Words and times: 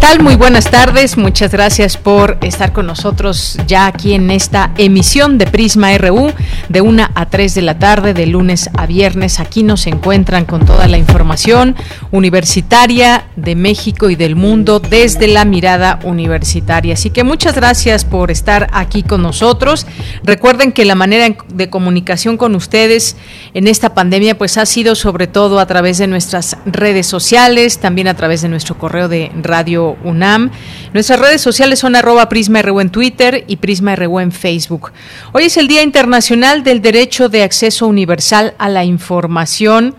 Tal? 0.00 0.22
Muy 0.22 0.34
buenas 0.34 0.70
tardes. 0.70 1.18
Muchas 1.18 1.52
gracias 1.52 1.98
por 1.98 2.38
estar 2.40 2.72
con 2.72 2.86
nosotros 2.86 3.58
ya 3.66 3.86
aquí 3.86 4.14
en 4.14 4.30
esta 4.30 4.72
emisión 4.78 5.36
de 5.36 5.46
Prisma 5.46 5.96
RU 5.98 6.32
de 6.70 6.80
1 6.80 7.08
a 7.14 7.26
3 7.26 7.54
de 7.54 7.62
la 7.62 7.78
tarde, 7.78 8.14
de 8.14 8.26
lunes 8.26 8.70
a 8.78 8.86
viernes. 8.86 9.40
Aquí 9.40 9.62
nos 9.62 9.86
encuentran 9.86 10.46
con 10.46 10.64
toda 10.64 10.88
la 10.88 10.96
información 10.96 11.76
universitaria 12.12 13.26
de 13.36 13.54
México 13.54 14.08
y 14.08 14.16
del 14.16 14.36
mundo 14.36 14.80
desde 14.80 15.28
la 15.28 15.44
mirada 15.44 15.98
universitaria. 16.02 16.94
Así 16.94 17.10
que 17.10 17.22
muchas 17.22 17.54
gracias 17.54 18.06
por 18.06 18.30
estar 18.30 18.68
aquí 18.72 19.02
con 19.02 19.22
nosotros. 19.22 19.86
Recuerden 20.24 20.72
que 20.72 20.86
la 20.86 20.94
manera 20.94 21.36
de 21.52 21.68
comunicación 21.68 22.38
con 22.38 22.54
ustedes 22.54 23.16
en 23.52 23.66
esta 23.66 23.92
pandemia 23.92 24.38
pues 24.38 24.56
ha 24.56 24.64
sido 24.64 24.94
sobre 24.94 25.26
todo 25.26 25.60
a 25.60 25.66
través 25.66 25.98
de 25.98 26.06
nuestras 26.06 26.56
redes 26.64 27.06
sociales, 27.06 27.78
también 27.78 28.08
a 28.08 28.14
través 28.14 28.40
de 28.40 28.48
nuestro 28.48 28.78
correo 28.78 29.08
de 29.08 29.30
radio 29.42 29.89
UNAM. 30.04 30.50
Nuestras 30.92 31.20
redes 31.20 31.40
sociales 31.40 31.78
son 31.78 31.96
arroba 31.96 32.28
PrismaRU 32.28 32.80
en 32.80 32.90
Twitter 32.90 33.44
y 33.46 33.56
PrismaRU 33.56 34.20
en 34.20 34.32
Facebook. 34.32 34.92
Hoy 35.32 35.44
es 35.44 35.56
el 35.56 35.68
Día 35.68 35.82
Internacional 35.82 36.62
del 36.62 36.82
Derecho 36.82 37.28
de 37.28 37.42
Acceso 37.42 37.86
Universal 37.86 38.54
a 38.58 38.68
la 38.68 38.84
Información, 38.84 39.94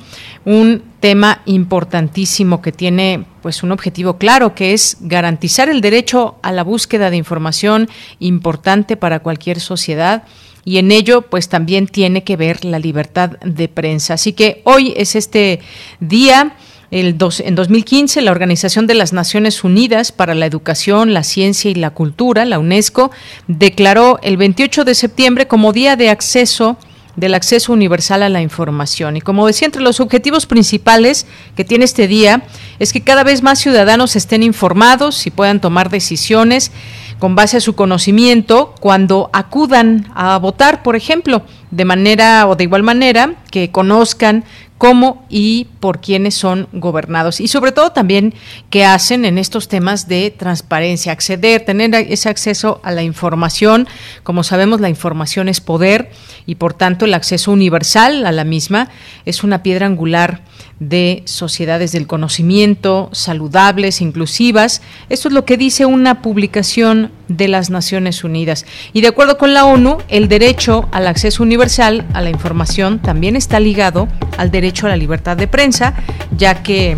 un 0.45 0.84
tema 1.00 1.42
importantísimo 1.45 2.62
que 2.62 2.72
tiene 2.72 3.25
pues 3.42 3.64
un 3.64 3.72
objetivo 3.72 4.17
claro 4.17 4.56
que 4.56 4.73
es 4.73 4.97
garantizar 5.02 5.69
el 5.69 5.81
derecho 5.81 6.36
a 6.44 6.52
la 6.52 6.64
búsqueda 6.64 7.09
de 7.09 7.17
información 7.17 7.89
importante 8.19 8.97
para 8.97 9.19
cualquier 9.19 9.59
sociedad 9.59 10.23
y 10.64 10.78
en 10.78 10.92
ello 10.92 11.23
pues 11.23 11.50
también 11.50 11.88
tiene 11.88 12.23
que 12.23 12.38
ver 12.38 12.66
la 12.66 12.80
libertad 12.80 13.31
de 13.44 13.67
prensa. 13.67 14.14
Así 14.14 14.34
que 14.34 14.62
hoy 14.64 14.94
es 14.95 15.16
este 15.16 15.59
día 16.00 16.56
el 16.92 17.17
en 17.39 17.56
2015, 17.56 18.22
la 18.22 18.31
Organización 18.31 18.86
de 18.86 18.94
las 18.94 19.14
Naciones 19.14 19.64
Unidas 19.64 20.11
para 20.11 20.36
la 20.36 20.45
Educación, 20.45 21.14
la 21.14 21.23
Ciencia 21.23 21.72
y 21.72 21.75
la 21.75 21.92
Cultura, 21.92 22.44
la 22.45 22.59
UNESCO, 22.59 23.11
declaró 23.47 24.20
el 24.22 24.36
28 24.36 24.84
de 24.84 24.94
septiembre 24.94 25.47
como 25.47 25.72
Día 25.72 25.95
de 25.95 26.09
Acceso 26.09 26.78
del 27.16 27.34
acceso 27.34 27.73
universal 27.73 28.23
a 28.23 28.30
la 28.30 28.42
información. 28.42 29.17
Y 29.17 29.22
como 29.22 29.47
decía, 29.47 29.66
entre 29.66 29.81
los 29.81 30.00
objetivos 30.00 30.45
principales 30.45 31.25
que 31.56 31.66
tiene 31.66 31.86
este 31.86 32.08
día 32.08 32.44
es 32.80 32.94
que 32.94 33.02
cada 33.02 33.23
vez 33.23 33.44
más 33.44 33.59
ciudadanos 33.59 34.16
estén 34.16 34.44
informados 34.44 35.28
y 35.28 35.31
puedan 35.31 35.59
tomar 35.59 35.89
decisiones 35.89 36.72
con 37.19 37.36
base 37.36 37.58
a 37.58 37.62
su 37.62 37.75
conocimiento 37.75 38.73
cuando 38.80 39.30
acudan 39.34 40.12
a 40.16 40.38
votar, 40.39 40.81
por 40.81 40.95
ejemplo, 40.95 41.44
de 41.69 41.86
manera 41.86 42.47
o 42.47 42.56
de 42.56 42.64
igual 42.64 42.81
manera 42.81 43.36
que 43.52 43.72
conozcan 43.72 44.44
cómo 44.81 45.24
y 45.30 45.68
por 45.80 46.02
quiénes 46.02 46.34
son 46.34 46.68
gobernados 46.74 47.40
y 47.40 47.47
sobre 47.47 47.72
todo 47.72 47.92
también 47.92 48.34
qué 48.72 48.84
hacen 48.84 49.25
en 49.25 49.38
estos 49.38 49.68
temas 49.68 50.08
de 50.08 50.34
transparencia, 50.36 51.12
acceder, 51.12 51.64
tener 51.64 51.94
ese 51.94 52.30
acceso 52.30 52.81
a 52.84 52.90
la 52.90 53.03
información. 53.03 53.88
Como 54.24 54.42
sabemos, 54.42 54.81
la 54.81 54.90
información 54.90 55.50
es 55.50 55.62
poder 55.62 56.09
y 56.47 56.56
por 56.56 56.74
tanto 56.74 57.06
el 57.06 57.14
acceso 57.14 57.52
universal 57.52 58.25
a 58.25 58.31
la 58.31 58.44
misma 58.44 58.90
es 59.24 59.44
una 59.44 59.62
piedra 59.62 59.86
angular 59.86 60.42
de 60.81 61.22
sociedades 61.25 61.92
del 61.92 62.08
conocimiento, 62.08 63.09
saludables, 63.12 64.02
inclusivas. 64.02 64.81
Esto 65.09 65.28
es 65.28 65.34
lo 65.34 65.46
que 65.46 65.56
dice 65.56 65.86
una 65.86 66.24
publicación 66.24 67.12
de 67.28 67.47
las 67.47 67.69
Naciones 67.69 68.24
Unidas. 68.24 68.66
Y 68.92 69.02
de 69.02 69.09
acuerdo 69.09 69.38
con 69.38 69.53
la 69.53 69.66
ONU, 69.66 70.00
el 70.09 70.28
derecho 70.28 70.90
al 70.92 71.06
acceso 71.06 71.44
universal 71.44 72.08
a 72.14 72.22
la 72.22 72.31
información 72.31 72.97
también 72.97 73.36
está 73.36 73.59
ligado 73.59 74.08
al 74.38 74.50
derecho 74.50 74.88
a 74.88 74.90
la 74.90 74.97
libertad 74.97 75.38
de 75.38 75.47
prensa, 75.47 75.94
ya 76.36 76.64
que 76.64 76.98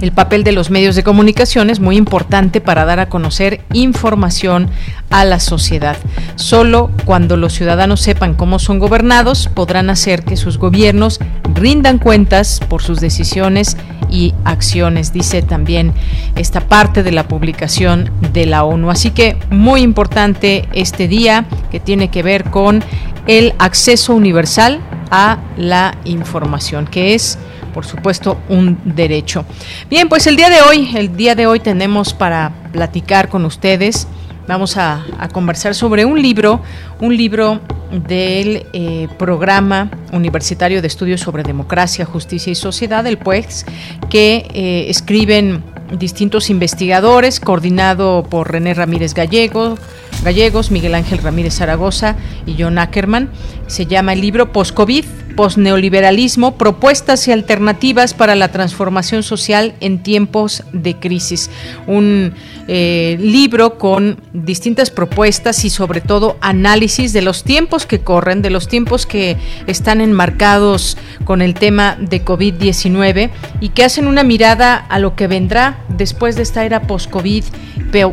el 0.00 0.12
papel 0.12 0.44
de 0.44 0.52
los 0.52 0.70
medios 0.70 0.96
de 0.96 1.04
comunicación 1.04 1.70
es 1.70 1.80
muy 1.80 1.96
importante 1.96 2.60
para 2.60 2.84
dar 2.84 3.00
a 3.00 3.08
conocer 3.08 3.62
información 3.72 4.68
a 5.10 5.24
la 5.24 5.40
sociedad. 5.40 5.96
Solo 6.36 6.90
cuando 7.04 7.36
los 7.36 7.52
ciudadanos 7.52 8.00
sepan 8.00 8.34
cómo 8.34 8.58
son 8.58 8.78
gobernados 8.78 9.48
podrán 9.48 9.90
hacer 9.90 10.24
que 10.24 10.36
sus 10.36 10.58
gobiernos 10.58 11.20
rindan 11.54 11.98
cuentas 11.98 12.60
por 12.68 12.82
sus 12.82 13.00
decisiones 13.00 13.76
y 14.10 14.34
acciones, 14.44 15.12
dice 15.12 15.42
también 15.42 15.92
esta 16.36 16.60
parte 16.60 17.02
de 17.02 17.12
la 17.12 17.28
publicación 17.28 18.10
de 18.32 18.46
la 18.46 18.64
ONU. 18.64 18.90
Así 18.90 19.10
que 19.10 19.38
muy 19.50 19.82
importante 19.82 20.68
este 20.72 21.08
día 21.08 21.46
que 21.70 21.80
tiene 21.80 22.08
que 22.08 22.22
ver 22.22 22.44
con 22.44 22.82
el 23.26 23.54
acceso 23.58 24.14
universal 24.14 24.80
a 25.10 25.38
la 25.56 25.96
información, 26.04 26.86
que 26.86 27.14
es 27.14 27.38
por 27.74 27.84
supuesto, 27.84 28.38
un 28.48 28.78
derecho. 28.84 29.44
Bien, 29.90 30.08
pues 30.08 30.26
el 30.26 30.36
día 30.36 30.48
de 30.48 30.62
hoy, 30.62 30.96
el 30.96 31.16
día 31.16 31.34
de 31.34 31.46
hoy 31.46 31.60
tenemos 31.60 32.14
para 32.14 32.52
platicar 32.72 33.28
con 33.28 33.44
ustedes, 33.44 34.06
vamos 34.46 34.76
a, 34.76 35.04
conversar 35.32 35.74
sobre 35.74 36.04
un 36.04 36.22
libro, 36.22 36.62
un 37.00 37.16
libro 37.16 37.60
del 37.90 38.66
eh, 38.72 39.08
programa 39.18 39.90
universitario 40.12 40.80
de 40.80 40.86
estudios 40.86 41.20
sobre 41.20 41.42
democracia, 41.42 42.04
justicia 42.04 42.50
y 42.50 42.54
sociedad, 42.54 43.06
el 43.06 43.18
PUEX, 43.18 43.66
que 44.08 44.46
eh, 44.54 44.86
escriben 44.88 45.62
distintos 45.98 46.50
investigadores, 46.50 47.40
coordinado 47.40 48.24
por 48.28 48.50
René 48.50 48.74
Ramírez 48.74 49.14
Gallego, 49.14 49.76
Gallegos, 50.22 50.70
Miguel 50.70 50.94
Ángel 50.94 51.18
Ramírez 51.18 51.54
Zaragoza 51.54 52.16
y 52.46 52.56
John 52.58 52.78
Ackerman. 52.78 53.30
Se 53.66 53.86
llama 53.86 54.12
el 54.12 54.20
libro 54.20 54.52
Post-COVID, 54.52 55.04
Postneoliberalismo, 55.36 56.56
propuestas 56.56 57.26
y 57.28 57.32
alternativas 57.32 58.14
para 58.14 58.34
la 58.34 58.48
transformación 58.48 59.22
social 59.22 59.74
en 59.80 60.02
tiempos 60.02 60.62
de 60.72 60.96
crisis. 60.96 61.50
Un 61.86 62.34
eh, 62.66 63.16
libro 63.20 63.78
con 63.78 64.20
distintas 64.32 64.90
propuestas 64.90 65.64
y 65.64 65.70
sobre 65.70 66.00
todo 66.00 66.36
análisis 66.40 67.12
de 67.12 67.22
los 67.22 67.44
tiempos 67.44 67.86
que 67.86 68.00
corren, 68.00 68.42
de 68.42 68.50
los 68.50 68.68
tiempos 68.68 69.06
que 69.06 69.36
están 69.66 70.00
enmarcados 70.00 70.96
con 71.24 71.42
el 71.42 71.54
tema 71.54 71.96
de 72.00 72.24
COVID-19 72.24 73.30
y 73.60 73.68
que 73.70 73.84
hacen 73.84 74.06
una 74.06 74.22
mirada 74.22 74.76
a 74.76 74.98
lo 74.98 75.14
que 75.14 75.26
vendrá 75.26 75.78
después 75.88 76.36
de 76.36 76.42
esta 76.42 76.64
era 76.64 76.82
post-COVID, 76.82 77.44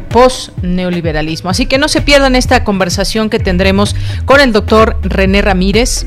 post-neoliberalismo. 0.10 1.50
Así 1.50 1.66
que 1.66 1.78
no 1.78 1.88
se 1.88 2.02
pierdan 2.02 2.36
esta 2.36 2.64
conversación 2.64 3.30
que 3.30 3.40
tendremos 3.40 3.96
con 4.26 4.40
el 4.42 4.52
doctor 4.52 4.98
René 5.04 5.42
Ramírez 5.42 6.06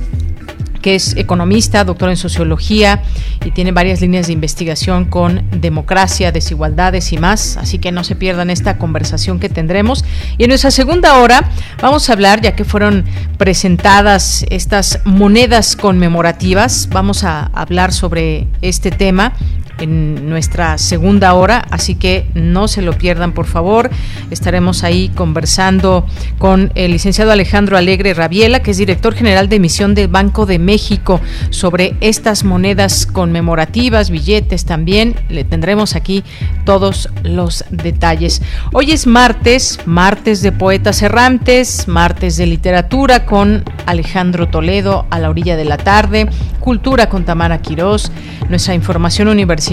que 0.85 0.97
es 0.97 1.17
economista, 1.17 1.83
doctor 1.83 2.11
en 2.11 2.19
sociología 2.19 3.03
y 3.43 3.53
tiene 3.53 3.73
varias 3.73 4.03
líneas 4.03 4.27
de 4.27 4.35
investigación 4.35 5.07
con 5.07 5.43
democracia, 5.51 6.31
desigualdades 6.31 7.11
y 7.15 7.17
más. 7.17 7.57
Así 7.57 7.79
que 7.79 7.91
no 7.91 8.05
se 8.05 8.17
pierdan 8.17 8.51
esta 8.51 8.77
conversación 8.77 9.41
que 9.41 9.49
tendremos. 9.49 10.05
Y 10.37 10.45
en 10.45 10.51
nuestra 10.51 10.71
segunda 10.71 11.21
hora 11.21 11.51
vamos 11.81 12.11
a 12.11 12.13
hablar, 12.13 12.43
ya 12.43 12.55
que 12.55 12.67
fueron 12.67 13.07
presentadas 13.39 14.45
estas 14.51 15.01
monedas 15.07 15.75
conmemorativas, 15.75 16.91
vamos 16.93 17.25
a 17.25 17.47
hablar 17.55 17.91
sobre 17.91 18.47
este 18.61 18.91
tema 18.91 19.33
en 19.79 20.29
nuestra 20.29 20.79
segunda 20.79 21.35
hora, 21.35 21.67
así 21.71 21.95
que 21.95 22.27
no 22.35 22.69
se 22.69 22.83
lo 22.83 22.93
pierdan, 22.93 23.33
por 23.33 23.47
favor. 23.47 23.91
Estaremos 24.31 24.85
ahí 24.85 25.11
conversando 25.15 26.07
con 26.39 26.71
el 26.75 26.93
licenciado 26.93 27.33
Alejandro 27.33 27.77
Alegre 27.77 28.15
Rabiela, 28.15 28.61
que 28.61 28.71
es 28.71 28.77
director 28.77 29.15
general 29.15 29.49
de 29.49 29.57
emisión 29.57 29.95
del 29.95 30.09
Banco 30.09 30.47
de 30.47 30.59
México, 30.59 31.21
sobre 31.51 31.97
estas 32.01 32.45
monedas 32.45 33.07
conmemorativas, 33.07 34.11
billetes 34.11 34.65
también. 34.65 35.17
Le 35.29 35.45
tendremos 35.45 35.97
aquí 35.97 36.25
todos 36.65 37.09
los 37.23 37.65
detalles. 37.71 38.43
Hoy 38.73 38.93
es 38.93 39.07
martes, 39.07 39.81
martes 39.87 40.43
de 40.43 40.53
poetas 40.53 41.03
errantes, 41.03 41.89
martes 41.89 42.37
de 42.37 42.47
literatura 42.47 43.27
con 43.27 43.65
Alejandro 43.87 44.49
Toledo 44.49 45.07
a 45.11 45.19
la 45.19 45.31
orilla 45.31 45.57
de 45.57 45.65
la 45.65 45.77
tarde, 45.77 46.29
cultura 46.61 47.09
con 47.09 47.25
Tamara 47.25 47.59
Quirós, 47.59 48.11
nuestra 48.49 48.75
información 48.75 49.29
universitaria 49.29 49.64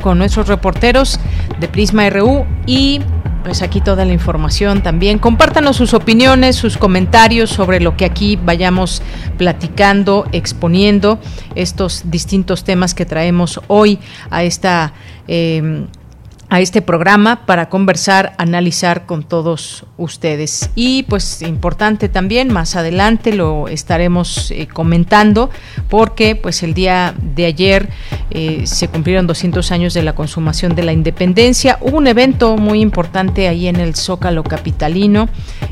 con 0.00 0.18
nuestros 0.18 0.48
reporteros 0.48 1.18
de 1.58 1.68
Prisma 1.68 2.08
RU 2.10 2.44
y 2.66 3.00
pues 3.44 3.62
aquí 3.62 3.80
toda 3.80 4.04
la 4.04 4.12
información 4.12 4.82
también. 4.82 5.18
Compártanos 5.18 5.76
sus 5.76 5.94
opiniones, 5.94 6.56
sus 6.56 6.76
comentarios 6.76 7.50
sobre 7.50 7.80
lo 7.80 7.96
que 7.96 8.04
aquí 8.04 8.36
vayamos 8.36 9.00
platicando, 9.38 10.26
exponiendo 10.32 11.18
estos 11.54 12.10
distintos 12.10 12.64
temas 12.64 12.94
que 12.94 13.06
traemos 13.06 13.60
hoy 13.68 13.98
a 14.30 14.44
esta 14.44 14.92
eh, 15.28 15.86
a 16.50 16.60
este 16.60 16.80
programa 16.80 17.44
para 17.44 17.68
conversar, 17.68 18.34
analizar 18.38 19.04
con 19.04 19.22
todos 19.22 19.84
ustedes. 19.98 20.70
Y 20.74 21.02
pues 21.02 21.42
importante 21.42 22.08
también, 22.08 22.50
más 22.50 22.74
adelante 22.74 23.34
lo 23.34 23.68
estaremos 23.68 24.50
eh, 24.50 24.66
comentando, 24.66 25.50
porque 25.90 26.36
pues 26.36 26.62
el 26.62 26.72
día 26.72 27.14
de 27.20 27.44
ayer 27.44 27.90
eh, 28.30 28.62
se 28.64 28.88
cumplieron 28.88 29.26
200 29.26 29.70
años 29.72 29.92
de 29.92 30.02
la 30.02 30.14
consumación 30.14 30.74
de 30.74 30.84
la 30.84 30.92
independencia. 30.92 31.76
Hubo 31.82 31.98
un 31.98 32.06
evento 32.06 32.56
muy 32.56 32.80
importante 32.80 33.46
ahí 33.48 33.68
en 33.68 33.76
el 33.76 33.94
Zócalo 33.94 34.42
Capitalino, 34.42 35.28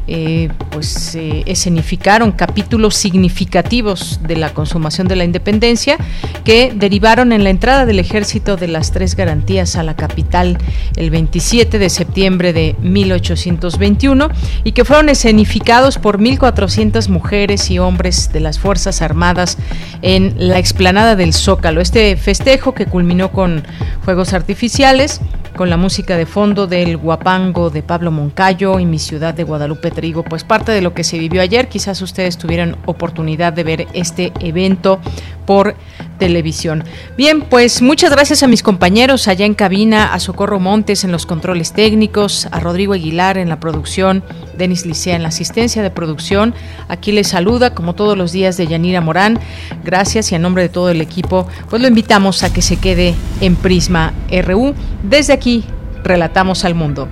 eh, 0.06 0.50
pues 0.70 1.17
escenificaron 1.17 2.32
capítulos 2.32 2.96
significativos 2.96 4.20
de 4.23 4.37
la 4.37 4.52
consumación 4.52 5.08
de 5.08 5.17
la 5.17 5.25
independencia 5.25 5.96
que 6.44 6.73
derivaron 6.75 7.32
en 7.32 7.44
la 7.44 7.50
entrada 7.50 7.87
del 7.87 7.99
ejército 7.99 8.56
de 8.56 8.69
las 8.69 8.93
tres 8.93 9.17
garantías 9.17 9.76
a 9.76 9.82
la 9.82 9.96
capital 9.96 10.58
el 10.96 11.10
27 11.10 11.78
de 11.78 11.90
septiembre 11.90 12.52
de 12.52 12.76
1821 12.80 14.28
y 14.64 14.72
que 14.72 14.84
fueron 14.84 15.08
escenificados 15.08 15.98
por 15.98 16.18
1.400 16.18 17.08
mujeres 17.08 17.70
y 17.70 17.78
hombres 17.78 18.32
de 18.32 18.40
las 18.40 18.58
Fuerzas 18.58 19.02
Armadas 19.02 19.58
en 20.02 20.34
la 20.36 20.58
explanada 20.58 21.16
del 21.16 21.32
Zócalo. 21.32 21.80
Este 21.80 22.16
festejo 22.16 22.74
que 22.74 22.86
culminó 22.86 23.32
con 23.32 23.64
fuegos 24.02 24.32
artificiales 24.32 25.20
con 25.56 25.70
la 25.70 25.78
música 25.78 26.16
de 26.16 26.26
fondo 26.26 26.66
del 26.66 26.98
Guapango 26.98 27.70
de 27.70 27.82
Pablo 27.82 28.10
Moncayo 28.10 28.78
y 28.78 28.84
mi 28.84 28.98
ciudad 28.98 29.32
de 29.32 29.42
Guadalupe 29.42 29.90
Trigo, 29.90 30.22
pues 30.22 30.44
parte 30.44 30.70
de 30.70 30.82
lo 30.82 30.92
que 30.92 31.02
se 31.02 31.18
vivió 31.18 31.40
ayer, 31.40 31.68
quizás 31.68 32.02
ustedes 32.02 32.36
tuvieran 32.36 32.76
oportunidad 32.84 33.54
de 33.54 33.64
ver 33.64 33.86
este 33.94 34.32
evento 34.40 35.00
por 35.46 35.74
televisión. 36.18 36.84
Bien, 37.16 37.42
pues 37.42 37.82
muchas 37.82 38.10
gracias 38.10 38.42
a 38.42 38.46
mis 38.46 38.62
compañeros 38.62 39.28
allá 39.28 39.46
en 39.46 39.54
cabina, 39.54 40.12
a 40.12 40.20
Socorro 40.20 40.60
Montes 40.60 41.04
en 41.04 41.12
los 41.12 41.26
controles 41.26 41.72
técnicos, 41.72 42.48
a 42.50 42.60
Rodrigo 42.60 42.92
Aguilar 42.92 43.38
en 43.38 43.48
la 43.48 43.60
producción, 43.60 44.22
Denis 44.56 44.86
Licea 44.86 45.16
en 45.16 45.22
la 45.22 45.28
asistencia 45.28 45.82
de 45.82 45.90
producción. 45.90 46.54
Aquí 46.88 47.12
les 47.12 47.28
saluda, 47.28 47.74
como 47.74 47.94
todos 47.94 48.16
los 48.16 48.32
días, 48.32 48.56
de 48.56 48.66
Yanira 48.66 49.00
Morán. 49.00 49.38
Gracias 49.84 50.32
y 50.32 50.34
a 50.34 50.38
nombre 50.38 50.62
de 50.62 50.68
todo 50.68 50.90
el 50.90 51.00
equipo, 51.00 51.46
pues 51.70 51.82
lo 51.82 51.88
invitamos 51.88 52.42
a 52.42 52.52
que 52.52 52.62
se 52.62 52.76
quede 52.76 53.14
en 53.40 53.56
Prisma 53.56 54.12
RU. 54.44 54.74
Desde 55.02 55.32
aquí, 55.32 55.64
relatamos 56.02 56.64
al 56.64 56.74
mundo. 56.74 57.08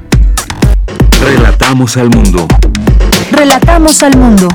Relatamos 1.20 1.96
al 1.96 2.10
mundo. 2.10 2.46
Relatamos 3.30 4.02
al 4.02 4.16
mundo. 4.16 4.48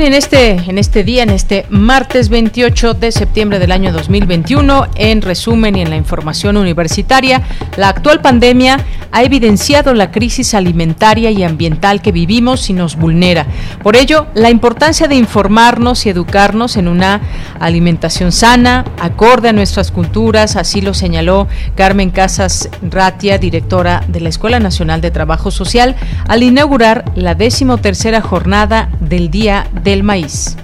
En 0.00 0.14
este, 0.14 0.52
en 0.52 0.78
este 0.78 1.02
día, 1.02 1.24
en 1.24 1.30
este 1.30 1.66
martes 1.70 2.28
28 2.28 2.94
de 2.94 3.10
septiembre 3.10 3.58
del 3.58 3.72
año 3.72 3.92
2021, 3.92 4.86
en 4.94 5.22
resumen 5.22 5.74
y 5.74 5.82
en 5.82 5.90
la 5.90 5.96
información 5.96 6.56
universitaria, 6.56 7.42
la 7.76 7.88
actual 7.88 8.22
pandemia 8.22 8.78
ha 9.10 9.22
evidenciado 9.22 9.94
la 9.94 10.10
crisis 10.10 10.54
alimentaria 10.54 11.30
y 11.30 11.42
ambiental 11.42 12.00
que 12.00 12.12
vivimos 12.12 12.70
y 12.70 12.74
nos 12.74 12.96
vulnera. 12.96 13.46
Por 13.82 13.96
ello, 13.96 14.28
la 14.34 14.50
importancia 14.50 15.08
de 15.08 15.16
informarnos 15.16 16.06
y 16.06 16.10
educarnos 16.10 16.76
en 16.76 16.88
una 16.88 17.20
alimentación 17.58 18.30
sana, 18.30 18.84
acorde 19.00 19.48
a 19.48 19.52
nuestras 19.52 19.90
culturas, 19.90 20.56
así 20.56 20.80
lo 20.80 20.94
señaló 20.94 21.48
Carmen 21.74 22.10
Casas 22.10 22.68
Ratia, 22.82 23.38
directora 23.38 24.04
de 24.06 24.20
la 24.20 24.28
Escuela 24.28 24.60
Nacional 24.60 25.00
de 25.00 25.10
Trabajo 25.10 25.50
Social, 25.50 25.96
al 26.28 26.42
inaugurar 26.42 27.04
la 27.16 27.34
decimotercera 27.34 28.20
jornada 28.20 28.90
del 29.00 29.30
Día 29.30 29.66
Maíz. 29.96 30.56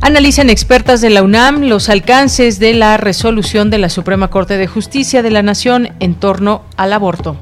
Analizan 0.00 0.48
expertas 0.48 1.00
de 1.00 1.10
la 1.10 1.22
UNAM 1.22 1.62
los 1.62 1.88
alcances 1.88 2.60
de 2.60 2.72
la 2.72 2.96
resolución 2.96 3.68
de 3.68 3.78
la 3.78 3.88
Suprema 3.88 4.30
Corte 4.30 4.56
de 4.56 4.68
Justicia 4.68 5.22
de 5.22 5.30
la 5.30 5.42
Nación 5.42 5.90
en 5.98 6.14
torno 6.14 6.62
al 6.76 6.92
aborto. 6.92 7.36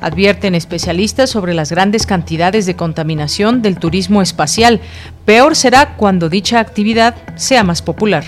Advierten 0.00 0.54
especialistas 0.54 1.28
sobre 1.28 1.52
las 1.52 1.70
grandes 1.70 2.06
cantidades 2.06 2.64
de 2.64 2.74
contaminación 2.74 3.60
del 3.60 3.78
turismo 3.78 4.22
espacial. 4.22 4.80
Peor 5.26 5.56
será 5.56 5.96
cuando 5.96 6.30
dicha 6.30 6.58
actividad 6.58 7.14
sea 7.36 7.64
más 7.64 7.82
popular. 7.82 8.24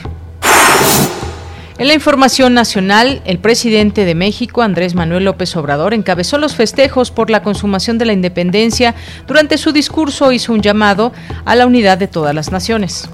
En 1.79 1.89
la 1.89 1.95
información 1.95 2.55
nacional, 2.55 3.21
el 3.27 3.39
presidente 3.39 4.07
de 4.07 4.15
México, 4.15 4.63
Andrés 4.63 4.95
Manuel 4.95 5.25
López 5.25 5.55
Obrador, 5.57 5.93
encabezó 5.93 6.39
los 6.39 6.55
festejos 6.55 7.11
por 7.11 7.29
la 7.29 7.43
consumación 7.43 7.99
de 7.99 8.07
la 8.07 8.15
independencia. 8.15 8.95
Durante 9.27 9.59
su 9.59 9.73
discurso 9.73 10.33
hizo 10.33 10.55
un 10.55 10.63
llamado 10.63 11.13
a 11.45 11.55
la 11.55 11.67
unidad 11.67 11.99
de 11.99 12.09
todas 12.09 12.35
las 12.35 12.51
naciones. 12.51 13.11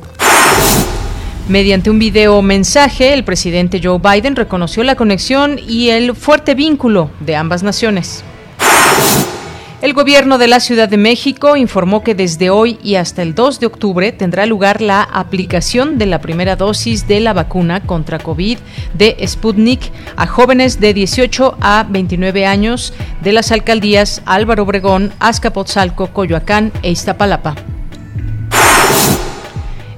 Mediante 1.49 1.91
un 1.91 1.99
video 1.99 2.41
mensaje, 2.41 3.13
el 3.13 3.25
presidente 3.25 3.81
Joe 3.83 3.99
Biden 3.99 4.37
reconoció 4.37 4.85
la 4.85 4.95
conexión 4.95 5.59
y 5.59 5.89
el 5.89 6.15
fuerte 6.15 6.55
vínculo 6.55 7.11
de 7.19 7.35
ambas 7.35 7.65
naciones. 7.65 8.23
El 9.83 9.95
gobierno 9.95 10.39
de 10.39 10.47
la 10.47 10.61
Ciudad 10.61 10.89
de 10.89 10.97
México 10.97 11.57
informó 11.57 12.05
que 12.05 12.15
desde 12.15 12.51
hoy 12.51 12.79
y 12.85 12.95
hasta 12.95 13.21
el 13.21 13.35
2 13.35 13.59
de 13.59 13.67
octubre 13.67 14.13
tendrá 14.13 14.47
lugar 14.47 14.81
la 14.81 15.03
aplicación 15.03 15.99
de 15.99 16.07
la 16.07 16.21
primera 16.21 16.55
dosis 16.55 17.09
de 17.09 17.19
la 17.19 17.33
vacuna 17.33 17.81
contra 17.81 18.21
COVID 18.21 18.59
de 18.95 19.17
Sputnik 19.27 19.81
a 20.15 20.29
jóvenes 20.29 20.79
de 20.79 20.95
18 20.95 21.57
a 21.61 21.85
29 21.91 22.47
años 22.47 22.95
de 23.23 23.33
las 23.33 23.51
alcaldías 23.51 24.23
Álvaro 24.25 24.63
Obregón, 24.63 25.13
Azcapotzalco, 25.19 26.13
Coyoacán 26.13 26.71
e 26.85 26.93
Iztapalapa. 26.93 27.57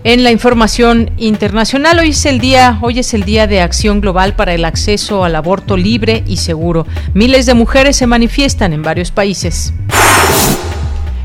En 0.06 0.22
la 0.22 0.30
información 0.30 1.12
internacional, 1.16 1.98
hoy 1.98 2.10
es 2.10 2.26
el 2.26 2.38
día, 2.38 2.78
hoy 2.82 2.98
es 2.98 3.14
el 3.14 3.24
día 3.24 3.46
de 3.46 3.62
acción 3.62 4.02
global 4.02 4.36
para 4.36 4.52
el 4.52 4.66
acceso 4.66 5.24
al 5.24 5.34
aborto 5.34 5.78
libre 5.78 6.22
y 6.26 6.36
seguro. 6.36 6.86
Miles 7.14 7.46
de 7.46 7.54
mujeres 7.54 7.96
se 7.96 8.06
manifiestan 8.06 8.74
en 8.74 8.82
varios 8.82 9.10
países. 9.10 9.72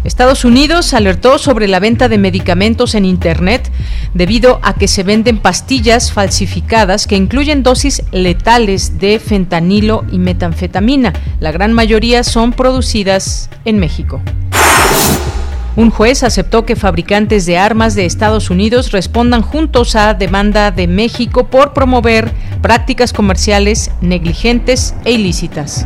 Estados 0.05 0.45
Unidos 0.45 0.93
alertó 0.93 1.39
sobre 1.39 1.67
la 1.67 1.81
venta 1.81 2.07
de 2.07 2.17
medicamentos 2.17 2.95
en 2.95 3.03
Internet 3.03 3.69
debido 4.13 4.61
a 4.63 4.75
que 4.75 4.87
se 4.87 5.03
venden 5.03 5.39
pastillas 5.39 6.13
falsificadas 6.13 7.05
que 7.05 7.17
incluyen 7.17 7.63
dosis 7.63 8.01
letales 8.13 8.97
de 8.97 9.19
fentanilo 9.19 10.05
y 10.09 10.19
metanfetamina. 10.19 11.11
La 11.41 11.51
gran 11.51 11.73
mayoría 11.73 12.23
son 12.23 12.53
producidas 12.53 13.49
en 13.65 13.77
México. 13.77 14.21
Un 15.79 15.91
juez 15.91 16.23
aceptó 16.23 16.65
que 16.65 16.75
fabricantes 16.75 17.45
de 17.45 17.57
armas 17.57 17.95
de 17.95 18.05
Estados 18.05 18.49
Unidos 18.49 18.91
respondan 18.91 19.41
juntos 19.41 19.95
a 19.95 20.13
demanda 20.13 20.71
de 20.71 20.87
México 20.87 21.47
por 21.47 21.71
promover 21.71 22.33
prácticas 22.61 23.13
comerciales 23.13 23.89
negligentes 24.01 24.93
e 25.05 25.13
ilícitas. 25.13 25.85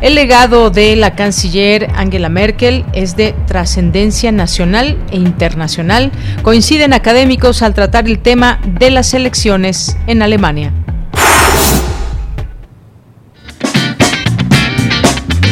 El 0.00 0.14
legado 0.14 0.70
de 0.70 0.94
la 0.94 1.16
canciller 1.16 1.90
Angela 1.96 2.28
Merkel 2.28 2.84
es 2.92 3.16
de 3.16 3.34
trascendencia 3.48 4.30
nacional 4.30 4.96
e 5.10 5.16
internacional. 5.16 6.12
Coinciden 6.42 6.92
académicos 6.92 7.60
al 7.60 7.74
tratar 7.74 8.06
el 8.06 8.20
tema 8.20 8.60
de 8.78 8.90
las 8.92 9.14
elecciones 9.14 9.96
en 10.06 10.22
Alemania. 10.22 10.72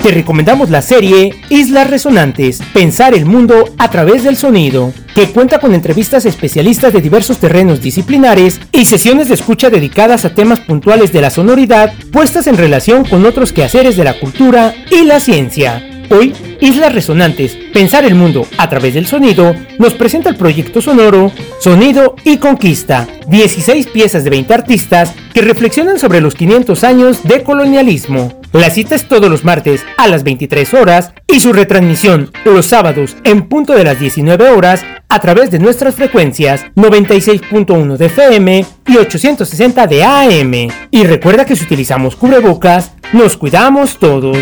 Te 0.04 0.12
recomendamos 0.12 0.70
la 0.70 0.82
serie 0.82 1.34
Islas 1.50 1.90
Resonantes, 1.90 2.62
Pensar 2.74 3.16
el 3.16 3.26
Mundo 3.26 3.66
a 3.78 3.90
través 3.90 4.24
del 4.24 4.38
Sonido, 4.38 4.94
que 5.16 5.30
cuenta 5.32 5.60
con 5.60 5.74
entrevistas 5.74 6.26
especialistas 6.26 6.94
de 6.94 7.02
diversos 7.02 7.40
terrenos 7.40 7.82
disciplinares 7.82 8.60
y 8.72 8.86
sesiones 8.86 9.28
de 9.28 9.36
escucha 9.36 9.70
dedicadas 9.70 10.24
a 10.26 10.36
temas 10.36 10.60
puntuales 10.60 11.12
de 11.12 11.22
la 11.22 11.30
sonoridad 11.32 11.94
puestas 12.12 12.48
en 12.48 12.58
relación 12.58 13.06
con 13.06 13.26
otros 13.26 13.54
quehaceres 13.54 13.98
de 13.98 14.04
la 14.04 14.20
cultura 14.20 14.74
y 14.92 15.04
la 15.04 15.20
ciencia. 15.20 15.91
Hoy, 16.12 16.34
Islas 16.60 16.94
Resonantes, 16.94 17.58
Pensar 17.74 18.04
el 18.04 18.16
Mundo 18.16 18.46
a 18.58 18.68
través 18.68 18.96
del 18.96 19.08
Sonido, 19.08 19.56
nos 19.80 19.94
presenta 19.94 20.30
el 20.30 20.36
proyecto 20.36 20.82
sonoro 20.82 21.32
Sonido 21.62 22.18
y 22.26 22.36
Conquista, 22.36 23.08
16 23.28 23.88
piezas 23.88 24.26
de 24.26 24.30
20 24.30 24.54
artistas 24.54 25.14
que 25.34 25.42
reflexionan 25.42 26.00
sobre 26.00 26.20
los 26.20 26.36
500 26.36 26.84
años 26.84 27.24
de 27.24 27.44
colonialismo. 27.44 28.42
La 28.52 28.70
cita 28.70 28.96
es 28.96 29.08
todos 29.08 29.32
los 29.32 29.46
martes 29.46 29.86
a 29.98 30.10
las 30.10 30.24
23 30.26 30.74
horas 30.74 31.14
y 31.28 31.40
su 31.40 31.54
retransmisión 31.54 32.30
los 32.44 32.66
sábados 32.66 33.16
en 33.24 33.48
punto 33.48 33.74
de 33.74 33.86
las 33.86 33.98
19 33.98 34.50
horas 34.50 34.84
a 35.08 35.20
través 35.22 35.50
de 35.50 35.60
nuestras 35.60 35.96
frecuencias 35.96 36.66
96.1 36.76 37.96
de 37.96 38.06
FM 38.08 38.66
y 38.88 38.98
860 38.98 39.88
de 39.88 40.04
AM. 40.04 40.54
Y 40.92 41.04
recuerda 41.06 41.46
que 41.46 41.56
si 41.56 41.64
utilizamos 41.64 42.18
cubrebocas, 42.18 42.92
nos 43.14 43.38
cuidamos 43.38 43.98
todos. 43.98 44.38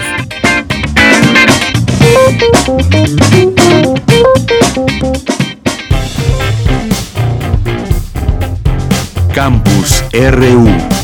Campus 9.33 10.03
RU 10.13 10.99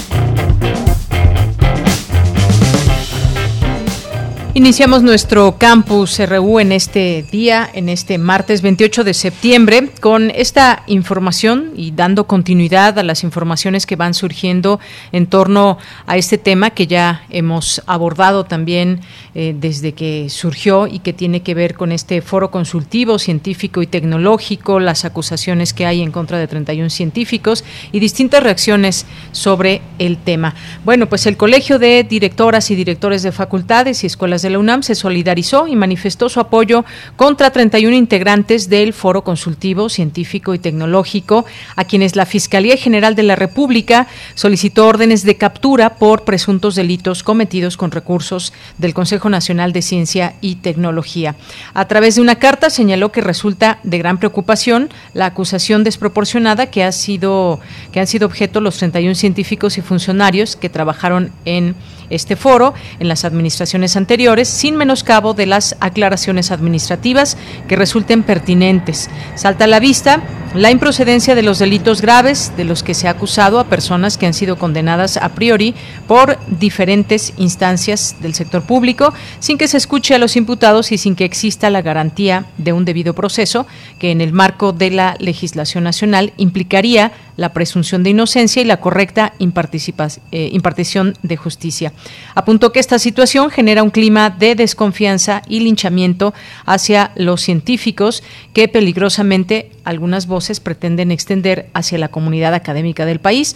Iniciamos 4.56 5.04
nuestro 5.04 5.58
campus 5.58 6.18
RU 6.18 6.62
en 6.62 6.72
este 6.72 7.26
día, 7.30 7.70
en 7.74 7.90
este 7.90 8.18
martes 8.18 8.62
28 8.62 9.04
de 9.04 9.14
septiembre, 9.14 9.92
con 10.00 10.32
esta 10.32 10.84
información 10.88 11.74
y 11.76 11.92
dando 11.92 12.26
continuidad 12.26 12.98
a 12.98 13.04
las 13.04 13.24
informaciones 13.24 13.86
que 13.86 13.98
van 13.98 14.14
surgiendo 14.14 14.80
en 15.12 15.28
torno 15.28 15.78
a 16.08 16.16
este 16.16 16.38
tema 16.38 16.70
que 16.70 16.88
ya 16.88 17.26
hemos 17.30 17.84
abordado 17.86 18.46
también 18.46 19.02
eh, 19.38 19.54
desde 19.54 19.92
que 19.92 20.30
surgió 20.30 20.88
y 20.88 21.00
que 21.00 21.12
tiene 21.12 21.42
que 21.42 21.54
ver 21.54 21.76
con 21.76 21.92
este 21.92 22.22
foro 22.22 22.52
consultivo 22.52 23.20
científico 23.20 23.82
y 23.82 23.88
tecnológico, 23.88 24.80
las 24.80 25.04
acusaciones 25.04 25.74
que 25.74 25.86
hay 25.86 26.02
en 26.02 26.14
contra 26.14 26.38
de 26.38 26.48
31 26.48 26.90
científicos 26.90 27.66
y 27.92 28.00
distintas 28.00 28.42
reacciones 28.42 29.06
sobre 29.34 29.82
el 30.00 30.20
tema. 30.20 30.56
Bueno, 30.86 31.10
pues 31.10 31.26
el 31.26 31.36
Colegio 31.36 31.80
de 31.80 32.06
Directoras 32.06 32.72
y 32.72 32.76
Directores 32.76 33.24
de 33.24 33.34
Facultades 33.34 34.06
y 34.06 34.08
Escuelas 34.08 34.42
de 34.42 34.52
la 34.52 34.60
UNAM 34.60 34.84
se 34.84 34.96
solidarizó 34.96 35.68
y 35.68 35.76
manifestó 35.76 36.30
su 36.30 36.40
apoyo 36.40 36.86
contra 37.18 37.50
31 37.50 37.94
integrantes 37.94 38.70
del 38.70 38.94
Foro 38.94 39.26
Consultivo 39.26 39.90
Científico 39.90 40.54
y 40.54 40.60
Tecnológico, 40.60 41.46
a 41.76 41.84
quienes 41.84 42.16
la 42.16 42.26
Fiscalía 42.26 42.78
General 42.78 43.16
de 43.16 43.24
la 43.24 43.36
República 43.36 44.08
solicitó 44.34 44.88
órdenes 44.88 45.24
de 45.24 45.36
captura 45.36 45.96
por 45.96 46.24
presuntos 46.24 46.76
delitos 46.76 47.22
cometidos 47.22 47.76
con 47.76 47.92
recursos 47.92 48.54
del 48.78 48.94
Consejo 48.94 49.25
Nacional 49.30 49.74
de 49.74 49.82
Ciencia 49.82 50.36
y 50.42 50.56
Tecnología. 50.56 51.36
A 51.74 51.88
través 51.88 52.16
de 52.16 52.22
una 52.22 52.36
carta 52.36 52.70
señaló 52.70 53.12
que 53.12 53.22
resulta 53.22 53.80
de 53.84 53.98
gran 53.98 54.18
preocupación 54.18 54.90
la 55.14 55.28
acusación 55.28 55.84
desproporcionada 55.84 56.68
que 56.68 56.84
ha 56.84 56.92
sido 56.92 57.60
que 57.92 58.00
han 58.00 58.08
sido 58.08 58.26
objeto 58.26 58.62
los 58.62 58.78
31 58.78 59.16
científicos 59.16 59.78
y 59.78 59.82
funcionarios 59.82 60.56
que 60.56 60.70
trabajaron 60.70 61.32
en 61.46 61.76
este 62.10 62.36
foro 62.36 62.74
en 63.00 63.08
las 63.08 63.26
administraciones 63.26 63.96
anteriores, 63.96 64.48
sin 64.48 64.76
menoscabo 64.76 65.34
de 65.34 65.46
las 65.46 65.76
aclaraciones 65.80 66.52
administrativas 66.52 67.38
que 67.68 67.76
resulten 67.76 68.24
pertinentes. 68.24 69.10
Salta 69.36 69.66
a 69.66 69.68
la 69.68 69.80
vista 69.80 70.22
la 70.54 70.72
improcedencia 70.72 71.36
de 71.36 71.42
los 71.42 71.60
delitos 71.60 72.02
graves 72.02 72.54
de 72.56 72.64
los 72.64 72.82
que 72.82 72.94
se 72.94 73.08
ha 73.08 73.12
acusado 73.12 73.60
a 73.60 73.66
personas 73.66 74.18
que 74.18 74.26
han 74.26 74.34
sido 74.34 74.58
condenadas 74.58 75.18
a 75.18 75.30
priori 75.30 75.76
por 76.08 76.38
diferentes 76.48 77.34
instancias 77.38 78.16
del 78.22 78.34
sector 78.34 78.64
público, 78.64 79.14
sin 79.40 79.58
que 79.58 79.68
se 79.68 79.78
escuche 79.78 80.16
a 80.16 80.20
los 80.20 80.36
imputados 80.36 80.92
y 80.92 80.98
sin 80.98 81.16
que 81.16 81.26
exista 81.26 81.70
la 81.70 81.82
garantía 81.82 82.46
de 82.58 82.74
un 82.74 82.86
debido 82.86 83.14
proceso, 83.14 83.66
que 84.00 84.12
en 84.12 84.22
el 84.22 84.34
marco 84.34 84.74
de 84.74 84.92
la 84.92 85.16
legislación 85.20 85.84
nacional 85.84 86.34
implicaría 86.38 87.12
la 87.38 87.54
presunción 87.54 88.04
de 88.04 88.12
inocencia 88.12 88.62
y 88.62 88.66
la 88.66 88.80
correcta 88.80 89.34
eh, 89.40 90.50
impartición 90.52 91.14
de 91.22 91.38
justicia. 91.38 91.94
Apuntó 92.34 92.72
que 92.72 92.80
esta 92.80 93.00
situación 93.00 93.50
genera 93.50 93.84
un 93.84 93.90
clima 93.90 94.30
de 94.30 94.56
desconfianza 94.56 95.42
y 95.48 95.60
linchamiento 95.60 96.34
hacia 96.66 97.12
los 97.16 97.42
científicos 97.42 98.24
que 98.54 98.68
peligrosamente 98.68 99.72
algunas 99.84 100.28
voces 100.28 100.60
pretenden 100.60 101.12
extender 101.12 101.70
hacia 101.74 101.98
la 101.98 102.08
comunidad 102.08 102.54
académica 102.54 103.06
del 103.06 103.20
país 103.20 103.56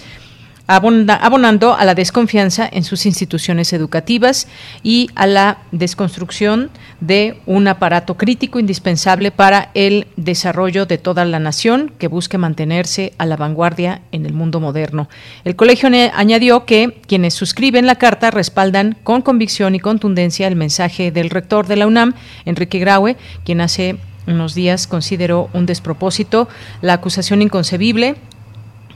abonando 0.70 1.74
a 1.74 1.84
la 1.84 1.96
desconfianza 1.96 2.70
en 2.72 2.84
sus 2.84 3.08
instituciones 3.08 3.74
educativas 3.74 4.48
y 4.84 5.10
a 5.16 5.26
la 5.26 5.58
desconstrucción 5.72 6.70
de 7.02 7.40
un 7.48 7.68
aparato 7.68 8.18
crítico 8.18 8.60
indispensable 8.60 9.32
para 9.32 9.72
el 9.74 10.06
desarrollo 10.16 10.86
de 10.86 11.00
toda 11.00 11.26
la 11.26 11.40
nación 11.40 11.92
que 11.98 12.08
busque 12.08 12.38
mantenerse 12.38 13.14
a 13.18 13.26
la 13.26 13.36
vanguardia 13.36 14.02
en 14.12 14.28
el 14.28 14.34
mundo 14.34 14.60
moderno. 14.60 15.10
El 15.44 15.56
colegio 15.56 15.90
añadió 16.14 16.66
que 16.66 17.02
quienes 17.08 17.34
suscriben 17.34 17.88
la 17.88 17.96
carta 17.96 18.30
respaldan 18.30 18.96
con 19.04 19.24
convicción 19.24 19.74
y 19.74 19.80
contundencia 19.80 20.48
el 20.48 20.56
mensaje 20.56 21.12
del 21.12 21.32
rector 21.32 21.66
de 21.66 21.78
la 21.78 21.88
UNAM, 21.88 22.14
Enrique 22.46 22.78
Graue, 22.78 23.18
quien 23.44 23.62
hace 23.62 23.98
unos 24.28 24.54
días 24.54 24.86
consideró 24.86 25.50
un 25.54 25.66
despropósito 25.66 26.48
la 26.82 26.94
acusación 26.94 27.42
inconcebible 27.42 28.18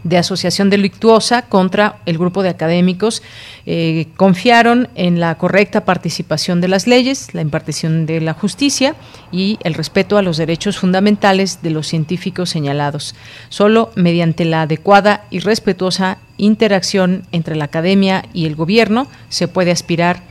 de 0.03 0.17
asociación 0.17 0.69
delictuosa 0.69 1.43
contra 1.43 1.97
el 2.05 2.17
grupo 2.17 2.43
de 2.43 2.49
académicos 2.49 3.23
eh, 3.65 4.07
confiaron 4.17 4.89
en 4.95 5.19
la 5.19 5.35
correcta 5.35 5.85
participación 5.85 6.61
de 6.61 6.67
las 6.67 6.87
leyes, 6.87 7.33
la 7.33 7.41
impartición 7.41 8.05
de 8.05 8.19
la 8.21 8.33
justicia 8.33 8.95
y 9.31 9.57
el 9.63 9.73
respeto 9.73 10.17
a 10.17 10.21
los 10.21 10.37
derechos 10.37 10.77
fundamentales 10.77 11.61
de 11.61 11.71
los 11.71 11.87
científicos 11.87 12.49
señalados. 12.49 13.15
Solo 13.49 13.91
mediante 13.95 14.45
la 14.45 14.63
adecuada 14.63 15.25
y 15.29 15.39
respetuosa 15.39 16.17
interacción 16.37 17.23
entre 17.31 17.55
la 17.55 17.65
academia 17.65 18.25
y 18.33 18.45
el 18.45 18.55
gobierno 18.55 19.07
se 19.29 19.47
puede 19.47 19.71
aspirar 19.71 20.23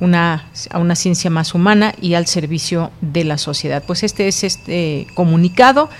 a 0.00 0.78
una 0.78 0.94
ciencia 0.94 1.28
más 1.28 1.54
humana 1.54 1.92
y 2.00 2.14
al 2.14 2.26
servicio 2.26 2.92
de 3.00 3.24
la 3.24 3.36
sociedad. 3.36 3.82
Pues 3.86 4.04
este 4.04 4.28
es 4.28 4.44
este 4.44 5.08
comunicado 5.14 5.90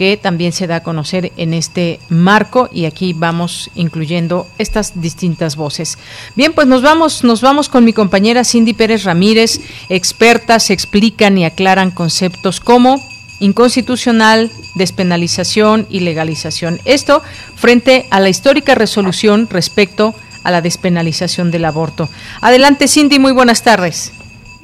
que 0.00 0.16
también 0.16 0.52
se 0.52 0.66
da 0.66 0.76
a 0.76 0.82
conocer 0.82 1.30
en 1.36 1.52
este 1.52 2.00
marco 2.08 2.70
y 2.72 2.86
aquí 2.86 3.12
vamos 3.12 3.70
incluyendo 3.74 4.46
estas 4.56 4.98
distintas 4.98 5.56
voces. 5.56 5.98
Bien, 6.36 6.54
pues 6.54 6.66
nos 6.66 6.80
vamos, 6.80 7.22
nos 7.22 7.42
vamos 7.42 7.68
con 7.68 7.84
mi 7.84 7.92
compañera 7.92 8.44
Cindy 8.44 8.72
Pérez 8.72 9.04
Ramírez, 9.04 9.60
expertas 9.90 10.70
explican 10.70 11.36
y 11.36 11.44
aclaran 11.44 11.90
conceptos 11.90 12.60
como 12.60 12.96
inconstitucional, 13.40 14.50
despenalización 14.74 15.86
y 15.90 16.00
legalización. 16.00 16.78
Esto 16.86 17.20
frente 17.56 18.06
a 18.10 18.20
la 18.20 18.30
histórica 18.30 18.74
resolución 18.74 19.48
respecto 19.50 20.14
a 20.44 20.50
la 20.50 20.62
despenalización 20.62 21.50
del 21.50 21.66
aborto. 21.66 22.08
Adelante, 22.40 22.88
Cindy, 22.88 23.18
muy 23.18 23.32
buenas 23.32 23.62
tardes. 23.62 24.14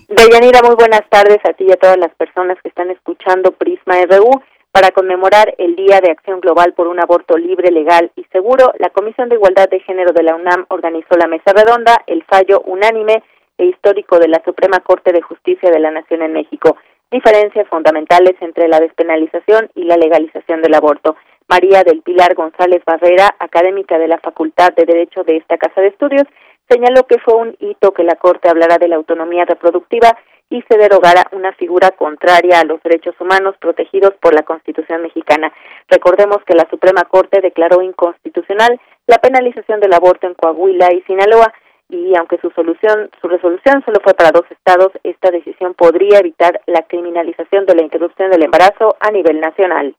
Deyanira, 0.08 0.62
muy 0.62 0.76
buenas 0.76 1.02
tardes 1.10 1.44
a 1.44 1.52
ti 1.52 1.66
y 1.68 1.72
a 1.72 1.76
todas 1.76 1.98
las 1.98 2.14
personas 2.14 2.56
que 2.62 2.70
están 2.70 2.90
escuchando 2.90 3.52
Prisma 3.52 3.96
RU. 4.08 4.40
Para 4.76 4.90
conmemorar 4.90 5.54
el 5.56 5.74
Día 5.74 6.02
de 6.02 6.10
Acción 6.10 6.38
Global 6.38 6.74
por 6.74 6.86
un 6.86 7.00
Aborto 7.00 7.38
Libre, 7.38 7.70
Legal 7.70 8.10
y 8.14 8.24
Seguro, 8.24 8.74
la 8.78 8.90
Comisión 8.90 9.30
de 9.30 9.36
Igualdad 9.36 9.70
de 9.70 9.80
Género 9.80 10.12
de 10.12 10.22
la 10.22 10.34
UNAM 10.34 10.66
organizó 10.68 11.16
la 11.16 11.26
mesa 11.26 11.54
redonda, 11.54 12.02
el 12.06 12.22
fallo 12.24 12.60
unánime 12.60 13.22
e 13.56 13.64
histórico 13.64 14.18
de 14.18 14.28
la 14.28 14.42
Suprema 14.44 14.80
Corte 14.80 15.14
de 15.14 15.22
Justicia 15.22 15.70
de 15.70 15.78
la 15.78 15.90
Nación 15.90 16.20
en 16.20 16.34
México, 16.34 16.76
diferencias 17.10 17.66
fundamentales 17.68 18.34
entre 18.42 18.68
la 18.68 18.78
despenalización 18.78 19.70
y 19.74 19.84
la 19.84 19.96
legalización 19.96 20.60
del 20.60 20.74
aborto. 20.74 21.16
María 21.48 21.82
del 21.82 22.02
Pilar 22.02 22.34
González 22.34 22.82
Barrera, 22.84 23.34
académica 23.38 23.96
de 23.96 24.08
la 24.08 24.18
Facultad 24.18 24.74
de 24.74 24.84
Derecho 24.84 25.24
de 25.24 25.38
esta 25.38 25.56
Casa 25.56 25.80
de 25.80 25.86
Estudios, 25.86 26.26
señaló 26.68 27.06
que 27.06 27.18
fue 27.18 27.32
un 27.32 27.56
hito 27.60 27.94
que 27.94 28.04
la 28.04 28.16
Corte 28.16 28.50
hablara 28.50 28.76
de 28.76 28.88
la 28.88 28.96
autonomía 28.96 29.46
reproductiva 29.46 30.18
y 30.50 30.62
se 30.62 30.78
derogara 30.78 31.26
una 31.32 31.52
figura 31.52 31.90
contraria 31.90 32.60
a 32.60 32.64
los 32.64 32.82
derechos 32.82 33.14
humanos 33.20 33.56
protegidos 33.58 34.14
por 34.20 34.34
la 34.34 34.42
Constitución 34.42 35.02
mexicana. 35.02 35.52
Recordemos 35.88 36.38
que 36.46 36.54
la 36.54 36.68
Suprema 36.70 37.04
Corte 37.04 37.40
declaró 37.40 37.82
inconstitucional 37.82 38.80
la 39.06 39.18
penalización 39.18 39.80
del 39.80 39.94
aborto 39.94 40.26
en 40.26 40.34
Coahuila 40.34 40.92
y 40.92 41.02
Sinaloa 41.02 41.52
y 41.88 42.16
aunque 42.16 42.38
su 42.38 42.50
solución 42.50 43.10
su 43.20 43.28
resolución 43.28 43.82
solo 43.84 43.98
fue 44.02 44.14
para 44.14 44.32
dos 44.32 44.44
estados, 44.50 44.90
esta 45.04 45.30
decisión 45.30 45.74
podría 45.74 46.18
evitar 46.18 46.60
la 46.66 46.82
criminalización 46.82 47.66
de 47.66 47.74
la 47.74 47.82
interrupción 47.82 48.30
del 48.30 48.42
embarazo 48.42 48.96
a 49.00 49.10
nivel 49.10 49.40
nacional 49.40 49.94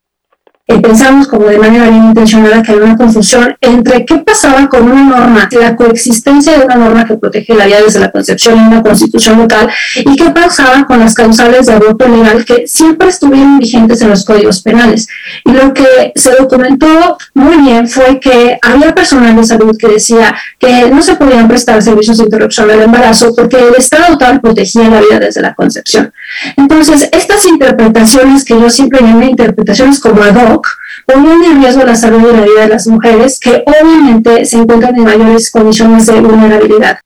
eh, 0.67 0.79
pensamos 0.81 1.27
como 1.27 1.45
de 1.45 1.57
manera 1.57 1.89
bien 1.89 2.05
intencionada 2.05 2.61
que 2.61 2.73
hay 2.73 2.79
una 2.79 2.97
confusión 2.97 3.55
entre 3.61 4.05
qué 4.05 4.17
pasaba 4.17 4.67
con 4.67 4.91
una 4.91 5.03
norma, 5.03 5.49
la 5.59 5.75
coexistencia 5.75 6.57
de 6.57 6.65
una 6.65 6.75
norma 6.75 7.05
que 7.05 7.15
protege 7.15 7.55
la 7.55 7.65
vida 7.65 7.81
desde 7.81 7.99
la 7.99 8.11
concepción 8.11 8.59
en 8.59 8.67
una 8.67 8.83
constitución 8.83 9.39
local, 9.39 9.69
y 9.95 10.15
qué 10.15 10.29
pasaba 10.31 10.85
con 10.85 10.99
las 10.99 11.13
causales 11.13 11.67
de 11.67 11.73
aborto 11.73 12.07
legal 12.07 12.43
que 12.45 12.67
siempre 12.67 13.07
estuvieron 13.07 13.59
vigentes 13.59 14.01
en 14.01 14.09
los 14.09 14.25
códigos 14.25 14.61
penales. 14.61 15.07
Y 15.45 15.51
lo 15.51 15.73
que 15.73 16.11
se 16.15 16.31
documentó 16.31 17.17
muy 17.33 17.57
bien 17.57 17.87
fue 17.87 18.19
que 18.19 18.59
había 18.61 18.93
personal 18.93 19.35
de 19.35 19.43
salud 19.43 19.77
que 19.77 19.87
decía 19.87 20.35
que 20.59 20.89
no 20.89 21.01
se 21.01 21.15
podían 21.15 21.47
prestar 21.47 21.81
servicios 21.81 22.17
de 22.17 22.25
interrupción 22.25 22.67
del 22.67 22.81
embarazo 22.81 23.33
porque 23.35 23.57
el 23.57 23.75
Estado 23.75 24.07
total 24.13 24.41
protegía 24.41 24.89
la 24.89 25.01
vida 25.01 25.19
desde 25.19 25.41
la 25.41 25.53
concepción. 25.53 26.11
Entonces, 26.55 27.09
estas 27.11 27.45
interpretaciones 27.45 28.43
que 28.43 28.59
yo 28.59 28.69
siempre 28.69 29.01
llamo 29.01 29.23
interpretaciones 29.23 29.99
como 29.99 30.23
ad 30.23 30.35
hoc, 30.35 30.56
poniendo 31.05 31.45
en 31.45 31.61
riesgo 31.61 31.83
la 31.83 31.95
salud 31.95 32.19
y 32.19 32.35
la 32.35 32.43
vida 32.43 32.61
de 32.61 32.69
las 32.69 32.87
mujeres 32.87 33.39
que 33.39 33.63
obviamente 33.65 34.45
se 34.45 34.57
encuentran 34.57 34.95
en 34.95 35.03
mayores 35.03 35.51
condiciones 35.51 36.05
de 36.05 36.21
vulnerabilidad. 36.21 36.99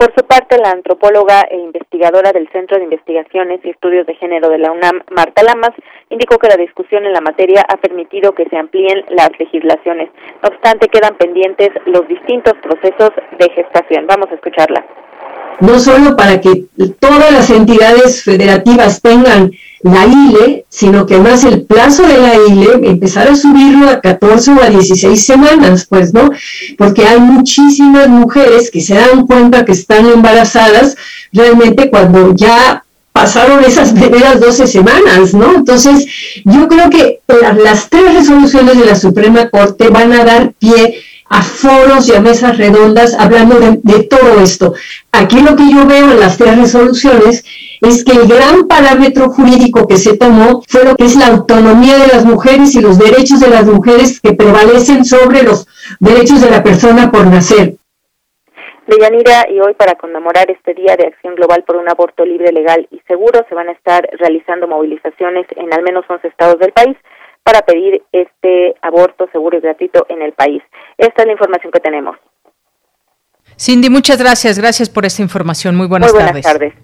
Por 0.00 0.14
su 0.14 0.24
parte, 0.24 0.56
la 0.56 0.70
antropóloga 0.70 1.42
e 1.42 1.58
investigadora 1.58 2.32
del 2.32 2.48
Centro 2.52 2.78
de 2.78 2.84
Investigaciones 2.84 3.60
y 3.62 3.68
Estudios 3.68 4.06
de 4.06 4.14
Género 4.14 4.48
de 4.48 4.56
la 4.56 4.72
UNAM, 4.72 5.02
Marta 5.10 5.42
Lamas, 5.42 5.72
indicó 6.08 6.38
que 6.38 6.48
la 6.48 6.56
discusión 6.56 7.04
en 7.04 7.12
la 7.12 7.20
materia 7.20 7.66
ha 7.68 7.76
permitido 7.76 8.32
que 8.32 8.48
se 8.48 8.56
amplíen 8.56 9.04
las 9.10 9.28
legislaciones. 9.38 10.08
No 10.42 10.48
obstante, 10.48 10.88
quedan 10.88 11.18
pendientes 11.18 11.68
los 11.84 12.08
distintos 12.08 12.54
procesos 12.62 13.10
de 13.38 13.50
gestación. 13.50 14.06
Vamos 14.06 14.30
a 14.30 14.36
escucharla. 14.36 14.86
No 15.60 15.78
solo 15.78 16.16
para 16.16 16.40
que 16.40 16.64
todas 16.98 17.30
las 17.30 17.50
entidades 17.50 18.24
federativas 18.24 19.02
tengan 19.02 19.50
la 19.82 20.06
ILE, 20.06 20.66
sino 20.68 21.06
que 21.06 21.14
además 21.14 21.44
el 21.44 21.62
plazo 21.62 22.02
de 22.02 22.18
la 22.18 22.34
ILE 22.34 22.88
empezar 22.88 23.28
a 23.28 23.36
subirlo 23.36 23.88
a 23.88 24.00
14 24.00 24.52
o 24.52 24.62
a 24.62 24.68
16 24.68 25.24
semanas, 25.24 25.86
pues, 25.88 26.12
¿no? 26.12 26.30
Porque 26.76 27.06
hay 27.06 27.18
muchísimas 27.18 28.08
mujeres 28.08 28.70
que 28.70 28.80
se 28.80 28.94
dan 28.94 29.26
cuenta 29.26 29.64
que 29.64 29.72
están 29.72 30.06
embarazadas 30.06 30.96
realmente 31.32 31.88
cuando 31.90 32.34
ya 32.34 32.84
pasaron 33.12 33.64
esas 33.64 33.92
primeras 33.98 34.40
12 34.40 34.66
semanas, 34.66 35.32
¿no? 35.32 35.54
Entonces, 35.54 36.06
yo 36.44 36.68
creo 36.68 36.90
que 36.90 37.20
las 37.62 37.88
tres 37.88 38.14
resoluciones 38.14 38.78
de 38.78 38.86
la 38.86 38.94
Suprema 38.94 39.48
Corte 39.48 39.88
van 39.88 40.12
a 40.12 40.24
dar 40.24 40.52
pie 40.58 41.02
a 41.30 41.42
foros 41.42 42.08
y 42.08 42.14
a 42.14 42.20
mesas 42.20 42.58
redondas 42.58 43.16
hablando 43.18 43.58
de, 43.58 44.02
todo 44.02 44.42
esto. 44.42 44.74
Aquí 45.12 45.40
lo 45.40 45.54
que 45.54 45.70
yo 45.72 45.86
veo 45.86 46.10
en 46.10 46.20
las 46.20 46.36
tres 46.36 46.58
resoluciones 46.58 47.44
es 47.80 48.04
que 48.04 48.12
el 48.12 48.26
gran 48.26 48.66
parámetro 48.66 49.30
jurídico 49.30 49.86
que 49.86 49.96
se 49.96 50.18
tomó 50.18 50.62
fue 50.68 50.84
lo 50.84 50.96
que 50.96 51.04
es 51.04 51.16
la 51.16 51.28
autonomía 51.28 51.98
de 51.98 52.08
las 52.08 52.24
mujeres 52.24 52.74
y 52.74 52.80
los 52.80 52.98
derechos 52.98 53.38
de 53.38 53.48
las 53.48 53.64
mujeres 53.64 54.20
que 54.20 54.32
prevalecen 54.32 55.04
sobre 55.04 55.44
los 55.44 55.68
derechos 56.00 56.40
de 56.40 56.50
la 56.50 56.64
persona 56.64 57.12
por 57.12 57.26
nacer. 57.26 57.74
Deyanira, 58.88 59.46
y 59.48 59.60
hoy 59.60 59.74
para 59.74 59.94
conmemorar 59.94 60.50
este 60.50 60.74
Día 60.74 60.96
de 60.96 61.06
Acción 61.06 61.36
Global 61.36 61.62
por 61.64 61.76
un 61.76 61.88
Aborto 61.88 62.24
Libre, 62.24 62.50
Legal 62.50 62.88
y 62.90 62.98
Seguro, 63.06 63.46
se 63.48 63.54
van 63.54 63.68
a 63.68 63.72
estar 63.72 64.02
realizando 64.18 64.66
movilizaciones 64.66 65.46
en 65.54 65.72
al 65.72 65.84
menos 65.84 66.04
11 66.08 66.26
estados 66.26 66.58
del 66.58 66.72
país 66.72 66.96
para 67.42 67.62
pedir 67.62 68.02
este 68.12 68.74
aborto 68.82 69.28
seguro 69.32 69.58
y 69.58 69.60
gratuito 69.60 70.06
en 70.08 70.22
el 70.22 70.32
país. 70.32 70.62
Esta 70.98 71.22
es 71.22 71.26
la 71.26 71.32
información 71.32 71.72
que 71.72 71.80
tenemos. 71.80 72.16
Cindy, 73.58 73.90
muchas 73.90 74.18
gracias. 74.18 74.58
Gracias 74.58 74.88
por 74.88 75.04
esta 75.04 75.22
información. 75.22 75.76
Muy 75.76 75.86
buenas, 75.86 76.12
Muy 76.12 76.22
buenas 76.22 76.42
tardes. 76.42 76.74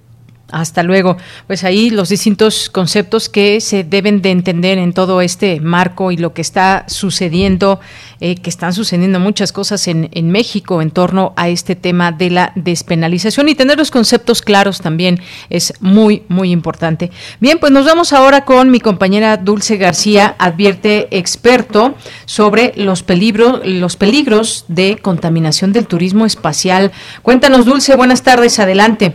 Hasta 0.51 0.85
luego. 0.85 1.17
Pues 1.49 1.65
ahí 1.65 1.91
los 1.91 2.09
distintos 2.09 2.71
conceptos 2.71 3.29
que 3.29 3.61
se 3.61 3.83
deben 3.83 4.23
de 4.23 4.31
entender 4.31 4.79
en 4.79 4.93
todo 4.93 5.21
este 5.21 5.61
marco 5.61 6.13
y 6.13 6.17
lo 6.17 6.35
que 6.35 6.41
está 6.41 6.85
sucediendo, 6.87 7.81
eh, 8.21 8.37
que 8.37 8.49
están 8.49 8.73
sucediendo 8.73 9.19
muchas 9.19 9.51
cosas 9.51 9.89
en, 9.89 10.09
en, 10.13 10.31
México 10.31 10.81
en 10.83 10.93
torno 10.93 11.33
a 11.37 11.49
este 11.49 11.75
tema 11.75 12.13
de 12.13 12.31
la 12.31 12.53
despenalización 12.55 13.49
y 13.49 13.57
tener 13.57 13.77
los 13.77 13.91
conceptos 13.91 14.41
claros 14.41 14.81
también 14.81 15.21
es 15.51 15.75
muy, 15.81 16.23
muy 16.29 16.53
importante. 16.53 17.11
Bien, 17.41 17.59
pues 17.59 17.73
nos 17.73 17.85
vamos 17.85 18.13
ahora 18.13 18.45
con 18.45 18.71
mi 18.71 18.79
compañera 18.79 19.37
Dulce 19.39 19.79
García, 19.79 20.37
advierte 20.39 21.09
experto 21.11 21.97
sobre 22.25 22.73
los 22.77 23.03
peligros, 23.03 23.67
los 23.67 23.97
peligros 23.97 24.65
de 24.69 24.99
contaminación 25.03 25.73
del 25.73 25.89
turismo 25.89 26.25
espacial. 26.25 26.93
Cuéntanos, 27.23 27.67
Dulce, 27.67 27.97
buenas 27.97 28.23
tardes, 28.23 28.61
adelante. 28.61 29.13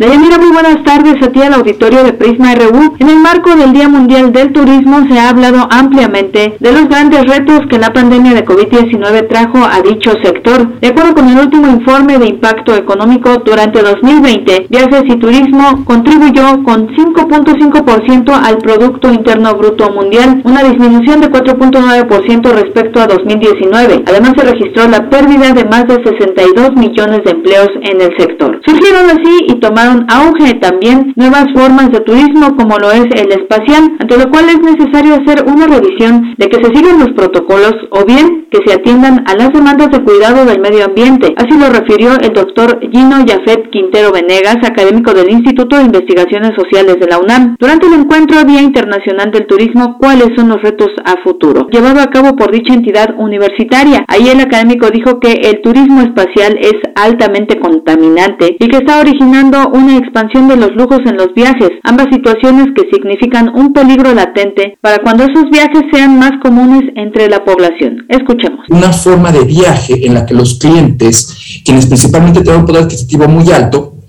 Deyanira, 0.00 0.38
muy 0.38 0.50
buenas 0.50 0.82
tardes 0.82 1.22
a 1.22 1.30
ti 1.30 1.42
al 1.42 1.52
auditorio 1.52 2.02
de 2.02 2.14
Prisma 2.14 2.54
RU. 2.54 2.96
En 3.00 3.10
el 3.10 3.18
marco 3.18 3.54
del 3.54 3.74
Día 3.74 3.86
Mundial 3.86 4.32
del 4.32 4.50
Turismo 4.50 5.06
se 5.06 5.18
ha 5.18 5.28
hablado 5.28 5.68
ampliamente 5.70 6.56
de 6.58 6.72
los 6.72 6.88
grandes 6.88 7.26
retos 7.26 7.60
que 7.68 7.78
la 7.78 7.92
pandemia 7.92 8.32
de 8.32 8.42
COVID-19 8.42 9.28
trajo 9.28 9.58
a 9.58 9.82
dicho 9.82 10.12
sector. 10.24 10.80
De 10.80 10.88
acuerdo 10.88 11.14
con 11.16 11.28
el 11.28 11.38
último 11.40 11.68
informe 11.68 12.18
de 12.18 12.28
impacto 12.28 12.74
económico 12.74 13.42
durante 13.44 13.82
2020, 13.82 14.68
viajes 14.70 15.02
y 15.04 15.18
turismo 15.18 15.84
contribuyó 15.84 16.64
con 16.64 16.88
5.5% 16.88 18.32
al 18.32 18.56
Producto 18.56 19.12
Interno 19.12 19.54
Bruto 19.56 19.90
Mundial, 19.90 20.40
una 20.44 20.62
disminución 20.62 21.20
de 21.20 21.30
4.9% 21.30 22.50
respecto 22.54 23.02
a 23.02 23.06
2019. 23.06 24.04
Además 24.06 24.32
se 24.34 24.50
registró 24.50 24.88
la 24.88 25.10
pérdida 25.10 25.52
de 25.52 25.66
más 25.66 25.86
de 25.86 26.02
62 26.02 26.72
millones 26.76 27.20
de 27.22 27.32
empleos 27.32 27.68
en 27.82 28.00
el 28.00 28.16
sector. 28.16 28.58
Surgieron 28.64 29.10
así 29.10 29.44
y 29.46 29.60
tomaron 29.60 29.89
auge 30.08 30.54
también 30.60 31.12
nuevas 31.16 31.46
formas 31.54 31.90
de 31.92 32.00
turismo 32.00 32.56
como 32.56 32.78
lo 32.78 32.90
es 32.90 33.06
el 33.16 33.32
espacial, 33.32 33.96
ante 33.98 34.18
lo 34.18 34.30
cual 34.30 34.48
es 34.48 34.60
necesario 34.60 35.14
hacer 35.14 35.44
una 35.46 35.66
revisión 35.66 36.34
de 36.38 36.46
que 36.48 36.62
se 36.62 36.74
sigan 36.74 37.00
los 37.00 37.10
protocolos 37.10 37.74
o 37.90 38.04
bien 38.04 38.46
que 38.50 38.60
se 38.66 38.74
atiendan 38.74 39.24
a 39.26 39.34
las 39.36 39.52
demandas 39.52 39.90
de 39.90 40.02
cuidado 40.02 40.44
del 40.44 40.60
medio 40.60 40.84
ambiente. 40.84 41.34
Así 41.36 41.58
lo 41.58 41.68
refirió 41.70 42.12
el 42.20 42.32
doctor 42.32 42.80
Gino 42.92 43.24
Yafet 43.24 43.59
Quintero 43.70 44.12
Venegas, 44.12 44.58
académico 44.62 45.12
del 45.12 45.30
Instituto 45.30 45.76
de 45.76 45.84
Investigaciones 45.84 46.52
Sociales 46.56 46.96
de 47.00 47.06
la 47.06 47.18
UNAM, 47.18 47.56
durante 47.58 47.86
el 47.86 47.94
encuentro 47.94 48.44
Día 48.44 48.62
Internacional 48.62 49.30
del 49.32 49.46
Turismo, 49.46 49.96
cuáles 49.98 50.28
son 50.36 50.48
los 50.48 50.62
retos 50.62 50.90
a 51.04 51.20
futuro, 51.24 51.66
llevado 51.70 52.00
a 52.00 52.06
cabo 52.06 52.36
por 52.36 52.52
dicha 52.52 52.74
entidad 52.74 53.08
universitaria. 53.18 54.04
Ahí 54.06 54.28
el 54.28 54.40
académico 54.40 54.88
dijo 54.90 55.18
que 55.18 55.32
el 55.32 55.62
turismo 55.62 56.02
espacial 56.02 56.56
es 56.60 56.74
altamente 56.94 57.58
contaminante 57.58 58.56
y 58.58 58.68
que 58.68 58.78
está 58.78 59.00
originando 59.00 59.68
un 59.72 59.80
una 59.80 59.98
expansión 59.98 60.48
de 60.48 60.56
los 60.56 60.70
lujos 60.76 61.00
en 61.06 61.16
los 61.16 61.32
viajes, 61.34 61.70
ambas 61.84 62.06
situaciones 62.12 62.66
que 62.76 62.88
significan 62.92 63.50
un 63.54 63.72
peligro 63.72 64.12
latente 64.14 64.78
para 64.80 64.98
cuando 64.98 65.24
esos 65.24 65.44
viajes 65.50 65.82
sean 65.92 66.18
más 66.18 66.32
comunes 66.42 66.82
entre 66.96 67.28
la 67.28 67.44
población. 67.44 68.06
Escuchemos. 68.08 68.66
Una 68.68 68.92
forma 68.92 69.32
de 69.32 69.44
viaje 69.44 70.06
en 70.06 70.14
la 70.14 70.26
que 70.26 70.34
los 70.34 70.58
clientes, 70.58 71.62
quienes 71.64 71.86
principalmente 71.86 72.42
tienen 72.42 72.60
un 72.60 72.66
poder 72.66 72.84
adquisitivo 72.84 73.26
muy 73.28 73.50
alto, 73.50 73.59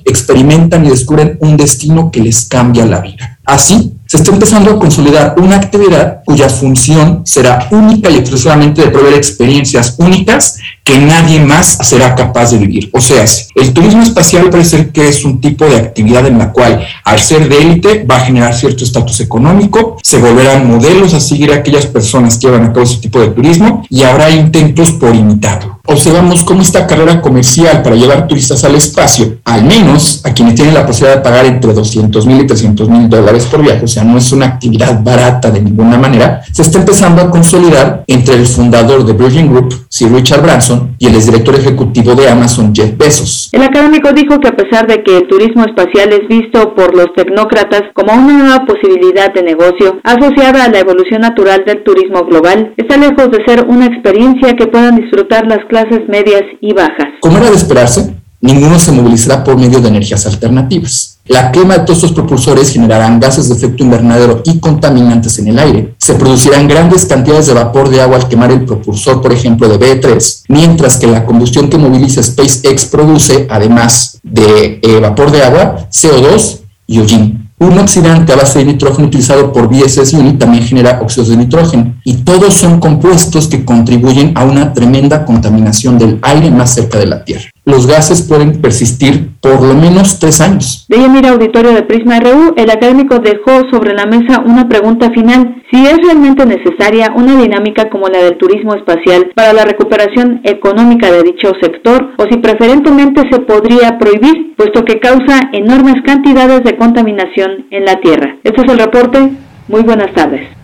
experimentan 0.06 0.86
y 0.86 0.90
descubren 0.90 1.38
un 1.42 1.58
destino 1.58 2.12
que 2.12 2.22
les 2.22 2.46
cambia 2.46 2.86
la 2.86 3.02
vida. 3.02 3.40
Así, 3.46 3.94
se 4.12 4.18
está 4.18 4.32
empezando 4.32 4.72
a 4.72 4.78
consolidar 4.78 5.36
una 5.38 5.56
actividad 5.56 6.22
cuya 6.26 6.50
función 6.50 7.22
será 7.24 7.70
única 7.72 8.10
y 8.10 8.18
exclusivamente 8.18 8.82
de 8.82 8.90
proveer 8.90 9.14
experiencias 9.14 9.96
únicas 10.00 10.58
que 10.84 10.98
nadie 10.98 11.40
más 11.40 11.78
será 11.82 12.14
capaz 12.14 12.52
de 12.52 12.58
vivir. 12.58 12.90
O 12.92 13.00
sea, 13.00 13.24
el 13.56 13.72
turismo 13.72 14.04
espacial 14.04 14.50
parece 14.50 14.90
que 14.90 15.08
es 15.08 15.24
un 15.24 15.40
tipo 15.40 15.64
de 15.64 15.78
actividad 15.78 16.28
en 16.28 16.40
la 16.40 16.52
cual, 16.52 16.86
al 17.06 17.20
ser 17.22 17.48
de 17.48 17.62
élite, 17.62 18.04
va 18.04 18.18
a 18.18 18.26
generar 18.26 18.54
cierto 18.54 18.84
estatus 18.84 19.22
económico, 19.22 19.98
se 20.04 20.18
volverán 20.18 20.68
modelos 20.68 21.14
a 21.14 21.22
seguir 21.22 21.54
a 21.54 21.56
aquellas 21.56 21.86
personas 21.86 22.38
que 22.38 22.48
llevan 22.48 22.66
a 22.66 22.74
cabo 22.74 22.84
ese 22.84 22.98
tipo 22.98 23.22
de 23.22 23.30
turismo 23.30 23.86
y 23.90 24.04
habrá 24.04 24.30
intentos 24.30 24.92
por 24.92 25.16
imitarlo. 25.16 25.80
Observamos 25.86 26.44
cómo 26.44 26.62
esta 26.62 26.86
carrera 26.86 27.22
comercial 27.22 27.82
para 27.82 27.96
llevar 27.96 28.28
turistas 28.28 28.64
al 28.64 28.76
espacio, 28.76 29.38
al 29.46 29.64
menos 29.64 30.22
a 30.24 30.34
quienes 30.34 30.56
tienen 30.56 30.74
la 30.74 30.86
posibilidad 30.86 31.18
de 31.18 31.24
pagar 31.24 31.46
entre 31.46 31.74
200 31.74 32.26
mil 32.28 32.42
y 32.42 32.48
300 32.48 32.88
mil 32.88 33.10
dólares, 33.10 33.31
dólares 33.32 33.48
por 33.50 33.62
viaje, 33.62 33.86
o 33.86 33.88
sea, 33.88 34.04
no 34.04 34.18
es 34.18 34.32
una 34.32 34.46
actividad 34.46 35.02
barata 35.04 35.50
de 35.52 35.62
ninguna 35.62 35.98
manera, 35.98 36.42
se 36.52 36.62
está 36.64 36.80
empezando 36.80 37.22
a 37.22 37.30
consolidar 37.30 38.04
entre 38.08 38.36
el 38.36 38.46
fundador 38.46 39.06
de 39.06 39.14
Virgin 39.14 39.52
Group, 39.52 39.74
Sir 39.88 40.12
Richard 40.12 40.42
Branson, 40.42 40.96
y 41.00 41.08
el 41.08 41.16
exdirector 41.16 41.56
ejecutivo 41.56 42.14
de 42.14 42.30
Amazon, 42.30 42.74
Jeff 42.76 42.98
Bezos. 42.98 43.50
El 43.54 43.64
académico 43.64 44.12
dijo 44.12 44.40
que 44.40 44.50
a 44.50 44.56
pesar 44.56 44.88
de 44.88 45.04
que 45.04 45.18
el 45.18 45.28
turismo 45.28 45.64
espacial 45.64 46.12
es 46.12 46.28
visto 46.28 46.76
por 46.76 46.96
los 46.96 47.14
tecnócratas 47.16 47.84
como 47.94 48.14
una 48.14 48.38
nueva 48.38 48.66
posibilidad 48.66 49.34
de 49.34 49.44
negocio 49.44 50.00
asociada 50.04 50.66
a 50.66 50.70
la 50.70 50.80
evolución 50.80 51.22
natural 51.22 51.64
del 51.66 51.84
turismo 51.84 52.26
global, 52.26 52.74
está 52.76 52.98
lejos 52.98 53.32
de 53.32 53.44
ser 53.46 53.66
una 53.68 53.86
experiencia 53.86 54.56
que 54.56 54.68
puedan 54.68 54.98
disfrutar 54.98 55.48
las 55.48 55.66
clases 55.70 56.02
medias 56.10 56.44
y 56.60 56.74
bajas. 56.74 57.08
Como 57.22 57.38
era 57.38 57.50
de 57.50 57.56
esperarse, 57.56 58.14
ninguno 58.42 58.78
se 58.78 58.92
movilizará 58.92 59.44
por 59.44 59.58
medio 59.58 59.80
de 59.80 59.88
energías 59.88 60.26
alternativas. 60.26 61.11
La 61.32 61.50
quema 61.50 61.78
de 61.78 61.86
todos 61.86 62.00
estos 62.00 62.12
propulsores 62.12 62.74
generarán 62.74 63.18
gases 63.18 63.48
de 63.48 63.56
efecto 63.56 63.86
invernadero 63.86 64.42
y 64.44 64.60
contaminantes 64.60 65.40
en 65.40 65.48
el 65.48 65.60
aire. 65.60 65.96
Se 65.98 66.16
producirán 66.16 66.68
grandes 66.68 67.06
cantidades 67.06 67.48
de 67.48 67.54
vapor 67.54 67.88
de 67.88 68.02
agua 68.02 68.18
al 68.18 68.28
quemar 68.28 68.52
el 68.52 68.66
propulsor, 68.66 69.22
por 69.22 69.32
ejemplo, 69.32 69.70
de 69.70 69.80
B3, 69.80 70.44
mientras 70.50 70.98
que 70.98 71.08
la 71.08 71.26
combustión 71.26 71.70
que 71.70 71.78
moviliza 71.78 72.22
SpaceX 72.22 72.84
produce, 72.84 73.48
además 73.50 74.20
de 74.24 74.82
eh, 74.82 75.00
vapor 75.00 75.32
de 75.32 75.42
agua, 75.42 75.88
CO2 75.90 76.60
y 76.88 77.00
hollín. 77.00 77.50
Un 77.60 77.80
oxidante 77.80 78.34
a 78.34 78.36
base 78.36 78.60
de 78.60 78.66
nitrógeno 78.66 79.08
utilizado 79.08 79.54
por 79.54 79.70
BSS 79.70 80.12
Unit 80.16 80.38
también 80.38 80.66
genera 80.66 81.00
óxidos 81.02 81.30
de 81.30 81.38
nitrógeno 81.38 81.94
y 82.04 82.16
todos 82.16 82.56
son 82.56 82.82
compuestos 82.82 83.48
que 83.48 83.64
contribuyen 83.64 84.34
a 84.36 84.44
una 84.44 84.74
tremenda 84.74 85.24
contaminación 85.24 85.98
del 85.98 86.20
aire 86.24 86.52
más 86.52 86.74
cerca 86.74 87.00
de 87.00 87.06
la 87.06 87.24
Tierra 87.24 87.52
los 87.66 87.86
gases 87.86 88.24
pueden 88.24 88.62
persistir 88.62 89.30
por 89.40 89.62
lo 89.62 89.74
menos 89.76 90.20
tres 90.20 90.42
años. 90.42 90.86
De 90.88 90.98
mira 91.10 91.30
auditorio 91.30 91.74
de 91.74 91.84
Prisma 91.84 92.20
RU, 92.20 92.54
el 92.58 92.70
académico 92.70 93.20
dejó 93.20 93.70
sobre 93.72 93.94
la 93.94 94.06
mesa 94.06 94.42
una 94.46 94.68
pregunta 94.68 95.10
final. 95.12 95.62
Si 95.72 95.86
es 95.86 95.98
realmente 96.04 96.46
necesaria 96.46 97.14
una 97.16 97.40
dinámica 97.40 97.90
como 97.90 98.08
la 98.08 98.24
del 98.24 98.38
turismo 98.38 98.76
espacial 98.76 99.32
para 99.36 99.54
la 99.54 99.66
recuperación 99.66 100.42
económica 100.44 101.12
de 101.12 101.24
dicho 101.24 101.52
sector 101.62 102.12
o 102.18 102.24
si 102.30 102.38
preferentemente 102.38 103.22
se 103.32 103.40
podría 103.42 103.98
prohibir, 103.98 104.56
puesto 104.56 104.84
que 104.84 105.00
causa 105.00 105.50
enormes 105.54 106.02
cantidades 106.06 106.64
de 106.64 106.78
contaminación 106.78 107.68
en 107.72 107.86
la 107.86 108.00
Tierra. 108.00 108.38
Este 108.44 108.62
es 108.62 108.72
el 108.72 108.80
reporte. 108.80 109.32
Muy 109.68 109.84
buenas 109.84 110.14
tardes. 110.14 110.61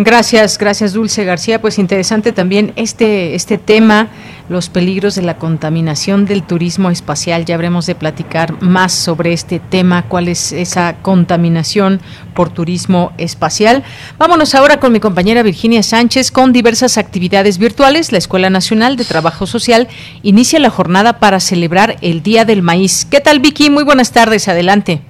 Gracias, 0.00 0.58
gracias 0.58 0.92
Dulce 0.92 1.24
García. 1.24 1.60
Pues 1.60 1.76
interesante 1.76 2.30
también 2.30 2.72
este, 2.76 3.34
este 3.34 3.58
tema, 3.58 4.06
los 4.48 4.68
peligros 4.68 5.16
de 5.16 5.22
la 5.22 5.38
contaminación 5.38 6.24
del 6.24 6.44
turismo 6.44 6.90
espacial. 6.90 7.44
Ya 7.44 7.56
habremos 7.56 7.84
de 7.86 7.96
platicar 7.96 8.62
más 8.62 8.92
sobre 8.92 9.32
este 9.32 9.58
tema, 9.58 10.04
cuál 10.06 10.28
es 10.28 10.52
esa 10.52 10.98
contaminación 11.02 12.00
por 12.32 12.48
turismo 12.48 13.12
espacial. 13.18 13.82
Vámonos 14.18 14.54
ahora 14.54 14.78
con 14.78 14.92
mi 14.92 15.00
compañera 15.00 15.42
Virginia 15.42 15.82
Sánchez 15.82 16.30
con 16.30 16.52
diversas 16.52 16.96
actividades 16.96 17.58
virtuales. 17.58 18.12
La 18.12 18.18
Escuela 18.18 18.50
Nacional 18.50 18.96
de 18.96 19.04
Trabajo 19.04 19.48
Social 19.48 19.88
inicia 20.22 20.60
la 20.60 20.70
jornada 20.70 21.18
para 21.18 21.40
celebrar 21.40 21.96
el 22.02 22.22
Día 22.22 22.44
del 22.44 22.62
Maíz. 22.62 23.04
¿Qué 23.04 23.20
tal 23.20 23.40
Vicky? 23.40 23.68
Muy 23.68 23.82
buenas 23.82 24.12
tardes, 24.12 24.46
adelante. 24.46 25.00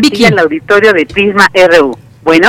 Vicky. 0.00 0.24
En 0.24 0.34
el 0.34 0.38
auditorio 0.38 0.92
de 0.92 1.04
Prisma 1.04 1.48
RU. 1.52 2.09
Bueno. 2.22 2.48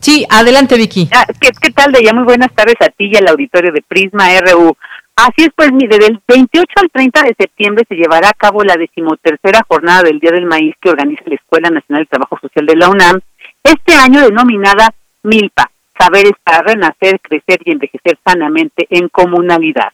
Sí, 0.00 0.26
adelante 0.30 0.76
Vicky. 0.76 1.08
Ah, 1.12 1.26
¿qué, 1.40 1.50
¿Qué 1.60 1.70
tal 1.70 1.92
de 1.92 2.02
ya? 2.02 2.12
Muy 2.12 2.24
buenas 2.24 2.52
tardes 2.54 2.76
a 2.80 2.88
ti 2.88 3.10
y 3.12 3.16
al 3.16 3.28
auditorio 3.28 3.72
de 3.72 3.82
Prisma 3.82 4.28
RU. 4.40 4.76
Así 5.16 5.44
es, 5.44 5.48
pues 5.56 5.72
mire, 5.72 5.96
del 5.98 6.20
28 6.28 6.66
al 6.76 6.90
30 6.90 7.22
de 7.22 7.34
septiembre 7.38 7.84
se 7.88 7.94
llevará 7.94 8.28
a 8.28 8.34
cabo 8.34 8.62
la 8.62 8.76
decimotercera 8.76 9.62
jornada 9.66 10.02
del 10.02 10.20
Día 10.20 10.30
del 10.30 10.44
Maíz 10.44 10.74
que 10.80 10.90
organiza 10.90 11.22
la 11.24 11.36
Escuela 11.36 11.70
Nacional 11.70 12.04
de 12.04 12.10
Trabajo 12.10 12.38
Social 12.38 12.66
de 12.66 12.76
la 12.76 12.90
UNAM, 12.90 13.20
este 13.64 13.94
año 13.94 14.20
denominada 14.20 14.92
MILPA, 15.22 15.70
Saberes 15.98 16.34
para 16.44 16.62
Renacer, 16.62 17.18
Crecer 17.20 17.60
y 17.64 17.72
Envejecer 17.72 18.18
Sanamente 18.22 18.86
en 18.90 19.08
Comunalidad. 19.08 19.90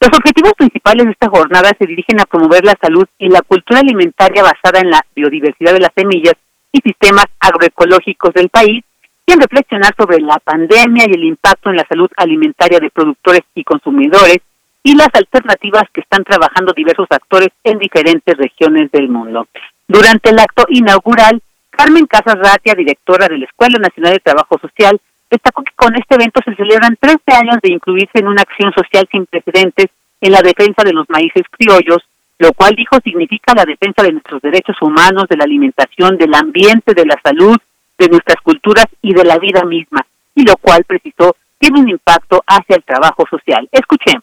Los 0.00 0.10
objetivos 0.12 0.52
principales 0.52 1.06
de 1.06 1.12
esta 1.12 1.30
jornada 1.30 1.70
se 1.78 1.86
dirigen 1.86 2.20
a 2.20 2.26
promover 2.26 2.64
la 2.64 2.76
salud 2.80 3.06
y 3.18 3.30
la 3.30 3.40
cultura 3.40 3.80
alimentaria 3.80 4.42
basada 4.42 4.80
en 4.80 4.90
la 4.90 5.00
biodiversidad 5.16 5.72
de 5.72 5.80
las 5.80 5.92
semillas 5.96 6.34
y 6.72 6.80
sistemas 6.80 7.26
agroecológicos 7.40 8.34
del 8.34 8.48
país 8.48 8.84
y 9.26 9.32
en 9.32 9.40
reflexionar 9.40 9.94
sobre 9.96 10.20
la 10.20 10.38
pandemia 10.38 11.04
y 11.06 11.14
el 11.14 11.24
impacto 11.24 11.70
en 11.70 11.76
la 11.76 11.86
salud 11.88 12.08
alimentaria 12.16 12.78
de 12.80 12.90
productores 12.90 13.42
y 13.54 13.64
consumidores 13.64 14.38
y 14.82 14.94
las 14.94 15.08
alternativas 15.12 15.84
que 15.92 16.00
están 16.00 16.24
trabajando 16.24 16.72
diversos 16.72 17.08
actores 17.10 17.50
en 17.64 17.78
diferentes 17.78 18.36
regiones 18.36 18.90
del 18.90 19.08
mundo. 19.08 19.46
Durante 19.86 20.30
el 20.30 20.38
acto 20.38 20.64
inaugural, 20.68 21.42
Carmen 21.70 22.06
Casas 22.06 22.38
Ratia, 22.38 22.74
directora 22.74 23.28
de 23.28 23.38
la 23.38 23.44
Escuela 23.44 23.78
Nacional 23.78 24.14
de 24.14 24.20
Trabajo 24.20 24.58
Social, 24.58 25.00
destacó 25.30 25.62
que 25.62 25.72
con 25.76 25.94
este 25.94 26.14
evento 26.14 26.40
se 26.44 26.54
celebran 26.54 26.96
13 26.98 27.18
años 27.38 27.58
de 27.62 27.72
incluirse 27.72 28.18
en 28.18 28.28
una 28.28 28.42
acción 28.42 28.72
social 28.72 29.06
sin 29.10 29.26
precedentes 29.26 29.86
en 30.20 30.32
la 30.32 30.42
defensa 30.42 30.82
de 30.84 30.92
los 30.92 31.08
maíces 31.08 31.42
criollos, 31.50 32.02
lo 32.38 32.52
cual 32.52 32.74
dijo 32.76 32.98
significa 33.02 33.52
la 33.54 33.64
defensa 33.64 34.02
de 34.02 34.12
nuestros 34.12 34.40
derechos 34.40 34.76
humanos, 34.80 35.24
de 35.28 35.36
la 35.36 35.44
alimentación, 35.44 36.16
del 36.16 36.34
ambiente, 36.34 36.94
de 36.94 37.04
la 37.04 37.20
salud, 37.22 37.56
de 37.98 38.08
nuestras 38.08 38.40
culturas 38.42 38.86
y 39.02 39.12
de 39.12 39.24
la 39.24 39.38
vida 39.38 39.64
misma, 39.64 40.06
y 40.34 40.42
lo 40.42 40.56
cual, 40.56 40.84
precisó, 40.84 41.34
tiene 41.58 41.80
un 41.80 41.88
impacto 41.88 42.42
hacia 42.46 42.76
el 42.76 42.84
trabajo 42.84 43.24
social. 43.28 43.68
Escuchemos. 43.72 44.22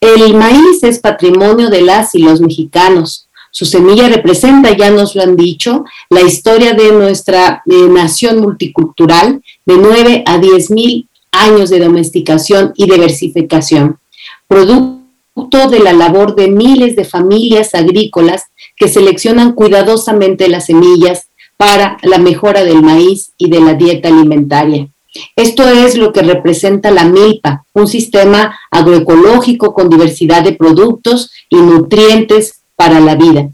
El 0.00 0.34
maíz 0.34 0.82
es 0.82 0.98
patrimonio 0.98 1.70
de 1.70 1.82
las 1.82 2.14
y 2.14 2.22
los 2.22 2.40
mexicanos. 2.40 3.28
Su 3.50 3.64
semilla 3.64 4.08
representa, 4.08 4.76
ya 4.76 4.90
nos 4.90 5.14
lo 5.14 5.22
han 5.22 5.36
dicho, 5.36 5.84
la 6.10 6.20
historia 6.20 6.74
de 6.74 6.92
nuestra 6.92 7.62
eh, 7.66 7.88
nación 7.88 8.40
multicultural 8.40 9.42
de 9.64 9.76
9 9.76 10.22
a 10.26 10.38
10 10.38 10.70
mil 10.70 11.08
años 11.32 11.70
de 11.70 11.80
domesticación 11.80 12.72
y 12.76 12.90
diversificación. 12.90 13.98
Producto 14.46 14.97
de 15.46 15.78
la 15.78 15.92
labor 15.92 16.34
de 16.34 16.48
miles 16.48 16.96
de 16.96 17.04
familias 17.04 17.74
agrícolas 17.74 18.44
que 18.76 18.88
seleccionan 18.88 19.52
cuidadosamente 19.52 20.48
las 20.48 20.66
semillas 20.66 21.28
para 21.56 21.96
la 22.02 22.18
mejora 22.18 22.64
del 22.64 22.82
maíz 22.82 23.32
y 23.38 23.48
de 23.48 23.60
la 23.60 23.74
dieta 23.74 24.08
alimentaria. 24.08 24.88
Esto 25.36 25.68
es 25.68 25.96
lo 25.96 26.12
que 26.12 26.22
representa 26.22 26.90
la 26.90 27.04
milpa, 27.04 27.64
un 27.72 27.86
sistema 27.86 28.58
agroecológico 28.70 29.72
con 29.72 29.88
diversidad 29.88 30.42
de 30.42 30.52
productos 30.52 31.32
y 31.48 31.56
nutrientes 31.56 32.62
para 32.76 33.00
la 33.00 33.14
vida. 33.14 33.48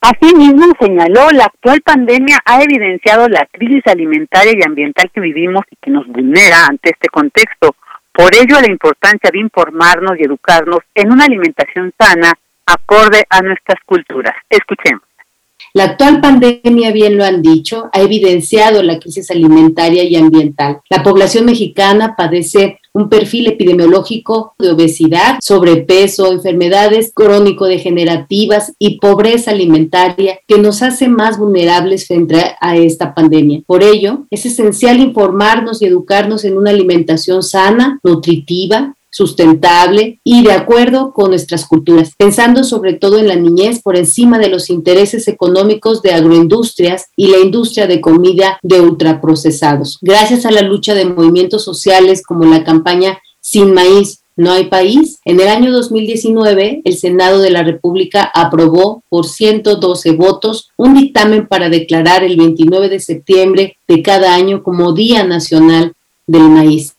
Asimismo, 0.00 0.66
señaló, 0.80 1.30
la 1.30 1.44
actual 1.44 1.80
pandemia 1.82 2.40
ha 2.44 2.62
evidenciado 2.62 3.28
la 3.28 3.46
crisis 3.52 3.86
alimentaria 3.86 4.52
y 4.56 4.66
ambiental 4.66 5.08
que 5.14 5.20
vivimos 5.20 5.62
y 5.70 5.76
que 5.80 5.90
nos 5.92 6.06
vulnera 6.08 6.66
ante 6.68 6.90
este 6.90 7.08
contexto. 7.08 7.76
Por 8.12 8.34
ello, 8.34 8.60
la 8.60 8.70
importancia 8.70 9.30
de 9.32 9.40
informarnos 9.40 10.18
y 10.18 10.24
educarnos 10.24 10.80
en 10.94 11.12
una 11.12 11.24
alimentación 11.24 11.92
sana 11.98 12.32
acorde 12.66 13.24
a 13.28 13.40
nuestras 13.40 13.78
culturas. 13.84 14.34
Escuchemos. 14.48 15.02
La 15.74 15.84
actual 15.84 16.20
pandemia, 16.20 16.92
bien 16.92 17.16
lo 17.16 17.24
han 17.24 17.40
dicho, 17.40 17.88
ha 17.92 18.00
evidenciado 18.00 18.82
la 18.82 18.98
crisis 18.98 19.30
alimentaria 19.30 20.04
y 20.04 20.16
ambiental. 20.16 20.80
La 20.90 21.02
población 21.02 21.46
mexicana 21.46 22.14
padece 22.14 22.78
un 22.94 23.08
perfil 23.08 23.46
epidemiológico 23.46 24.54
de 24.58 24.70
obesidad, 24.70 25.38
sobrepeso, 25.40 26.30
enfermedades 26.32 27.12
crónico-degenerativas 27.14 28.74
y 28.78 28.98
pobreza 28.98 29.50
alimentaria 29.50 30.38
que 30.46 30.58
nos 30.58 30.82
hace 30.82 31.08
más 31.08 31.38
vulnerables 31.38 32.06
frente 32.06 32.36
a 32.60 32.76
esta 32.76 33.14
pandemia. 33.14 33.62
Por 33.66 33.82
ello, 33.82 34.26
es 34.30 34.44
esencial 34.44 35.00
informarnos 35.00 35.80
y 35.80 35.86
educarnos 35.86 36.44
en 36.44 36.56
una 36.56 36.70
alimentación 36.70 37.42
sana, 37.42 37.98
nutritiva, 38.02 38.94
sustentable 39.12 40.18
y 40.24 40.42
de 40.42 40.52
acuerdo 40.52 41.12
con 41.12 41.30
nuestras 41.30 41.66
culturas, 41.66 42.12
pensando 42.16 42.64
sobre 42.64 42.94
todo 42.94 43.18
en 43.18 43.28
la 43.28 43.36
niñez 43.36 43.82
por 43.82 43.96
encima 43.96 44.38
de 44.38 44.48
los 44.48 44.70
intereses 44.70 45.28
económicos 45.28 46.02
de 46.02 46.12
agroindustrias 46.12 47.06
y 47.14 47.28
la 47.28 47.38
industria 47.38 47.86
de 47.86 48.00
comida 48.00 48.58
de 48.62 48.80
ultraprocesados. 48.80 49.98
Gracias 50.00 50.46
a 50.46 50.50
la 50.50 50.62
lucha 50.62 50.94
de 50.94 51.04
movimientos 51.04 51.62
sociales 51.62 52.22
como 52.26 52.44
la 52.46 52.64
campaña 52.64 53.18
Sin 53.40 53.74
Maíz, 53.74 54.22
no 54.34 54.50
hay 54.50 54.64
país. 54.64 55.20
En 55.24 55.40
el 55.40 55.48
año 55.48 55.72
2019, 55.72 56.82
el 56.84 56.96
Senado 56.96 57.40
de 57.40 57.50
la 57.50 57.62
República 57.62 58.30
aprobó 58.34 59.02
por 59.10 59.26
112 59.26 60.12
votos 60.12 60.70
un 60.76 60.94
dictamen 60.94 61.46
para 61.46 61.68
declarar 61.68 62.24
el 62.24 62.36
29 62.36 62.88
de 62.88 63.00
septiembre 63.00 63.76
de 63.86 64.02
cada 64.02 64.34
año 64.34 64.62
como 64.62 64.92
Día 64.92 65.24
Nacional 65.24 65.92
del 66.26 66.48
Maíz. 66.48 66.91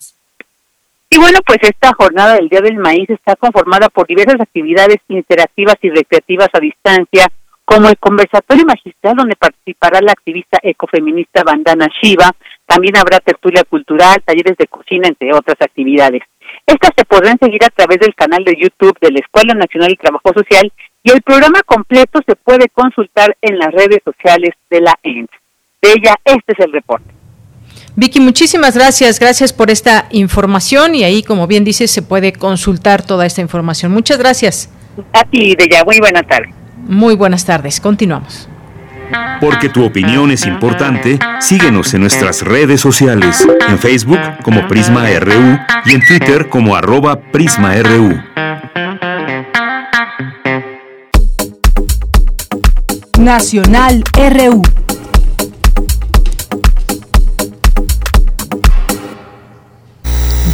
Y 1.14 1.20
bueno, 1.20 1.38
pues 1.46 1.60
esta 1.62 1.94
jornada 1.94 2.34
del 2.34 2.50
Día 2.50 2.62
del 2.62 2.78
Maíz 2.78 3.08
está 3.08 3.36
conformada 3.36 3.88
por 3.90 4.08
diversas 4.08 4.42
actividades 4.42 4.98
interactivas 5.08 5.76
y 5.84 5.92
recreativas 5.92 6.50
a 6.54 6.60
distancia, 6.60 7.28
como 7.66 7.88
el 7.88 8.00
conversatorio 8.00 8.66
magistral 8.66 9.18
donde 9.18 9.36
participará 9.36 10.02
la 10.02 10.14
activista 10.14 10.58
ecofeminista 10.64 11.44
Bandana 11.44 11.88
Shiva, 12.02 12.32
también 12.66 12.98
habrá 12.98 13.20
tertulia 13.20 13.64
cultural, 13.64 14.24
talleres 14.26 14.58
de 14.58 14.66
cocina, 14.66 15.08
entre 15.08 15.32
otras 15.36 15.58
actividades. 15.62 16.24
Estas 16.66 16.90
se 16.98 17.06
podrán 17.06 17.38
seguir 17.38 17.64
a 17.64 17.70
través 17.70 18.00
del 18.00 18.16
canal 18.16 18.44
de 18.44 18.58
YouTube 18.60 18.98
de 19.00 19.12
la 19.12 19.20
Escuela 19.20 19.54
Nacional 19.54 19.90
de 19.90 19.98
Trabajo 19.98 20.34
Social 20.34 20.74
y 21.04 21.12
el 21.12 21.22
programa 21.22 21.62
completo 21.62 22.22
se 22.26 22.36
puede 22.36 22.70
consultar 22.70 23.38
en 23.40 23.60
las 23.60 23.72
redes 23.72 24.00
sociales 24.04 24.56
de 24.68 24.82
la 24.82 24.98
ENS. 25.04 25.30
De 25.80 25.92
ella, 25.92 26.16
este 26.26 26.54
es 26.54 26.60
el 26.66 26.72
reporte. 26.72 27.23
Vicky, 27.96 28.20
muchísimas 28.20 28.76
gracias. 28.76 29.20
Gracias 29.20 29.54
por 29.54 29.70
esta 29.70 30.08
información 30.10 30.96
y 30.96 31.04
ahí, 31.04 31.22
como 31.22 31.46
bien 31.46 31.64
dices, 31.64 31.92
se 31.92 32.02
puede 32.02 32.34
consultar 32.34 33.06
toda 33.06 33.26
esta 33.26 33.42
información. 33.42 33.92
Muchas 33.92 34.18
gracias. 34.18 34.70
A 35.14 35.24
ti, 35.24 35.56
de 35.56 35.68
ya. 35.70 35.84
Muy 35.84 36.00
buenas 36.00 36.26
tardes. 36.28 36.54
Muy 36.88 37.16
buenas 37.16 37.46
tardes. 37.46 37.80
Continuamos. 37.80 38.48
Porque 39.40 39.70
tu 39.70 39.86
opinión 39.86 40.32
es 40.32 40.46
importante, 40.48 41.20
síguenos 41.40 41.94
en 41.94 42.02
nuestras 42.02 42.42
redes 42.42 42.82
sociales, 42.82 43.46
en 43.68 43.78
Facebook 43.78 44.20
como 44.42 44.68
Prisma 44.68 45.06
RU 45.20 45.60
y 45.86 45.94
en 45.94 46.06
Twitter 46.08 46.50
como 46.50 46.76
arroba 46.76 47.20
PrismaRU. 47.20 48.24
Nacional 53.20 54.04
RU. 54.16 54.83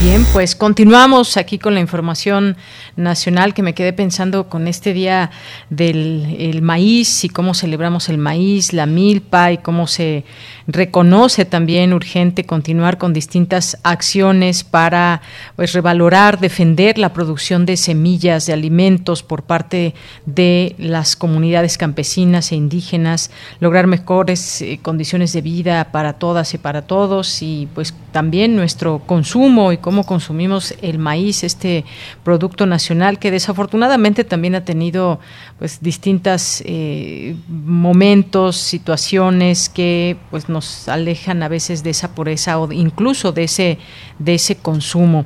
Bien, 0.10 0.26
pues 0.34 0.56
continuamos 0.56 1.38
aquí 1.38 1.60
con 1.60 1.76
la 1.76 1.82
información 1.82 2.58
nacional 2.96 3.54
que 3.54 3.62
me 3.62 3.76
quedé 3.76 3.94
pensando 3.94 4.50
con 4.50 4.68
este 4.68 4.92
día 4.92 5.30
del 5.70 6.64
maíz 6.64 7.24
y 7.26 7.30
cómo 7.30 7.54
celebramos 7.54 8.10
el 8.10 8.18
maíz, 8.18 8.74
la 8.74 8.88
milpa 8.88 9.52
y 9.52 9.60
cómo 9.60 9.86
se 9.86 10.24
reconoce 10.66 11.46
también 11.46 11.94
urgente 11.94 12.44
continuar 12.44 12.98
con 12.98 13.14
distintas 13.14 13.78
acciones 13.84 14.64
para 14.64 15.22
pues 15.56 15.74
revalorar, 15.74 16.40
defender 16.40 16.98
la 16.98 17.14
producción 17.14 17.68
de 17.68 17.78
semillas, 17.78 18.48
de 18.48 18.54
alimentos 18.54 19.22
por 19.22 19.44
parte 19.44 19.94
de 20.26 20.76
las 20.80 21.16
comunidades 21.16 21.78
campesinas 21.78 22.52
e 22.52 22.56
indígenas, 22.56 23.30
lograr 23.60 23.86
mejores 23.86 24.64
eh, 24.64 24.80
condiciones 24.82 25.34
de 25.34 25.42
vida 25.42 25.92
para 25.92 26.14
todas 26.14 26.56
y 26.56 26.58
para 26.58 26.82
todos 26.82 27.44
y 27.44 27.68
pues 27.76 27.94
también 28.12 28.56
nuestro 28.56 29.04
consumo 29.06 29.72
y 29.72 29.78
cómo 29.78 29.99
consumimos 30.04 30.74
el 30.82 31.00
maíz, 31.00 31.44
este 31.44 31.86
producto 32.24 32.66
nacional 32.66 33.20
que 33.20 33.32
desafortunadamente 33.32 34.24
también 34.24 34.56
ha 34.56 34.66
tenido 34.66 35.20
pues 35.58 35.82
distintas 35.82 36.62
eh, 36.66 37.36
momentos, 37.48 38.58
situaciones 38.58 39.70
que 39.70 40.18
pues 40.32 40.50
nos 40.50 40.88
alejan 40.88 41.44
a 41.44 41.48
veces 41.48 41.84
de 41.84 41.92
esa 41.92 42.16
pureza 42.16 42.60
o 42.60 42.72
incluso 42.72 43.32
de 43.32 43.44
ese 43.44 43.78
de 44.18 44.36
ese 44.36 44.56
consumo. 44.56 45.26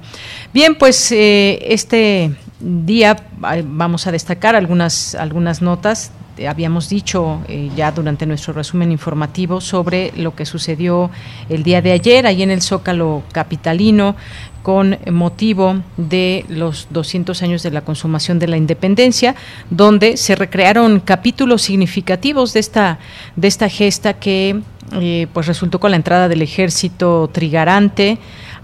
Bien, 0.53 0.75
pues 0.75 1.11
eh, 1.11 1.59
este 1.73 2.31
día 2.59 3.15
vamos 3.39 4.07
a 4.07 4.11
destacar 4.11 4.55
algunas 4.55 5.15
algunas 5.15 5.61
notas 5.61 6.11
habíamos 6.47 6.89
dicho 6.89 7.41
eh, 7.47 7.69
ya 7.75 7.91
durante 7.91 8.25
nuestro 8.25 8.53
resumen 8.53 8.91
informativo 8.91 9.61
sobre 9.61 10.11
lo 10.17 10.35
que 10.35 10.45
sucedió 10.45 11.11
el 11.49 11.63
día 11.63 11.81
de 11.81 11.91
ayer 11.91 12.25
ahí 12.25 12.41
en 12.41 12.49
el 12.49 12.61
Zócalo 12.61 13.23
capitalino 13.31 14.15
con 14.63 14.97
motivo 15.11 15.81
de 15.97 16.45
los 16.47 16.87
200 16.89 17.43
años 17.43 17.61
de 17.61 17.71
la 17.71 17.81
consumación 17.81 18.39
de 18.39 18.47
la 18.47 18.57
independencia, 18.57 19.35
donde 19.69 20.17
se 20.17 20.35
recrearon 20.35 21.01
capítulos 21.01 21.61
significativos 21.61 22.53
de 22.53 22.61
esta 22.61 22.99
de 23.35 23.47
esta 23.47 23.69
gesta 23.69 24.13
que 24.13 24.61
eh, 24.93 25.27
pues 25.33 25.47
resultó 25.47 25.79
con 25.79 25.91
la 25.91 25.97
entrada 25.97 26.27
del 26.27 26.41
ejército 26.41 27.29
trigarante 27.31 28.17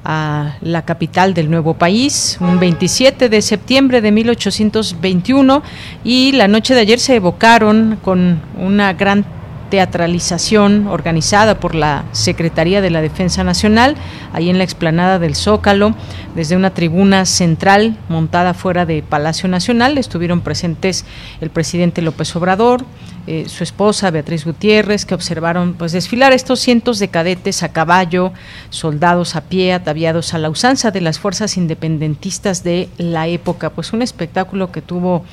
a 0.05 0.55
la 0.61 0.85
capital 0.85 1.33
del 1.33 1.49
nuevo 1.49 1.73
país, 1.73 2.37
un 2.39 2.59
27 2.59 3.27
de 3.27 3.41
septiembre 3.41 4.01
de 4.01 4.11
1821 4.11 5.61
y 6.03 6.31
la 6.31 6.47
noche 6.47 6.73
de 6.73 6.81
ayer 6.81 6.99
se 6.99 7.15
evocaron 7.15 7.99
con 8.01 8.41
una 8.57 8.93
gran 8.93 9.25
teatralización 9.69 10.87
organizada 10.87 11.59
por 11.59 11.75
la 11.75 12.05
Secretaría 12.11 12.81
de 12.81 12.89
la 12.89 13.01
Defensa 13.01 13.43
Nacional, 13.43 13.95
ahí 14.33 14.49
en 14.49 14.57
la 14.57 14.63
explanada 14.63 15.19
del 15.19 15.35
Zócalo, 15.35 15.95
desde 16.35 16.55
una 16.55 16.71
tribuna 16.71 17.25
central 17.25 17.97
montada 18.09 18.53
fuera 18.53 18.85
de 18.85 19.03
Palacio 19.03 19.49
Nacional. 19.49 19.97
Estuvieron 19.97 20.41
presentes 20.41 21.05
el 21.41 21.49
presidente 21.49 22.01
López 22.01 22.35
Obrador, 22.35 22.83
eh, 23.27 23.45
su 23.47 23.63
esposa 23.63 24.09
Beatriz 24.09 24.45
Gutiérrez, 24.45 25.05
que 25.05 25.13
observaron 25.13 25.73
pues 25.73 25.91
desfilar 25.91 26.33
estos 26.33 26.59
cientos 26.59 26.97
de 26.99 27.09
cadetes 27.09 27.61
a 27.61 27.71
caballo, 27.71 28.33
soldados 28.69 29.35
a 29.35 29.41
pie, 29.41 29.73
ataviados 29.73 30.33
a 30.33 30.39
la 30.39 30.49
usanza 30.49 30.91
de 30.91 31.01
las 31.01 31.19
fuerzas 31.19 31.57
independentistas 31.57 32.63
de 32.63 32.89
la 32.97 33.27
época. 33.27 33.69
Pues 33.69 33.93
un 33.93 34.01
espectáculo 34.01 34.71
que 34.71 34.81
tuvo 34.81 35.23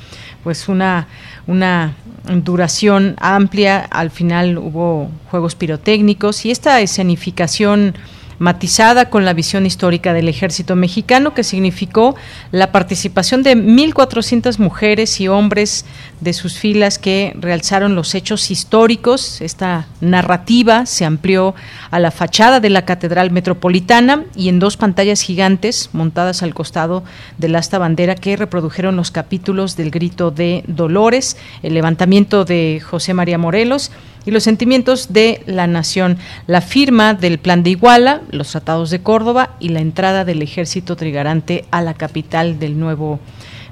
pues 0.43 0.69
una, 0.69 1.07
una 1.47 1.95
duración 2.43 3.15
amplia, 3.19 3.79
al 3.79 4.11
final 4.11 4.57
hubo 4.57 5.09
juegos 5.29 5.55
pirotécnicos 5.55 6.45
y 6.45 6.51
esta 6.51 6.81
escenificación 6.81 7.95
matizada 8.39 9.09
con 9.09 9.25
la 9.25 9.33
visión 9.33 9.65
histórica 9.65 10.13
del 10.13 10.29
ejército 10.29 10.75
mexicano, 10.75 11.33
que 11.33 11.43
significó 11.43 12.15
la 12.51 12.71
participación 12.71 13.43
de 13.43 13.55
1.400 13.55 14.59
mujeres 14.59 15.19
y 15.19 15.27
hombres 15.27 15.85
de 16.21 16.33
sus 16.33 16.57
filas 16.57 16.99
que 16.99 17.33
realzaron 17.39 17.95
los 17.95 18.15
hechos 18.15 18.51
históricos. 18.51 19.41
Esta 19.41 19.87
narrativa 20.01 20.85
se 20.85 21.05
amplió 21.05 21.55
a 21.91 21.99
la 21.99 22.11
fachada 22.11 22.59
de 22.59 22.69
la 22.69 22.85
Catedral 22.85 23.31
Metropolitana 23.31 24.25
y 24.35 24.49
en 24.49 24.59
dos 24.59 24.77
pantallas 24.77 25.21
gigantes 25.21 25.89
montadas 25.93 26.43
al 26.43 26.53
costado 26.53 27.03
del 27.37 27.55
asta 27.55 27.77
bandera 27.77 28.15
que 28.15 28.35
reprodujeron 28.35 28.95
los 28.95 29.11
capítulos 29.11 29.75
del 29.77 29.91
grito 29.91 30.31
de 30.31 30.63
Dolores, 30.67 31.37
el 31.63 31.73
levantamiento 31.73 32.45
de 32.45 32.81
José 32.83 33.13
María 33.13 33.37
Morelos, 33.37 33.91
y 34.27 34.31
los 34.31 34.43
sentimientos 34.43 35.13
de 35.13 35.41
la 35.45 35.67
nación, 35.67 36.17
la 36.47 36.59
firma 36.59 37.13
del 37.13 37.39
Plan 37.39 37.63
de 37.63 37.69
Iguala, 37.71 38.21
los 38.29 38.51
tratados 38.51 38.89
de 38.89 38.99
Córdoba 38.99 39.55
y 39.61 39.69
la 39.69 39.79
entrada 39.79 40.25
del 40.25 40.41
ejército 40.41 40.97
trigarante 40.97 41.63
a 41.71 41.81
la 41.81 41.93
capital 41.93 42.59
del 42.59 42.77
nuevo 42.77 43.19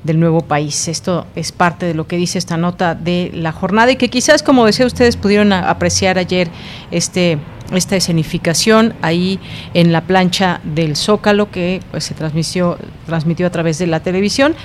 del 0.06 0.20
nuevo 0.20 0.42
país. 0.42 0.88
Esto 0.88 1.26
es 1.36 1.52
parte 1.52 1.88
de 1.88 1.96
lo 1.96 2.08
que 2.08 2.16
dice 2.16 2.38
esta 2.38 2.58
nota 2.58 2.94
de 2.94 3.32
la 3.34 3.52
jornada 3.52 3.92
y 3.92 3.96
que 3.96 4.10
quizás, 4.10 4.44
como 4.44 4.66
decía 4.66 4.86
ustedes, 4.86 5.18
pudieron 5.18 5.52
apreciar 5.52 6.20
ayer 6.20 6.50
este 6.92 7.40
esta 7.74 7.96
escenificación 7.96 8.94
ahí 9.02 9.40
en 9.74 9.92
la 9.92 10.02
plancha 10.02 10.62
del 10.64 10.96
Zócalo 10.96 11.50
que 11.52 11.82
pues, 11.92 12.04
se 12.04 12.14
transmitió, 12.14 12.78
transmitió 13.06 13.48
a 13.48 13.50
través 13.50 13.78
de 13.78 13.88
la 13.88 14.02
televisión. 14.02 14.56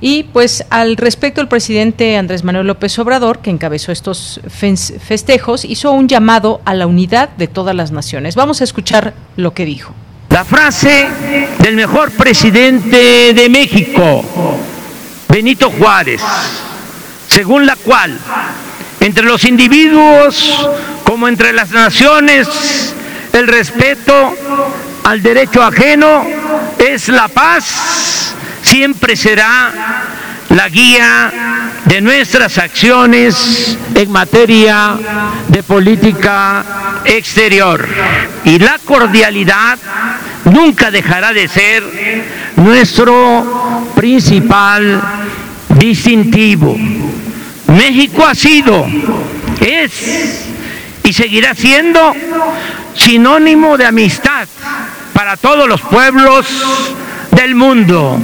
Y 0.00 0.24
pues 0.24 0.64
al 0.70 0.96
respecto 0.96 1.40
el 1.40 1.48
presidente 1.48 2.16
Andrés 2.16 2.44
Manuel 2.44 2.66
López 2.66 2.98
Obrador, 2.98 3.40
que 3.40 3.50
encabezó 3.50 3.92
estos 3.92 4.40
festejos, 4.48 5.64
hizo 5.64 5.92
un 5.92 6.08
llamado 6.08 6.60
a 6.64 6.74
la 6.74 6.86
unidad 6.86 7.30
de 7.30 7.48
todas 7.48 7.74
las 7.74 7.92
naciones. 7.92 8.34
Vamos 8.34 8.60
a 8.60 8.64
escuchar 8.64 9.14
lo 9.36 9.52
que 9.52 9.64
dijo. 9.64 9.94
La 10.30 10.44
frase 10.44 11.08
del 11.58 11.74
mejor 11.74 12.12
presidente 12.12 13.34
de 13.34 13.48
México, 13.48 14.24
Benito 15.28 15.70
Juárez, 15.70 16.22
según 17.26 17.66
la 17.66 17.76
cual 17.76 18.16
entre 19.00 19.24
los 19.24 19.44
individuos 19.44 20.68
como 21.04 21.26
entre 21.26 21.52
las 21.52 21.70
naciones, 21.70 22.94
el 23.32 23.46
respeto 23.48 24.34
al 25.04 25.22
derecho 25.22 25.62
ajeno 25.62 26.24
es 26.78 27.08
la 27.08 27.28
paz, 27.28 28.34
siempre 28.62 29.16
será 29.16 29.72
la 30.50 30.68
guía 30.68 31.32
de 31.84 32.00
nuestras 32.00 32.58
acciones 32.58 33.76
en 33.94 34.10
materia 34.10 34.96
de 35.48 35.62
política 35.62 36.64
exterior. 37.04 37.86
Y 38.44 38.58
la 38.58 38.78
cordialidad 38.84 39.78
nunca 40.44 40.90
dejará 40.90 41.32
de 41.32 41.48
ser 41.48 41.82
nuestro 42.56 43.90
principal 43.94 45.00
distintivo. 45.78 46.76
México 47.70 48.26
ha 48.26 48.34
sido, 48.34 48.86
es 49.60 50.46
y 51.04 51.12
seguirá 51.12 51.54
siendo 51.54 52.14
sinónimo 52.94 53.76
de 53.76 53.86
amistad 53.86 54.48
para 55.12 55.36
todos 55.36 55.68
los 55.68 55.80
pueblos 55.80 56.46
del 57.30 57.54
mundo. 57.54 58.18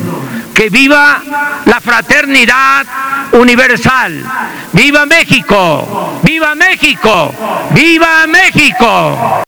Que 0.54 0.70
viva 0.70 1.22
la 1.66 1.80
fraternidad 1.80 2.86
universal. 3.32 4.24
¡Viva 4.72 5.04
México! 5.04 6.18
¡Viva 6.22 6.54
México! 6.54 7.34
¡Viva 7.72 8.26
México! 8.26 9.44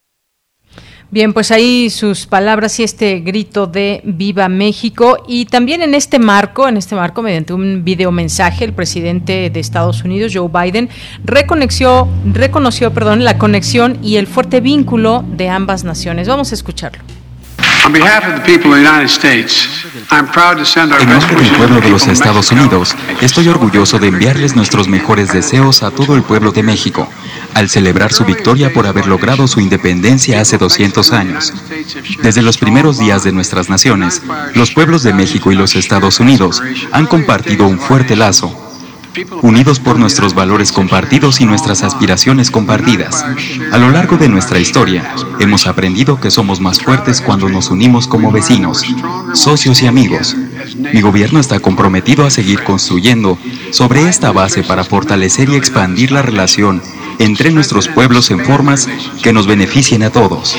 Bien, 1.11 1.33
pues 1.33 1.51
ahí 1.51 1.89
sus 1.89 2.27
palabras 2.27 2.79
y 2.81 2.83
este 2.83 3.21
grito 3.21 3.67
de 3.67 4.03
Viva 4.05 4.51
México 4.51 5.17
y 5.27 5.47
también 5.47 5.81
en 5.81 5.95
este 5.95 6.19
marco, 6.19 6.69
en 6.69 6.77
este 6.77 6.95
marco 6.95 7.23
mediante 7.23 7.55
un 7.55 7.83
video 7.83 8.13
mensaje, 8.13 8.67
el 8.67 8.75
presidente 8.75 9.49
de 9.49 9.59
Estados 9.59 10.05
Unidos, 10.05 10.33
Joe 10.35 10.51
Biden, 10.53 10.91
reconoció, 11.25 12.07
reconoció, 12.31 12.93
perdón, 12.93 13.25
la 13.25 13.39
conexión 13.39 13.97
y 14.03 14.17
el 14.17 14.27
fuerte 14.27 14.61
vínculo 14.61 15.25
de 15.27 15.49
ambas 15.49 15.83
naciones. 15.83 16.29
Vamos 16.29 16.53
a 16.53 16.55
escucharlo. 16.55 17.18
En 21.01 21.09
nombre 21.09 21.37
del 21.37 21.57
pueblo 21.57 21.81
de 21.81 21.89
los 21.89 22.07
Estados 22.07 22.53
Unidos, 22.53 22.95
estoy 23.23 23.49
orgulloso 23.49 23.99
de 23.99 24.09
enviarles 24.09 24.55
nuestros 24.55 24.89
mejores 24.89 25.33
deseos 25.33 25.83
a 25.83 25.91
todo 25.91 26.15
el 26.15 26.23
pueblo 26.23 26.53
de 26.53 26.63
México, 26.63 27.09
al 27.55 27.71
celebrar 27.71 28.13
su 28.13 28.27
victoria 28.27 28.75
por 28.75 28.87
haber 28.87 29.07
logrado 29.07 29.49
su 29.49 29.61
independencia 29.61 30.43
hace 30.43 30.59
200 30.59 31.13
años. 31.13 31.55
Desde 32.23 32.43
los 32.43 32.59
primeros 32.59 32.99
días 32.99 33.25
de 33.25 33.33
nuestras 33.33 33.71
naciones, 33.71 34.21
los 34.55 34.71
pueblos 34.73 35.03
de 35.03 35.15
México 35.15 35.51
y 35.51 35.55
los 35.55 35.75
Estados 35.75 36.21
Unidos 36.21 36.63
han 36.93 37.07
compartido 37.07 37.67
un 37.67 37.79
fuerte 37.79 38.17
lazo 38.17 38.68
unidos 39.43 39.81
por 39.81 39.99
nuestros 39.99 40.35
valores 40.35 40.73
compartidos 40.73 41.41
y 41.41 41.47
nuestras 41.47 41.83
aspiraciones 41.83 42.51
compartidas. 42.51 43.25
A 43.73 43.79
lo 43.79 43.91
largo 43.91 44.17
de 44.17 44.29
nuestra 44.29 44.59
historia, 44.59 45.15
hemos 45.41 45.67
aprendido 45.67 46.21
que 46.21 46.31
somos 46.31 46.61
más 46.61 46.81
fuertes 46.81 47.21
cuando 47.21 47.49
nos 47.49 47.71
unimos 47.71 48.07
como 48.07 48.31
vecinos, 48.31 48.85
socios 49.35 49.83
y 49.83 49.87
amigos. 49.87 50.37
Mi 50.77 51.01
gobierno 51.01 51.41
está 51.41 51.61
comprometido 51.61 52.27
a 52.27 52.31
seguir 52.31 52.63
construyendo 52.65 53.39
sobre 53.71 54.09
esta 54.09 54.33
base 54.33 54.63
para 54.63 54.85
fortalecer 54.85 55.49
y 55.49 55.57
expandir 55.57 56.13
la 56.13 56.23
relación 56.23 56.83
entre 57.19 57.51
nuestros 57.51 57.89
pueblos 57.89 58.31
en 58.31 58.45
formas 58.45 58.89
que 59.23 59.33
nos 59.33 59.47
beneficien 59.47 60.03
a 60.03 60.11
todos. 60.11 60.57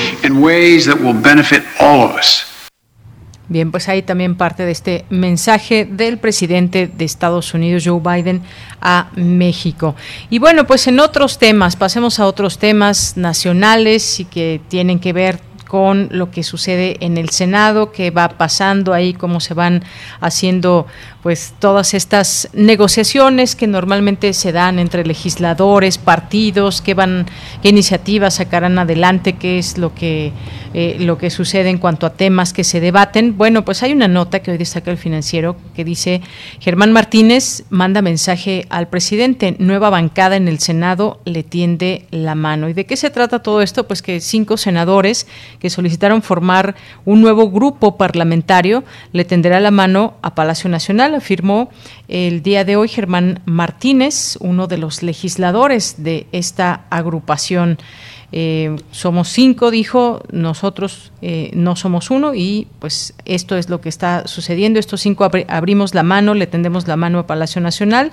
Bien, 3.50 3.72
pues 3.72 3.88
ahí 3.88 4.02
también 4.02 4.36
parte 4.36 4.64
de 4.64 4.70
este 4.70 5.04
mensaje 5.10 5.84
del 5.84 6.18
presidente 6.18 6.86
de 6.86 7.04
Estados 7.04 7.52
Unidos, 7.52 7.82
Joe 7.84 7.98
Biden, 7.98 8.42
a 8.80 9.10
México. 9.16 9.96
Y 10.30 10.38
bueno, 10.38 10.68
pues 10.68 10.86
en 10.86 11.00
otros 11.00 11.36
temas, 11.40 11.74
pasemos 11.74 12.20
a 12.20 12.26
otros 12.26 12.58
temas 12.58 13.16
nacionales 13.16 14.20
y 14.20 14.24
que 14.24 14.60
tienen 14.68 15.00
que 15.00 15.12
ver 15.12 15.49
con 15.70 16.08
lo 16.10 16.32
que 16.32 16.42
sucede 16.42 16.96
en 16.98 17.16
el 17.16 17.28
Senado, 17.30 17.92
qué 17.92 18.10
va 18.10 18.30
pasando 18.30 18.92
ahí, 18.92 19.14
cómo 19.14 19.38
se 19.38 19.54
van 19.54 19.84
haciendo 20.20 20.88
pues 21.22 21.54
todas 21.60 21.94
estas 21.94 22.48
negociaciones 22.54 23.54
que 23.54 23.68
normalmente 23.68 24.32
se 24.32 24.50
dan 24.50 24.80
entre 24.80 25.06
legisladores, 25.06 25.96
partidos, 25.96 26.82
qué 26.82 26.94
van, 26.94 27.26
qué 27.62 27.68
iniciativas 27.68 28.34
sacarán 28.34 28.80
adelante, 28.80 29.34
qué 29.34 29.60
es 29.60 29.78
lo 29.78 29.94
que 29.94 30.32
eh, 30.72 30.98
lo 31.00 31.18
que 31.18 31.30
sucede 31.30 31.68
en 31.68 31.78
cuanto 31.78 32.06
a 32.06 32.10
temas 32.14 32.52
que 32.52 32.62
se 32.62 32.80
debaten. 32.80 33.36
Bueno, 33.36 33.64
pues 33.64 33.82
hay 33.82 33.92
una 33.92 34.06
nota 34.06 34.38
que 34.38 34.52
hoy 34.52 34.56
destaca 34.56 34.92
el 34.92 34.98
financiero 34.98 35.56
que 35.74 35.84
dice 35.84 36.20
Germán 36.60 36.92
Martínez 36.92 37.64
manda 37.70 38.02
mensaje 38.02 38.66
al 38.70 38.86
presidente, 38.86 39.56
nueva 39.58 39.90
bancada 39.90 40.36
en 40.36 40.46
el 40.46 40.60
Senado 40.60 41.20
le 41.24 41.42
tiende 41.42 42.06
la 42.12 42.36
mano. 42.36 42.68
¿Y 42.68 42.72
de 42.72 42.86
qué 42.86 42.96
se 42.96 43.10
trata 43.10 43.40
todo 43.40 43.62
esto? 43.62 43.88
Pues 43.88 44.00
que 44.00 44.20
cinco 44.20 44.56
senadores 44.56 45.26
que 45.60 45.70
solicitaron 45.70 46.22
formar 46.22 46.74
un 47.04 47.20
nuevo 47.20 47.50
grupo 47.50 47.96
parlamentario 47.96 48.82
le 49.12 49.24
tenderá 49.24 49.60
la 49.60 49.70
mano 49.70 50.14
a 50.22 50.34
Palacio 50.34 50.68
Nacional 50.68 51.14
afirmó 51.14 51.70
el 52.08 52.42
día 52.42 52.64
de 52.64 52.76
hoy 52.76 52.88
Germán 52.88 53.40
Martínez, 53.44 54.36
uno 54.40 54.66
de 54.66 54.78
los 54.78 55.02
legisladores 55.02 56.02
de 56.02 56.26
esta 56.32 56.86
agrupación. 56.90 57.78
Eh, 58.32 58.76
somos 58.92 59.28
cinco, 59.28 59.70
dijo, 59.70 60.22
nosotros 60.30 61.12
eh, 61.20 61.50
no 61.54 61.74
somos 61.74 62.10
uno 62.10 62.32
y 62.34 62.68
pues 62.78 63.14
esto 63.24 63.56
es 63.56 63.68
lo 63.68 63.80
que 63.80 63.88
está 63.88 64.26
sucediendo. 64.26 64.78
Estos 64.78 65.00
cinco 65.00 65.28
abrimos 65.48 65.94
la 65.94 66.02
mano, 66.02 66.34
le 66.34 66.46
tendemos 66.46 66.86
la 66.86 66.96
mano 66.96 67.18
a 67.18 67.26
Palacio 67.26 67.60
Nacional 67.60 68.12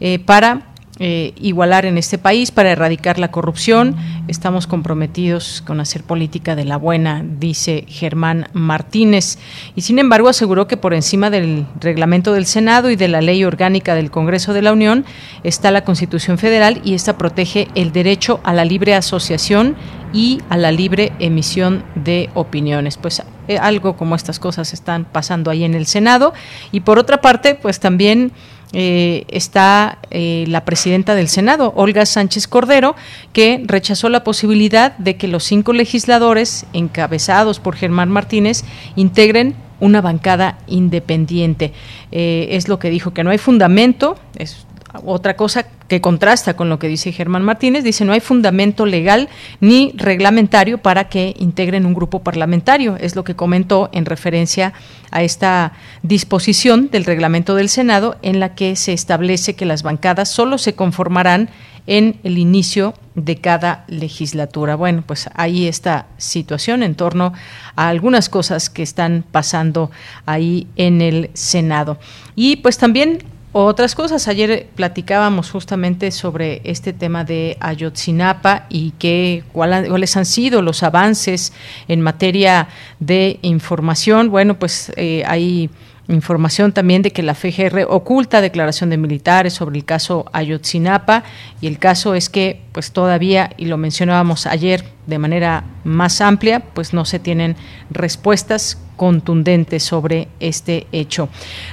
eh, 0.00 0.18
para 0.18 0.73
eh, 1.00 1.32
igualar 1.40 1.86
en 1.86 1.98
este 1.98 2.18
país 2.18 2.52
para 2.52 2.70
erradicar 2.70 3.18
la 3.18 3.32
corrupción. 3.32 3.96
Estamos 4.28 4.68
comprometidos 4.68 5.60
con 5.66 5.80
hacer 5.80 6.04
política 6.04 6.54
de 6.54 6.64
la 6.64 6.76
buena, 6.76 7.24
dice 7.24 7.84
Germán 7.88 8.48
Martínez. 8.52 9.38
Y 9.74 9.80
sin 9.80 9.98
embargo 9.98 10.28
aseguró 10.28 10.68
que 10.68 10.76
por 10.76 10.94
encima 10.94 11.30
del 11.30 11.66
reglamento 11.80 12.32
del 12.32 12.46
Senado 12.46 12.90
y 12.90 12.96
de 12.96 13.08
la 13.08 13.22
ley 13.22 13.44
orgánica 13.44 13.96
del 13.96 14.12
Congreso 14.12 14.52
de 14.52 14.62
la 14.62 14.72
Unión 14.72 15.04
está 15.42 15.72
la 15.72 15.84
Constitución 15.84 16.38
Federal 16.38 16.80
y 16.84 16.94
esta 16.94 17.18
protege 17.18 17.66
el 17.74 17.90
derecho 17.90 18.38
a 18.44 18.52
la 18.52 18.64
libre 18.64 18.94
asociación 18.94 19.74
y 20.12 20.42
a 20.48 20.56
la 20.56 20.70
libre 20.70 21.12
emisión 21.18 21.82
de 21.96 22.30
opiniones. 22.34 22.98
Pues 22.98 23.20
eh, 23.48 23.58
algo 23.58 23.96
como 23.96 24.14
estas 24.14 24.38
cosas 24.38 24.72
están 24.72 25.04
pasando 25.04 25.50
ahí 25.50 25.64
en 25.64 25.74
el 25.74 25.86
Senado. 25.86 26.32
Y 26.72 26.80
por 26.80 26.98
otra 26.98 27.20
parte, 27.20 27.54
pues 27.54 27.80
también 27.80 28.32
eh, 28.76 29.24
está 29.28 29.98
eh, 30.10 30.44
la 30.48 30.64
presidenta 30.64 31.14
del 31.14 31.28
Senado, 31.28 31.72
Olga 31.76 32.04
Sánchez 32.06 32.48
Cordero, 32.48 32.96
que 33.32 33.62
rechazó 33.64 34.08
la 34.08 34.24
posibilidad 34.24 34.96
de 34.98 35.16
que 35.16 35.28
los 35.28 35.44
cinco 35.44 35.72
legisladores 35.72 36.66
encabezados 36.72 37.60
por 37.60 37.76
Germán 37.76 38.10
Martínez 38.10 38.64
integren 38.96 39.54
una 39.78 40.00
bancada 40.00 40.58
independiente. 40.66 41.72
Eh, 42.10 42.48
es 42.50 42.68
lo 42.68 42.80
que 42.80 42.90
dijo, 42.90 43.14
que 43.14 43.22
no 43.22 43.30
hay 43.30 43.38
fundamento, 43.38 44.16
es 44.36 44.63
otra 45.04 45.36
cosa 45.36 45.66
que 45.88 46.00
contrasta 46.00 46.54
con 46.54 46.68
lo 46.68 46.78
que 46.78 46.88
dice 46.88 47.12
Germán 47.12 47.42
Martínez, 47.42 47.84
dice 47.84 48.04
no 48.04 48.12
hay 48.12 48.20
fundamento 48.20 48.86
legal 48.86 49.28
ni 49.60 49.92
reglamentario 49.96 50.78
para 50.78 51.08
que 51.08 51.34
integren 51.38 51.86
un 51.86 51.94
grupo 51.94 52.20
parlamentario. 52.20 52.96
Es 52.98 53.16
lo 53.16 53.24
que 53.24 53.36
comentó 53.36 53.90
en 53.92 54.06
referencia 54.06 54.72
a 55.10 55.22
esta 55.22 55.72
disposición 56.02 56.90
del 56.90 57.04
reglamento 57.04 57.54
del 57.54 57.68
Senado 57.68 58.16
en 58.22 58.40
la 58.40 58.54
que 58.54 58.76
se 58.76 58.92
establece 58.92 59.54
que 59.54 59.66
las 59.66 59.82
bancadas 59.82 60.28
solo 60.28 60.58
se 60.58 60.74
conformarán 60.74 61.50
en 61.86 62.18
el 62.24 62.38
inicio 62.38 62.94
de 63.14 63.36
cada 63.36 63.84
legislatura. 63.88 64.74
Bueno, 64.74 65.02
pues 65.06 65.28
ahí 65.34 65.68
esta 65.68 66.06
situación 66.16 66.82
en 66.82 66.94
torno 66.94 67.32
a 67.76 67.88
algunas 67.88 68.28
cosas 68.28 68.70
que 68.70 68.82
están 68.82 69.24
pasando 69.30 69.90
ahí 70.24 70.66
en 70.76 71.02
el 71.02 71.30
Senado. 71.34 71.98
Y 72.34 72.56
pues 72.56 72.78
también 72.78 73.22
otras 73.54 73.94
cosas. 73.94 74.26
Ayer 74.26 74.66
platicábamos 74.74 75.50
justamente 75.50 76.10
sobre 76.10 76.60
este 76.64 76.92
tema 76.92 77.24
de 77.24 77.56
Ayotzinapa 77.60 78.66
y 78.68 78.92
qué, 78.98 79.44
cuáles 79.52 80.16
han 80.16 80.26
sido 80.26 80.60
los 80.60 80.82
avances 80.82 81.52
en 81.86 82.00
materia 82.00 82.68
de 82.98 83.38
información. 83.42 84.28
Bueno, 84.30 84.58
pues 84.58 84.92
eh, 84.96 85.22
hay 85.26 85.70
información 86.08 86.72
también 86.72 87.02
de 87.02 87.12
que 87.12 87.22
la 87.22 87.34
FGR 87.34 87.86
oculta 87.88 88.40
declaración 88.40 88.90
de 88.90 88.96
militares 88.96 89.54
sobre 89.54 89.78
el 89.78 89.84
caso 89.84 90.26
Ayotzinapa 90.32 91.22
y 91.60 91.66
el 91.66 91.78
caso 91.78 92.14
es 92.14 92.28
que 92.28 92.60
pues 92.72 92.92
todavía 92.92 93.50
y 93.56 93.66
lo 93.66 93.78
mencionábamos 93.78 94.46
ayer 94.46 94.84
de 95.06 95.18
manera 95.18 95.64
más 95.84 96.20
amplia 96.20 96.60
pues 96.60 96.92
no 96.92 97.04
se 97.04 97.18
tienen 97.18 97.56
respuestas 97.90 98.78
contundentes 98.96 99.82
sobre 99.82 100.28
este 100.40 100.86
hecho. 100.92 101.28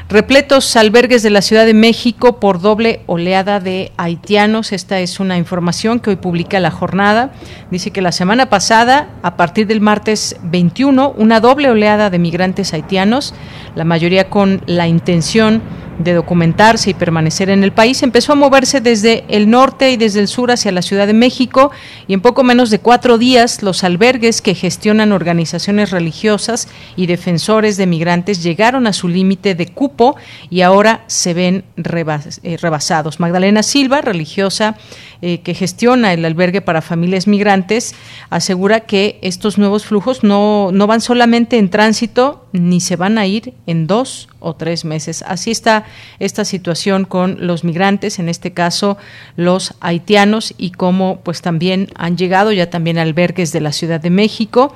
Repletos 0.09 0.75
albergues 0.75 1.23
de 1.23 1.29
la 1.29 1.41
Ciudad 1.41 1.65
de 1.65 1.73
México 1.73 2.39
por 2.39 2.61
doble 2.61 3.01
oleada 3.05 3.59
de 3.59 3.91
haitianos. 3.97 4.71
Esta 4.71 4.99
es 4.99 5.19
una 5.19 5.37
información 5.37 5.99
que 5.99 6.09
hoy 6.09 6.15
publica 6.15 6.59
la 6.59 6.71
jornada. 6.71 7.31
Dice 7.69 7.91
que 7.91 8.01
la 8.01 8.11
semana 8.11 8.49
pasada, 8.49 9.09
a 9.21 9.37
partir 9.37 9.67
del 9.67 9.81
martes 9.81 10.35
21, 10.43 11.13
una 11.17 11.39
doble 11.39 11.69
oleada 11.69 12.09
de 12.09 12.19
migrantes 12.19 12.73
haitianos, 12.73 13.33
la 13.75 13.83
mayoría 13.83 14.29
con 14.29 14.61
la 14.65 14.87
intención 14.87 15.61
de 15.99 16.13
documentarse 16.13 16.89
y 16.89 16.93
permanecer 16.93 17.49
en 17.49 17.63
el 17.63 17.71
país, 17.71 18.03
empezó 18.03 18.33
a 18.33 18.35
moverse 18.35 18.81
desde 18.81 19.23
el 19.27 19.49
norte 19.49 19.91
y 19.91 19.97
desde 19.97 20.19
el 20.19 20.27
sur 20.27 20.51
hacia 20.51 20.71
la 20.71 20.81
Ciudad 20.81 21.07
de 21.07 21.13
México 21.13 21.71
y 22.07 22.13
en 22.13 22.21
poco 22.21 22.43
menos 22.43 22.69
de 22.69 22.79
cuatro 22.79 23.17
días 23.17 23.61
los 23.61 23.83
albergues 23.83 24.41
que 24.41 24.55
gestionan 24.55 25.11
organizaciones 25.11 25.91
religiosas 25.91 26.67
y 26.95 27.05
defensores 27.05 27.77
de 27.77 27.87
migrantes 27.87 28.43
llegaron 28.43 28.87
a 28.87 28.93
su 28.93 29.07
límite 29.07 29.55
de 29.55 29.67
cupo 29.67 30.15
y 30.49 30.61
ahora 30.61 31.03
se 31.07 31.33
ven 31.33 31.63
eh, 31.77 32.57
rebasados. 32.57 33.19
Magdalena 33.19 33.63
Silva, 33.63 34.01
religiosa 34.01 34.75
eh, 35.21 35.41
que 35.41 35.53
gestiona 35.53 36.13
el 36.13 36.25
albergue 36.25 36.61
para 36.61 36.81
familias 36.81 37.27
migrantes, 37.27 37.93
asegura 38.29 38.81
que 38.81 39.19
estos 39.21 39.57
nuevos 39.57 39.85
flujos 39.85 40.23
no, 40.23 40.71
no 40.71 40.87
van 40.87 41.01
solamente 41.01 41.57
en 41.57 41.69
tránsito 41.69 42.47
ni 42.53 42.79
se 42.79 42.95
van 42.95 43.17
a 43.17 43.25
ir 43.25 43.53
en 43.67 43.87
dos 43.87 44.29
o 44.39 44.55
tres 44.55 44.83
meses. 44.83 45.23
Así 45.27 45.51
está 45.51 45.85
esta 46.19 46.43
situación 46.43 47.05
con 47.05 47.45
los 47.45 47.63
migrantes, 47.63 48.19
en 48.19 48.29
este 48.29 48.51
caso 48.51 48.97
los 49.35 49.75
haitianos, 49.79 50.53
y 50.57 50.71
cómo 50.71 51.19
pues 51.23 51.41
también 51.41 51.89
han 51.95 52.17
llegado 52.17 52.51
ya 52.51 52.69
también 52.69 52.97
albergues 52.97 53.51
de 53.51 53.61
la 53.61 53.71
Ciudad 53.71 53.99
de 53.99 54.09
México 54.09 54.73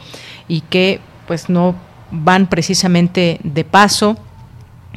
y 0.47 0.61
que 0.61 0.99
pues 1.27 1.49
no 1.49 1.75
van 2.11 2.47
precisamente 2.47 3.39
de 3.43 3.63
paso 3.63 4.17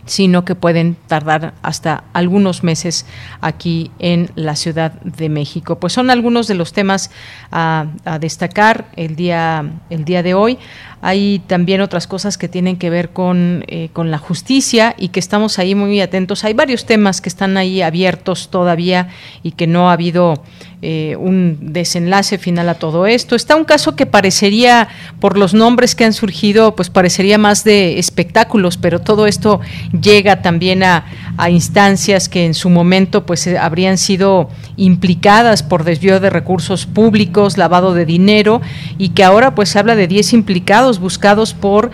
sino 0.09 0.45
que 0.45 0.55
pueden 0.55 0.97
tardar 1.07 1.55
hasta 1.63 2.05
algunos 2.13 2.65
meses 2.65 3.07
aquí 3.41 3.91
en 3.99 4.31
la 4.35 4.57
Ciudad 4.57 4.93
de 5.03 5.29
México. 5.29 5.79
Pues 5.79 5.93
son 5.93 6.11
algunos 6.11 6.49
de 6.49 6.55
los 6.55 6.73
temas 6.73 7.11
a, 7.53 7.87
destacar 8.21 8.87
el 8.97 9.17
día, 9.17 9.65
el 9.91 10.05
día 10.05 10.23
de 10.23 10.35
hoy. 10.35 10.59
Hay 11.01 11.41
también 11.47 11.81
otras 11.81 12.07
cosas 12.07 12.39
que 12.39 12.49
tienen 12.49 12.77
que 12.77 12.91
ver 12.91 13.11
con, 13.11 13.65
eh, 13.69 13.91
con 13.93 14.11
la 14.11 14.19
justicia 14.19 14.95
y 14.99 15.09
que 15.09 15.21
estamos 15.21 15.59
ahí 15.59 15.75
muy 15.75 16.01
atentos. 16.01 16.45
Hay 16.45 16.55
varios 16.55 16.87
temas 16.87 17.21
que 17.21 17.29
están 17.29 17.57
ahí 17.57 17.83
abiertos 17.83 18.49
todavía 18.51 19.09
y 19.43 19.53
que 19.53 19.67
no 19.67 19.91
ha 19.91 19.93
habido 19.93 20.43
eh, 20.81 21.17
un 21.19 21.59
desenlace 21.61 22.39
final 22.39 22.69
a 22.69 22.75
todo 22.75 23.09
esto. 23.09 23.35
Está 23.35 23.57
un 23.57 23.65
caso 23.65 23.97
que 23.97 24.07
parecería, 24.07 24.87
por 25.19 25.37
los 25.37 25.53
nombres 25.53 25.97
que 25.97 26.05
han 26.05 26.13
surgido, 26.13 26.77
pues 26.77 26.89
parecería 26.89 27.37
más 27.37 27.65
de 27.65 27.99
espectáculos, 27.99 28.77
pero 28.77 29.01
todo 29.01 29.27
esto 29.27 29.61
llega 30.01 30.41
también 30.41 30.85
a, 30.85 31.05
instancias 31.51 32.29
que 32.29 32.47
en 32.47 32.55
su 32.55 32.69
momento 32.69 33.25
pues 33.25 33.47
eh, 33.47 33.59
habrían 33.59 33.97
sido 33.97 34.51
implicadas 34.77 35.63
por 35.63 35.85
desvío 35.85 36.21
de 36.21 36.31
recursos 36.31 36.87
públicos, 36.87 37.57
lavado 37.57 37.95
de 37.95 38.05
dinero 38.05 38.61
y 38.99 39.11
que 39.11 39.25
ahora 39.25 39.55
pues 39.55 39.69
se 39.71 39.79
habla 39.79 39.95
de 39.95 40.07
10 40.07 40.33
implicados 40.33 40.88
buscados 40.97 41.53
por 41.53 41.91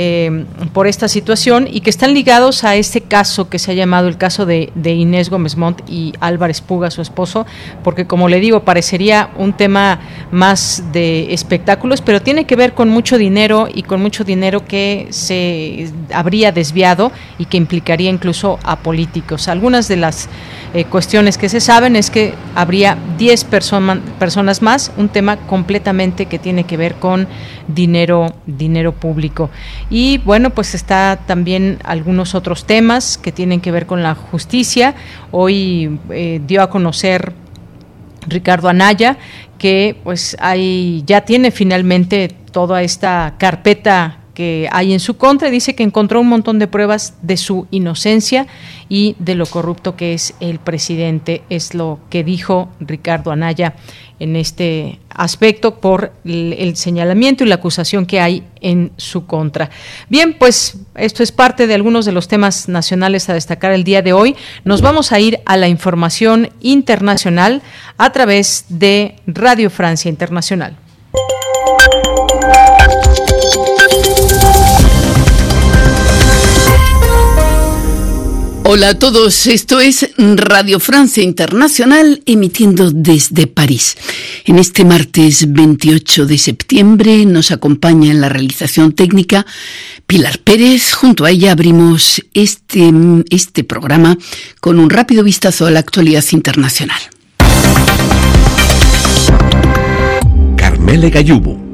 eh, 0.00 0.44
por 0.72 0.86
esta 0.86 1.08
situación 1.08 1.66
y 1.68 1.80
que 1.80 1.90
están 1.90 2.14
ligados 2.14 2.62
a 2.62 2.76
este 2.76 3.00
caso 3.00 3.48
que 3.48 3.58
se 3.58 3.72
ha 3.72 3.74
llamado 3.74 4.06
el 4.06 4.16
caso 4.16 4.46
de, 4.46 4.70
Inés 4.84 5.28
Gómez 5.28 5.56
Montt 5.56 5.80
y 5.90 6.12
Álvarez 6.20 6.60
Puga, 6.60 6.92
su 6.92 7.02
esposo, 7.02 7.46
porque 7.82 8.06
como 8.06 8.28
le 8.28 8.38
digo, 8.38 8.60
parecería 8.60 9.30
un 9.36 9.54
tema 9.54 9.98
más 10.30 10.84
de 10.92 11.34
espectáculos, 11.34 12.00
pero 12.00 12.22
tiene 12.22 12.44
que 12.44 12.54
ver 12.54 12.74
con 12.74 12.90
mucho 12.90 13.18
dinero 13.18 13.66
y 13.74 13.82
con 13.82 14.00
mucho 14.00 14.22
dinero 14.22 14.64
que 14.64 15.08
se 15.10 15.90
habría 16.14 16.52
desviado 16.52 17.10
y 17.36 17.46
que 17.46 17.56
implicaría 17.56 18.08
incluso 18.08 18.60
a 18.62 18.76
políticos. 18.76 19.48
Algunas 19.48 19.88
de 19.88 19.96
las 19.96 20.28
eh, 20.74 20.84
cuestiones 20.84 21.38
que 21.38 21.48
se 21.48 21.60
saben 21.60 21.96
es 21.96 22.08
que 22.08 22.34
habría 22.54 22.96
10 23.18 23.44
personas 23.44 24.62
más, 24.62 24.92
un 24.96 25.08
tema 25.08 25.38
completamente 25.38 26.26
que 26.26 26.38
tiene 26.38 26.62
que 26.62 26.76
ver 26.76 26.94
con 26.94 27.26
dinero, 27.66 28.34
dinero 28.46 28.92
público. 28.92 29.50
Y 29.90 30.18
bueno, 30.18 30.50
pues 30.50 30.74
está 30.74 31.18
también 31.26 31.78
algunos 31.82 32.34
otros 32.34 32.66
temas 32.66 33.16
que 33.16 33.32
tienen 33.32 33.60
que 33.60 33.72
ver 33.72 33.86
con 33.86 34.02
la 34.02 34.14
justicia. 34.14 34.94
Hoy 35.30 35.98
eh, 36.10 36.40
dio 36.46 36.62
a 36.62 36.68
conocer 36.68 37.32
Ricardo 38.26 38.68
Anaya 38.68 39.16
que 39.58 39.96
pues 40.04 40.36
hay 40.40 41.02
ya 41.06 41.22
tiene 41.22 41.50
finalmente 41.50 42.28
toda 42.52 42.82
esta 42.82 43.34
carpeta 43.38 44.17
que 44.38 44.68
hay 44.70 44.92
en 44.92 45.00
su 45.00 45.16
contra. 45.16 45.50
Dice 45.50 45.74
que 45.74 45.82
encontró 45.82 46.20
un 46.20 46.28
montón 46.28 46.60
de 46.60 46.68
pruebas 46.68 47.14
de 47.22 47.36
su 47.36 47.66
inocencia 47.72 48.46
y 48.88 49.16
de 49.18 49.34
lo 49.34 49.46
corrupto 49.46 49.96
que 49.96 50.14
es 50.14 50.32
el 50.38 50.60
presidente. 50.60 51.42
Es 51.50 51.74
lo 51.74 51.98
que 52.08 52.22
dijo 52.22 52.68
Ricardo 52.78 53.32
Anaya 53.32 53.74
en 54.20 54.36
este 54.36 55.00
aspecto 55.10 55.80
por 55.80 56.12
el, 56.24 56.76
señalamiento 56.76 57.42
y 57.42 57.48
la 57.48 57.56
acusación 57.56 58.06
que 58.06 58.20
hay 58.20 58.44
en 58.60 58.92
su 58.96 59.26
contra. 59.26 59.70
Bien, 60.08 60.36
pues 60.38 60.76
esto 60.94 61.24
es 61.24 61.32
parte 61.32 61.66
de 61.66 61.74
algunos 61.74 62.04
de 62.04 62.12
los 62.12 62.28
temas 62.28 62.68
nacionales 62.68 63.28
a 63.28 63.34
destacar 63.34 63.72
el 63.72 63.82
día 63.82 64.02
de 64.02 64.12
hoy. 64.12 64.36
Nos 64.62 64.82
vamos 64.82 65.10
a 65.10 65.18
ir 65.18 65.40
a 65.46 65.56
la 65.56 65.66
información 65.66 66.50
internacional 66.60 67.60
a 67.96 68.12
través 68.12 68.66
de 68.68 69.16
Radio 69.26 69.68
Francia 69.68 70.08
Internacional. 70.08 70.76
Hola 78.70 78.90
a 78.90 78.98
todos, 78.98 79.46
esto 79.46 79.80
es 79.80 80.10
Radio 80.18 80.78
Francia 80.78 81.22
Internacional 81.22 82.20
emitiendo 82.26 82.90
desde 82.90 83.46
París. 83.46 83.96
En 84.44 84.58
este 84.58 84.84
martes 84.84 85.50
28 85.50 86.26
de 86.26 86.36
septiembre 86.36 87.24
nos 87.24 87.50
acompaña 87.50 88.10
en 88.10 88.20
la 88.20 88.28
realización 88.28 88.92
técnica 88.92 89.46
Pilar 90.06 90.40
Pérez. 90.40 90.92
Junto 90.92 91.24
a 91.24 91.30
ella 91.30 91.52
abrimos 91.52 92.22
este, 92.34 92.92
este 93.30 93.64
programa 93.64 94.18
con 94.60 94.78
un 94.78 94.90
rápido 94.90 95.24
vistazo 95.24 95.64
a 95.64 95.70
la 95.70 95.80
actualidad 95.80 96.24
internacional. 96.32 97.00
Carmele 100.58 101.08
Gallubo 101.08 101.67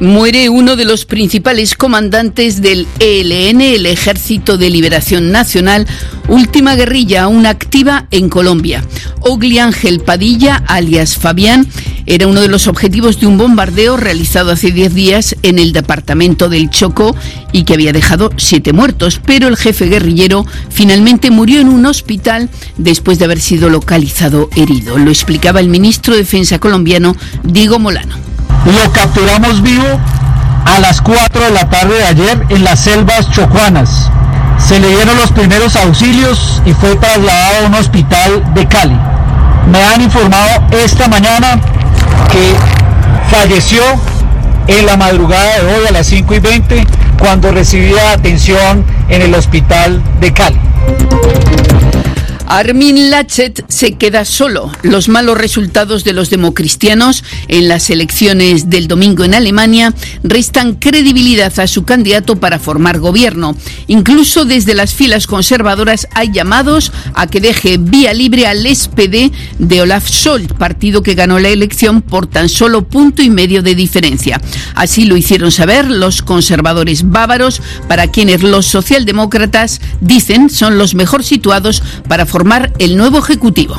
muere 0.00 0.48
uno 0.48 0.76
de 0.76 0.84
los 0.84 1.04
principales 1.04 1.74
comandantes 1.74 2.60
del 2.60 2.86
ELN, 2.98 3.60
el 3.60 3.86
Ejército 3.86 4.56
de 4.56 4.70
Liberación 4.70 5.30
Nacional, 5.30 5.86
última 6.28 6.74
guerrilla 6.74 7.24
aún 7.24 7.46
activa 7.46 8.06
en 8.10 8.28
Colombia. 8.28 8.84
Ogli 9.20 9.58
Ángel 9.58 10.00
Padilla, 10.00 10.62
alias 10.66 11.16
Fabián, 11.16 11.66
era 12.06 12.26
uno 12.26 12.42
de 12.42 12.48
los 12.48 12.66
objetivos 12.66 13.18
de 13.18 13.26
un 13.26 13.38
bombardeo 13.38 13.96
realizado 13.96 14.52
hace 14.52 14.70
10 14.70 14.94
días 14.94 15.36
en 15.42 15.58
el 15.58 15.72
departamento 15.72 16.48
del 16.48 16.68
Chocó 16.68 17.16
y 17.52 17.64
que 17.64 17.74
había 17.74 17.92
dejado 17.92 18.30
siete 18.36 18.72
muertos, 18.72 19.20
pero 19.24 19.48
el 19.48 19.56
jefe 19.56 19.86
guerrillero 19.86 20.44
finalmente 20.68 21.30
murió 21.30 21.60
en 21.60 21.68
un 21.68 21.86
hospital 21.86 22.50
después 22.76 23.18
de 23.18 23.24
haber 23.24 23.40
sido 23.40 23.70
localizado 23.70 24.50
herido. 24.54 24.98
Lo 24.98 25.10
explicaba 25.10 25.60
el 25.60 25.68
ministro 25.68 26.14
de 26.14 26.20
Defensa 26.20 26.58
colombiano, 26.58 27.16
Diego 27.42 27.78
Molano. 27.78 28.33
Lo 28.64 28.92
capturamos 28.92 29.62
vivo 29.62 30.00
a 30.64 30.80
las 30.80 31.00
4 31.00 31.44
de 31.44 31.50
la 31.50 31.68
tarde 31.68 31.98
de 31.98 32.04
ayer 32.04 32.46
en 32.48 32.64
las 32.64 32.80
selvas 32.80 33.30
chocuanas. 33.30 34.10
Se 34.58 34.78
le 34.80 34.88
dieron 34.88 35.16
los 35.16 35.30
primeros 35.32 35.76
auxilios 35.76 36.62
y 36.64 36.72
fue 36.72 36.96
trasladado 36.96 37.64
a 37.64 37.66
un 37.66 37.74
hospital 37.74 38.54
de 38.54 38.66
Cali. 38.66 38.98
Me 39.70 39.82
han 39.82 40.00
informado 40.00 40.66
esta 40.70 41.08
mañana 41.08 41.60
que 42.30 42.54
falleció 43.30 43.82
en 44.66 44.86
la 44.86 44.96
madrugada 44.96 45.60
de 45.60 45.74
hoy 45.74 45.86
a 45.88 45.92
las 45.92 46.06
5 46.06 46.34
y 46.34 46.38
20 46.38 46.86
cuando 47.18 47.52
recibía 47.52 48.12
atención 48.12 48.84
en 49.08 49.22
el 49.22 49.34
hospital 49.34 50.02
de 50.20 50.32
Cali. 50.32 50.60
Armin 52.46 53.10
Laschet 53.10 53.64
se 53.68 53.94
queda 53.94 54.24
solo. 54.24 54.70
Los 54.82 55.08
malos 55.08 55.38
resultados 55.38 56.04
de 56.04 56.12
los 56.12 56.30
democristianos 56.30 57.24
en 57.48 57.68
las 57.68 57.88
elecciones 57.90 58.68
del 58.68 58.86
domingo 58.86 59.24
en 59.24 59.34
Alemania 59.34 59.94
restan 60.22 60.74
credibilidad 60.74 61.58
a 61.58 61.66
su 61.66 61.84
candidato 61.84 62.36
para 62.36 62.58
formar 62.58 62.98
gobierno. 62.98 63.56
Incluso 63.86 64.44
desde 64.44 64.74
las 64.74 64.94
filas 64.94 65.26
conservadoras 65.26 66.06
hay 66.14 66.32
llamados 66.32 66.92
a 67.14 67.26
que 67.26 67.40
deje 67.40 67.78
vía 67.78 68.12
libre 68.12 68.46
al 68.46 68.66
SPD 68.66 69.32
de 69.58 69.80
Olaf 69.80 70.08
Scholz, 70.08 70.52
partido 70.52 71.02
que 71.02 71.14
ganó 71.14 71.38
la 71.38 71.48
elección 71.48 72.02
por 72.02 72.26
tan 72.26 72.48
solo 72.48 72.86
punto 72.86 73.22
y 73.22 73.30
medio 73.30 73.62
de 73.62 73.74
diferencia. 73.74 74.40
Así 74.74 75.06
lo 75.06 75.16
hicieron 75.16 75.50
saber 75.50 75.90
los 75.90 76.22
conservadores 76.22 77.08
bávaros, 77.08 77.62
para 77.88 78.08
quienes 78.08 78.42
los 78.42 78.66
socialdemócratas 78.66 79.80
dicen 80.00 80.50
son 80.50 80.78
los 80.78 80.94
mejor 80.94 81.24
situados 81.24 81.82
para 82.08 82.26
formar 82.34 82.72
el 82.80 82.96
nuevo 82.96 83.18
Ejecutivo. 83.18 83.76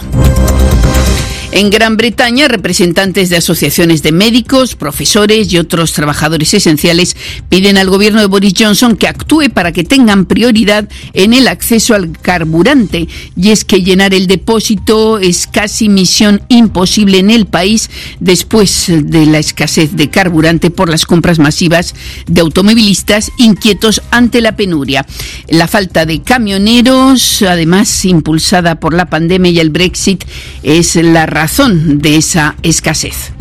En 1.55 1.69
Gran 1.69 1.95
Bretaña, 1.95 2.49
representantes 2.49 3.29
de 3.29 3.37
asociaciones 3.37 4.03
de 4.03 4.11
médicos, 4.11 4.75
profesores 4.75 5.53
y 5.53 5.57
otros 5.57 5.93
trabajadores 5.93 6.53
esenciales 6.53 7.15
piden 7.47 7.77
al 7.77 7.89
gobierno 7.89 8.19
de 8.19 8.25
Boris 8.25 8.55
Johnson 8.59 8.97
que 8.97 9.07
actúe 9.07 9.43
para 9.53 9.71
que 9.71 9.85
tengan 9.85 10.25
prioridad 10.25 10.89
en 11.13 11.33
el 11.33 11.47
acceso 11.47 11.95
al 11.95 12.11
carburante. 12.11 13.07
Y 13.37 13.51
es 13.51 13.63
que 13.63 13.83
llenar 13.83 14.13
el 14.13 14.27
depósito 14.27 15.17
es 15.17 15.47
casi 15.47 15.87
misión 15.87 16.41
imposible 16.49 17.19
en 17.19 17.31
el 17.31 17.45
país 17.45 17.89
después 18.19 18.87
de 18.89 19.25
la 19.25 19.39
escasez 19.39 19.95
de 19.95 20.09
carburante 20.09 20.71
por 20.71 20.89
las 20.89 21.05
compras 21.05 21.39
masivas 21.39 21.95
de 22.27 22.41
automovilistas 22.41 23.31
inquietos 23.37 24.01
ante 24.11 24.41
la 24.41 24.57
penuria. 24.57 25.05
La 25.47 25.69
falta 25.69 26.05
de 26.05 26.21
camioneros, 26.21 27.43
además 27.43 28.03
impulsada 28.03 28.77
por 28.81 28.93
la 28.93 29.05
pandemia 29.05 29.51
y 29.51 29.59
el 29.61 29.69
Brexit, 29.69 30.25
es 30.61 30.95
la 30.95 31.25
razón 31.25 31.44
razón 31.45 31.99
de 31.99 32.17
esa 32.17 32.55
escasez. 32.63 33.31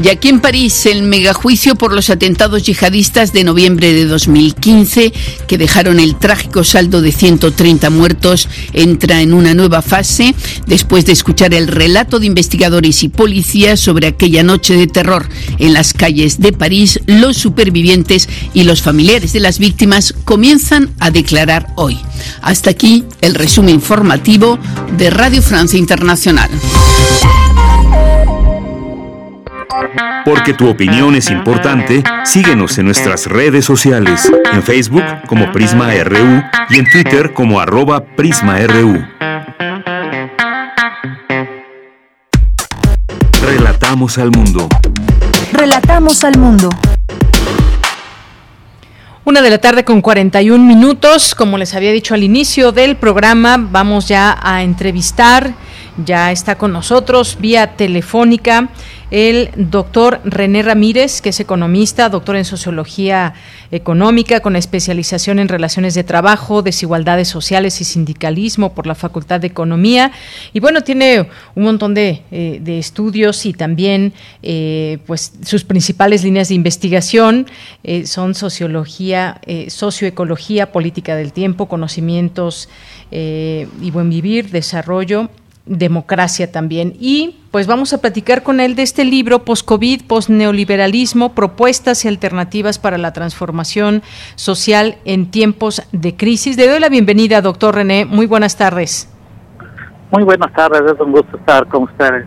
Y 0.00 0.08
aquí 0.08 0.28
en 0.28 0.40
París, 0.40 0.86
el 0.86 1.02
megajuicio 1.02 1.74
por 1.74 1.92
los 1.92 2.08
atentados 2.08 2.62
yihadistas 2.62 3.32
de 3.32 3.44
noviembre 3.44 3.92
de 3.92 4.06
2015, 4.06 5.12
que 5.46 5.58
dejaron 5.58 6.00
el 6.00 6.16
trágico 6.16 6.64
saldo 6.64 7.02
de 7.02 7.12
130 7.12 7.90
muertos, 7.90 8.48
entra 8.72 9.20
en 9.20 9.34
una 9.34 9.54
nueva 9.54 9.82
fase 9.82 10.34
después 10.66 11.04
de 11.04 11.12
escuchar 11.12 11.52
el 11.52 11.68
relato 11.68 12.18
de 12.18 12.26
investigadores 12.26 13.02
y 13.02 13.10
policías 13.10 13.80
sobre 13.80 14.06
aquella 14.06 14.42
noche 14.42 14.74
de 14.74 14.86
terror 14.86 15.28
en 15.58 15.74
las 15.74 15.92
calles 15.92 16.40
de 16.40 16.52
París. 16.52 17.00
Los 17.06 17.36
supervivientes 17.36 18.28
y 18.54 18.64
los 18.64 18.80
familiares 18.80 19.32
de 19.32 19.40
las 19.40 19.58
víctimas 19.58 20.14
comienzan 20.24 20.90
a 21.00 21.10
declarar 21.10 21.68
hoy. 21.76 21.98
Hasta 22.40 22.70
aquí 22.70 23.04
el 23.20 23.34
resumen 23.34 23.74
informativo 23.74 24.58
de 24.96 25.10
Radio 25.10 25.42
Francia 25.42 25.78
Internacional. 25.78 26.50
Porque 30.24 30.54
tu 30.54 30.68
opinión 30.68 31.14
es 31.14 31.30
importante, 31.30 32.02
síguenos 32.24 32.78
en 32.78 32.86
nuestras 32.86 33.26
redes 33.26 33.64
sociales, 33.64 34.30
en 34.52 34.62
Facebook 34.62 35.04
como 35.26 35.50
Prisma 35.52 35.92
RU 36.04 36.42
y 36.70 36.78
en 36.78 36.90
Twitter 36.90 37.32
como 37.32 37.60
arroba 37.60 38.04
PrismaRU. 38.04 39.04
Relatamos 43.42 44.18
al 44.18 44.30
mundo. 44.30 44.68
Relatamos 45.52 46.22
al 46.24 46.38
mundo. 46.38 46.68
Una 49.24 49.40
de 49.40 49.50
la 49.50 49.58
tarde 49.58 49.84
con 49.84 50.00
41 50.00 50.64
minutos. 50.64 51.34
Como 51.34 51.58
les 51.58 51.74
había 51.74 51.92
dicho 51.92 52.14
al 52.14 52.22
inicio 52.22 52.72
del 52.72 52.96
programa, 52.96 53.56
vamos 53.56 54.08
ya 54.08 54.38
a 54.42 54.62
entrevistar. 54.62 55.52
Ya 56.04 56.32
está 56.32 56.56
con 56.56 56.72
nosotros 56.72 57.36
vía 57.40 57.76
telefónica 57.76 58.68
el 59.12 59.50
doctor 59.56 60.22
René 60.24 60.62
Ramírez, 60.62 61.20
que 61.20 61.28
es 61.28 61.38
economista, 61.38 62.08
doctor 62.08 62.34
en 62.34 62.46
sociología 62.46 63.34
económica 63.70 64.40
con 64.40 64.56
especialización 64.56 65.38
en 65.38 65.48
relaciones 65.48 65.92
de 65.92 66.02
trabajo, 66.02 66.62
desigualdades 66.62 67.28
sociales 67.28 67.82
y 67.82 67.84
sindicalismo 67.84 68.72
por 68.72 68.86
la 68.86 68.94
Facultad 68.94 69.38
de 69.40 69.48
Economía. 69.48 70.12
Y 70.54 70.60
bueno, 70.60 70.80
tiene 70.80 71.28
un 71.54 71.64
montón 71.64 71.92
de, 71.92 72.22
eh, 72.30 72.62
estudios 72.66 73.44
y 73.44 73.52
también 73.52 74.14
eh, 74.42 74.96
pues 75.06 75.34
sus 75.44 75.62
principales 75.64 76.24
líneas 76.24 76.48
de 76.48 76.54
investigación 76.54 77.46
eh, 77.84 78.06
son 78.06 78.34
sociología, 78.34 79.42
socioecología, 79.68 80.72
política 80.72 81.16
del 81.16 81.34
tiempo, 81.34 81.68
conocimientos 81.68 82.70
y 83.10 83.90
buen 83.90 84.08
vivir, 84.08 84.50
desarrollo 84.50 85.28
democracia 85.66 86.50
también. 86.50 86.94
Y 86.98 87.36
pues 87.50 87.66
vamos 87.66 87.92
a 87.92 88.00
platicar 88.00 88.42
con 88.42 88.60
él 88.60 88.74
de 88.74 88.82
este 88.82 89.04
libro, 89.04 89.44
Post-COVID, 89.44 90.06
Post-Neoliberalismo, 90.06 91.34
propuestas 91.34 92.04
y 92.04 92.08
alternativas 92.08 92.78
para 92.78 92.98
la 92.98 93.12
transformación 93.12 94.02
social 94.34 94.96
en 95.04 95.30
tiempos 95.30 95.82
de 95.92 96.16
crisis. 96.16 96.56
Le 96.56 96.68
doy 96.68 96.80
la 96.80 96.88
bienvenida, 96.88 97.40
doctor 97.40 97.76
René. 97.76 98.04
Muy 98.04 98.26
buenas 98.26 98.56
tardes. 98.56 99.08
Muy 100.10 100.24
buenas 100.24 100.52
tardes, 100.52 100.82
es 100.92 101.00
un 101.00 101.12
gusto 101.12 101.36
estar 101.36 101.66
con 101.68 101.84
ustedes. 101.84 102.26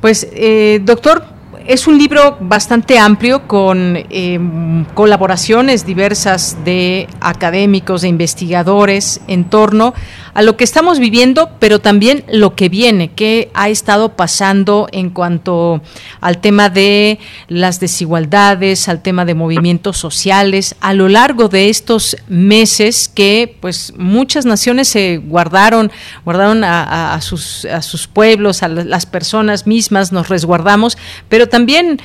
Pues, 0.00 0.26
eh, 0.32 0.80
doctor, 0.82 1.22
es 1.66 1.86
un 1.86 1.98
libro 1.98 2.38
bastante 2.40 2.98
amplio 2.98 3.46
con 3.46 3.98
em, 4.08 4.84
colaboraciones 4.94 5.84
diversas 5.84 6.56
de 6.64 7.06
académicos, 7.20 8.02
de 8.02 8.08
investigadores 8.08 9.20
en 9.28 9.44
torno 9.44 9.94
a 10.34 10.42
lo 10.42 10.56
que 10.56 10.64
estamos 10.64 10.98
viviendo, 10.98 11.50
pero 11.58 11.80
también 11.80 12.24
lo 12.28 12.54
que 12.54 12.68
viene, 12.68 13.10
qué 13.12 13.50
ha 13.54 13.68
estado 13.68 14.16
pasando 14.16 14.88
en 14.92 15.10
cuanto 15.10 15.82
al 16.20 16.38
tema 16.38 16.68
de 16.68 17.18
las 17.48 17.80
desigualdades, 17.80 18.88
al 18.88 19.02
tema 19.02 19.24
de 19.24 19.34
movimientos 19.34 19.96
sociales, 19.96 20.74
a 20.80 20.94
lo 20.94 21.08
largo 21.08 21.48
de 21.48 21.68
estos 21.68 22.16
meses 22.28 23.08
que 23.08 23.56
pues 23.60 23.92
muchas 23.96 24.46
naciones 24.46 24.88
se 24.88 25.18
guardaron, 25.18 25.90
guardaron 26.24 26.64
a, 26.64 27.18
sus, 27.20 27.64
a 27.64 27.82
sus 27.82 28.06
pueblos, 28.06 28.62
a 28.62 28.68
las 28.68 29.06
personas 29.06 29.66
mismas, 29.66 30.12
nos 30.12 30.28
resguardamos, 30.28 30.96
pero 31.28 31.48
también 31.48 32.00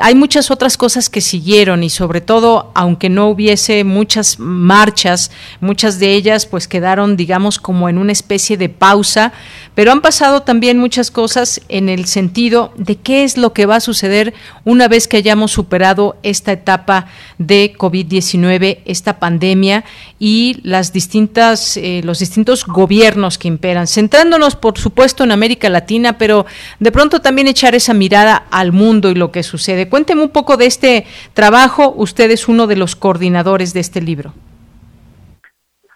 hay 0.00 0.14
muchas 0.14 0.50
otras 0.50 0.76
cosas 0.76 1.10
que 1.10 1.20
siguieron 1.20 1.82
y 1.82 1.90
sobre 1.90 2.20
todo, 2.20 2.70
aunque 2.74 3.08
no 3.08 3.28
hubiese 3.28 3.84
muchas 3.84 4.38
marchas, 4.38 5.30
muchas 5.60 5.98
de 5.98 6.14
ellas 6.14 6.46
pues 6.46 6.68
quedaron, 6.68 7.16
digamos, 7.16 7.58
como 7.64 7.88
en 7.88 7.96
una 7.96 8.12
especie 8.12 8.58
de 8.58 8.68
pausa, 8.68 9.32
pero 9.74 9.90
han 9.90 10.02
pasado 10.02 10.42
también 10.42 10.76
muchas 10.76 11.10
cosas 11.10 11.62
en 11.70 11.88
el 11.88 12.04
sentido 12.04 12.74
de 12.76 12.96
qué 12.96 13.24
es 13.24 13.38
lo 13.38 13.54
que 13.54 13.64
va 13.64 13.76
a 13.76 13.80
suceder 13.80 14.34
una 14.66 14.86
vez 14.86 15.08
que 15.08 15.16
hayamos 15.16 15.52
superado 15.52 16.18
esta 16.22 16.52
etapa 16.52 17.06
de 17.38 17.72
COVID-19, 17.74 18.80
esta 18.84 19.18
pandemia 19.18 19.82
y 20.18 20.60
las 20.62 20.92
distintas, 20.92 21.78
eh, 21.78 22.02
los 22.04 22.18
distintos 22.18 22.66
gobiernos 22.66 23.38
que 23.38 23.48
imperan, 23.48 23.86
centrándonos 23.86 24.56
por 24.56 24.78
supuesto 24.78 25.24
en 25.24 25.32
América 25.32 25.70
Latina, 25.70 26.18
pero 26.18 26.44
de 26.80 26.92
pronto 26.92 27.22
también 27.22 27.48
echar 27.48 27.74
esa 27.74 27.94
mirada 27.94 28.44
al 28.50 28.72
mundo 28.72 29.10
y 29.10 29.14
lo 29.14 29.32
que 29.32 29.42
sucede. 29.42 29.88
Cuénteme 29.88 30.22
un 30.22 30.28
poco 30.28 30.58
de 30.58 30.66
este 30.66 31.06
trabajo, 31.32 31.94
usted 31.96 32.30
es 32.30 32.46
uno 32.46 32.66
de 32.66 32.76
los 32.76 32.94
coordinadores 32.94 33.72
de 33.72 33.80
este 33.80 34.02
libro. 34.02 34.34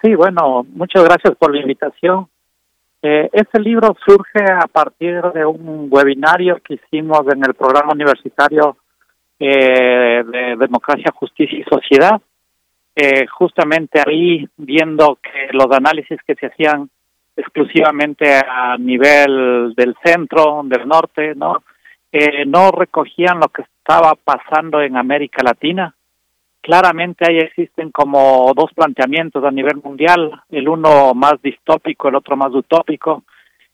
Sí, 0.03 0.15
bueno, 0.15 0.65
muchas 0.71 1.05
gracias 1.05 1.35
por 1.37 1.55
la 1.55 1.61
invitación. 1.61 2.29
Eh, 3.03 3.29
este 3.33 3.61
libro 3.61 3.97
surge 4.07 4.45
a 4.45 4.67
partir 4.67 5.21
de 5.35 5.45
un 5.45 5.89
webinario 5.91 6.61
que 6.63 6.75
hicimos 6.75 7.23
en 7.33 7.45
el 7.45 7.55
programa 7.55 7.93
universitario 7.93 8.77
eh, 9.41 10.23
de 10.25 10.57
Democracia, 10.57 11.13
Justicia 11.15 11.59
y 11.59 11.65
Sociedad. 11.65 12.21
Eh, 12.95 13.27
justamente 13.29 14.03
ahí 14.05 14.49
viendo 14.57 15.19
que 15.23 15.53
los 15.53 15.71
análisis 15.71 16.19
que 16.27 16.35
se 16.35 16.47
hacían 16.47 16.91
exclusivamente 17.37 18.35
a 18.35 18.77
nivel 18.77 19.75
del 19.77 19.95
centro, 20.05 20.63
del 20.65 20.87
norte, 20.89 21.35
no, 21.37 21.63
eh, 22.11 22.45
no 22.47 22.73
recogían 22.73 23.39
lo 23.39 23.49
que 23.49 23.63
estaba 23.63 24.15
pasando 24.15 24.81
en 24.81 24.97
América 24.97 25.43
Latina 25.45 25.95
claramente 26.61 27.25
ahí 27.29 27.39
existen 27.39 27.91
como 27.91 28.53
dos 28.55 28.73
planteamientos 28.75 29.45
a 29.45 29.51
nivel 29.51 29.77
mundial, 29.83 30.43
el 30.51 30.69
uno 30.69 31.15
más 31.15 31.41
distópico, 31.43 32.09
el 32.09 32.17
otro 32.17 32.37
más 32.37 32.53
utópico. 32.53 33.25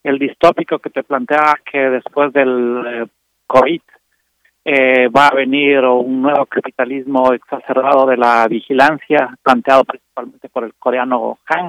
El 0.02 0.18
distópico 0.18 0.78
que 0.78 0.90
te 0.90 1.02
plantea 1.02 1.54
que 1.70 1.78
después 1.78 2.32
del 2.32 2.84
eh, 2.86 3.06
COVID 3.46 3.80
eh, 4.66 5.08
va 5.08 5.28
a 5.28 5.34
venir 5.34 5.80
un 5.80 6.22
nuevo 6.22 6.46
capitalismo 6.46 7.32
exacerbado 7.32 8.06
de 8.06 8.16
la 8.16 8.46
vigilancia, 8.48 9.36
planteado 9.42 9.84
principalmente 9.84 10.48
por 10.48 10.64
el 10.64 10.74
coreano 10.74 11.38
Han, 11.46 11.68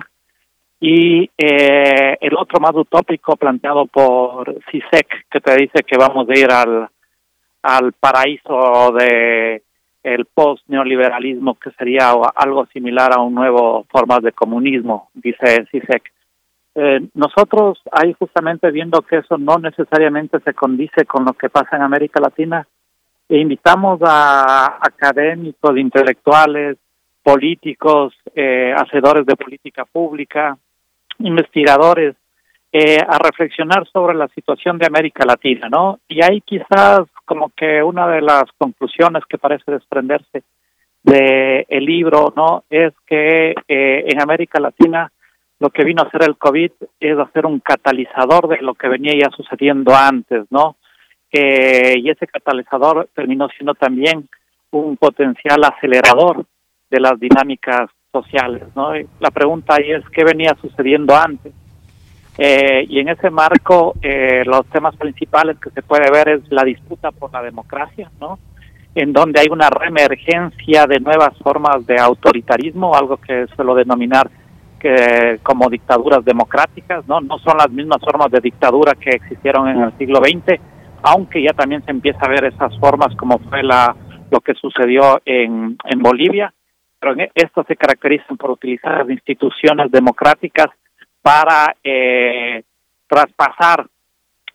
y 0.80 1.30
eh, 1.38 2.18
el 2.20 2.36
otro 2.38 2.60
más 2.60 2.76
utópico 2.76 3.36
planteado 3.36 3.86
por 3.86 4.56
CISEC, 4.70 5.28
que 5.30 5.40
te 5.42 5.56
dice 5.56 5.84
que 5.84 5.98
vamos 5.98 6.30
a 6.30 6.38
ir 6.38 6.52
al, 6.52 6.88
al 7.64 7.94
paraíso 7.94 8.92
de 8.92 9.64
el 10.06 10.26
post-neoliberalismo, 10.26 11.56
que 11.56 11.72
sería 11.72 12.12
algo 12.36 12.68
similar 12.68 13.12
a 13.12 13.22
un 13.22 13.34
nuevo 13.34 13.86
forma 13.90 14.20
de 14.20 14.32
comunismo, 14.34 15.10
dice 15.16 15.66
CISEC. 15.72 16.14
Eh, 16.76 17.08
nosotros 17.16 17.82
ahí 17.92 18.14
justamente 18.14 18.70
viendo 18.70 19.02
que 19.02 19.18
eso 19.18 19.38
no 19.40 19.58
necesariamente 19.58 20.40
se 20.42 20.54
condice 20.54 21.06
con 21.06 21.26
lo 21.26 21.34
que 21.34 21.50
pasa 21.50 21.76
en 21.76 21.82
América 21.82 22.22
Latina, 22.22 22.68
e 23.28 23.40
invitamos 23.40 24.00
a 24.04 24.78
académicos, 24.80 25.76
intelectuales, 25.76 26.78
políticos, 27.24 28.14
eh, 28.36 28.76
hacedores 28.78 29.26
de 29.26 29.36
política 29.36 29.86
pública, 29.86 30.56
investigadores, 31.18 32.16
eh, 32.72 33.00
a 33.00 33.18
reflexionar 33.18 33.88
sobre 33.92 34.16
la 34.16 34.28
situación 34.28 34.78
de 34.78 34.86
América 34.86 35.26
Latina, 35.26 35.68
¿no? 35.68 36.00
Y 36.08 36.24
ahí 36.24 36.42
quizás 36.42 37.08
como 37.26 37.52
que 37.56 37.84
una 37.84 38.08
de 38.08 38.22
las 38.22 38.44
conclusiones 38.58 39.24
que 39.28 39.38
parece 39.38 39.72
desprenderse 39.72 40.44
de 41.04 41.66
el 41.70 41.86
libro, 41.86 42.34
¿no? 42.36 42.64
Es 42.70 42.94
que 43.06 43.52
eh, 43.68 44.06
en 44.08 44.22
América 44.22 44.60
Latina 44.60 45.12
lo 45.60 45.70
que 45.70 45.84
vino 45.84 46.02
a 46.02 46.08
hacer 46.08 46.24
el 46.24 46.38
COVID 46.38 46.72
es 47.00 47.18
hacer 47.18 47.46
un 47.46 47.60
catalizador 47.60 48.48
de 48.48 48.62
lo 48.62 48.74
que 48.74 48.88
venía 48.88 49.14
ya 49.14 49.30
sucediendo 49.36 49.96
antes, 49.96 50.46
¿no? 50.50 50.78
Eh, 51.32 51.96
y 51.98 52.10
ese 52.10 52.28
catalizador 52.28 53.10
terminó 53.14 53.48
siendo 53.50 53.74
también 53.74 54.28
un 54.72 54.98
potencial 54.98 55.64
acelerador 55.64 56.46
de 56.90 57.00
las 57.00 57.20
dinámicas 57.20 57.90
sociales, 58.12 58.64
¿no? 58.76 58.94
la 59.20 59.32
pregunta 59.32 59.76
ahí 59.76 59.92
es 59.92 60.04
qué 60.10 60.24
venía 60.24 60.56
sucediendo 60.62 61.14
antes 61.14 61.52
eh, 62.38 62.86
y 62.90 63.00
en 63.00 63.10
ese 63.10 63.30
marco, 63.30 63.96
eh, 64.02 64.44
los 64.46 64.66
temas 64.68 64.96
principales 64.98 65.58
que 65.60 65.70
se 65.70 65.82
puede 65.82 66.12
ver 66.12 66.30
es 66.30 66.52
la 66.52 66.64
disputa 66.64 67.12
por 67.12 67.32
la 67.32 67.42
democracia, 67.42 68.12
¿no? 68.20 68.40
En 68.94 69.14
donde 69.14 69.40
hay 69.40 69.48
una 69.50 69.70
reemergencia 69.70 70.86
de 70.86 71.00
nuevas 71.00 71.38
formas 71.38 71.86
de 71.86 71.96
autoritarismo, 71.98 72.94
algo 72.94 73.18
que 73.18 73.48
suelo 73.56 73.76
denominar 73.76 74.30
que 74.80 75.40
como 75.44 75.70
dictaduras 75.70 76.24
democráticas, 76.26 77.08
¿no? 77.08 77.22
No 77.22 77.40
son 77.40 77.58
las 77.58 77.72
mismas 77.72 78.00
formas 78.02 78.30
de 78.32 78.42
dictadura 78.42 78.94
que 78.96 79.12
existieron 79.12 79.70
en 79.70 79.82
el 79.82 79.98
siglo 79.98 80.20
XX, 80.20 80.60
aunque 81.04 81.42
ya 81.42 81.54
también 81.54 81.84
se 81.86 81.92
empieza 81.92 82.20
a 82.22 82.30
ver 82.30 82.46
esas 82.46 82.78
formas 82.80 83.16
como 83.16 83.40
fue 83.40 83.64
la 83.64 83.96
lo 84.32 84.42
que 84.42 84.56
sucedió 84.56 85.22
en, 85.24 85.78
en 85.84 86.00
Bolivia, 86.00 86.54
pero 87.00 87.14
en 87.14 87.30
esto 87.34 87.64
se 87.68 87.76
caracterizan 87.76 88.38
por 88.38 88.50
utilizar 88.50 88.98
las 88.98 89.10
instituciones 89.10 89.92
democráticas 89.92 90.68
para 91.26 91.76
eh, 91.84 92.62
traspasar 93.08 93.88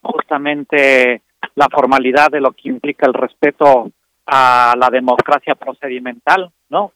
justamente 0.01 1.21
la 1.57 1.66
formalidad 1.68 2.29
de 2.31 2.41
lo 2.41 2.53
que 2.53 2.68
implica 2.68 3.09
el 3.09 3.14
respeto 3.14 3.91
a 4.27 4.75
la 4.79 4.89
democracia 4.89 5.57
procedimental, 5.57 6.49
¿no? 6.68 6.93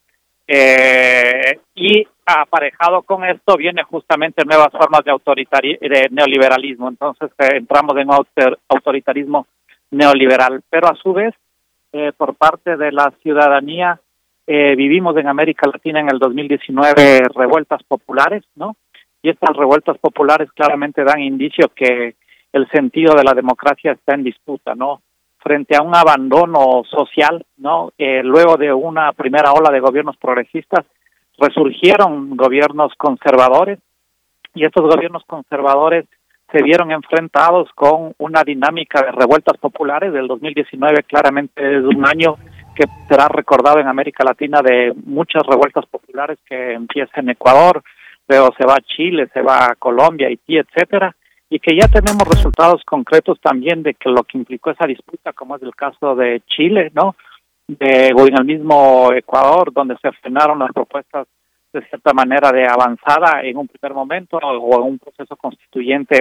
Eh, 0.47 1.59
y 1.75 2.07
aparejado 2.25 3.01
con 3.01 3.25
esto 3.25 3.57
viene 3.57 3.83
justamente 3.83 4.45
nuevas 4.45 4.71
formas 4.71 5.01
de, 5.03 5.11
de 5.81 6.07
neoliberalismo. 6.09 6.87
Entonces 6.87 7.31
eh, 7.39 7.57
entramos 7.57 7.97
en 7.97 8.09
un 8.09 8.25
autoritarismo 8.69 9.45
neoliberal. 9.91 10.63
Pero 10.69 10.87
a 10.87 10.95
su 10.95 11.11
vez, 11.11 11.35
eh, 11.91 12.13
por 12.15 12.35
parte 12.35 12.77
de 12.77 12.93
la 12.93 13.11
ciudadanía, 13.21 13.99
vivimos 14.47 15.17
en 15.17 15.27
América 15.27 15.67
Latina 15.67 15.99
en 15.99 16.09
el 16.11 16.19
2019 16.19 17.23
revueltas 17.35 17.81
populares, 17.81 18.43
¿no? 18.55 18.77
Y 19.25 19.29
estas 19.29 19.57
revueltas 19.57 19.97
populares 19.97 20.51
claramente 20.53 21.03
dan 21.03 21.19
indicio 21.19 21.69
que 21.75 22.15
el 22.53 22.69
sentido 22.69 23.15
de 23.15 23.23
la 23.23 23.33
democracia 23.33 23.93
está 23.93 24.13
en 24.13 24.23
disputa, 24.23 24.75
¿no? 24.75 25.01
frente 25.39 25.75
a 25.75 25.81
un 25.81 25.95
abandono 25.95 26.83
social, 26.89 27.43
¿no? 27.57 27.91
Eh, 27.99 28.21
luego 28.23 28.57
de 28.57 28.71
una 28.71 29.13
primera 29.13 29.51
ola 29.51 29.71
de 29.71 29.79
gobiernos 29.79 30.17
progresistas, 30.17 30.85
resurgieron 31.39 32.37
gobiernos 32.37 32.93
conservadores 32.97 33.79
y 34.53 34.63
estos 34.63 34.83
gobiernos 34.83 35.23
conservadores 35.25 36.05
se 36.51 36.61
vieron 36.61 36.91
enfrentados 36.91 37.69
con 37.73 38.13
una 38.19 38.43
dinámica 38.43 39.01
de 39.01 39.11
revueltas 39.11 39.57
populares 39.57 40.13
del 40.13 40.27
2019 40.27 41.03
claramente 41.03 41.77
es 41.77 41.83
un 41.83 42.07
año 42.07 42.35
que 42.75 42.85
será 43.07 43.27
recordado 43.27 43.79
en 43.79 43.87
América 43.87 44.23
Latina 44.23 44.61
de 44.61 44.93
muchas 45.05 45.43
revueltas 45.47 45.85
populares 45.87 46.37
que 46.47 46.73
empiezan 46.73 47.25
en 47.25 47.29
Ecuador, 47.31 47.83
luego 48.27 48.49
se 48.57 48.65
va 48.65 48.75
a 48.75 48.81
Chile, 48.81 49.29
se 49.33 49.41
va 49.41 49.65
a 49.65 49.75
Colombia, 49.75 50.27
Haití, 50.27 50.57
etcétera, 50.57 51.15
y 51.49 51.59
que 51.59 51.75
ya 51.75 51.87
tenemos 51.87 52.27
resultados 52.27 52.83
concretos 52.85 53.39
también 53.39 53.83
de 53.83 53.93
que 53.93 54.09
lo 54.09 54.23
que 54.23 54.37
implicó 54.37 54.71
esa 54.71 54.87
disputa, 54.87 55.33
como 55.33 55.55
es 55.55 55.63
el 55.63 55.75
caso 55.75 56.15
de 56.15 56.41
Chile, 56.47 56.91
¿no? 56.93 57.15
De, 57.67 58.13
o 58.15 58.27
en 58.27 58.37
el 58.37 58.45
mismo 58.45 59.11
Ecuador, 59.13 59.71
donde 59.73 59.97
se 59.97 60.11
frenaron 60.13 60.59
las 60.59 60.71
propuestas 60.71 61.27
de 61.73 61.81
cierta 61.87 62.13
manera 62.13 62.51
de 62.51 62.65
avanzada 62.65 63.41
en 63.41 63.57
un 63.57 63.67
primer 63.67 63.93
momento 63.93 64.37
o 64.37 64.75
en 64.77 64.91
un 64.93 64.99
proceso 64.99 65.35
constituyente 65.35 66.19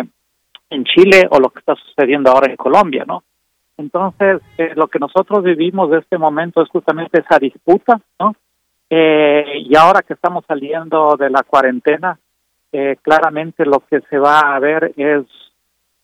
en 0.70 0.84
Chile 0.84 1.26
o 1.30 1.38
lo 1.38 1.50
que 1.50 1.60
está 1.60 1.74
sucediendo 1.76 2.30
ahora 2.30 2.50
en 2.50 2.56
Colombia, 2.56 3.04
¿no? 3.06 3.22
Entonces, 3.76 4.40
eh, 4.58 4.72
lo 4.76 4.88
que 4.88 4.98
nosotros 4.98 5.42
vivimos 5.42 5.90
de 5.90 5.98
este 5.98 6.18
momento 6.18 6.62
es 6.62 6.68
justamente 6.68 7.20
esa 7.20 7.38
disputa, 7.38 8.00
¿no? 8.18 8.34
Eh, 8.96 9.64
y 9.68 9.76
ahora 9.76 10.02
que 10.02 10.12
estamos 10.12 10.44
saliendo 10.46 11.16
de 11.18 11.28
la 11.28 11.42
cuarentena, 11.42 12.16
eh, 12.70 12.96
claramente 13.02 13.64
lo 13.66 13.80
que 13.80 14.00
se 14.08 14.18
va 14.18 14.54
a 14.54 14.60
ver 14.60 14.92
es 14.96 15.24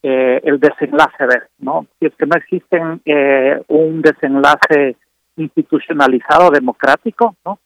eh, 0.03 0.41
el 0.43 0.59
desenlace 0.59 1.24
de, 1.24 1.41
¿no? 1.59 1.86
Si 2.01 2.07
es 2.07 2.14
que 2.16 2.26
no 2.26 2.34
existe 2.36 2.82
eh, 3.05 3.62
un 3.68 4.03
desenlace 4.03 4.97
institucionalizado 5.36 6.51
democrático, 6.51 7.36
¿no? 7.45 7.61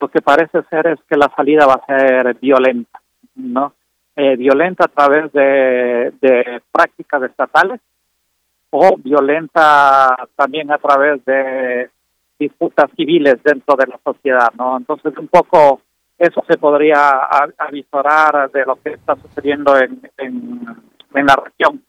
Lo 0.00 0.08
que 0.08 0.22
parece 0.22 0.62
ser 0.70 0.86
es 0.86 1.00
que 1.06 1.18
la 1.18 1.30
salida 1.36 1.66
va 1.66 1.74
a 1.74 1.86
ser 1.86 2.34
violenta, 2.36 2.98
¿no? 3.34 3.74
Eh, 4.16 4.36
violenta 4.36 4.86
a 4.86 4.88
través 4.88 5.30
de, 5.34 6.14
de 6.18 6.62
prácticas 6.72 7.24
estatales 7.24 7.78
o 8.70 8.96
violenta 8.96 10.16
también 10.34 10.72
a 10.72 10.78
través 10.78 11.22
de 11.26 11.90
disputas 12.42 12.90
civiles 12.96 13.42
dentro 13.42 13.76
de 13.76 13.86
la 13.86 13.98
sociedad, 14.04 14.48
¿no? 14.58 14.76
Entonces 14.76 15.16
un 15.18 15.28
poco 15.28 15.80
eso 16.18 16.44
se 16.48 16.56
podría 16.56 17.20
avisorar 17.58 18.50
de 18.52 18.64
lo 18.64 18.76
que 18.76 18.90
está 18.90 19.16
sucediendo 19.16 19.76
en, 19.76 20.10
en, 20.18 20.66
en 21.14 21.26
la 21.26 21.36
región 21.36 21.82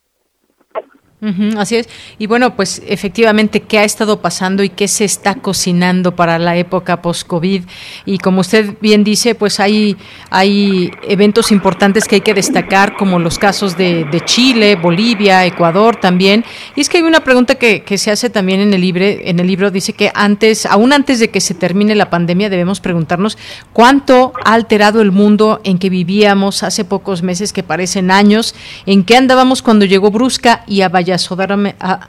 así 1.58 1.78
es. 1.78 1.88
Y 2.20 2.28
bueno, 2.28 2.56
pues 2.56 2.82
efectivamente, 2.86 3.62
¿qué 3.62 3.80
ha 3.80 3.84
estado 3.84 4.20
pasando 4.20 4.64
y 4.64 4.70
qué 4.70 4.88
se 4.88 5.06
está 5.06 5.36
cocinando 5.36 6.16
para 6.16 6.38
la 6.40 6.58
época 6.58 7.02
post-COVID? 7.02 7.64
Y 8.06 8.18
como 8.18 8.42
usted 8.42 8.76
bien 8.82 9.04
dice, 9.04 9.36
pues 9.36 9.60
hay, 9.60 9.96
hay 10.30 10.92
eventos 11.08 11.52
importantes 11.52 12.06
que 12.06 12.16
hay 12.16 12.22
que 12.22 12.34
destacar, 12.34 12.98
como 12.98 13.20
los 13.20 13.40
casos 13.40 13.78
de, 13.78 14.04
Chile, 14.26 14.76
Bolivia, 14.76 15.46
Ecuador 15.46 15.96
también. 15.96 16.44
Y 16.76 16.82
es 16.82 16.90
que 16.90 16.98
hay 16.98 17.04
una 17.04 17.22
pregunta 17.22 17.56
que, 17.56 17.84
que 17.84 17.98
se 17.98 18.12
hace 18.12 18.30
también 18.30 18.60
en 18.60 18.74
el, 18.74 18.82
libro, 18.82 19.04
en 19.04 19.40
el 19.40 19.48
libro, 19.48 19.72
dice 19.72 19.94
que 19.94 20.12
antes, 20.14 20.66
aún 20.66 20.94
antes 20.94 21.20
de 21.20 21.30
que 21.30 21.42
se 21.42 21.54
termine 21.54 21.96
la 21.96 22.10
pandemia, 22.10 22.50
debemos 22.50 22.80
preguntarnos 22.80 23.38
cuánto 23.72 24.34
ha 24.46 24.54
alterado 24.54 25.02
el 25.02 25.12
mundo 25.12 25.62
en 25.64 25.78
que 25.78 25.90
vivíamos 25.90 26.64
hace 26.64 26.86
pocos 26.86 27.24
meses, 27.24 27.54
que 27.54 27.64
parecen 27.64 28.12
años, 28.12 28.56
en 28.86 29.04
qué 29.04 29.18
andábamos 29.18 29.62
cuando 29.62 29.86
llegó 29.86 30.12
Brusca 30.12 30.64
y 30.68 30.82
a 30.82 30.90
Valladolid 30.90 31.12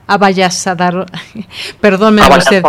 avasallador, 0.07 1.05
perdón, 1.81 2.19
usted, 2.19 2.63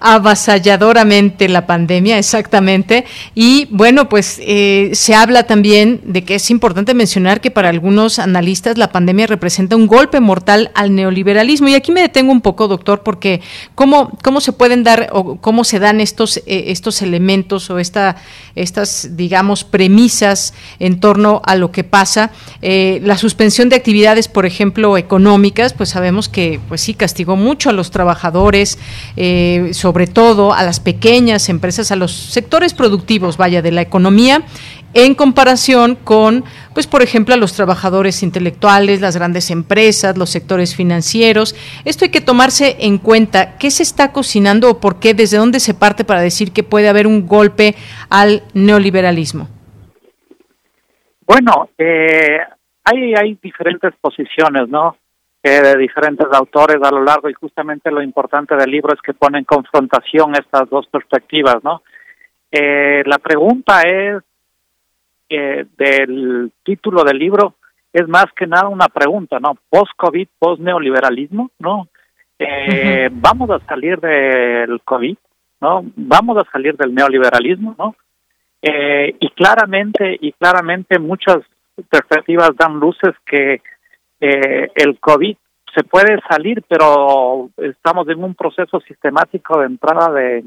avasalladoramente 0.00 1.48
la 1.48 1.66
pandemia, 1.66 2.18
exactamente. 2.18 3.04
Y 3.34 3.66
bueno, 3.70 4.08
pues 4.08 4.40
eh, 4.42 4.90
se 4.94 5.14
habla 5.14 5.44
también 5.44 6.00
de 6.04 6.24
que 6.24 6.36
es 6.36 6.50
importante 6.50 6.94
mencionar 6.94 7.40
que 7.40 7.50
para 7.50 7.68
algunos 7.68 8.18
analistas 8.18 8.78
la 8.78 8.92
pandemia 8.92 9.26
representa 9.26 9.76
un 9.76 9.86
golpe 9.86 10.20
mortal 10.20 10.70
al 10.74 10.94
neoliberalismo. 10.94 11.68
Y 11.68 11.74
aquí 11.74 11.92
me 11.92 12.00
detengo 12.00 12.32
un 12.32 12.40
poco, 12.40 12.68
doctor, 12.68 13.02
porque 13.02 13.40
cómo, 13.74 14.16
cómo 14.22 14.40
se 14.40 14.52
pueden 14.52 14.84
dar 14.84 15.08
o 15.12 15.36
cómo 15.36 15.64
se 15.64 15.78
dan 15.78 16.00
estos, 16.00 16.38
eh, 16.38 16.64
estos 16.68 17.02
elementos 17.02 17.70
o 17.70 17.78
esta, 17.78 18.16
estas, 18.54 19.16
digamos, 19.16 19.64
premisas 19.64 20.54
en 20.78 21.00
torno 21.00 21.42
a 21.44 21.56
lo 21.56 21.72
que 21.72 21.84
pasa. 21.84 22.30
Eh, 22.62 23.00
la 23.02 23.18
suspensión 23.18 23.68
de 23.68 23.76
actividades, 23.76 24.28
por 24.28 24.46
ejemplo, 24.46 24.96
económicas, 24.96 25.72
pues 25.72 25.90
sabemos 25.90 26.28
que, 26.28 26.60
pues 26.68 26.80
sí, 26.80 26.94
castigó 26.94 27.36
mucho 27.36 27.70
a 27.70 27.72
los 27.72 27.90
trabajadores, 27.90 28.78
eh, 29.16 29.70
sobre 29.88 30.06
todo 30.06 30.52
a 30.52 30.64
las 30.64 30.80
pequeñas 30.80 31.48
empresas, 31.48 31.90
a 31.90 31.96
los 31.96 32.12
sectores 32.12 32.74
productivos, 32.74 33.38
vaya, 33.38 33.62
de 33.62 33.72
la 33.72 33.80
economía, 33.80 34.42
en 34.92 35.14
comparación 35.14 35.94
con, 35.94 36.44
pues 36.74 36.86
por 36.86 37.00
ejemplo, 37.00 37.32
a 37.32 37.38
los 37.38 37.54
trabajadores 37.54 38.22
intelectuales, 38.22 39.00
las 39.00 39.16
grandes 39.16 39.50
empresas, 39.50 40.18
los 40.18 40.28
sectores 40.28 40.76
financieros. 40.76 41.56
Esto 41.86 42.04
hay 42.04 42.10
que 42.10 42.20
tomarse 42.20 42.76
en 42.80 42.98
cuenta. 42.98 43.56
¿Qué 43.56 43.70
se 43.70 43.82
está 43.82 44.12
cocinando 44.12 44.68
o 44.68 44.78
por 44.78 45.00
qué? 45.00 45.14
¿Desde 45.14 45.38
dónde 45.38 45.58
se 45.58 45.72
parte 45.72 46.04
para 46.04 46.20
decir 46.20 46.52
que 46.52 46.62
puede 46.62 46.90
haber 46.90 47.06
un 47.06 47.26
golpe 47.26 47.74
al 48.10 48.42
neoliberalismo? 48.52 49.48
Bueno, 51.26 51.70
eh, 51.78 52.40
hay, 52.84 53.14
hay 53.14 53.38
diferentes 53.42 53.94
posiciones, 54.02 54.68
¿no? 54.68 54.98
De 55.42 55.76
diferentes 55.76 56.26
autores 56.32 56.78
a 56.82 56.90
lo 56.90 57.02
largo 57.02 57.30
y 57.30 57.34
justamente 57.34 57.90
lo 57.90 58.02
importante 58.02 58.56
del 58.56 58.70
libro 58.70 58.92
es 58.92 59.00
que 59.00 59.14
pone 59.14 59.38
en 59.38 59.44
confrontación 59.44 60.34
estas 60.34 60.68
dos 60.68 60.86
perspectivas, 60.88 61.62
¿no? 61.62 61.82
Eh, 62.50 63.02
la 63.06 63.18
pregunta 63.18 63.82
es 63.82 64.22
eh, 65.28 65.66
del 65.76 66.52
título 66.62 67.04
del 67.04 67.18
libro 67.18 67.54
es 67.92 68.06
más 68.08 68.26
que 68.36 68.46
nada 68.46 68.68
una 68.68 68.88
pregunta, 68.88 69.38
¿no? 69.40 69.56
Post-COVID, 69.70 70.28
post-neoliberalismo, 70.38 71.50
¿no? 71.58 71.88
Eh, 72.38 73.08
Vamos 73.10 73.50
a 73.50 73.58
salir 73.66 73.98
del 74.00 74.80
COVID, 74.82 75.16
¿no? 75.60 75.84
Vamos 75.96 76.38
a 76.38 76.50
salir 76.50 76.76
del 76.76 76.94
neoliberalismo, 76.94 77.74
¿no? 77.78 77.96
Eh, 78.60 79.16
y 79.18 79.30
claramente, 79.30 80.16
y 80.20 80.32
claramente 80.32 80.98
muchas 80.98 81.38
perspectivas 81.88 82.50
dan 82.56 82.78
luces 82.80 83.14
que 83.24 83.62
eh, 84.20 84.70
el 84.74 84.98
COVID 84.98 85.36
se 85.74 85.84
puede 85.84 86.18
salir, 86.28 86.62
pero 86.68 87.50
estamos 87.56 88.08
en 88.08 88.22
un 88.24 88.34
proceso 88.34 88.80
sistemático 88.80 89.58
de 89.60 89.66
entrada 89.66 90.12
de, 90.12 90.44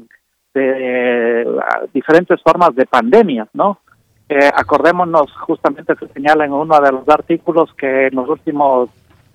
diferentes 1.94 2.42
formas 2.42 2.74
de 2.74 2.84
pandemias, 2.84 3.48
¿no? 3.54 3.78
Eh, 4.28 4.50
acordémonos, 4.54 5.32
justamente 5.38 5.94
se 5.96 6.08
señala 6.08 6.44
en 6.44 6.52
uno 6.52 6.78
de 6.78 6.92
los 6.92 7.08
artículos 7.08 7.72
que 7.74 8.08
en 8.08 8.14
los 8.14 8.28
últimos 8.28 8.90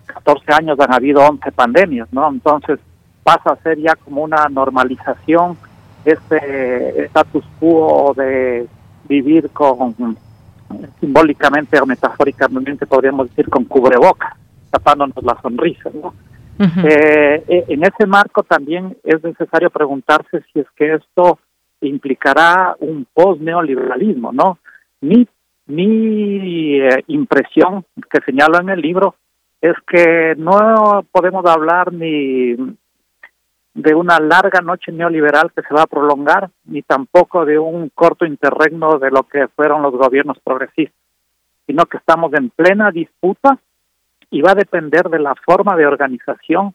14 0.05 0.53
años 0.53 0.79
han 0.79 0.93
habido 0.93 1.21
11 1.21 1.51
pandemias, 1.51 2.07
¿no? 2.11 2.29
Entonces 2.29 2.79
pasa 3.23 3.53
a 3.53 3.63
ser 3.63 3.79
ya 3.79 3.95
como 3.95 4.23
una 4.23 4.47
normalización 4.49 5.57
este 6.05 7.05
status 7.05 7.43
quo 7.59 8.13
de 8.15 8.67
vivir 9.09 9.49
con 9.49 10.17
simbólicamente 10.99 11.79
o 11.79 11.85
metafóricamente 11.85 12.85
podríamos 12.85 13.29
decir 13.29 13.49
con 13.49 13.65
cubreboca, 13.65 14.35
tapándonos 14.69 15.23
la 15.23 15.39
sonrisa, 15.41 15.89
¿no? 15.93 16.13
Eh, 16.59 17.43
eh, 17.47 17.65
en 17.67 17.83
ese 17.83 18.07
marco 18.07 18.41
también 18.41 18.97
es 19.03 19.23
necesario 19.23 19.69
preguntarse 19.69 20.41
si 20.51 20.59
es 20.59 20.65
que 20.75 20.95
esto 20.95 21.37
implicará 21.81 22.75
un 22.79 23.05
post-neoliberalismo, 23.13 24.31
¿no? 24.31 24.57
Mi, 25.01 25.27
mi 25.67 26.79
eh, 26.79 27.03
impresión 27.07 27.85
que 28.09 28.21
señalo 28.25 28.59
en 28.59 28.69
el 28.69 28.81
libro 28.81 29.15
es 29.61 29.75
que 29.87 30.33
no 30.37 31.05
podemos 31.11 31.45
hablar 31.45 31.93
ni 31.93 32.55
de 33.77 33.93
una 33.93 34.19
larga 34.19 34.59
noche 34.61 34.91
neoliberal 34.91 35.51
que 35.55 35.61
se 35.61 35.71
va 35.71 35.83
a 35.83 35.87
prolongar, 35.87 36.49
ni 36.65 36.81
tampoco 36.81 37.45
de 37.45 37.59
un 37.59 37.89
corto 37.89 38.25
interregno 38.25 38.97
de 38.97 39.11
lo 39.11 39.21
que 39.23 39.47
fueron 39.49 39.83
los 39.83 39.93
gobiernos 39.93 40.39
progresistas, 40.39 40.99
sino 41.67 41.85
que 41.85 41.97
estamos 41.97 42.33
en 42.33 42.49
plena 42.49 42.89
disputa 42.89 43.59
y 44.31 44.41
va 44.41 44.51
a 44.51 44.55
depender 44.55 45.09
de 45.09 45.19
la 45.19 45.35
forma 45.45 45.75
de 45.75 45.85
organización 45.85 46.73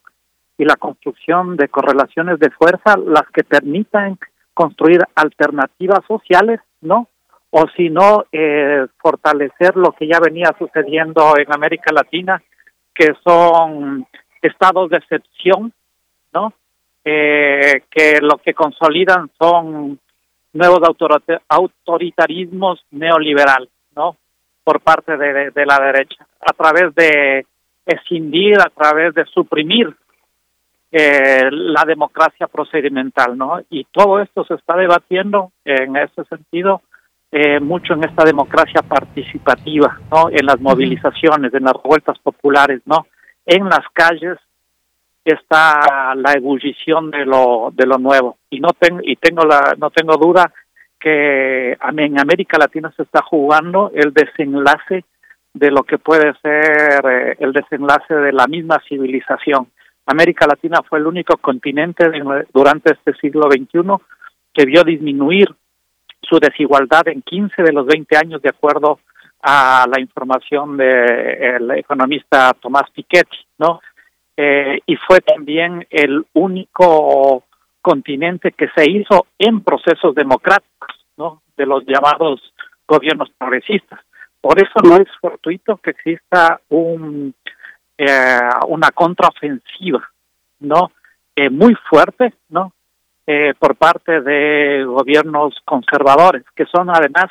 y 0.56 0.64
la 0.64 0.76
construcción 0.76 1.56
de 1.56 1.68
correlaciones 1.68 2.38
de 2.38 2.50
fuerza 2.50 2.96
las 2.96 3.28
que 3.34 3.42
permitan 3.42 4.16
construir 4.54 5.00
alternativas 5.16 6.04
sociales, 6.06 6.60
¿no? 6.82 7.08
O 7.50 7.64
si 7.76 7.90
no, 7.90 8.26
eh, 8.30 8.86
fortalecer 8.98 9.76
lo 9.76 9.90
que 9.90 10.06
ya 10.06 10.20
venía 10.20 10.54
sucediendo 10.56 11.34
en 11.36 11.52
América 11.52 11.92
Latina, 11.92 12.40
que 12.94 13.12
son 13.24 14.06
estados 14.40 14.88
de 14.90 14.98
excepción, 14.98 15.72
¿no? 16.32 16.54
Eh, 17.04 17.82
que 17.90 18.20
lo 18.20 18.38
que 18.38 18.54
consolidan 18.54 19.30
son 19.38 19.98
nuevos 20.52 20.80
autoritarismos 21.48 22.84
neoliberales, 22.90 23.70
¿no? 23.96 24.16
Por 24.64 24.80
parte 24.80 25.16
de, 25.16 25.66
la 25.66 25.80
derecha, 25.80 26.24
a 26.40 26.52
través 26.52 26.94
de 26.94 27.46
escindir, 27.84 28.60
a 28.60 28.70
través 28.70 29.14
de 29.14 29.24
suprimir 29.24 29.92
eh, 30.92 31.48
la 31.50 31.84
democracia 31.84 32.46
procedimental, 32.46 33.36
¿no? 33.36 33.60
Y 33.70 33.84
todo 33.84 34.20
esto 34.20 34.44
se 34.44 34.54
está 34.54 34.76
debatiendo 34.76 35.50
en 35.64 35.96
ese 35.96 36.24
sentido 36.24 36.82
eh, 37.32 37.58
mucho 37.58 37.94
en 37.94 38.04
esta 38.04 38.24
democracia 38.24 38.82
participativa, 38.82 39.98
¿no? 40.10 40.28
En 40.30 40.46
las 40.46 40.60
movilizaciones, 40.60 41.52
en 41.54 41.64
las 41.64 41.72
revueltas 41.82 42.18
populares, 42.18 42.82
¿no? 42.84 43.06
En 43.46 43.64
las 43.64 43.84
calles 43.92 44.38
está 45.24 46.14
la 46.16 46.32
ebullición 46.32 47.10
de 47.10 47.24
lo 47.24 47.70
de 47.72 47.86
lo 47.86 47.98
nuevo 47.98 48.38
y 48.50 48.60
no 48.60 48.70
tengo 48.78 49.00
y 49.02 49.16
tengo 49.16 49.44
la 49.44 49.74
no 49.78 49.90
tengo 49.90 50.16
duda 50.16 50.52
que 50.98 51.72
en 51.72 52.20
América 52.20 52.58
Latina 52.58 52.92
se 52.96 53.02
está 53.02 53.22
jugando 53.22 53.90
el 53.94 54.12
desenlace 54.12 55.04
de 55.52 55.70
lo 55.70 55.82
que 55.82 55.98
puede 55.98 56.32
ser 56.40 57.04
eh, 57.04 57.36
el 57.40 57.52
desenlace 57.52 58.14
de 58.14 58.32
la 58.32 58.46
misma 58.46 58.80
civilización. 58.88 59.68
América 60.06 60.46
Latina 60.46 60.80
fue 60.88 60.98
el 60.98 61.06
único 61.06 61.36
continente 61.36 62.04
durante 62.52 62.92
este 62.92 63.14
siglo 63.14 63.48
XXI 63.50 63.82
que 64.52 64.64
vio 64.64 64.82
disminuir 64.84 65.48
su 66.22 66.38
desigualdad 66.38 67.08
en 67.08 67.22
15 67.22 67.62
de 67.62 67.72
los 67.72 67.86
20 67.86 68.16
años, 68.16 68.42
de 68.42 68.50
acuerdo 68.50 69.00
a 69.42 69.86
la 69.92 70.00
información 70.00 70.76
del 70.76 71.70
economista 71.72 72.52
Tomás 72.60 72.88
Piketty, 72.92 73.38
¿no? 73.58 73.80
Eh, 74.36 74.80
y 74.86 74.96
fue 74.96 75.20
también 75.20 75.86
el 75.90 76.24
único 76.32 77.44
continente 77.80 78.52
que 78.52 78.68
se 78.74 78.90
hizo 78.90 79.26
en 79.38 79.62
procesos 79.62 80.14
democráticos, 80.14 81.04
¿no? 81.16 81.42
De 81.56 81.66
los 81.66 81.84
llamados 81.84 82.40
gobiernos 82.86 83.30
progresistas. 83.36 84.00
Por 84.40 84.58
eso 84.58 84.74
no 84.82 84.96
es 84.96 85.08
fortuito 85.20 85.76
que 85.76 85.90
exista 85.90 86.60
un 86.68 87.34
eh, 87.98 88.40
una 88.68 88.90
contraofensiva, 88.90 90.02
¿no? 90.60 90.90
Eh, 91.36 91.50
muy 91.50 91.74
fuerte, 91.88 92.34
¿no? 92.48 92.72
Eh, 93.26 93.54
por 93.58 93.76
parte 93.76 94.20
de 94.20 94.84
gobiernos 94.84 95.54
conservadores, 95.64 96.44
que 96.56 96.66
son 96.66 96.90
además 96.90 97.26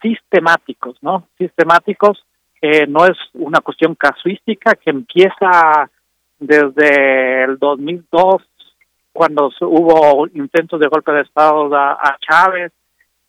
sistemáticos, 0.00 0.96
¿no? 1.00 1.26
Sistemáticos, 1.38 2.24
eh, 2.60 2.86
no 2.86 3.06
es 3.06 3.16
una 3.34 3.60
cuestión 3.60 3.94
casuística 3.94 4.74
que 4.74 4.90
empieza 4.90 5.90
desde 6.38 7.44
el 7.44 7.58
2002, 7.58 8.42
cuando 9.12 9.50
hubo 9.60 10.26
intentos 10.34 10.78
de 10.78 10.88
golpe 10.88 11.12
de 11.12 11.22
Estado 11.22 11.74
a, 11.74 12.16
Chávez, 12.20 12.72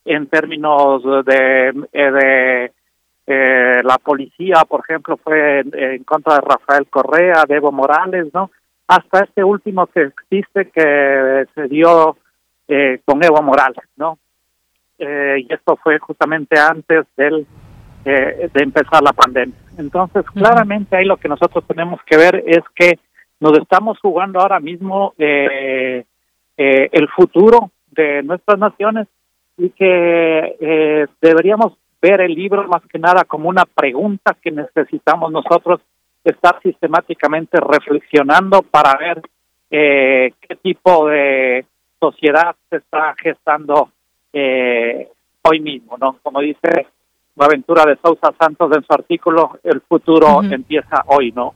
en 0.03 0.27
términos 0.27 1.03
de, 1.25 1.73
de 1.93 2.71
eh, 3.29 3.81
la 3.83 3.97
policía, 3.97 4.63
por 4.67 4.79
ejemplo, 4.79 5.17
fue 5.17 5.59
en, 5.59 6.03
contra 6.05 6.35
de 6.35 6.41
Rafael 6.41 6.87
Correa, 6.87 7.43
de 7.45 7.55
Evo 7.55 7.73
Morales, 7.73 8.27
¿no? 8.33 8.51
Hasta 8.87 9.25
este 9.25 9.43
último 9.43 9.85
que 9.87 10.03
existe 10.03 10.69
que 10.69 11.45
se 11.53 11.67
dio 11.67 12.15
eh, 12.69 13.01
con 13.03 13.21
Evo 13.21 13.41
Morales, 13.41 13.83
¿no? 13.97 14.17
Eh, 14.97 15.45
y 15.45 15.53
esto 15.53 15.75
fue 15.75 15.99
justamente 15.99 16.57
antes 16.57 17.05
del, 17.17 17.45
de 18.11 18.63
empezar 18.63 19.03
la 19.03 19.13
pandemia. 19.13 19.55
Entonces, 19.77 20.25
claramente 20.33 20.95
ahí 20.95 21.05
lo 21.05 21.17
que 21.17 21.27
nosotros 21.27 21.63
tenemos 21.67 21.99
que 22.03 22.17
ver 22.17 22.43
es 22.45 22.63
que 22.73 22.99
nos 23.39 23.57
estamos 23.57 23.99
jugando 23.99 24.39
ahora 24.39 24.59
mismo 24.59 25.13
el 25.17 26.05
futuro 27.15 27.71
de 27.91 28.23
nuestras 28.23 28.57
naciones 28.59 29.07
y 29.57 29.69
que 29.71 31.07
deberíamos 31.21 31.73
ver 32.01 32.21
el 32.21 32.33
libro 32.33 32.67
más 32.67 32.83
que 32.87 32.99
nada 32.99 33.23
como 33.25 33.49
una 33.49 33.65
pregunta 33.65 34.35
que 34.41 34.51
necesitamos 34.51 35.31
nosotros 35.31 35.81
estar 36.23 36.61
sistemáticamente 36.61 37.57
reflexionando 37.59 38.61
para 38.61 38.97
ver 38.97 39.21
eh, 39.71 40.33
qué 40.41 40.55
tipo 40.57 41.07
de 41.07 41.65
sociedad 41.99 42.55
se 42.69 42.77
está 42.77 43.15
gestando 43.15 43.89
eh, 44.33 45.09
hoy 45.43 45.59
mismo, 45.59 45.97
¿no? 45.97 46.17
Como 46.21 46.41
dice 46.41 46.87
aventura 47.45 47.85
de 47.85 47.97
Sousa 47.97 48.33
Santos 48.39 48.71
en 48.75 48.83
su 48.83 48.93
artículo, 48.93 49.59
el 49.63 49.81
futuro 49.81 50.41
empieza 50.43 51.03
hoy, 51.07 51.31
¿no? 51.31 51.53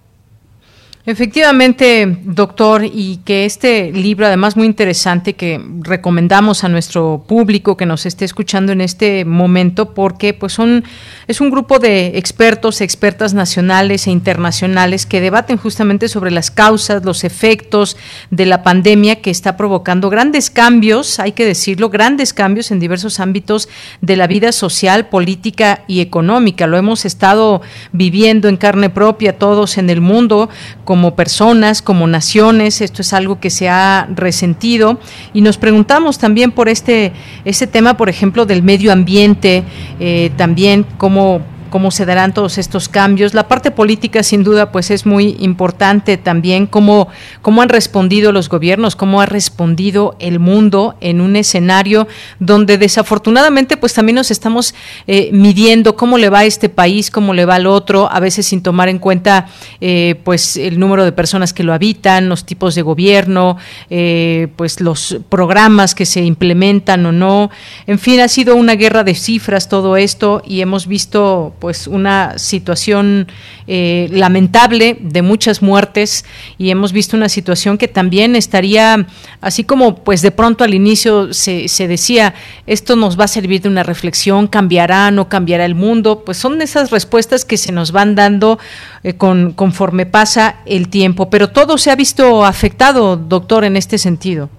Efectivamente, 1.03 2.19
doctor, 2.25 2.85
y 2.85 3.21
que 3.25 3.45
este 3.45 3.91
libro, 3.91 4.27
además 4.27 4.55
muy 4.55 4.67
interesante, 4.67 5.33
que 5.33 5.59
recomendamos 5.79 6.63
a 6.63 6.69
nuestro 6.69 7.25
público 7.27 7.75
que 7.75 7.87
nos 7.87 8.05
esté 8.05 8.23
escuchando 8.23 8.71
en 8.71 8.81
este 8.81 9.25
momento, 9.25 9.95
porque 9.95 10.35
pues 10.35 10.53
son 10.53 10.83
es 11.27 11.41
un 11.41 11.49
grupo 11.49 11.79
de 11.79 12.19
expertos, 12.19 12.81
expertas 12.81 13.33
nacionales 13.33 14.05
e 14.05 14.11
internacionales 14.11 15.07
que 15.07 15.21
debaten 15.21 15.57
justamente 15.57 16.07
sobre 16.07 16.29
las 16.29 16.51
causas, 16.51 17.03
los 17.03 17.23
efectos 17.23 17.97
de 18.29 18.45
la 18.45 18.61
pandemia 18.61 19.21
que 19.21 19.31
está 19.31 19.57
provocando 19.57 20.09
grandes 20.11 20.51
cambios, 20.51 21.19
hay 21.19 21.31
que 21.31 21.45
decirlo, 21.45 21.89
grandes 21.89 22.31
cambios 22.31 22.69
en 22.69 22.79
diversos 22.79 23.19
ámbitos 23.19 23.69
de 24.01 24.17
la 24.17 24.27
vida 24.27 24.51
social, 24.51 25.07
política 25.07 25.83
y 25.87 26.01
económica. 26.01 26.67
Lo 26.67 26.77
hemos 26.77 27.05
estado 27.05 27.61
viviendo 27.91 28.49
en 28.49 28.57
carne 28.57 28.91
propia 28.91 29.39
todos 29.39 29.79
en 29.79 29.89
el 29.89 30.01
mundo 30.01 30.49
como 30.91 31.15
personas, 31.15 31.81
como 31.81 32.05
naciones. 32.05 32.81
Esto 32.81 33.01
es 33.01 33.13
algo 33.13 33.39
que 33.39 33.49
se 33.49 33.69
ha 33.69 34.09
resentido 34.13 34.99
y 35.33 35.39
nos 35.39 35.57
preguntamos 35.57 36.17
también 36.17 36.51
por 36.51 36.67
este, 36.67 37.13
este 37.45 37.65
tema, 37.65 37.95
por 37.95 38.09
ejemplo, 38.09 38.45
del 38.45 38.61
medio 38.61 38.91
ambiente, 38.91 39.63
eh, 40.01 40.31
también 40.35 40.85
cómo 40.97 41.43
cómo 41.71 41.89
se 41.89 42.05
darán 42.05 42.35
todos 42.35 42.59
estos 42.59 42.87
cambios. 42.87 43.33
La 43.33 43.47
parte 43.47 43.71
política, 43.71 44.21
sin 44.21 44.43
duda, 44.43 44.71
pues 44.71 44.91
es 44.91 45.07
muy 45.07 45.37
importante 45.39 46.17
también 46.17 46.67
cómo, 46.67 47.07
cómo 47.41 47.63
han 47.63 47.69
respondido 47.69 48.31
los 48.31 48.49
gobiernos, 48.49 48.95
cómo 48.95 49.21
ha 49.21 49.25
respondido 49.25 50.15
el 50.19 50.37
mundo 50.37 50.95
en 51.01 51.21
un 51.21 51.35
escenario 51.35 52.07
donde 52.39 52.77
desafortunadamente 52.77 53.77
pues 53.77 53.93
también 53.93 54.17
nos 54.17 54.29
estamos 54.29 54.75
eh, 55.07 55.29
midiendo 55.31 55.95
cómo 55.95 56.17
le 56.19 56.29
va 56.29 56.39
a 56.39 56.45
este 56.45 56.69
país, 56.69 57.09
cómo 57.09 57.33
le 57.33 57.45
va 57.45 57.55
al 57.55 57.65
otro, 57.65 58.11
a 58.11 58.19
veces 58.19 58.45
sin 58.45 58.61
tomar 58.61 58.89
en 58.89 58.99
cuenta 58.99 59.47
eh, 59.79 60.19
pues 60.23 60.57
el 60.57 60.79
número 60.79 61.05
de 61.05 61.13
personas 61.13 61.53
que 61.53 61.63
lo 61.63 61.73
habitan, 61.73 62.29
los 62.29 62.45
tipos 62.45 62.75
de 62.75 62.81
gobierno, 62.81 63.57
eh, 63.89 64.49
pues 64.57 64.81
los 64.81 65.17
programas 65.29 65.95
que 65.95 66.05
se 66.05 66.21
implementan 66.21 67.05
o 67.05 67.11
no. 67.11 67.49
En 67.87 67.97
fin, 67.97 68.19
ha 68.19 68.27
sido 68.27 68.55
una 68.57 68.75
guerra 68.75 69.05
de 69.05 69.15
cifras 69.15 69.69
todo 69.69 69.95
esto 69.95 70.41
y 70.45 70.59
hemos 70.59 70.87
visto 70.87 71.53
pues 71.61 71.87
una 71.87 72.39
situación 72.39 73.27
eh, 73.67 74.09
lamentable 74.11 74.97
de 74.99 75.21
muchas 75.21 75.61
muertes 75.61 76.25
y 76.57 76.71
hemos 76.71 76.91
visto 76.91 77.15
una 77.15 77.29
situación 77.29 77.77
que 77.77 77.87
también 77.87 78.35
estaría, 78.35 79.05
así 79.41 79.63
como 79.63 80.03
pues 80.03 80.23
de 80.23 80.31
pronto 80.31 80.63
al 80.63 80.73
inicio 80.73 81.33
se, 81.33 81.67
se 81.67 81.87
decía, 81.87 82.33
esto 82.65 82.95
nos 82.95 83.17
va 83.17 83.25
a 83.25 83.27
servir 83.27 83.61
de 83.61 83.69
una 83.69 83.83
reflexión, 83.83 84.47
cambiará, 84.47 85.11
no 85.11 85.29
cambiará 85.29 85.63
el 85.63 85.75
mundo, 85.75 86.23
pues 86.25 86.37
son 86.37 86.59
esas 86.63 86.89
respuestas 86.89 87.45
que 87.45 87.57
se 87.57 87.71
nos 87.71 87.91
van 87.91 88.15
dando 88.15 88.57
eh, 89.03 89.15
con, 89.15 89.53
conforme 89.53 90.07
pasa 90.07 90.61
el 90.65 90.89
tiempo, 90.89 91.29
pero 91.29 91.49
todo 91.49 91.77
se 91.77 91.91
ha 91.91 91.95
visto 91.95 92.43
afectado, 92.43 93.17
doctor, 93.17 93.65
en 93.65 93.77
este 93.77 93.99
sentido. 93.99 94.49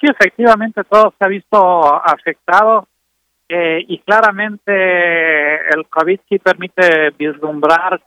Sí, 0.00 0.06
efectivamente, 0.08 0.82
todo 0.84 1.12
se 1.18 1.24
ha 1.26 1.28
visto 1.28 1.58
afectado 2.04 2.88
eh, 3.54 3.84
y 3.86 3.98
claramente 3.98 4.72
el 4.72 5.86
COVID 5.90 6.20
sí 6.26 6.38
permite 6.38 7.10
vislumbrar 7.18 8.00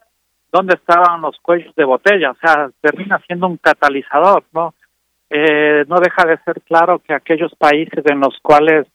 dónde 0.51 0.73
estaban 0.73 1.21
los 1.21 1.37
cuellos 1.39 1.75
de 1.75 1.83
botella, 1.83 2.31
o 2.31 2.35
sea, 2.41 2.71
termina 2.81 3.21
siendo 3.27 3.45
un 3.45 3.57
catalizador, 3.57 4.43
¿no? 4.53 4.73
Eh, 5.29 5.85
no 5.87 5.99
deja 5.99 6.25
de 6.25 6.39
ser 6.45 6.61
claro 6.61 6.97
que 6.97 7.13
aquellos 7.13 7.53
países 7.59 8.03
en 8.07 8.21
los 8.21 8.35
cuales 8.41 8.87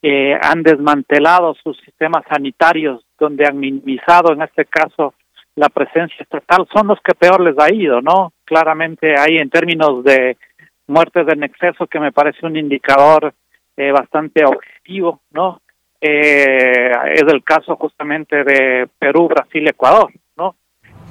eh, 0.00 0.38
han 0.40 0.62
desmantelado 0.62 1.52
sus 1.62 1.76
sistemas 1.80 2.24
sanitarios, 2.30 3.04
donde 3.18 3.44
han 3.44 3.58
minimizado, 3.58 4.32
en 4.32 4.40
este 4.40 4.64
caso, 4.64 5.12
la 5.54 5.68
presencia 5.68 6.16
estatal, 6.22 6.66
son 6.74 6.86
los 6.86 7.00
que 7.02 7.14
peor 7.14 7.42
les 7.42 7.58
ha 7.58 7.70
ido, 7.74 8.00
¿no? 8.00 8.32
Claramente 8.46 9.16
hay 9.18 9.36
en 9.36 9.50
términos 9.50 10.02
de 10.02 10.38
muertes 10.86 11.28
en 11.28 11.42
exceso, 11.42 11.86
que 11.86 12.00
me 12.00 12.10
parece 12.10 12.46
un 12.46 12.56
indicador 12.56 13.34
bastante 13.76 14.44
objetivo, 14.44 15.20
¿no? 15.30 15.60
Eh, 16.00 16.90
es 17.14 17.22
el 17.22 17.42
caso 17.44 17.76
justamente 17.76 18.42
de 18.44 18.88
Perú, 18.98 19.28
Brasil, 19.28 19.68
Ecuador, 19.68 20.10
¿no? 20.36 20.54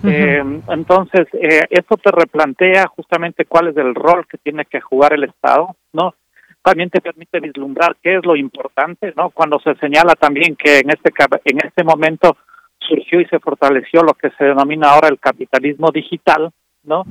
eh, 0.04 0.44
entonces, 0.70 1.28
eh, 1.34 1.62
esto 1.70 1.98
te 1.98 2.12
replantea 2.12 2.88
justamente 2.88 3.46
cuál 3.46 3.68
es 3.68 3.78
el 3.78 3.94
rol 3.94 4.26
que 4.28 4.38
tiene 4.38 4.66
que 4.66 4.82
jugar 4.82 5.14
el 5.14 5.26
Estado, 5.26 5.76
¿no? 5.94 6.16
También 6.62 6.90
te 6.90 7.02
permite 7.02 7.40
vislumbrar 7.40 7.96
qué 8.02 8.18
es 8.18 8.26
lo 8.26 8.36
importante, 8.36 9.14
¿no? 9.16 9.30
Cuando 9.30 9.60
se 9.60 9.76
señala 9.76 10.16
también 10.16 10.56
que 10.56 10.80
en 10.80 10.90
este 10.90 11.12
en 11.46 11.58
este 11.66 11.84
momento 11.84 12.36
surgió 12.80 13.22
y 13.22 13.26
se 13.26 13.40
fortaleció 13.40 14.04
lo 14.04 14.14
que 14.14 14.30
se 14.32 14.44
denomina 14.44 14.90
ahora 14.90 15.08
el 15.10 15.20
capitalismo 15.20 15.92
digital, 15.92 16.52
¿no? 16.84 17.06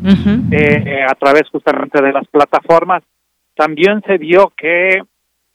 eh, 0.50 1.04
a 1.08 1.14
través 1.14 1.48
justamente 1.50 2.02
de 2.02 2.12
las 2.12 2.26
plataformas, 2.28 3.02
también 3.54 4.02
se 4.06 4.18
vio 4.18 4.52
que 4.56 5.00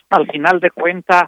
al 0.10 0.28
final 0.32 0.60
de 0.60 0.72
cuentas 0.72 1.24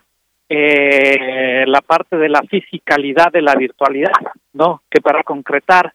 eh, 0.47 1.65
la 1.67 1.81
parte 1.81 2.17
de 2.17 2.29
la 2.29 2.41
fisicalidad 2.41 3.31
de 3.31 3.41
la 3.41 3.55
virtualidad, 3.55 4.13
¿no? 4.53 4.83
Que 4.89 5.01
para 5.01 5.23
concretar 5.23 5.93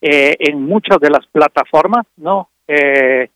eh, 0.00 0.36
en 0.38 0.62
muchas 0.62 0.98
de 0.98 1.10
las 1.10 1.26
plataformas, 1.26 2.06
¿no? 2.16 2.50
Eh, 2.66 3.28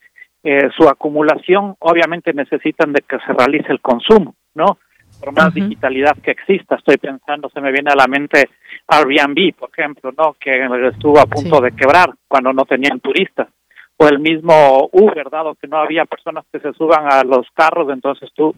eh, 0.43 0.69
su 0.77 0.89
acumulación 0.89 1.77
obviamente 1.79 2.33
necesitan 2.33 2.93
de 2.93 3.03
que 3.03 3.19
se 3.27 3.33
realice 3.33 3.71
el 3.73 3.81
consumo, 3.81 4.35
¿no? 4.55 4.79
Por 5.21 5.33
más 5.33 5.55
digitalidad 5.55 6.17
que 6.23 6.33
exista, 6.33 6.77
estoy 6.77 6.99
pensando, 6.99 7.49
se 7.49 7.61
me 7.61 7.73
viene 7.73 7.91
a 7.91 7.97
la 7.97 8.07
mente 8.07 8.51
Airbnb, 8.89 9.55
por 9.55 9.71
ejemplo, 9.71 10.13
¿no? 10.17 10.37
Que 10.39 10.67
estuvo 10.89 11.19
a 11.19 11.27
punto 11.27 11.61
de 11.61 11.73
quebrar 11.73 12.13
cuando 12.29 12.53
no 12.53 12.65
tenían 12.65 13.01
turistas 13.01 13.49
o 13.99 14.09
el 14.09 14.19
mismo 14.19 14.89
Uber, 14.93 15.31
dado 15.31 15.55
que 15.55 15.69
no 15.69 15.79
había 15.79 16.05
personas 16.05 16.45
que 16.53 16.61
se 16.61 16.73
suban 16.75 17.11
a 17.11 17.25
los 17.25 17.47
carros, 17.55 17.89
entonces 17.91 18.31
tú, 18.35 18.55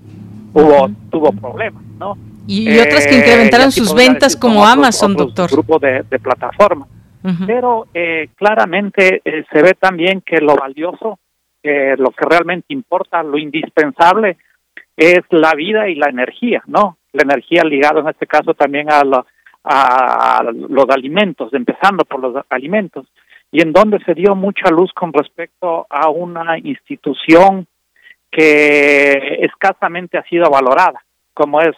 hubo, 0.53 0.91
tuvo 1.11 1.33
problemas, 1.33 1.83
¿no? 1.99 2.17
Y, 2.47 2.79
otras 2.79 3.07
que 3.07 3.19
incrementaron 3.19 3.71
sus 3.71 3.95
ventas 3.95 4.35
como 4.35 4.65
Amazon, 4.65 5.15
doctor. 5.15 5.51
Grupo 5.51 5.79
de, 5.79 6.03
de 6.09 6.19
plataformas. 6.19 6.89
Pero 7.47 7.89
eh, 7.93 8.29
claramente 8.37 9.21
eh, 9.23 9.45
se 9.53 9.63
ve 9.63 9.75
también 9.75 10.23
que 10.23 10.39
lo 10.39 10.57
valioso, 10.57 11.19
eh, 11.63 11.95
lo 11.99 12.11
que 12.11 12.25
realmente 12.25 12.73
importa, 12.73 13.23
lo 13.23 13.37
indispensable, 13.37 14.39
es 14.97 15.21
la 15.31 15.53
vida 15.55 15.89
y 15.89 15.95
la 15.97 16.09
energía, 16.09 16.63
¿no? 16.67 16.97
La 17.13 17.25
energía 17.25 17.65
ligada 17.65 18.01
en 18.01 18.09
este 18.09 18.27
caso 18.27 18.55
también 18.55 18.89
a, 18.91 19.03
a 19.65 20.43
los 20.53 20.89
alimentos, 20.89 21.53
empezando 21.53 22.05
por 22.05 22.21
los 22.21 22.45
alimentos 22.49 23.07
y 23.51 23.63
en 23.63 23.73
donde 23.73 23.99
se 24.05 24.15
dio 24.15 24.35
mucha 24.35 24.71
luz 24.71 24.93
con 24.93 25.13
respecto 25.13 25.87
a 25.91 26.09
una 26.11 26.59
institución 26.59 27.67
que 28.31 29.39
escasamente 29.43 30.19
ha 30.19 30.23
sido 30.25 30.51
valorada, 30.51 31.03
como 31.35 31.61
es 31.61 31.75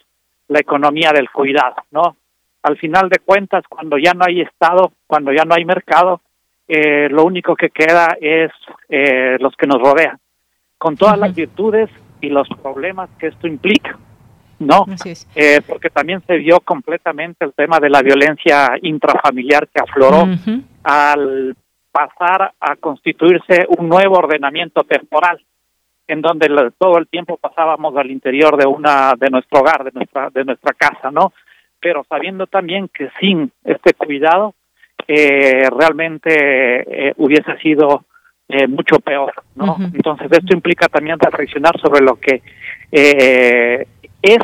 la 0.49 0.61
economía 0.61 1.13
del 1.13 1.31
cuidado, 1.31 1.77
¿no? 1.91 2.17
Al 2.63 2.77
final 2.77 3.09
de 3.09 3.21
cuentas, 3.21 3.65
cuando 3.69 3.97
ya 3.97 4.13
no 4.13 4.25
hay 4.27 4.41
Estado, 4.43 4.93
cuando 5.07 5.33
ya 5.33 5.45
no 5.45 5.55
hay 5.55 5.65
mercado, 5.65 6.21
eh, 6.69 7.09
lo 7.09 7.25
único 7.25 7.57
que 7.57 7.71
queda 7.71 8.17
es 8.21 8.51
eh, 8.89 9.37
los 9.41 9.57
que 9.57 9.67
nos 9.67 9.81
rodean, 9.81 10.19
con 10.77 10.97
todas 10.97 11.19
las 11.19 11.35
virtudes 11.35 11.89
y 12.21 12.29
los 12.29 12.49
problemas 12.63 13.09
que 13.19 13.29
esto 13.29 13.47
implica, 13.47 13.99
¿no? 14.59 14.85
Eh, 15.35 15.63
porque 15.67 15.89
también 15.89 16.23
se 16.27 16.37
vio 16.37 16.61
completamente 16.61 17.45
el 17.45 17.55
tema 17.55 17.81
de 17.81 17.91
la 17.91 18.03
violencia 18.03 18.73
intrafamiliar 18.83 19.69
que 19.69 19.81
afloró 19.81 20.29
al 20.83 21.57
pasar 21.91 22.53
a 22.61 22.77
constituirse 22.77 23.67
un 23.79 23.89
nuevo 23.89 24.19
ordenamiento 24.19 24.83
temporal 24.85 25.41
en 26.11 26.21
donde 26.23 26.49
todo 26.77 26.99
el 26.99 27.07
tiempo 27.07 27.37
pasábamos 27.37 27.97
al 27.97 28.11
interior 28.11 28.57
de 28.57 28.67
una 28.67 29.15
de 29.17 29.31
nuestro 29.31 29.61
hogar, 29.61 29.85
de 29.85 29.93
nuestra 29.93 30.29
de 30.31 30.45
nuestra 30.45 30.75
casa, 30.75 31.11
¿no? 31.13 31.33
Pero 31.79 32.05
sabiendo 32.09 32.49
también 32.49 32.89
que 32.89 33.11
sin 33.21 33.53
este 33.65 33.95
cuidado 33.95 34.55
eh, 35.07 35.69
realmente 35.71 36.31
eh, 36.31 37.15
hubiese 37.17 37.57
sido 37.59 38.05
eh, 38.49 38.67
mucho 38.67 38.99
peor, 38.99 39.33
¿no? 39.55 39.77
Entonces 39.95 40.27
esto 40.33 40.53
implica 40.53 40.89
también 40.89 41.17
reflexionar 41.19 41.81
sobre 41.81 42.01
lo 42.01 42.17
que 42.17 42.43
es 44.23 44.39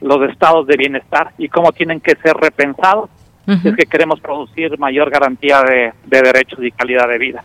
los 0.00 0.30
estados 0.30 0.68
de 0.68 0.76
bienestar 0.76 1.32
y 1.36 1.48
cómo 1.48 1.72
tienen 1.72 2.00
que 2.00 2.14
ser 2.22 2.34
repensados 2.34 3.10
es 3.48 3.76
que 3.76 3.86
queremos 3.86 4.20
producir 4.20 4.78
mayor 4.78 5.10
garantía 5.10 5.62
de, 5.62 5.92
derechos 6.04 6.58
y 6.62 6.70
calidad 6.70 7.08
de 7.08 7.18
vida. 7.18 7.42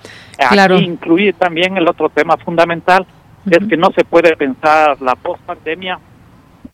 Claro. 0.49 0.75
Aquí 0.75 0.83
incluye 0.83 1.33
también 1.33 1.77
el 1.77 1.87
otro 1.87 2.09
tema 2.09 2.37
fundamental, 2.37 3.05
es 3.49 3.67
que 3.67 3.77
no 3.77 3.91
se 3.95 4.03
puede 4.03 4.35
pensar 4.35 5.01
la 5.01 5.15
post-pandemia 5.15 5.99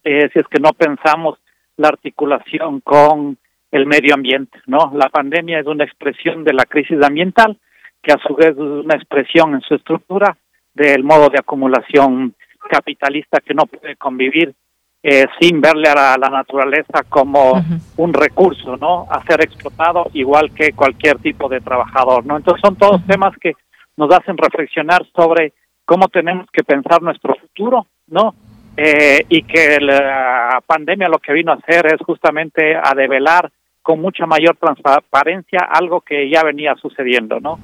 eh, 0.04 0.30
si 0.32 0.40
es 0.40 0.48
que 0.48 0.60
no 0.60 0.74
pensamos 0.74 1.40
la 1.78 1.90
articulación 1.90 2.82
con 2.82 3.38
el 3.72 3.86
medio 3.86 4.14
ambiente, 4.14 4.60
¿no? 4.66 4.92
La 4.96 5.10
pandemia 5.10 5.60
es 5.60 5.68
una 5.68 5.84
expresión 5.84 6.44
de 6.44 6.54
la 6.54 6.66
crisis 6.66 7.02
ambiental, 7.04 7.58
que 8.02 8.12
a 8.12 8.18
su 8.18 8.36
vez 8.36 8.52
es 8.52 8.58
una 8.58 8.96
expresión 8.96 9.54
en 9.54 9.62
su 9.62 9.76
estructura 9.76 10.38
del 10.74 11.04
modo 11.04 11.30
de 11.30 11.40
acumulación 11.40 12.34
capitalista 12.70 13.40
que 13.40 13.54
no 13.54 13.66
puede 13.66 13.96
convivir 13.96 14.54
eh, 15.02 15.26
sin 15.40 15.62
verle 15.62 15.90
a 15.90 16.18
la, 16.18 16.30
naturaleza 16.30 17.04
como 17.08 17.64
un 17.98 18.14
recurso, 18.14 18.76
¿no? 18.78 19.08
A 19.10 19.24
ser 19.24 19.42
explotado 19.42 20.08
igual 20.14 20.52
que 20.54 20.74
cualquier 20.74 21.20
tipo 21.20 21.48
de 21.48 21.62
trabajador, 21.62 22.26
¿no? 22.26 22.38
Entonces 22.38 22.62
son 22.62 22.76
todos 22.76 23.06
temas 23.08 23.34
que 23.40 23.54
nos 23.96 24.12
hacen 24.14 24.38
reflexionar 24.38 25.06
sobre 25.16 25.54
cómo 25.86 26.08
tenemos 26.10 26.48
que 26.52 26.64
pensar 26.64 27.02
nuestro 27.02 27.36
futuro, 27.36 27.88
¿no? 28.08 28.36
Eh, 28.76 29.26
y 29.30 29.44
que 29.44 29.80
la 29.80 30.62
pandemia 30.66 31.08
lo 31.10 31.20
que 31.20 31.34
vino 31.34 31.52
a 31.52 31.56
hacer 31.56 31.86
es 31.88 32.02
justamente 32.06 32.76
a 32.76 32.94
develar 32.94 33.50
con 33.82 34.02
mucha 34.02 34.26
mayor 34.26 34.58
transparencia 34.58 35.60
algo 35.72 36.02
que 36.02 36.30
ya 36.30 36.44
venía 36.44 36.76
sucediendo, 36.76 37.40
¿no? 37.40 37.58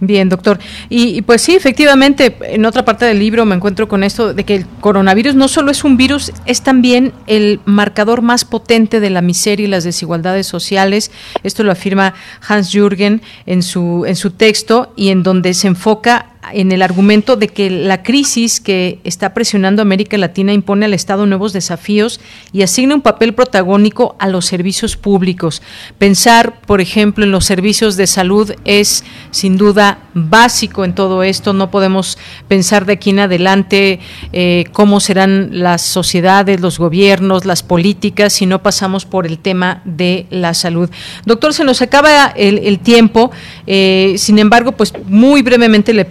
Bien, 0.00 0.28
doctor. 0.28 0.58
Y, 0.88 1.22
pues 1.22 1.42
sí, 1.42 1.54
efectivamente, 1.54 2.36
en 2.42 2.64
otra 2.64 2.84
parte 2.84 3.04
del 3.04 3.18
libro 3.18 3.44
me 3.44 3.56
encuentro 3.56 3.88
con 3.88 4.04
esto 4.04 4.32
de 4.32 4.44
que 4.44 4.54
el 4.54 4.66
coronavirus 4.80 5.34
no 5.34 5.48
solo 5.48 5.70
es 5.72 5.82
un 5.82 5.96
virus, 5.96 6.32
es 6.46 6.62
también 6.62 7.12
el 7.26 7.60
marcador 7.64 8.22
más 8.22 8.44
potente 8.44 9.00
de 9.00 9.10
la 9.10 9.22
miseria 9.22 9.64
y 9.64 9.68
las 9.68 9.84
desigualdades 9.84 10.46
sociales. 10.46 11.10
Esto 11.42 11.64
lo 11.64 11.72
afirma 11.72 12.14
Hans 12.46 12.70
Jürgen 12.70 13.22
en 13.46 13.62
su, 13.62 14.04
en 14.06 14.14
su 14.14 14.30
texto 14.30 14.92
y 14.94 15.08
en 15.08 15.22
donde 15.22 15.52
se 15.54 15.66
enfoca 15.66 16.26
en 16.52 16.72
el 16.72 16.82
argumento 16.82 17.36
de 17.36 17.48
que 17.48 17.68
la 17.70 18.02
crisis 18.02 18.60
que 18.60 19.00
está 19.04 19.34
presionando 19.34 19.82
América 19.82 20.16
Latina 20.16 20.52
impone 20.52 20.86
al 20.86 20.94
Estado 20.94 21.26
nuevos 21.26 21.52
desafíos 21.52 22.20
y 22.52 22.62
asigna 22.62 22.94
un 22.94 23.02
papel 23.02 23.34
protagónico 23.34 24.16
a 24.18 24.28
los 24.28 24.46
servicios 24.46 24.96
públicos. 24.96 25.62
Pensar, 25.98 26.60
por 26.62 26.80
ejemplo, 26.80 27.24
en 27.24 27.32
los 27.32 27.44
servicios 27.44 27.96
de 27.96 28.06
salud 28.06 28.52
es 28.64 29.04
sin 29.30 29.56
duda 29.56 29.98
básico 30.14 30.84
en 30.84 30.94
todo 30.94 31.22
esto. 31.22 31.52
No 31.52 31.70
podemos 31.70 32.18
pensar 32.46 32.86
de 32.86 32.94
aquí 32.94 33.10
en 33.10 33.20
adelante 33.20 34.00
eh, 34.32 34.64
cómo 34.72 35.00
serán 35.00 35.50
las 35.52 35.82
sociedades, 35.82 36.60
los 36.60 36.78
gobiernos, 36.78 37.44
las 37.44 37.62
políticas 37.62 38.32
si 38.32 38.46
no 38.46 38.62
pasamos 38.62 39.04
por 39.04 39.26
el 39.26 39.38
tema 39.38 39.82
de 39.84 40.26
la 40.30 40.54
salud. 40.54 40.88
Doctor, 41.24 41.52
se 41.52 41.64
nos 41.64 41.82
acaba 41.82 42.26
el, 42.36 42.78
tiempo. 42.78 43.30
Eh, 43.66 44.14
sin 44.18 44.38
embargo, 44.38 44.72
pues 44.72 44.92
muy 45.06 45.42
brevemente 45.42 45.92
le 45.92 46.04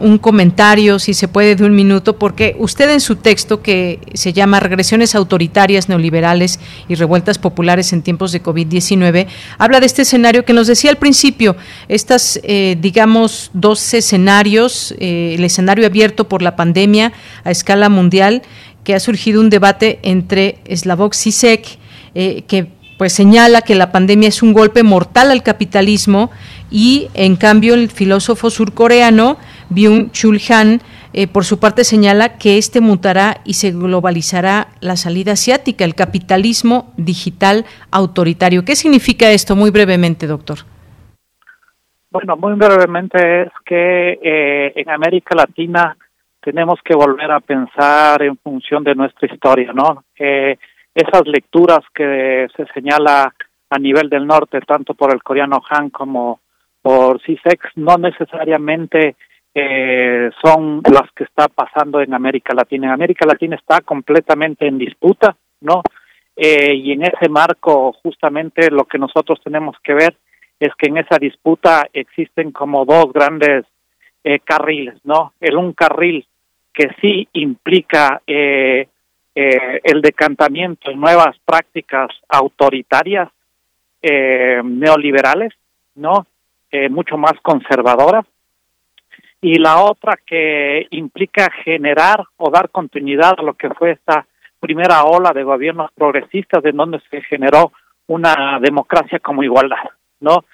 un 0.00 0.18
comentario, 0.18 0.98
si 0.98 1.14
se 1.14 1.28
puede, 1.28 1.56
de 1.56 1.64
un 1.64 1.74
minuto, 1.74 2.18
porque 2.18 2.56
usted 2.58 2.90
en 2.90 3.00
su 3.00 3.16
texto 3.16 3.62
que 3.62 4.00
se 4.14 4.32
llama 4.32 4.60
Regresiones 4.60 5.14
autoritarias, 5.14 5.88
neoliberales 5.88 6.60
y 6.88 6.94
revueltas 6.94 7.38
populares 7.38 7.92
en 7.92 8.02
tiempos 8.02 8.32
de 8.32 8.42
COVID-19, 8.42 9.26
habla 9.58 9.80
de 9.80 9.86
este 9.86 10.02
escenario 10.02 10.44
que 10.44 10.52
nos 10.52 10.66
decía 10.66 10.90
al 10.90 10.98
principio, 10.98 11.56
estas, 11.88 12.40
eh, 12.42 12.76
digamos, 12.80 13.50
dos 13.52 13.94
escenarios, 13.94 14.94
eh, 14.98 15.34
el 15.36 15.44
escenario 15.44 15.86
abierto 15.86 16.28
por 16.28 16.42
la 16.42 16.56
pandemia 16.56 17.12
a 17.44 17.50
escala 17.50 17.88
mundial, 17.88 18.42
que 18.84 18.94
ha 18.94 19.00
surgido 19.00 19.40
un 19.40 19.50
debate 19.50 19.98
entre 20.02 20.58
Slavoj 20.74 21.14
Zizek, 21.14 21.78
eh, 22.14 22.42
que 22.46 22.68
pues 23.00 23.14
señala 23.14 23.62
que 23.62 23.74
la 23.74 23.92
pandemia 23.92 24.28
es 24.28 24.42
un 24.42 24.52
golpe 24.52 24.82
mortal 24.82 25.30
al 25.30 25.42
capitalismo 25.42 26.30
y 26.70 27.08
en 27.14 27.36
cambio 27.36 27.72
el 27.72 27.90
filósofo 27.90 28.50
surcoreano 28.50 29.38
Byung-Chul 29.70 30.40
Han 30.50 30.80
eh, 31.12 31.26
por 31.26 31.44
su 31.44 31.58
parte 31.58 31.82
señala 31.82 32.38
que 32.38 32.56
este 32.56 32.80
mutará 32.80 33.38
y 33.44 33.54
se 33.54 33.72
globalizará 33.72 34.68
la 34.80 34.96
salida 34.96 35.32
asiática, 35.32 35.84
el 35.84 35.96
capitalismo 35.96 36.92
digital 36.96 37.64
autoritario. 37.90 38.64
¿Qué 38.64 38.76
significa 38.76 39.30
esto 39.30 39.56
muy 39.56 39.70
brevemente, 39.70 40.28
doctor? 40.28 40.58
Bueno, 42.12 42.36
muy 42.36 42.54
brevemente 42.54 43.42
es 43.42 43.52
que 43.64 44.18
eh, 44.22 44.72
en 44.76 44.90
América 44.90 45.34
Latina 45.34 45.96
tenemos 46.40 46.80
que 46.84 46.94
volver 46.94 47.30
a 47.30 47.40
pensar 47.40 48.22
en 48.22 48.36
función 48.38 48.84
de 48.84 48.94
nuestra 48.94 49.32
historia, 49.32 49.72
¿no? 49.72 50.04
Eh, 50.16 50.56
esas 50.94 51.22
lecturas 51.26 51.80
que 51.94 52.46
se 52.56 52.66
señala 52.72 53.34
a 53.68 53.78
nivel 53.78 54.08
del 54.08 54.26
norte, 54.26 54.60
tanto 54.60 54.94
por 54.94 55.12
el 55.12 55.22
coreano 55.22 55.60
Han 55.68 55.90
como 55.90 56.40
por 56.82 57.20
CISEX, 57.22 57.76
no 57.76 57.96
necesariamente 57.96 59.16
eh, 59.54 60.30
son 60.42 60.82
las 60.90 61.10
que 61.12 61.24
está 61.24 61.48
pasando 61.48 62.00
en 62.00 62.14
América 62.14 62.54
Latina. 62.54 62.92
América 62.92 63.26
Latina 63.26 63.56
está 63.56 63.80
completamente 63.80 64.66
en 64.66 64.78
disputa, 64.78 65.36
¿no? 65.60 65.82
Eh, 66.36 66.74
y 66.74 66.92
en 66.92 67.02
ese 67.02 67.28
marco, 67.28 67.92
justamente 68.02 68.70
lo 68.70 68.84
que 68.84 68.98
nosotros 68.98 69.40
tenemos 69.42 69.76
que 69.82 69.94
ver 69.94 70.16
es 70.60 70.74
que 70.76 70.88
en 70.88 70.98
esa 70.98 71.18
disputa 71.18 71.86
existen 71.92 72.52
como 72.52 72.84
dos 72.84 73.12
grandes 73.12 73.64
eh, 74.22 74.40
carriles, 74.40 74.98
¿no? 75.04 75.32
El 75.40 75.56
un 75.56 75.72
carril 75.72 76.26
que 76.74 76.90
sí 77.00 77.26
implica 77.32 78.20
eh, 78.26 78.86
eh, 79.34 79.80
el 79.82 80.02
decantamiento 80.02 80.90
en 80.90 81.00
nuevas 81.00 81.36
prácticas 81.44 82.10
autoritarias 82.28 83.30
neoliberales, 84.02 85.52
¿no? 85.94 86.26
Mucho 86.88 87.18
más 87.18 87.34
conservadoras, 87.42 88.24
y 89.42 89.58
la 89.58 89.82
otra 89.82 90.18
que 90.24 90.86
implica 90.90 91.48
generar 91.64 92.24
o 92.36 92.50
dar 92.50 92.70
continuidad 92.70 93.34
a 93.38 93.42
lo 93.42 93.54
que 93.54 93.70
fue 93.70 93.92
esta 93.92 94.26
primera 94.58 95.04
ola 95.04 95.32
de 95.32 95.42
gobiernos 95.42 95.90
progresistas 95.94 96.64
en 96.64 96.76
donde 96.76 97.00
se 97.10 97.22
generó 97.22 97.72
una 98.06 98.58
democracia 98.60 99.18
como 99.18 99.42
igualdad, 99.42 99.88
¿no? 100.20 100.44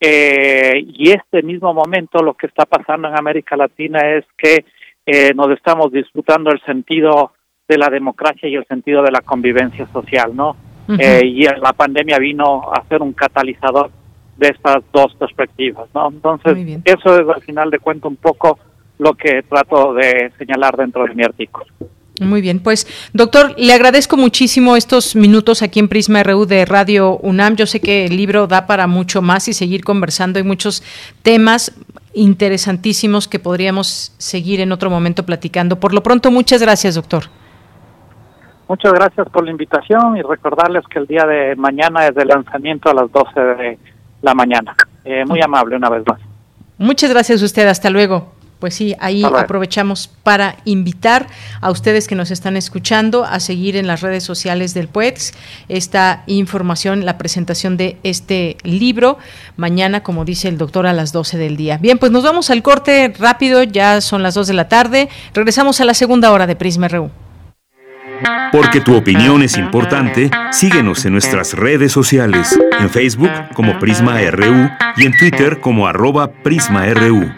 Eh, 0.00 0.82
y 0.86 1.10
este 1.10 1.42
mismo 1.42 1.74
momento 1.74 2.22
lo 2.22 2.32
que 2.32 2.46
está 2.46 2.64
pasando 2.64 3.08
en 3.08 3.18
América 3.18 3.56
Latina 3.56 4.00
es 4.16 4.24
que 4.38 4.64
eh, 5.04 5.34
nos 5.34 5.50
estamos 5.50 5.92
disputando 5.92 6.50
el 6.50 6.60
sentido 6.62 7.32
de 7.68 7.76
la 7.76 7.88
democracia 7.88 8.48
y 8.48 8.54
el 8.54 8.66
sentido 8.66 9.02
de 9.02 9.12
la 9.12 9.20
convivencia 9.20 9.86
social, 9.92 10.34
¿no? 10.34 10.56
Eh, 10.98 11.20
y 11.24 11.42
la 11.42 11.72
pandemia 11.72 12.18
vino 12.18 12.72
a 12.72 12.82
ser 12.88 13.00
un 13.00 13.12
catalizador 13.12 13.92
de 14.40 14.48
estas 14.48 14.82
dos 14.92 15.14
perspectivas, 15.16 15.88
¿no? 15.94 16.08
Entonces, 16.08 16.80
eso 16.84 17.20
es 17.20 17.28
al 17.28 17.42
final 17.42 17.70
de 17.70 17.78
cuentas 17.78 18.10
un 18.10 18.16
poco 18.16 18.58
lo 18.98 19.14
que 19.14 19.42
trato 19.42 19.92
de 19.94 20.32
señalar 20.38 20.76
dentro 20.76 21.04
de 21.04 21.14
mi 21.14 21.22
artículo. 21.22 21.66
Muy 22.20 22.40
bien, 22.42 22.60
pues 22.60 22.86
doctor, 23.14 23.54
le 23.56 23.72
agradezco 23.72 24.16
muchísimo 24.16 24.76
estos 24.76 25.16
minutos 25.16 25.62
aquí 25.62 25.80
en 25.80 25.88
Prisma 25.88 26.22
RU 26.22 26.44
de 26.44 26.66
Radio 26.66 27.16
UNAM. 27.18 27.56
Yo 27.56 27.66
sé 27.66 27.80
que 27.80 28.04
el 28.06 28.16
libro 28.16 28.46
da 28.46 28.66
para 28.66 28.86
mucho 28.86 29.22
más 29.22 29.48
y 29.48 29.54
seguir 29.54 29.84
conversando. 29.84 30.38
Hay 30.38 30.44
muchos 30.44 30.82
temas 31.22 31.72
interesantísimos 32.12 33.28
que 33.28 33.38
podríamos 33.38 34.14
seguir 34.18 34.60
en 34.60 34.72
otro 34.72 34.90
momento 34.90 35.24
platicando. 35.24 35.80
Por 35.80 35.94
lo 35.94 36.02
pronto, 36.02 36.30
muchas 36.30 36.60
gracias, 36.60 36.94
doctor. 36.94 37.24
Muchas 38.68 38.92
gracias 38.92 39.28
por 39.30 39.44
la 39.44 39.50
invitación 39.50 40.16
y 40.16 40.22
recordarles 40.22 40.84
que 40.88 40.98
el 40.98 41.06
día 41.06 41.24
de 41.24 41.56
mañana 41.56 42.06
es 42.06 42.14
de 42.14 42.24
lanzamiento 42.24 42.90
a 42.90 42.94
las 42.94 43.10
12 43.10 43.40
de 43.40 43.78
la 44.22 44.34
mañana. 44.34 44.74
Eh, 45.04 45.24
muy 45.26 45.40
amable 45.42 45.76
una 45.76 45.88
vez 45.88 46.02
más. 46.06 46.20
Muchas 46.78 47.10
gracias 47.10 47.42
a 47.42 47.44
usted. 47.44 47.66
Hasta 47.66 47.90
luego. 47.90 48.32
Pues 48.60 48.74
sí, 48.74 48.94
ahí 49.00 49.24
aprovechamos 49.24 50.08
para 50.22 50.56
invitar 50.66 51.28
a 51.62 51.70
ustedes 51.70 52.06
que 52.06 52.14
nos 52.14 52.30
están 52.30 52.58
escuchando 52.58 53.24
a 53.24 53.40
seguir 53.40 53.74
en 53.74 53.86
las 53.86 54.02
redes 54.02 54.22
sociales 54.22 54.74
del 54.74 54.86
PUEX 54.86 55.32
esta 55.70 56.24
información, 56.26 57.06
la 57.06 57.16
presentación 57.16 57.78
de 57.78 57.96
este 58.02 58.58
libro. 58.62 59.16
Mañana, 59.56 60.02
como 60.02 60.26
dice 60.26 60.48
el 60.48 60.58
doctor, 60.58 60.86
a 60.86 60.92
las 60.92 61.10
12 61.12 61.38
del 61.38 61.56
día. 61.56 61.78
Bien, 61.78 61.96
pues 61.96 62.12
nos 62.12 62.22
vamos 62.22 62.50
al 62.50 62.62
corte 62.62 63.14
rápido, 63.18 63.62
ya 63.62 64.02
son 64.02 64.22
las 64.22 64.34
2 64.34 64.48
de 64.48 64.54
la 64.54 64.68
tarde. 64.68 65.08
Regresamos 65.32 65.80
a 65.80 65.86
la 65.86 65.94
segunda 65.94 66.30
hora 66.30 66.46
de 66.46 66.54
Prisma 66.54 66.88
RU. 66.88 67.10
Porque 68.52 68.80
tu 68.80 68.96
opinión 68.96 69.42
es 69.42 69.56
importante, 69.56 70.30
síguenos 70.52 71.04
en 71.04 71.12
nuestras 71.12 71.54
redes 71.54 71.92
sociales, 71.92 72.58
en 72.78 72.90
Facebook 72.90 73.30
como 73.54 73.78
Prisma 73.78 74.20
RU 74.30 74.70
y 74.96 75.06
en 75.06 75.16
Twitter 75.16 75.60
como 75.60 75.86
arroba 75.86 76.32
PrismaRU. 76.32 77.30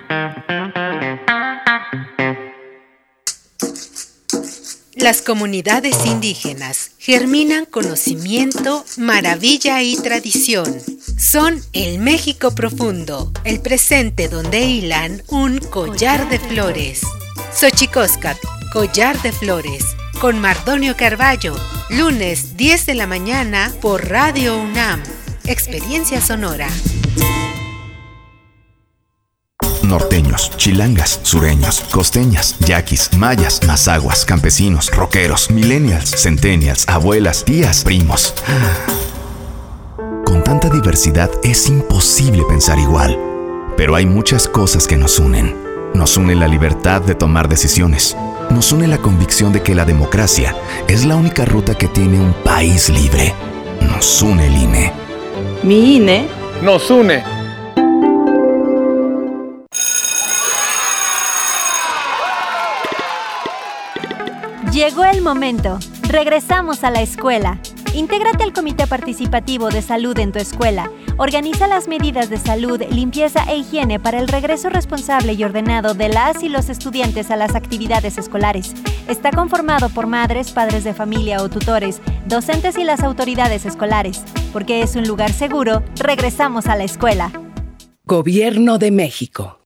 Las 5.02 5.20
comunidades 5.20 6.06
indígenas 6.06 6.92
germinan 6.96 7.64
conocimiento, 7.64 8.84
maravilla 8.98 9.82
y 9.82 9.96
tradición. 9.96 10.80
Son 11.18 11.60
el 11.72 11.98
México 11.98 12.54
profundo, 12.54 13.32
el 13.42 13.60
presente 13.60 14.28
donde 14.28 14.60
hilan 14.60 15.20
un 15.26 15.58
collar 15.58 16.28
de 16.28 16.38
flores. 16.38 17.00
Xochicóscat, 17.52 18.36
collar 18.72 19.20
de 19.22 19.32
flores, 19.32 19.84
con 20.20 20.40
Mardonio 20.40 20.96
Carballo, 20.96 21.56
lunes 21.90 22.56
10 22.56 22.86
de 22.86 22.94
la 22.94 23.06
mañana 23.06 23.72
por 23.80 24.08
Radio 24.08 24.58
UNAM. 24.58 25.02
Experiencia 25.44 26.20
sonora 26.20 26.68
norteños, 29.92 30.50
chilangas, 30.56 31.20
sureños, 31.22 31.80
costeñas, 31.92 32.56
yaquis, 32.60 33.10
mayas, 33.18 33.60
mazaguas, 33.66 34.24
campesinos, 34.24 34.90
rockeros, 34.90 35.50
millennials, 35.50 36.10
centennials, 36.22 36.88
abuelas, 36.88 37.44
tías, 37.44 37.84
primos. 37.84 38.32
Con 40.24 40.42
tanta 40.42 40.70
diversidad 40.70 41.30
es 41.42 41.68
imposible 41.68 42.42
pensar 42.48 42.78
igual, 42.78 43.18
pero 43.76 43.94
hay 43.94 44.06
muchas 44.06 44.48
cosas 44.48 44.86
que 44.86 44.96
nos 44.96 45.18
unen. 45.18 45.61
Nos 45.95 46.16
une 46.16 46.34
la 46.34 46.49
libertad 46.49 47.03
de 47.03 47.14
tomar 47.14 47.49
decisiones. 47.49 48.16
Nos 48.51 48.72
une 48.72 48.86
la 48.86 48.99
convicción 48.99 49.53
de 49.53 49.62
que 49.62 49.74
la 49.74 49.84
democracia 49.84 50.57
es 50.88 51.05
la 51.05 51.16
única 51.16 51.45
ruta 51.45 51.74
que 51.74 51.86
tiene 51.86 52.18
un 52.18 52.32
país 52.32 52.88
libre. 52.88 53.34
Nos 53.80 54.22
une 54.22 54.47
el 54.47 54.57
INE. 54.57 54.93
Mi 55.62 55.97
INE 55.97 56.28
nos 56.62 56.90
une. 56.90 57.22
Llegó 64.72 65.05
el 65.05 65.20
momento. 65.20 65.78
Regresamos 66.09 66.82
a 66.84 66.90
la 66.90 67.03
escuela. 67.03 67.59
Intégrate 67.95 68.43
al 68.43 68.55
Comité 68.55 68.86
Participativo 68.86 69.68
de 69.68 69.82
Salud 69.82 70.18
en 70.18 70.32
tu 70.32 70.38
escuela. 70.38 70.90
Organiza 71.18 71.66
las 71.66 71.88
medidas 71.88 72.30
de 72.30 72.38
salud, 72.38 72.80
limpieza 72.90 73.45
e 73.45 73.57
higiene 73.59 74.01
para 74.01 74.18
el 74.18 74.28
regreso 74.28 74.70
responsable 74.70 75.34
y 75.34 75.45
ordenado 75.45 75.93
de 75.93 76.09
las 76.09 76.43
y 76.43 76.49
los 76.49 76.70
estudiantes 76.70 77.30
a 77.30 77.36
las 77.36 77.55
actividades 77.55 78.16
escolares. 78.16 78.72
Está 79.09 79.30
conformado 79.30 79.90
por 79.90 80.07
madres, 80.07 80.53
padres 80.53 80.84
de 80.84 80.95
familia 80.95 81.43
o 81.43 81.51
tutores, 81.51 82.01
docentes 82.26 82.78
y 82.78 82.84
las 82.84 83.03
autoridades 83.03 83.66
escolares. 83.66 84.24
Porque 84.55 84.80
es 84.80 84.97
un 84.97 85.07
lugar 85.07 85.30
seguro, 85.30 85.82
regresamos 85.97 86.68
a 86.68 86.76
la 86.76 86.84
escuela. 86.84 87.30
Gobierno 88.05 88.78
de 88.78 88.90
México. 88.90 89.59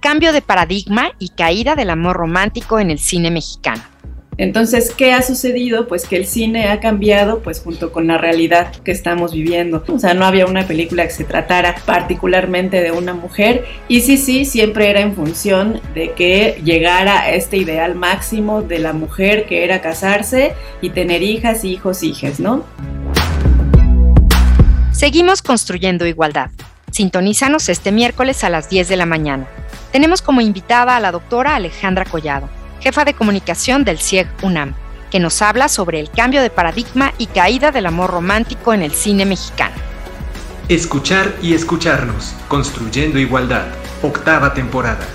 cambio 0.00 0.34
de 0.34 0.42
paradigma 0.42 1.12
y 1.18 1.30
caída 1.30 1.74
del 1.74 1.88
amor 1.88 2.18
romántico 2.18 2.78
en 2.78 2.90
el 2.90 2.98
cine 2.98 3.30
mexicano. 3.30 3.93
Entonces, 4.36 4.92
¿qué 4.92 5.12
ha 5.12 5.22
sucedido? 5.22 5.86
Pues 5.86 6.06
que 6.06 6.16
el 6.16 6.26
cine 6.26 6.68
ha 6.68 6.80
cambiado 6.80 7.40
pues 7.40 7.60
junto 7.60 7.92
con 7.92 8.06
la 8.06 8.18
realidad 8.18 8.72
que 8.84 8.90
estamos 8.90 9.32
viviendo. 9.32 9.84
O 9.88 9.98
sea, 9.98 10.14
no 10.14 10.24
había 10.24 10.46
una 10.46 10.66
película 10.66 11.04
que 11.04 11.10
se 11.10 11.24
tratara 11.24 11.76
particularmente 11.86 12.80
de 12.80 12.90
una 12.90 13.14
mujer 13.14 13.64
y 13.88 14.00
sí, 14.00 14.16
sí, 14.16 14.44
siempre 14.44 14.90
era 14.90 15.00
en 15.00 15.14
función 15.14 15.80
de 15.94 16.12
que 16.12 16.60
llegara 16.64 17.20
a 17.20 17.32
este 17.32 17.56
ideal 17.56 17.94
máximo 17.94 18.62
de 18.62 18.80
la 18.80 18.92
mujer 18.92 19.46
que 19.46 19.64
era 19.64 19.80
casarse 19.80 20.54
y 20.80 20.90
tener 20.90 21.22
hijas, 21.22 21.64
hijos, 21.64 22.02
hijas, 22.02 22.40
¿no? 22.40 22.64
Seguimos 24.92 25.42
construyendo 25.42 26.06
igualdad. 26.06 26.50
Sintonízanos 26.90 27.68
este 27.68 27.92
miércoles 27.92 28.44
a 28.44 28.50
las 28.50 28.68
10 28.68 28.88
de 28.88 28.96
la 28.96 29.06
mañana. 29.06 29.48
Tenemos 29.90 30.22
como 30.22 30.40
invitada 30.40 30.96
a 30.96 31.00
la 31.00 31.12
doctora 31.12 31.56
Alejandra 31.56 32.04
Collado, 32.04 32.48
jefa 32.84 33.04
de 33.06 33.14
comunicación 33.14 33.82
del 33.82 33.98
CIEG 33.98 34.28
UNAM, 34.42 34.74
que 35.10 35.18
nos 35.18 35.40
habla 35.40 35.70
sobre 35.70 36.00
el 36.00 36.10
cambio 36.10 36.42
de 36.42 36.50
paradigma 36.50 37.14
y 37.16 37.28
caída 37.28 37.72
del 37.72 37.86
amor 37.86 38.10
romántico 38.10 38.74
en 38.74 38.82
el 38.82 38.92
cine 38.92 39.24
mexicano. 39.24 39.74
Escuchar 40.68 41.34
y 41.40 41.54
escucharnos, 41.54 42.34
construyendo 42.46 43.18
igualdad, 43.18 43.68
octava 44.02 44.52
temporada. 44.52 45.06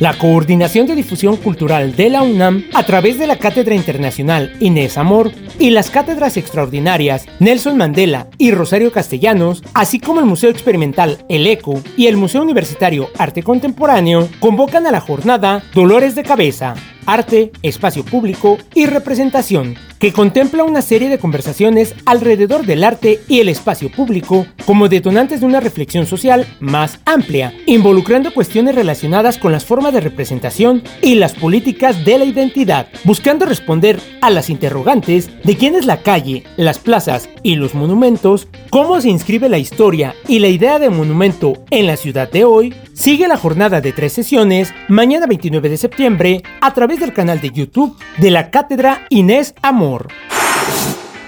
La 0.00 0.18
Coordinación 0.18 0.88
de 0.88 0.96
Difusión 0.96 1.36
Cultural 1.36 1.94
de 1.94 2.10
la 2.10 2.22
UNAM, 2.22 2.64
a 2.74 2.82
través 2.82 3.16
de 3.16 3.28
la 3.28 3.36
Cátedra 3.36 3.76
Internacional 3.76 4.56
Inés 4.58 4.98
Amor 4.98 5.30
y 5.60 5.70
las 5.70 5.88
cátedras 5.88 6.36
extraordinarias 6.36 7.26
Nelson 7.38 7.76
Mandela 7.76 8.26
y 8.36 8.50
Rosario 8.50 8.90
Castellanos, 8.90 9.62
así 9.72 10.00
como 10.00 10.18
el 10.18 10.26
Museo 10.26 10.50
Experimental 10.50 11.24
El 11.28 11.46
Eco 11.46 11.80
y 11.96 12.08
el 12.08 12.16
Museo 12.16 12.42
Universitario 12.42 13.08
Arte 13.18 13.44
Contemporáneo, 13.44 14.28
convocan 14.40 14.84
a 14.88 14.90
la 14.90 15.00
jornada 15.00 15.62
Dolores 15.72 16.16
de 16.16 16.24
Cabeza, 16.24 16.74
arte, 17.06 17.52
espacio 17.62 18.04
público 18.04 18.58
y 18.74 18.86
representación, 18.86 19.76
que 19.98 20.12
contempla 20.12 20.64
una 20.64 20.82
serie 20.82 21.08
de 21.08 21.18
conversaciones 21.18 21.94
alrededor 22.06 22.66
del 22.66 22.84
arte 22.84 23.20
y 23.28 23.40
el 23.40 23.48
espacio 23.48 23.90
público 23.90 24.46
como 24.66 24.88
detonantes 24.88 25.40
de 25.40 25.46
una 25.46 25.60
reflexión 25.60 26.06
social 26.06 26.46
más 26.60 26.98
amplia, 27.04 27.52
involucrando 27.66 28.32
cuestiones 28.32 28.74
relacionadas 28.74 29.38
con 29.38 29.52
las 29.52 29.64
formas 29.64 29.83
de 29.92 30.00
representación 30.00 30.82
y 31.02 31.16
las 31.16 31.34
políticas 31.34 32.04
de 32.04 32.18
la 32.18 32.24
identidad, 32.24 32.88
buscando 33.04 33.46
responder 33.46 34.00
a 34.20 34.30
las 34.30 34.50
interrogantes 34.50 35.30
de 35.42 35.56
quién 35.56 35.74
es 35.74 35.86
la 35.86 36.02
calle, 36.02 36.44
las 36.56 36.78
plazas 36.78 37.28
y 37.42 37.56
los 37.56 37.74
monumentos, 37.74 38.48
cómo 38.70 39.00
se 39.00 39.08
inscribe 39.08 39.48
la 39.48 39.58
historia 39.58 40.14
y 40.28 40.38
la 40.38 40.48
idea 40.48 40.78
de 40.78 40.90
monumento 40.90 41.54
en 41.70 41.86
la 41.86 41.96
ciudad 41.96 42.30
de 42.30 42.44
hoy, 42.44 42.74
sigue 42.92 43.28
la 43.28 43.36
jornada 43.36 43.80
de 43.80 43.92
tres 43.92 44.12
sesiones 44.12 44.72
mañana 44.88 45.26
29 45.26 45.68
de 45.68 45.76
septiembre 45.76 46.42
a 46.60 46.72
través 46.74 47.00
del 47.00 47.12
canal 47.12 47.40
de 47.40 47.50
YouTube 47.50 47.96
de 48.18 48.30
la 48.30 48.50
Cátedra 48.50 49.06
Inés 49.10 49.54
Amor. 49.62 50.08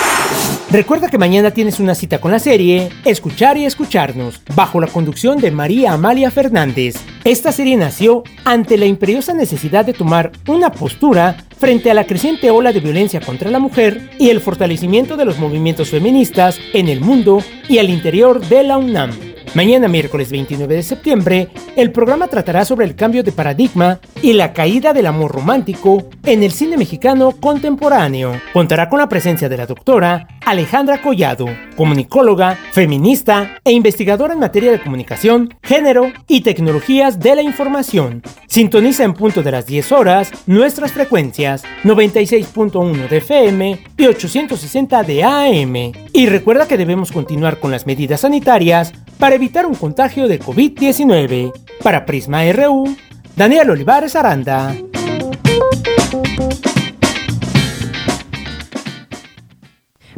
Recuerda 0.72 1.10
que 1.10 1.18
mañana 1.18 1.52
tienes 1.52 1.82
una 1.82 1.96
cita 1.96 2.22
con 2.22 2.32
la 2.32 2.40
serie 2.40 2.88
Escuchar 3.04 3.58
y 3.58 3.66
Escucharnos, 3.66 4.42
bajo 4.56 4.80
la 4.80 4.88
conducción 4.88 5.38
de 5.38 5.52
María 5.52 5.92
Amalia 5.92 6.32
Fernández. 6.32 6.96
Esta 7.26 7.52
serie 7.52 7.76
nació 7.76 8.24
ante 8.46 8.78
la 8.78 8.86
imperiosa 8.86 9.34
necesidad 9.34 9.84
de 9.84 9.92
tomar 9.92 10.32
una 10.48 10.72
postura 10.72 11.36
frente 11.58 11.92
a 11.92 11.94
la 11.94 12.06
creciente 12.06 12.52
ola 12.52 12.72
de 12.72 12.80
violencia 12.80 13.20
contra 13.20 13.52
la 13.52 13.60
mujer 13.60 14.12
y 14.18 14.30
el 14.30 14.40
fortalecimiento 14.40 15.18
de 15.18 15.26
los 15.26 15.40
movimientos 15.40 15.90
feministas 15.90 16.58
en 16.72 16.88
el 16.88 17.02
mundo 17.02 17.44
y 17.68 17.80
al 17.80 17.90
interior 17.90 18.40
de 18.40 18.64
la 18.64 18.78
UNAM. 18.78 19.31
Mañana 19.54 19.90
miércoles 19.90 20.32
29 20.32 20.76
de 20.76 20.82
septiembre, 20.82 21.50
el 21.76 21.92
programa 21.92 22.30
tratará 22.30 22.64
sobre 22.64 22.86
el 22.86 22.96
cambio 22.96 23.22
de 23.22 23.34
paradigma 23.34 24.00
y 24.22 24.32
la 24.32 24.54
caída 24.54 24.94
del 24.94 25.08
amor 25.08 25.34
romántico 25.34 26.08
en 26.24 26.44
el 26.44 26.54
cine 26.54 26.78
mexicano 26.78 27.34
contemporáneo. 27.34 28.40
Contará 28.54 28.88
con 28.88 29.00
la 29.00 29.10
presencia 29.10 29.50
de 29.50 29.58
la 29.58 29.66
doctora 29.66 30.40
Alejandra 30.46 31.02
Collado, 31.02 31.48
comunicóloga, 31.76 32.58
feminista 32.72 33.58
e 33.66 33.74
investigadora 33.74 34.34
en 34.34 34.40
materia 34.40 34.72
de 34.72 34.82
comunicación, 34.82 35.54
género 35.62 36.14
y 36.30 36.42
tecnologías 36.42 37.20
de 37.20 37.36
la 37.36 37.42
información. 37.42 38.24
Sintoniza 38.48 39.04
en 39.04 39.14
punto 39.14 39.44
de 39.44 39.52
las 39.52 39.66
10 39.66 39.92
horas 39.92 40.32
nuestras 40.46 40.94
frecuencias 40.94 41.64
96.1 41.84 43.10
de 43.10 43.18
FM 43.18 43.84
y 43.98 44.06
860 44.06 45.04
de 45.04 45.24
AM. 45.24 45.76
Y 46.14 46.28
recuerda 46.28 46.68
que 46.68 46.78
debemos 46.78 47.12
continuar 47.12 47.60
con 47.60 47.72
las 47.72 47.86
medidas 47.86 48.22
sanitarias 48.22 48.94
para 49.22 49.36
evitar 49.42 49.66
un 49.66 49.74
contagio 49.74 50.28
de 50.28 50.40
COVID-19. 50.40 51.52
Para 51.82 52.06
Prisma 52.06 52.44
RU, 52.54 52.96
Daniel 53.36 53.72
Olivares 53.72 54.16
Aranda. 54.16 54.76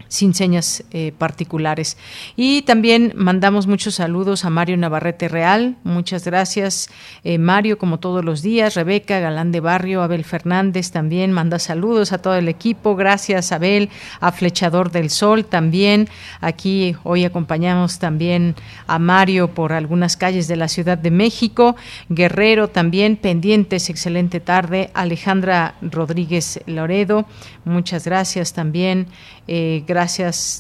sin 0.09 0.35
señas 0.35 0.85
eh, 0.91 1.13
particulares. 1.17 1.97
Y 2.35 2.63
también 2.63 3.13
mandamos 3.15 3.67
muchos 3.67 3.97
saludos 3.97 4.45
a 4.45 4.51
Mario 4.51 4.77
Navarrete 4.79 5.29
Real. 5.29 5.77
Muchas 5.85 6.25
gracias, 6.25 6.89
eh, 7.25 7.39
Mario, 7.39 7.79
como 7.79 7.99
todos 7.99 8.25
los 8.25 8.43
días. 8.43 8.75
Rebeca, 8.75 9.21
Galán 9.21 9.53
de 9.53 9.61
Barrio, 9.61 10.03
Abel 10.03 10.25
Fernández 10.25 10.91
también 10.91 11.31
manda 11.33 11.59
saludos 11.59 12.13
a 12.13 12.19
todo 12.19 12.35
el 12.37 12.49
equipo. 12.49 12.97
Gracias, 12.97 13.53
Abel, 13.53 13.91
a 14.21 14.33
Flechador 14.33 14.91
del 14.91 15.11
Sol 15.11 15.45
también. 15.45 16.09
Aquí 16.41 16.97
hoy 17.05 17.25
acompañamos 17.25 17.99
también 17.99 18.55
a 18.87 18.99
Mario 18.99 19.49
por 19.49 19.73
algunas 19.73 20.17
calles 20.17 20.49
de 20.49 20.57
la 20.57 20.69
Ciudad 20.69 20.97
de 20.97 21.11
México. 21.11 21.77
Guerrero 22.09 22.69
también, 22.69 23.17
pendientes, 23.17 23.91
excelente 23.91 24.41
tarde. 24.41 24.91
Alejandra 24.95 25.75
Rodríguez 25.83 26.61
Loredo, 26.67 27.27
muchas 27.65 28.05
gracias 28.05 28.55
también. 28.55 29.09
Eh, 29.47 29.83
gracias 29.87 29.98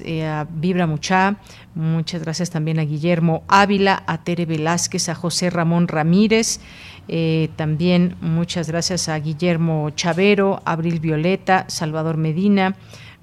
eh, 0.04 0.26
a 0.26 0.48
Vibra 0.50 0.86
Mucha, 0.88 1.36
muchas 1.74 2.22
gracias 2.22 2.50
también 2.50 2.80
a 2.80 2.84
Guillermo 2.84 3.44
Ávila, 3.46 4.02
a 4.06 4.24
Tere 4.24 4.46
Velázquez, 4.46 5.08
a 5.08 5.14
José 5.14 5.48
Ramón 5.50 5.86
Ramírez. 5.86 6.60
Eh, 7.06 7.48
también 7.54 8.16
muchas 8.20 8.68
gracias 8.68 9.08
a 9.08 9.16
Guillermo 9.18 9.90
Chavero, 9.90 10.60
Abril 10.64 10.98
Violeta, 10.98 11.66
Salvador 11.68 12.16
Medina. 12.16 12.74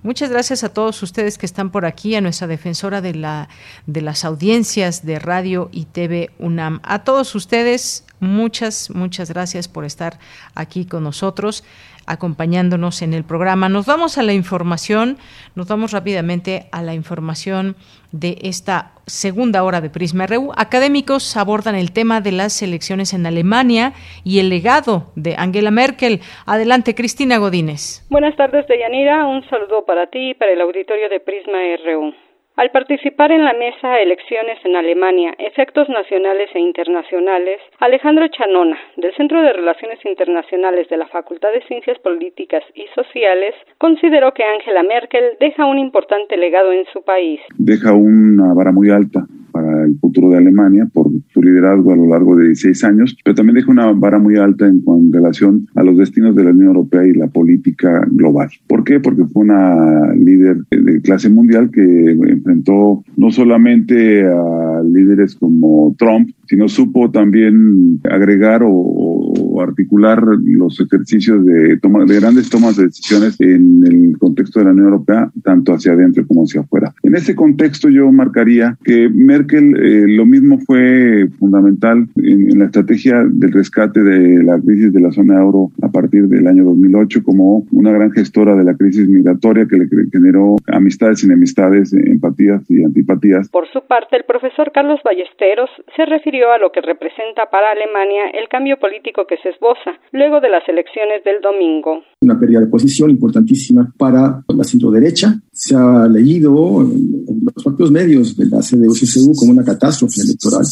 Muchas 0.04 0.30
gracias 0.30 0.64
a 0.64 0.70
todos 0.70 1.04
ustedes 1.04 1.38
que 1.38 1.46
están 1.48 1.70
por 1.70 1.86
aquí, 1.86 2.16
a 2.16 2.22
nuestra 2.22 2.48
defensora 2.48 3.02
de, 3.02 3.16
la, 3.16 3.50
de 3.86 4.02
las 4.02 4.24
audiencias 4.24 5.06
de 5.06 5.20
Radio 5.20 5.70
y 5.74 5.86
TV 5.86 6.30
UNAM. 6.40 6.80
A 6.84 7.04
todos 7.04 7.36
ustedes, 7.36 8.06
muchas, 8.20 8.90
muchas 8.92 9.30
gracias 9.32 9.68
por 9.68 9.84
estar 9.84 10.20
aquí 10.54 10.86
con 10.86 11.04
nosotros 11.04 11.64
acompañándonos 12.08 13.02
en 13.02 13.14
el 13.14 13.24
programa. 13.24 13.70
Nos 13.70 13.86
vamos 13.86 14.18
a 14.18 14.24
la 14.24 14.34
información, 14.34 15.18
nos 15.56 15.68
vamos 15.68 15.92
rápidamente 15.92 16.68
a 16.72 16.82
la 16.82 16.94
información 16.94 17.76
de 18.12 18.38
esta 18.42 18.94
segunda 19.06 19.64
hora 19.64 19.82
de 19.82 19.90
Prisma 19.90 20.26
RU. 20.28 20.52
Académicos 20.56 21.36
abordan 21.38 21.76
el 21.76 21.92
tema 21.92 22.22
de 22.22 22.32
las 22.32 22.62
elecciones 22.62 23.14
en 23.14 23.26
Alemania 23.26 23.94
y 24.24 24.40
el 24.40 24.50
legado 24.50 25.12
de 25.16 25.36
Angela 25.38 25.72
Merkel. 25.72 26.22
Adelante, 26.46 26.96
Cristina 26.96 27.38
Godínez. 27.38 28.06
Buenas 28.10 28.36
tardes, 28.36 28.68
Deyanira. 28.68 29.26
Un 29.26 29.48
saludo 29.50 29.86
para 29.86 30.08
ti 30.08 30.32
y 30.32 30.34
para 30.34 30.52
el 30.52 30.62
auditorio 30.62 31.10
de 31.10 31.20
Prisma 31.20 31.60
RU. 31.86 32.25
Al 32.58 32.72
participar 32.72 33.34
en 33.34 33.44
la 33.44 33.54
mesa 33.54 34.00
Elecciones 34.00 34.58
en 34.64 34.78
Alemania, 34.78 35.36
Efectos 35.40 35.90
Nacionales 35.90 36.50
e 36.54 36.60
Internacionales, 36.60 37.60
Alejandro 37.80 38.30
Chanona, 38.30 38.78
del 38.96 39.14
Centro 39.16 39.42
de 39.42 39.52
Relaciones 39.52 40.00
Internacionales 40.06 40.88
de 40.88 40.96
la 40.96 41.08
Facultad 41.08 41.50
de 41.52 41.68
Ciencias 41.68 42.00
Políticas 42.00 42.64
y 42.74 42.86
Sociales, 42.96 43.56
consideró 43.78 44.34
que 44.34 44.46
Angela 44.46 44.84
Merkel 44.84 45.34
deja 45.42 45.66
un 45.66 45.80
importante 45.80 46.38
legado 46.38 46.72
en 46.72 46.86
su 46.94 47.02
país. 47.04 47.42
Deja 47.58 47.92
una 47.92 48.54
vara 48.54 48.72
muy 48.72 48.90
alta 48.90 49.26
para 49.66 49.86
el 49.86 49.98
futuro 50.00 50.30
de 50.30 50.38
Alemania 50.38 50.88
por 50.94 51.10
su 51.34 51.42
liderazgo 51.42 51.92
a 51.92 51.96
lo 51.96 52.08
largo 52.08 52.36
de 52.36 52.48
16 52.48 52.84
años, 52.84 53.18
pero 53.24 53.36
también 53.36 53.56
deja 53.56 53.72
una 53.72 53.92
vara 53.94 54.20
muy 54.20 54.38
alta 54.38 54.68
en, 54.68 54.84
relación 55.12 55.68
a 55.76 55.84
los 55.84 55.98
destinos 55.98 56.36
de 56.36 56.44
la 56.44 56.52
Unión 56.52 56.68
Europea 56.68 57.06
y 57.06 57.14
la 57.14 57.28
política 57.28 58.06
global. 58.12 58.50
¿Por 58.68 58.84
qué? 58.84 59.00
Porque 59.00 59.26
fue 59.26 59.44
una 59.44 60.14
líder 60.14 60.58
de 60.70 61.02
clase 61.02 61.30
mundial 61.30 61.72
que 61.72 61.82
enfrentó 61.82 63.04
no 63.18 63.32
solamente 63.32 64.26
a 64.26 64.82
líderes 64.84 65.36
como 65.36 65.96
Trump, 65.98 66.30
sino 66.48 66.68
supo 66.68 67.12
también 67.12 68.00
agregar 68.10 68.62
o, 68.64 69.62
articular 69.62 70.22
los 70.44 70.80
ejercicios 70.80 71.46
de, 71.46 71.78
toma, 71.78 72.06
de 72.06 72.20
grandes 72.20 72.50
tomas 72.50 72.76
de 72.76 72.88
decisiones 72.88 73.40
en 73.40 73.84
el 73.86 74.18
contexto 74.18 74.60
de 74.60 74.66
la 74.66 74.72
Unión 74.72 74.88
Europea, 74.88 75.32
tanto 75.44 75.74
hacia 75.74 75.94
adentro 75.94 76.26
como 76.28 76.44
hacia 76.44 76.62
afuera. 76.62 76.94
En 77.04 77.16
ese 77.16 77.36
contexto 77.36 77.90
yo 77.90 78.12
marcaría 78.12 78.78
que 78.84 79.10
Merkel 79.10 79.76
eh, 79.78 80.06
lo 80.08 80.26
mismo 80.26 80.60
fue 80.60 81.30
fundamental 81.40 82.08
en, 82.16 82.60
la 82.60 82.66
estrategia 82.66 83.24
del 83.26 83.52
rescate 83.52 84.04
de 84.04 84.44
la 84.44 84.60
crisis 84.60 84.92
de 84.94 85.00
la 85.00 85.12
zona 85.12 85.40
euro 85.40 85.72
a 85.82 85.90
partir 85.90 86.28
del 86.28 86.48
año 86.48 86.66
2008 86.66 87.24
como 87.24 87.66
una 87.72 87.92
gran 87.92 88.12
gestora 88.12 88.56
de 88.56 88.64
la 88.64 88.76
crisis 88.76 89.08
migratoria 89.08 89.66
que 89.68 89.78
le 89.78 89.88
generó 90.12 90.58
amistades, 90.68 91.24
enemistades, 91.24 91.94
empatías 91.94 92.70
y 92.70 92.84
antipatías. 92.84 93.50
Por 93.50 93.68
su 93.70 93.82
parte, 93.88 94.18
el 94.18 94.24
profesor 94.26 94.72
Carlos 94.74 95.00
Ballesteros 95.04 95.70
se 95.96 96.06
refirió 96.06 96.35
a 96.44 96.58
lo 96.58 96.72
que 96.72 96.82
representa 96.82 97.50
para 97.50 97.72
Alemania 97.72 98.30
el 98.34 98.48
cambio 98.50 98.78
político 98.78 99.26
que 99.28 99.38
se 99.38 99.50
esboza 99.50 99.98
luego 100.12 100.42
de 100.42 100.50
las 100.50 100.68
elecciones 100.68 101.24
del 101.24 101.42
domingo. 101.42 102.04
Una 102.22 102.40
pérdida 102.40 102.60
de 102.60 102.68
posición 102.68 103.10
importantísima 103.10 103.94
para 103.98 104.44
la 104.48 104.64
centro 104.64 104.92
derecha. 104.92 105.34
Se 105.52 105.76
ha 105.76 106.08
leído 106.08 106.82
en 106.82 107.46
los 107.46 107.64
propios 107.64 107.92
medios 107.92 108.36
de 108.36 108.46
la 108.48 108.58
CDU-CSU 108.58 109.34
como 109.40 109.54
una 109.54 109.64
catástrofe 109.64 110.22
electoral. 110.22 110.66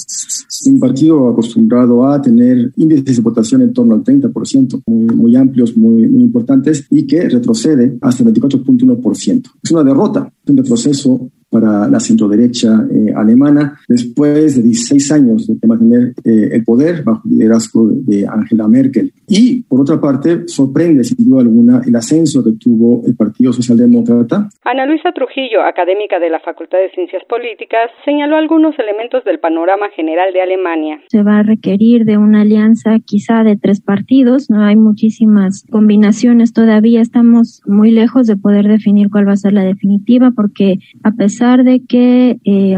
Un 0.65 0.79
partido 0.79 1.29
acostumbrado 1.29 2.05
a 2.05 2.21
tener 2.21 2.71
índices 2.77 3.17
de 3.17 3.21
votación 3.21 3.61
en 3.61 3.73
torno 3.73 3.95
al 3.95 4.03
30%, 4.03 4.81
muy, 4.85 5.15
muy 5.15 5.35
amplios, 5.35 5.77
muy, 5.77 6.07
muy 6.07 6.23
importantes, 6.23 6.87
y 6.89 7.07
que 7.07 7.29
retrocede 7.29 7.97
hasta 8.01 8.23
el 8.23 8.33
24.1%. 8.33 9.43
Es 9.63 9.71
una 9.71 9.83
derrota, 9.83 10.31
un 10.47 10.57
retroceso 10.57 11.29
para 11.53 11.87
la 11.87 11.99
centroderecha 11.99 12.69
eh, 12.91 13.13
alemana, 13.15 13.79
después 13.87 14.55
de 14.55 14.63
16 14.63 15.11
años 15.11 15.47
de 15.47 15.67
mantener 15.67 16.13
eh, 16.25 16.49
el 16.51 16.63
poder 16.63 17.03
bajo 17.03 17.21
el 17.25 17.37
liderazgo 17.37 17.89
de 17.91 18.25
Angela 18.27 18.67
Merkel. 18.67 19.13
Y, 19.27 19.61
por 19.63 19.81
otra 19.81 20.01
parte, 20.01 20.47
sorprende, 20.47 21.03
sin 21.03 21.29
duda 21.29 21.41
alguna, 21.41 21.81
el 21.85 21.95
ascenso 21.95 22.43
que 22.43 22.53
tuvo 22.59 23.03
el 23.05 23.15
Partido 23.15 23.53
Socialdemócrata. 23.53 24.49
Ana 24.65 24.85
Luisa 24.87 25.11
Trujillo, 25.11 25.61
académica 25.61 26.19
de 26.19 26.29
la 26.29 26.39
Facultad 26.39 26.79
de 26.79 26.89
Ciencias 26.89 27.23
Políticas, 27.29 27.91
señaló 28.03 28.37
algunos 28.37 28.77
elementos 28.79 29.23
del 29.23 29.39
panorama 29.39 29.89
general 29.95 30.33
de 30.33 30.41
Alemania. 30.41 30.99
Se 31.07 31.21
va 31.21 31.39
a 31.39 31.43
requerir 31.43 32.05
de 32.05 32.17
una 32.17 32.41
alianza 32.41 32.97
quizá 33.05 33.43
de 33.43 33.57
tres 33.57 33.79
partidos, 33.79 34.49
no 34.49 34.63
hay 34.63 34.75
muchísimas 34.75 35.65
combinaciones 35.69 36.53
todavía, 36.53 37.01
estamos 37.01 37.61
muy 37.67 37.91
lejos 37.91 38.25
de 38.25 38.37
poder 38.37 38.67
definir 38.67 39.09
cuál 39.11 39.27
va 39.27 39.33
a 39.33 39.37
ser 39.37 39.53
la 39.53 39.63
definitiva, 39.63 40.31
porque 40.35 40.79
a 41.03 41.11
pesar 41.11 41.42
de 41.43 41.81
que 41.87 42.37
eh, 42.45 42.77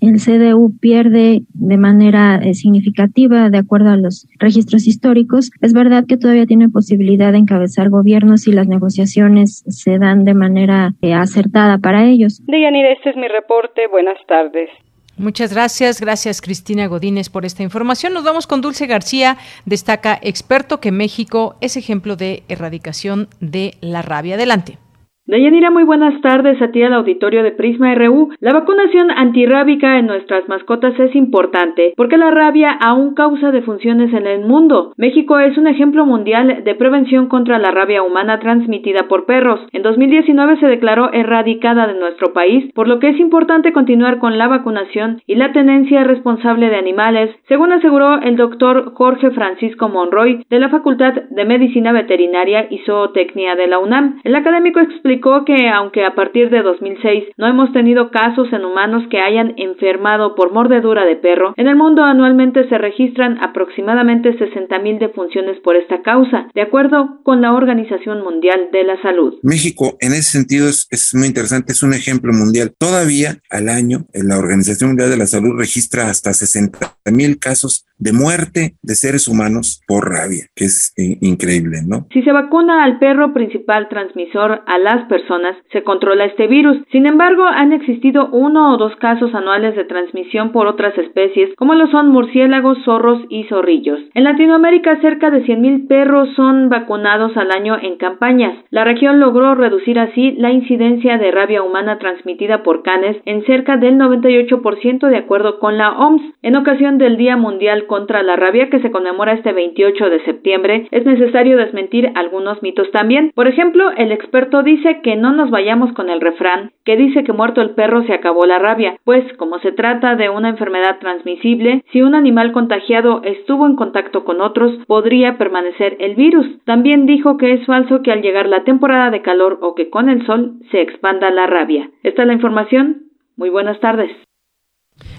el 0.00 0.18
CDU 0.18 0.76
pierde 0.80 1.42
de 1.52 1.76
manera 1.76 2.40
eh, 2.42 2.54
significativa 2.54 3.50
de 3.50 3.58
acuerdo 3.58 3.90
a 3.90 3.96
los 3.96 4.26
registros 4.38 4.88
históricos, 4.88 5.50
es 5.60 5.74
verdad 5.74 6.04
que 6.08 6.16
todavía 6.16 6.46
tiene 6.46 6.68
posibilidad 6.70 7.32
de 7.32 7.38
encabezar 7.38 7.90
gobiernos 7.90 8.48
y 8.48 8.52
las 8.52 8.66
negociaciones 8.66 9.62
se 9.68 9.98
dan 9.98 10.24
de 10.24 10.34
manera 10.34 10.94
eh, 11.02 11.12
acertada 11.12 11.78
para 11.78 12.04
ellos. 12.06 12.42
Deyanira, 12.46 12.90
este 12.92 13.10
es 13.10 13.16
mi 13.16 13.28
reporte. 13.28 13.86
Buenas 13.88 14.18
tardes. 14.26 14.70
Muchas 15.18 15.52
gracias, 15.52 16.00
gracias 16.00 16.40
Cristina 16.40 16.86
Godínez 16.86 17.28
por 17.28 17.44
esta 17.44 17.62
información. 17.62 18.14
Nos 18.14 18.24
vamos 18.24 18.46
con 18.46 18.62
Dulce 18.62 18.86
García, 18.86 19.36
destaca 19.66 20.18
experto 20.22 20.80
que 20.80 20.90
México 20.90 21.56
es 21.60 21.76
ejemplo 21.76 22.16
de 22.16 22.42
erradicación 22.48 23.28
de 23.40 23.74
la 23.82 24.00
rabia. 24.00 24.34
Adelante. 24.34 24.78
Deyanira, 25.24 25.70
muy 25.70 25.84
buenas 25.84 26.20
tardes 26.20 26.60
a 26.60 26.72
ti 26.72 26.82
al 26.82 26.94
auditorio 26.94 27.44
de 27.44 27.52
Prisma 27.52 27.94
RU. 27.94 28.30
La 28.40 28.52
vacunación 28.52 29.12
antirrábica 29.12 29.96
en 30.00 30.08
nuestras 30.08 30.48
mascotas 30.48 30.98
es 30.98 31.14
importante 31.14 31.94
porque 31.96 32.16
la 32.16 32.32
rabia 32.32 32.72
aún 32.72 33.14
causa 33.14 33.52
defunciones 33.52 34.12
en 34.12 34.26
el 34.26 34.40
mundo. 34.40 34.94
México 34.96 35.38
es 35.38 35.56
un 35.56 35.68
ejemplo 35.68 36.04
mundial 36.06 36.64
de 36.64 36.74
prevención 36.74 37.28
contra 37.28 37.60
la 37.60 37.70
rabia 37.70 38.02
humana 38.02 38.40
transmitida 38.40 39.06
por 39.06 39.24
perros. 39.24 39.60
En 39.70 39.82
2019 39.82 40.58
se 40.58 40.66
declaró 40.66 41.12
erradicada 41.12 41.86
de 41.86 42.00
nuestro 42.00 42.32
país, 42.32 42.72
por 42.74 42.88
lo 42.88 42.98
que 42.98 43.10
es 43.10 43.20
importante 43.20 43.72
continuar 43.72 44.18
con 44.18 44.38
la 44.38 44.48
vacunación 44.48 45.22
y 45.28 45.36
la 45.36 45.52
tenencia 45.52 46.02
responsable 46.02 46.68
de 46.68 46.76
animales, 46.76 47.30
según 47.46 47.70
aseguró 47.70 48.20
el 48.22 48.34
doctor 48.34 48.92
Jorge 48.94 49.30
Francisco 49.30 49.88
Monroy 49.88 50.44
de 50.50 50.58
la 50.58 50.68
Facultad 50.68 51.14
de 51.30 51.44
Medicina 51.44 51.92
Veterinaria 51.92 52.66
y 52.68 52.78
Zootecnia 52.78 53.54
de 53.54 53.68
la 53.68 53.78
UNAM. 53.78 54.18
El 54.24 54.34
académico 54.34 54.80
explicó 54.80 55.11
explicó 55.12 55.44
que 55.44 55.68
aunque 55.68 56.06
a 56.06 56.14
partir 56.14 56.48
de 56.48 56.62
2006 56.62 57.24
no 57.36 57.46
hemos 57.46 57.72
tenido 57.72 58.10
casos 58.10 58.48
en 58.52 58.64
humanos 58.64 59.04
que 59.10 59.20
hayan 59.20 59.52
enfermado 59.58 60.34
por 60.34 60.52
mordedura 60.52 61.04
de 61.04 61.16
perro, 61.16 61.52
en 61.56 61.68
el 61.68 61.76
mundo 61.76 62.02
anualmente 62.02 62.66
se 62.68 62.78
registran 62.78 63.36
aproximadamente 63.42 64.30
60.000 64.30 64.98
defunciones 64.98 65.60
por 65.60 65.76
esta 65.76 66.02
causa, 66.02 66.48
de 66.54 66.62
acuerdo 66.62 67.20
con 67.24 67.42
la 67.42 67.52
Organización 67.52 68.22
Mundial 68.22 68.70
de 68.72 68.84
la 68.84 69.00
Salud. 69.02 69.34
México 69.42 69.96
en 70.00 70.12
ese 70.12 70.38
sentido 70.38 70.68
es, 70.68 70.88
es 70.90 71.14
muy 71.14 71.26
interesante, 71.26 71.72
es 71.72 71.82
un 71.82 71.92
ejemplo 71.92 72.32
mundial. 72.32 72.72
Todavía 72.78 73.36
al 73.50 73.68
año 73.68 74.06
la 74.14 74.38
Organización 74.38 74.90
Mundial 74.90 75.10
de 75.10 75.18
la 75.18 75.26
Salud 75.26 75.58
registra 75.58 76.08
hasta 76.08 76.30
60.000 76.30 77.38
casos 77.38 77.84
de 78.02 78.12
muerte 78.12 78.74
de 78.82 78.94
seres 78.94 79.28
humanos 79.28 79.80
por 79.86 80.10
rabia, 80.10 80.46
que 80.56 80.64
es 80.64 80.92
eh, 80.98 81.18
increíble, 81.20 81.78
¿no? 81.86 82.06
Si 82.12 82.22
se 82.22 82.32
vacuna 82.32 82.82
al 82.82 82.98
perro 82.98 83.32
principal 83.32 83.88
transmisor 83.88 84.62
a 84.66 84.78
las 84.78 85.06
personas, 85.06 85.56
se 85.70 85.84
controla 85.84 86.24
este 86.24 86.48
virus. 86.48 86.78
Sin 86.90 87.06
embargo, 87.06 87.44
han 87.44 87.72
existido 87.72 88.28
uno 88.32 88.74
o 88.74 88.76
dos 88.76 88.96
casos 88.96 89.32
anuales 89.34 89.76
de 89.76 89.84
transmisión 89.84 90.50
por 90.50 90.66
otras 90.66 90.98
especies, 90.98 91.50
como 91.56 91.74
lo 91.74 91.86
son 91.88 92.08
murciélagos, 92.08 92.78
zorros 92.84 93.22
y 93.28 93.44
zorrillos. 93.44 94.00
En 94.14 94.24
Latinoamérica, 94.24 95.00
cerca 95.00 95.30
de 95.30 95.44
100.000 95.44 95.86
perros 95.86 96.28
son 96.34 96.68
vacunados 96.68 97.36
al 97.36 97.52
año 97.52 97.76
en 97.80 97.98
campañas. 97.98 98.58
La 98.70 98.82
región 98.84 99.20
logró 99.20 99.54
reducir 99.54 100.00
así 100.00 100.32
la 100.38 100.50
incidencia 100.50 101.18
de 101.18 101.30
rabia 101.30 101.62
humana 101.62 101.98
transmitida 101.98 102.64
por 102.64 102.82
canes 102.82 103.16
en 103.26 103.44
cerca 103.44 103.76
del 103.76 103.96
98% 103.96 105.08
de 105.08 105.16
acuerdo 105.16 105.60
con 105.60 105.78
la 105.78 105.92
OMS. 105.92 106.22
En 106.42 106.56
ocasión 106.56 106.98
del 106.98 107.16
Día 107.16 107.36
Mundial 107.36 107.86
contra 107.92 108.22
la 108.22 108.36
rabia 108.36 108.70
que 108.70 108.80
se 108.80 108.90
conmemora 108.90 109.34
este 109.34 109.52
28 109.52 110.08
de 110.08 110.24
septiembre, 110.24 110.88
es 110.90 111.04
necesario 111.04 111.58
desmentir 111.58 112.10
algunos 112.14 112.62
mitos 112.62 112.90
también. 112.90 113.32
Por 113.34 113.48
ejemplo, 113.48 113.90
el 113.98 114.12
experto 114.12 114.62
dice 114.62 115.02
que 115.02 115.14
no 115.14 115.34
nos 115.34 115.50
vayamos 115.50 115.92
con 115.92 116.08
el 116.08 116.22
refrán 116.22 116.70
que 116.86 116.96
dice 116.96 117.22
que 117.22 117.34
muerto 117.34 117.60
el 117.60 117.74
perro 117.74 118.02
se 118.04 118.14
acabó 118.14 118.46
la 118.46 118.58
rabia, 118.58 118.96
pues 119.04 119.30
como 119.36 119.58
se 119.58 119.72
trata 119.72 120.16
de 120.16 120.30
una 120.30 120.48
enfermedad 120.48 121.00
transmisible, 121.00 121.84
si 121.92 122.00
un 122.00 122.14
animal 122.14 122.52
contagiado 122.52 123.20
estuvo 123.24 123.66
en 123.66 123.76
contacto 123.76 124.24
con 124.24 124.40
otros, 124.40 124.72
podría 124.86 125.36
permanecer 125.36 125.98
el 126.00 126.14
virus. 126.14 126.46
También 126.64 127.04
dijo 127.04 127.36
que 127.36 127.52
es 127.52 127.66
falso 127.66 128.00
que 128.00 128.10
al 128.10 128.22
llegar 128.22 128.48
la 128.48 128.64
temporada 128.64 129.10
de 129.10 129.20
calor 129.20 129.58
o 129.60 129.74
que 129.74 129.90
con 129.90 130.08
el 130.08 130.24
sol 130.24 130.54
se 130.70 130.80
expanda 130.80 131.30
la 131.30 131.46
rabia. 131.46 131.90
Esta 132.02 132.22
es 132.22 132.28
la 132.28 132.32
información. 132.32 133.02
Muy 133.36 133.50
buenas 133.50 133.78
tardes. 133.80 134.10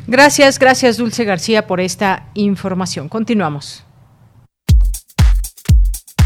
Gracias, 0.07 0.57
gracias 0.59 0.97
Dulce 0.97 1.23
García 1.23 1.67
por 1.67 1.79
esta 1.79 2.29
información. 2.33 3.07
Continuamos. 3.09 3.85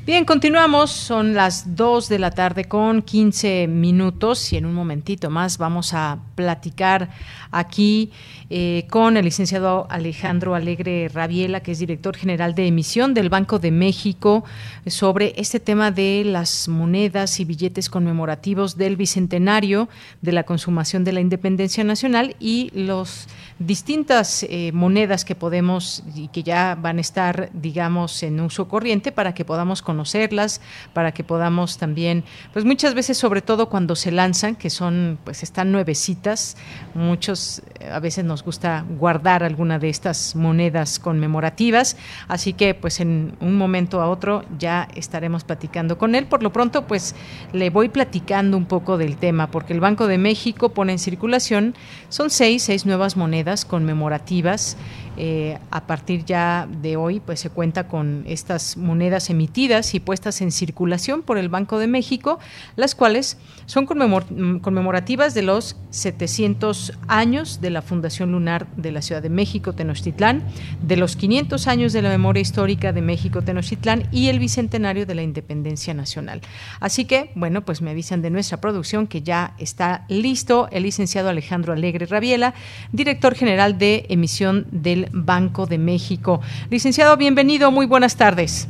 Bien, 0.10 0.26
continuamos. 0.26 0.90
Son 0.90 1.36
las 1.36 1.76
2 1.76 2.10
de 2.10 2.18
la 2.18 2.31
tarde 2.31 2.65
con 2.65 3.03
15 3.03 3.68
minutos 3.68 4.52
y 4.52 4.57
en 4.57 4.65
un 4.65 4.73
momentito 4.73 5.30
más 5.30 5.60
vamos 5.60 5.94
a 5.94 6.18
platicar 6.34 7.11
aquí 7.52 8.11
eh, 8.49 8.88
con 8.90 9.18
el 9.18 9.26
licenciado 9.26 9.86
Alejandro 9.91 10.56
Alegre 10.56 11.10
Rabiela, 11.10 11.60
que 11.60 11.73
es 11.73 11.77
director 11.77 12.18
general 12.18 12.56
de 12.56 12.65
emisión 12.65 13.14
del 13.14 13.30
Banco 13.30 13.60
de 13.60 13.69
México, 13.69 14.44
sobre 14.88 15.34
este 15.38 15.60
tema 15.60 15.91
de 15.91 16.23
las 16.26 16.68
monedas 16.68 17.40
y 17.40 17.45
billetes 17.45 17.88
conmemorativos 17.88 18.77
del 18.77 18.95
Bicentenario 18.95 19.90
de 20.23 20.31
la 20.31 20.44
consumación 20.44 21.03
de 21.03 21.11
la 21.11 21.22
independencia 21.22 21.84
nacional 21.84 22.36
y 22.40 22.72
los 22.73 23.27
distintas 23.60 24.41
eh, 24.44 24.72
monedas 24.73 25.23
que 25.23 25.36
podemos 25.36 26.02
y 26.15 26.30
que 26.30 26.41
ya 26.41 26.76
van 26.81 26.98
a 26.98 27.02
estar, 27.02 27.52
digamos, 27.53 28.23
en 28.23 28.40
uso 28.40 28.68
corriente 28.68 29.11
para 29.11 29.36
que 29.36 29.45
podamos 29.45 29.84
conocerlas, 29.99 30.61
para 30.93 31.11
que 31.11 31.26
podamos 31.26 31.77
también, 31.77 32.23
pues 32.53 32.63
muchas 32.63 32.93
veces, 32.93 33.17
sobre 33.17 33.41
todo 33.41 33.67
cuando 33.67 33.97
se 33.97 34.11
lanzan, 34.11 34.55
que 34.55 34.69
son, 34.69 35.19
pues 35.26 35.43
están 35.43 35.73
nuevecitas, 35.73 36.55
muchos 36.93 37.61
eh, 37.81 37.89
a 37.91 37.99
veces 37.99 38.23
nos 38.23 38.43
gusta 38.43 38.85
guardar 38.97 39.43
alguna 39.43 39.77
de 39.77 39.89
estas 39.89 40.38
monedas 40.38 40.99
conmemorativas, 40.99 41.97
así 42.30 42.53
que 42.53 42.73
pues 42.76 43.01
en 43.01 43.35
un 43.41 43.57
momento 43.57 44.01
a 44.01 44.09
otro 44.09 44.45
ya 44.57 44.88
estaremos 44.95 45.43
platicando 45.43 45.97
con 45.97 46.15
él. 46.15 46.27
Por 46.27 46.43
lo 46.43 46.53
pronto, 46.53 46.88
pues 46.88 47.13
le 47.51 47.69
voy 47.69 47.89
platicando 47.89 48.55
un 48.55 48.67
poco 48.67 48.97
del 48.97 49.17
tema, 49.17 49.51
porque 49.51 49.73
el 49.73 49.81
Banco 49.81 50.07
de 50.07 50.17
México 50.17 50.69
pone 50.69 50.93
en 50.93 50.99
circulación, 50.99 51.76
son 52.07 52.30
seis, 52.30 52.63
seis 52.63 52.85
nuevas 52.85 53.17
monedas 53.17 53.65
conmemorativas. 53.65 54.77
Eh, 55.21 55.59
a 55.69 55.85
partir 55.85 56.23
ya 56.23 56.65
de 56.81 56.95
hoy, 56.95 57.19
pues 57.19 57.41
se 57.41 57.49
cuenta 57.49 57.89
con 57.89 58.23
estas 58.25 58.77
monedas 58.77 59.29
emitidas 59.29 59.93
y 59.93 59.99
puestas 59.99 60.39
en 60.39 60.49
circulación 60.49 61.23
por 61.23 61.37
el 61.37 61.49
Banco 61.49 61.77
de 61.77 61.87
México, 61.87 62.39
las 62.77 62.95
cuales 62.95 63.37
son 63.65 63.85
conmemorativas 63.85 65.33
de 65.33 65.41
los 65.41 65.75
700 65.89 66.93
años 67.09 67.59
de 67.59 67.69
la 67.69 67.81
Fundación 67.81 68.31
Lunar 68.31 68.67
de 68.77 68.93
la 68.93 69.01
Ciudad 69.01 69.21
de 69.21 69.29
México, 69.29 69.73
Tenochtitlán, 69.73 70.41
de 70.81 70.95
los 70.95 71.17
500 71.17 71.67
años 71.67 71.91
de 71.91 72.01
la 72.01 72.09
memoria 72.09 72.39
histórica 72.39 72.93
de 72.93 73.01
México, 73.01 73.41
Tenochtitlán 73.41 74.07
y 74.13 74.29
el 74.29 74.39
bicentenario 74.39 75.05
de 75.05 75.15
la 75.15 75.23
Independencia 75.23 75.93
Nacional. 75.93 76.39
Así 76.79 77.03
que, 77.03 77.31
bueno, 77.35 77.65
pues 77.65 77.81
me 77.81 77.91
avisan 77.91 78.21
de 78.21 78.29
nuestra 78.29 78.61
producción 78.61 79.05
que 79.05 79.21
ya 79.21 79.53
está 79.57 80.05
listo 80.07 80.69
el 80.71 80.83
licenciado 80.83 81.27
Alejandro 81.27 81.73
Alegre 81.73 82.05
Rabiela, 82.05 82.53
director 82.93 83.35
general 83.35 83.77
de 83.77 84.05
emisión 84.07 84.65
del 84.71 85.09
Banco 85.11 85.65
de 85.65 85.77
México. 85.77 86.41
Licenciado, 86.69 87.18
bienvenido, 87.18 87.72
muy 87.72 87.86
buenas 87.86 88.15
tardes. 88.15 88.68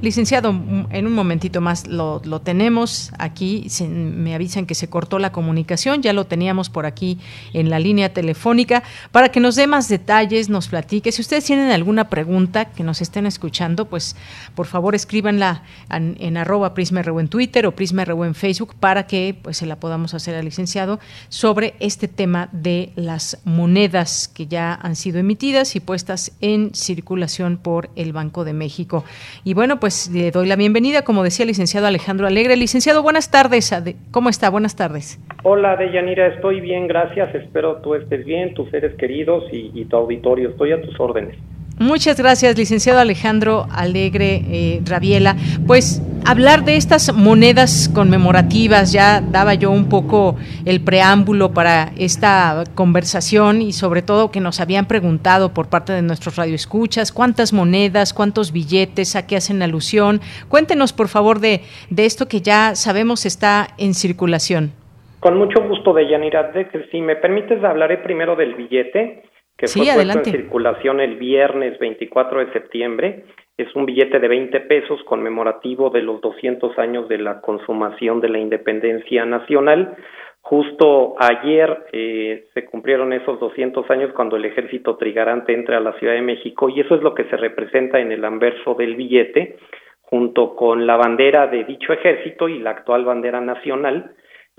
Licenciado, 0.00 0.50
en 0.50 1.06
un 1.08 1.12
momentito 1.12 1.60
más 1.60 1.88
lo, 1.88 2.20
tenemos 2.40 3.10
aquí. 3.18 3.66
me 3.88 4.32
avisan 4.32 4.64
que 4.64 4.76
se 4.76 4.88
cortó 4.88 5.18
la 5.18 5.32
comunicación. 5.32 6.02
Ya 6.02 6.12
lo 6.12 6.24
teníamos 6.24 6.70
por 6.70 6.86
aquí 6.86 7.18
en 7.52 7.68
la 7.68 7.80
línea 7.80 8.12
telefónica 8.12 8.84
para 9.10 9.30
que 9.30 9.40
nos 9.40 9.56
dé 9.56 9.66
más 9.66 9.88
detalles, 9.88 10.48
nos 10.48 10.68
platique. 10.68 11.10
Si 11.10 11.20
ustedes 11.20 11.44
tienen 11.44 11.72
alguna 11.72 12.08
pregunta 12.08 12.66
que 12.66 12.84
nos 12.84 13.00
estén 13.00 13.26
escuchando, 13.26 13.86
pues 13.86 14.14
por 14.54 14.66
favor 14.66 14.94
escríbanla 14.94 15.64
en, 15.90 16.16
en 16.20 16.36
arroba 16.36 16.74
PrismaRU 16.74 17.18
en 17.18 17.26
Twitter 17.26 17.66
o 17.66 17.74
PrismaRU 17.74 18.22
en 18.22 18.36
Facebook 18.36 18.76
para 18.78 19.08
que 19.08 19.36
pues 19.42 19.56
se 19.56 19.66
la 19.66 19.80
podamos 19.80 20.14
hacer 20.14 20.36
al 20.36 20.44
licenciado 20.44 21.00
sobre 21.28 21.74
este 21.80 22.06
tema 22.06 22.48
de 22.52 22.92
las 22.94 23.38
monedas 23.44 24.28
que 24.28 24.46
ya 24.46 24.74
han 24.74 24.94
sido 24.94 25.18
emitidas 25.18 25.74
y 25.74 25.80
puestas 25.80 26.32
en 26.40 26.72
circulación 26.72 27.56
por 27.56 27.90
el 27.96 28.12
Banco 28.12 28.44
de 28.44 28.52
México. 28.52 29.04
Y 29.42 29.54
bueno, 29.54 29.80
pues 29.80 29.87
pues 29.88 30.10
le 30.12 30.30
doy 30.30 30.46
la 30.46 30.56
bienvenida, 30.56 31.00
como 31.00 31.24
decía 31.24 31.44
el 31.44 31.48
licenciado 31.48 31.86
Alejandro 31.86 32.26
Alegre. 32.26 32.56
Licenciado, 32.56 33.02
buenas 33.02 33.30
tardes. 33.30 33.72
¿Cómo 34.10 34.28
está? 34.28 34.50
Buenas 34.50 34.76
tardes. 34.76 35.18
Hola, 35.44 35.76
Deyanira, 35.76 36.26
estoy 36.26 36.60
bien, 36.60 36.86
gracias. 36.86 37.34
Espero 37.34 37.76
tú 37.76 37.94
estés 37.94 38.22
bien, 38.26 38.52
tus 38.52 38.68
seres 38.68 38.94
queridos 38.96 39.44
y 39.50 39.82
tu 39.86 39.96
auditorio. 39.96 40.50
Estoy 40.50 40.72
a 40.72 40.82
tus 40.82 41.00
órdenes. 41.00 41.38
Muchas 41.80 42.18
gracias, 42.18 42.58
licenciado 42.58 42.98
Alejandro 42.98 43.68
Alegre 43.70 44.42
eh, 44.50 44.80
Rabiela. 44.84 45.36
Pues 45.64 46.02
hablar 46.26 46.64
de 46.64 46.76
estas 46.76 47.14
monedas 47.14 47.88
conmemorativas, 47.94 48.92
ya 48.92 49.20
daba 49.20 49.54
yo 49.54 49.70
un 49.70 49.88
poco 49.88 50.34
el 50.64 50.80
preámbulo 50.82 51.54
para 51.54 51.92
esta 51.96 52.64
conversación 52.74 53.62
y 53.62 53.70
sobre 53.70 54.02
todo 54.02 54.32
que 54.32 54.40
nos 54.40 54.58
habían 54.58 54.86
preguntado 54.86 55.54
por 55.54 55.68
parte 55.68 55.92
de 55.92 56.02
nuestros 56.02 56.34
radioescuchas 56.34 57.12
cuántas 57.12 57.52
monedas, 57.52 58.12
cuántos 58.12 58.50
billetes, 58.50 59.14
a 59.14 59.28
qué 59.28 59.36
hacen 59.36 59.62
alusión. 59.62 60.20
Cuéntenos, 60.48 60.92
por 60.92 61.06
favor, 61.06 61.38
de, 61.38 61.60
de 61.90 62.06
esto 62.06 62.26
que 62.26 62.40
ya 62.40 62.74
sabemos 62.74 63.24
está 63.24 63.68
en 63.78 63.94
circulación. 63.94 64.72
Con 65.20 65.38
mucho 65.38 65.62
gusto, 65.62 65.94
Deyanira. 65.94 66.50
Si 66.90 67.00
me 67.00 67.14
permites, 67.14 67.62
hablaré 67.62 67.98
primero 67.98 68.34
del 68.34 68.56
billete 68.56 69.22
que 69.58 69.66
fue 69.66 69.82
puesto 69.92 70.18
en 70.18 70.24
circulación 70.24 71.00
el 71.00 71.16
viernes 71.16 71.78
24 71.80 72.46
de 72.46 72.52
septiembre. 72.52 73.24
Es 73.56 73.74
un 73.74 73.86
billete 73.86 74.20
de 74.20 74.28
20 74.28 74.60
pesos 74.60 75.02
conmemorativo 75.02 75.90
de 75.90 76.00
los 76.00 76.20
200 76.20 76.78
años 76.78 77.08
de 77.08 77.18
la 77.18 77.40
consumación 77.40 78.20
de 78.20 78.28
la 78.28 78.38
independencia 78.38 79.24
nacional. 79.24 79.96
Justo 80.42 81.16
ayer 81.18 81.86
eh, 81.92 82.44
se 82.54 82.64
cumplieron 82.66 83.12
esos 83.12 83.40
200 83.40 83.90
años 83.90 84.12
cuando 84.14 84.36
el 84.36 84.44
ejército 84.44 84.96
trigarante 84.96 85.52
entra 85.52 85.78
a 85.78 85.80
la 85.80 85.98
Ciudad 85.98 86.14
de 86.14 86.22
México 86.22 86.68
y 86.68 86.78
eso 86.78 86.94
es 86.94 87.02
lo 87.02 87.12
que 87.14 87.24
se 87.24 87.36
representa 87.36 87.98
en 87.98 88.12
el 88.12 88.24
anverso 88.24 88.74
del 88.74 88.94
billete, 88.94 89.56
junto 90.02 90.54
con 90.54 90.86
la 90.86 90.96
bandera 90.96 91.48
de 91.48 91.64
dicho 91.64 91.92
ejército 91.92 92.48
y 92.48 92.60
la 92.60 92.70
actual 92.70 93.04
bandera 93.04 93.40
nacional. 93.40 94.12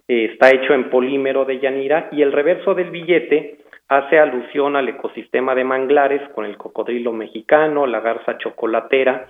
Eh, 0.09 0.25
está 0.33 0.49
hecho 0.49 0.73
en 0.73 0.89
polímero 0.89 1.45
de 1.45 1.59
Yanira 1.59 2.09
y 2.11 2.21
el 2.21 2.33
reverso 2.33 2.75
del 2.75 2.91
billete 2.91 3.59
hace 3.89 4.19
alusión 4.19 4.75
al 4.75 4.87
ecosistema 4.87 5.55
de 5.55 5.63
manglares 5.63 6.21
con 6.33 6.45
el 6.45 6.57
cocodrilo 6.57 7.11
mexicano, 7.11 7.87
la 7.87 7.99
garza 7.99 8.37
chocolatera, 8.37 9.25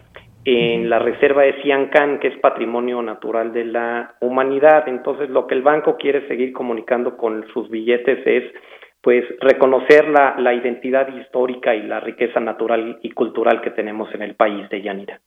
en 0.45 0.89
la 0.89 0.99
reserva 0.99 1.43
de 1.43 1.61
Ciancán, 1.61 2.19
que 2.19 2.27
es 2.27 2.37
patrimonio 2.37 3.01
natural 3.01 3.53
de 3.53 3.65
la 3.65 4.15
humanidad. 4.19 4.87
Entonces, 4.87 5.29
lo 5.29 5.47
que 5.47 5.55
el 5.55 5.61
banco 5.61 5.97
quiere 5.97 6.27
seguir 6.27 6.53
comunicando 6.53 7.17
con 7.17 7.45
sus 7.53 7.69
billetes 7.69 8.25
es 8.25 8.43
pues 9.01 9.23
reconocer 9.39 10.09
la, 10.09 10.35
la 10.37 10.53
identidad 10.53 11.07
histórica 11.15 11.73
y 11.73 11.83
la 11.83 12.01
riqueza 12.01 12.41
natural 12.41 12.99
y 13.01 13.11
cultural 13.11 13.61
que 13.61 13.71
tenemos 13.71 14.13
en 14.13 14.21
el 14.21 14.35
país 14.35 14.67
de 14.69 14.81
Yanira. 14.81 15.21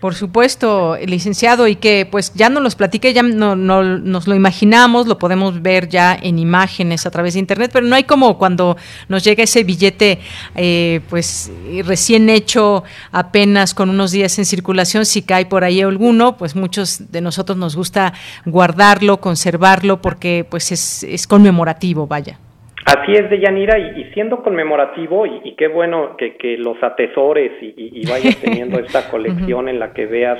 Por 0.00 0.14
supuesto, 0.14 0.98
licenciado, 1.06 1.66
y 1.66 1.76
que 1.76 2.06
pues 2.10 2.32
ya 2.34 2.50
nos 2.50 2.62
los 2.62 2.74
platique, 2.74 3.14
ya 3.14 3.22
no, 3.22 3.56
nos 3.56 4.28
lo 4.28 4.34
imaginamos, 4.34 5.06
lo 5.06 5.18
podemos 5.18 5.62
ver 5.62 5.88
ya 5.88 6.14
en 6.20 6.38
imágenes 6.38 7.06
a 7.06 7.10
través 7.10 7.32
de 7.32 7.40
internet, 7.40 7.70
pero 7.72 7.86
no 7.86 7.96
hay 7.96 8.04
como 8.04 8.36
cuando 8.36 8.76
nos 9.08 9.24
llega 9.24 9.42
ese 9.42 9.64
billete 9.64 10.20
eh, 10.54 11.00
pues 11.08 11.50
recién 11.84 12.28
hecho, 12.28 12.84
apenas 13.10 13.72
con 13.72 13.88
unos 13.88 14.10
días 14.10 14.38
en 14.38 14.44
circulación, 14.44 15.06
si 15.06 15.22
cae 15.22 15.46
por 15.46 15.64
ahí 15.64 15.80
alguno, 15.80 16.36
pues 16.36 16.54
muchos 16.56 17.10
de 17.10 17.22
nosotros 17.22 17.56
nos 17.56 17.74
gusta 17.74 18.12
guardarlo, 18.44 19.20
conservarlo, 19.22 20.02
porque 20.02 20.46
pues 20.48 20.72
es, 20.72 21.04
es 21.04 21.26
conmemorativo, 21.26 22.06
vaya. 22.06 22.38
Así 22.86 23.12
es, 23.12 23.28
Deyanira, 23.28 23.80
y, 23.80 24.00
y 24.00 24.04
siendo 24.14 24.44
conmemorativo, 24.44 25.26
y, 25.26 25.56
qué 25.56 25.66
bueno 25.66 26.16
que, 26.16 26.36
que 26.36 26.56
los 26.56 26.80
atesores 26.80 27.50
y, 27.60 27.74
y, 27.76 28.08
vayas 28.08 28.36
teniendo 28.40 28.78
esta 28.78 29.10
colección 29.10 29.68
en 29.68 29.80
la 29.80 29.92
que 29.92 30.06
veas 30.06 30.38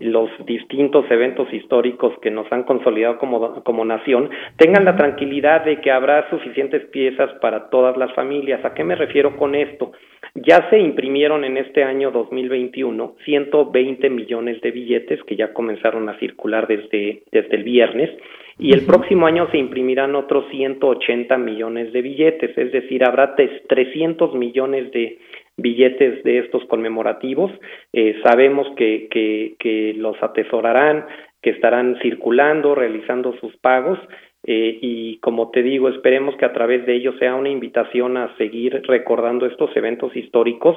los 0.00 0.30
distintos 0.46 1.04
eventos 1.10 1.52
históricos 1.52 2.14
que 2.22 2.30
nos 2.30 2.50
han 2.50 2.64
consolidado 2.64 3.18
como, 3.18 3.62
como 3.62 3.84
nación, 3.84 4.30
tengan 4.56 4.86
la 4.86 4.96
tranquilidad 4.96 5.66
de 5.66 5.82
que 5.82 5.90
habrá 5.90 6.28
suficientes 6.30 6.82
piezas 6.86 7.30
para 7.42 7.68
todas 7.68 7.96
las 7.98 8.10
familias. 8.14 8.64
¿A 8.64 8.72
qué 8.72 8.84
me 8.84 8.94
refiero 8.94 9.36
con 9.36 9.54
esto? 9.54 9.92
Ya 10.34 10.70
se 10.70 10.78
imprimieron 10.78 11.44
en 11.44 11.58
este 11.58 11.84
año 11.84 12.10
2021 12.10 13.16
120 13.24 14.08
millones 14.08 14.60
de 14.62 14.70
billetes 14.70 15.22
que 15.24 15.36
ya 15.36 15.52
comenzaron 15.52 16.08
a 16.08 16.18
circular 16.18 16.66
desde, 16.66 17.22
desde 17.30 17.54
el 17.54 17.64
viernes 17.64 18.10
y 18.58 18.72
el 18.72 18.84
próximo 18.86 19.26
año 19.26 19.48
se 19.50 19.58
imprimirán 19.58 20.14
otros 20.14 20.44
180 20.50 21.36
millones 21.38 21.92
de 21.92 22.02
billetes, 22.02 22.56
es 22.56 22.72
decir, 22.72 23.04
habrá 23.04 23.34
300 23.34 24.34
millones 24.34 24.90
de 24.92 25.18
billetes 25.56 26.22
de 26.24 26.38
estos 26.38 26.64
conmemorativos. 26.66 27.50
Eh, 27.92 28.20
sabemos 28.24 28.66
que, 28.76 29.08
que, 29.10 29.54
que 29.58 29.94
los 29.96 30.20
atesorarán, 30.22 31.06
que 31.42 31.50
estarán 31.50 31.98
circulando, 32.00 32.74
realizando 32.74 33.34
sus 33.40 33.56
pagos 33.56 33.98
eh, 34.44 34.78
y 34.80 35.18
como 35.18 35.50
te 35.50 35.62
digo, 35.62 35.88
esperemos 35.88 36.36
que 36.36 36.44
a 36.44 36.52
través 36.52 36.84
de 36.84 36.94
ello 36.96 37.12
sea 37.18 37.36
una 37.36 37.48
invitación 37.48 38.16
a 38.16 38.36
seguir 38.36 38.82
recordando 38.86 39.46
estos 39.46 39.74
eventos 39.76 40.16
históricos 40.16 40.76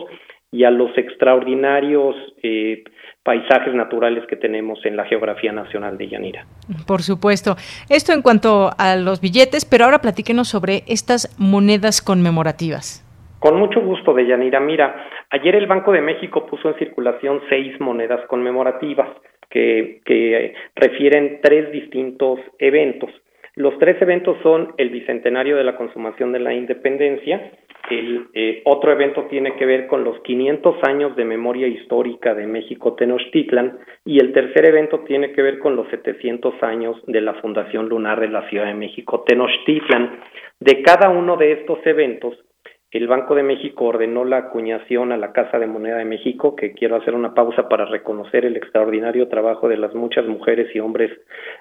y 0.52 0.66
a 0.66 0.72
los 0.72 0.96
extraordinarios 0.98 2.16
eh, 2.44 2.84
paisajes 3.26 3.74
naturales 3.74 4.24
que 4.28 4.38
tenemos 4.38 4.80
en 4.86 4.96
la 4.96 5.04
geografía 5.04 5.52
nacional 5.52 5.98
de 5.98 6.08
Yanira. 6.08 6.46
Por 6.88 7.02
supuesto. 7.02 7.56
Esto 7.90 8.14
en 8.14 8.22
cuanto 8.22 8.70
a 8.78 8.96
los 8.96 9.20
billetes, 9.20 9.66
pero 9.66 9.84
ahora 9.84 10.00
platíquenos 10.00 10.48
sobre 10.48 10.84
estas 10.88 11.36
monedas 11.38 12.02
conmemorativas. 12.02 13.02
Con 13.40 13.58
mucho 13.58 13.82
gusto, 13.82 14.14
Deyanira. 14.14 14.60
Mira, 14.60 14.96
Ayer 15.32 15.56
el 15.56 15.68
Banco 15.68 15.92
de 15.92 16.02
México 16.02 16.46
puso 16.46 16.70
en 16.70 16.76
circulación 16.76 17.42
seis 17.50 17.80
monedas 17.80 18.26
conmemorativas 18.28 19.10
que, 19.50 20.02
que 20.06 20.54
refieren 20.76 21.40
tres 21.42 21.72
distintos 21.72 22.40
eventos. 22.60 23.10
Los 23.56 23.78
tres 23.80 24.02
eventos 24.02 24.38
son 24.44 24.74
el 24.78 24.90
bicentenario 24.90 25.58
de 25.58 25.64
la 25.64 25.76
consumación 25.76 26.32
de 26.32 26.40
la 26.40 26.54
independencia, 26.54 27.52
el 27.90 28.28
eh, 28.34 28.62
otro 28.66 28.92
evento 28.92 29.26
tiene 29.30 29.56
que 29.56 29.66
ver 29.66 29.88
con 29.88 30.04
los 30.04 30.20
500 30.22 30.84
años 30.84 31.16
de 31.16 31.26
memoria 31.26 31.68
histórica 31.68 32.34
de 32.34 32.48
México 32.48 32.94
Tenochtitlan 32.94 33.80
y 34.06 34.20
el 34.20 34.34
tercer 34.34 34.66
evento 34.66 35.00
tiene 35.02 35.32
que 35.32 35.42
ver 35.42 35.60
con 35.60 35.76
los 35.76 35.88
700 35.90 36.62
años 36.64 36.98
de 37.08 37.22
la 37.22 37.36
Fundación 37.36 37.90
Lunar 37.90 38.20
de 38.20 38.30
la 38.30 38.48
Ciudad 38.50 38.66
de 38.66 38.74
México 38.74 39.24
Tenochtitlan. 39.26 40.20
De 40.60 40.82
cada 40.82 41.10
uno 41.10 41.38
de 41.38 41.52
estos 41.54 41.80
eventos 41.86 42.36
el 42.96 43.08
Banco 43.08 43.36
de 43.36 43.44
México 43.44 43.86
ordenó 43.86 44.24
la 44.24 44.38
acuñación 44.38 45.12
a 45.12 45.18
la 45.18 45.34
Casa 45.34 45.60
de 45.60 45.68
Moneda 45.68 45.98
de 45.98 46.06
México, 46.06 46.56
que 46.56 46.72
quiero 46.72 46.96
hacer 46.96 47.14
una 47.14 47.34
pausa 47.34 47.68
para 47.68 47.84
reconocer 47.84 48.46
el 48.46 48.56
extraordinario 48.56 49.28
trabajo 49.28 49.68
de 49.68 49.76
las 49.76 49.94
muchas 49.94 50.26
mujeres 50.26 50.74
y 50.74 50.80
hombres 50.80 51.12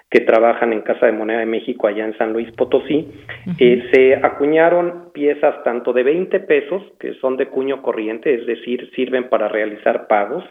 que 0.09 0.21
trabajan 0.21 0.71
en 0.71 0.79
Casa 0.81 1.07
de 1.07 1.11
Moneda 1.11 1.39
de 1.39 1.45
México 1.45 1.87
allá 1.87 2.05
en 2.05 2.17
San 2.17 2.31
Luis 2.31 2.49
Potosí. 2.51 3.11
Eh, 3.59 3.83
se 3.91 4.15
acuñaron 4.15 5.11
piezas 5.13 5.61
tanto 5.65 5.91
de 5.91 6.03
20 6.03 6.39
pesos, 6.39 6.81
que 7.01 7.15
son 7.15 7.35
de 7.35 7.47
cuño 7.47 7.81
corriente, 7.81 8.33
es 8.33 8.45
decir, 8.45 8.89
sirven 8.95 9.27
para 9.27 9.49
realizar 9.49 10.07
pagos, 10.07 10.45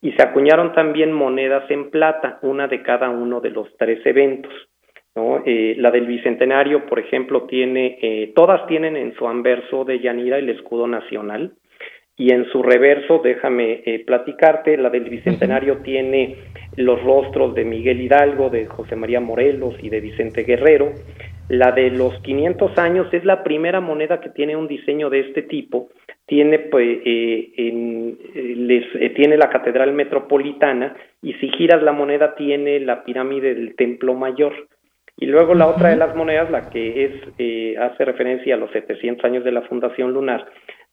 y 0.00 0.12
se 0.12 0.22
acuñaron 0.22 0.72
también 0.72 1.12
monedas 1.12 1.70
en 1.70 1.90
plata, 1.90 2.38
una 2.40 2.66
de 2.66 2.82
cada 2.82 3.10
uno 3.10 3.42
de 3.42 3.50
los 3.50 3.68
tres 3.76 4.00
eventos. 4.06 4.69
¿No? 5.14 5.42
Eh, 5.44 5.74
la 5.78 5.90
del 5.90 6.06
Bicentenario, 6.06 6.86
por 6.86 6.98
ejemplo, 6.98 7.42
tiene, 7.42 7.98
eh, 8.00 8.32
todas 8.34 8.66
tienen 8.66 8.96
en 8.96 9.14
su 9.14 9.26
anverso 9.26 9.84
de 9.84 10.00
Yanira 10.00 10.38
el 10.38 10.48
escudo 10.48 10.86
nacional 10.86 11.52
y 12.16 12.32
en 12.32 12.44
su 12.50 12.62
reverso, 12.62 13.20
déjame 13.24 13.82
eh, 13.84 14.04
platicarte, 14.04 14.76
la 14.76 14.90
del 14.90 15.08
Bicentenario 15.08 15.78
tiene 15.78 16.36
los 16.76 17.02
rostros 17.02 17.54
de 17.54 17.64
Miguel 17.64 18.00
Hidalgo, 18.00 18.50
de 18.50 18.66
José 18.66 18.94
María 18.94 19.20
Morelos 19.20 19.74
y 19.82 19.88
de 19.88 20.00
Vicente 20.00 20.42
Guerrero. 20.42 20.92
La 21.48 21.72
de 21.72 21.90
los 21.90 22.20
500 22.20 22.78
años 22.78 23.08
es 23.12 23.24
la 23.24 23.42
primera 23.42 23.80
moneda 23.80 24.20
que 24.20 24.28
tiene 24.28 24.54
un 24.54 24.68
diseño 24.68 25.10
de 25.10 25.20
este 25.20 25.42
tipo. 25.42 25.88
Tiene, 26.26 26.60
pues, 26.60 27.00
en, 27.04 28.18
les, 28.68 29.14
tiene 29.14 29.36
la 29.36 29.48
Catedral 29.48 29.92
Metropolitana 29.92 30.94
y 31.22 31.32
si 31.34 31.48
giras 31.48 31.82
la 31.82 31.92
moneda 31.92 32.36
tiene 32.36 32.78
la 32.80 33.02
pirámide 33.02 33.54
del 33.54 33.74
Templo 33.74 34.14
Mayor. 34.14 34.68
Y 35.20 35.26
luego 35.26 35.54
la 35.54 35.66
otra 35.66 35.90
de 35.90 35.96
las 35.96 36.16
monedas, 36.16 36.50
la 36.50 36.70
que 36.70 37.04
es 37.04 37.12
eh, 37.36 37.76
hace 37.78 38.06
referencia 38.06 38.54
a 38.54 38.58
los 38.58 38.70
700 38.70 39.22
años 39.22 39.44
de 39.44 39.52
la 39.52 39.60
Fundación 39.62 40.14
Lunar, 40.14 40.46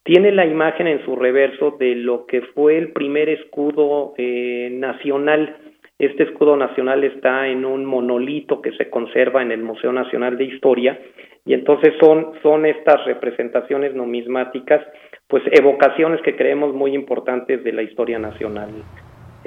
tiene 0.04 0.34
la 0.34 0.46
imagen 0.46 0.86
en 0.88 1.04
su 1.06 1.16
reverso 1.16 1.78
de 1.80 1.96
lo 1.96 2.26
que 2.26 2.42
fue 2.54 2.78
el 2.78 2.92
primer 2.92 3.30
escudo 3.30 4.14
eh, 4.18 4.70
nacional. 4.74 5.56
Este 5.98 6.24
escudo 6.24 6.58
nacional 6.58 7.06
está 7.06 7.48
en 7.48 7.64
un 7.64 7.86
monolito 7.86 8.62
que 8.62 8.74
se 8.74 8.90
conserva 8.90 9.42
en 9.42 9.54
el 9.54 9.64
Museo 9.64 9.94
Nacional 9.94 10.38
de 10.38 10.44
Historia. 10.44 11.00
Y 11.46 11.54
entonces 11.54 11.94
son, 12.02 12.34
son 12.44 12.66
estas 12.66 13.06
representaciones 13.06 13.96
numismáticas, 13.96 14.86
pues 15.28 15.42
evocaciones 15.52 16.22
que 16.22 16.36
creemos 16.36 16.74
muy 16.74 16.94
importantes 16.94 17.64
de 17.64 17.72
la 17.72 17.82
historia 17.82 18.20
nacional 18.20 18.72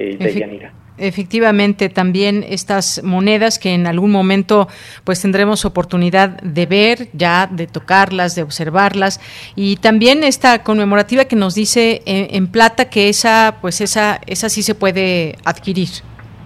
eh, 0.01 0.17
de 0.17 0.35
Yanira. 0.35 0.73
Efectivamente, 1.01 1.89
también 1.89 2.45
estas 2.47 3.03
monedas 3.03 3.59
que 3.59 3.73
en 3.73 3.87
algún 3.87 4.11
momento 4.11 4.69
pues 5.03 5.23
tendremos 5.23 5.65
oportunidad 5.65 6.43
de 6.43 6.67
ver, 6.67 7.09
ya 7.15 7.49
de 7.51 7.67
tocarlas, 7.67 8.35
de 8.35 8.43
observarlas 8.43 9.19
y 9.57 9.77
también 9.77 10.23
esta 10.23 10.63
conmemorativa 10.63 11.25
que 11.25 11.37
nos 11.37 11.55
dice 11.55 12.03
en, 12.05 12.47
plata 12.49 12.91
que 12.91 13.09
esa 13.09 13.57
pues 13.63 13.81
esa 13.81 14.21
esa 14.27 14.51
sí 14.51 14.63
se 14.63 14.75
puede 14.75 15.37
adquirir. 15.47 15.89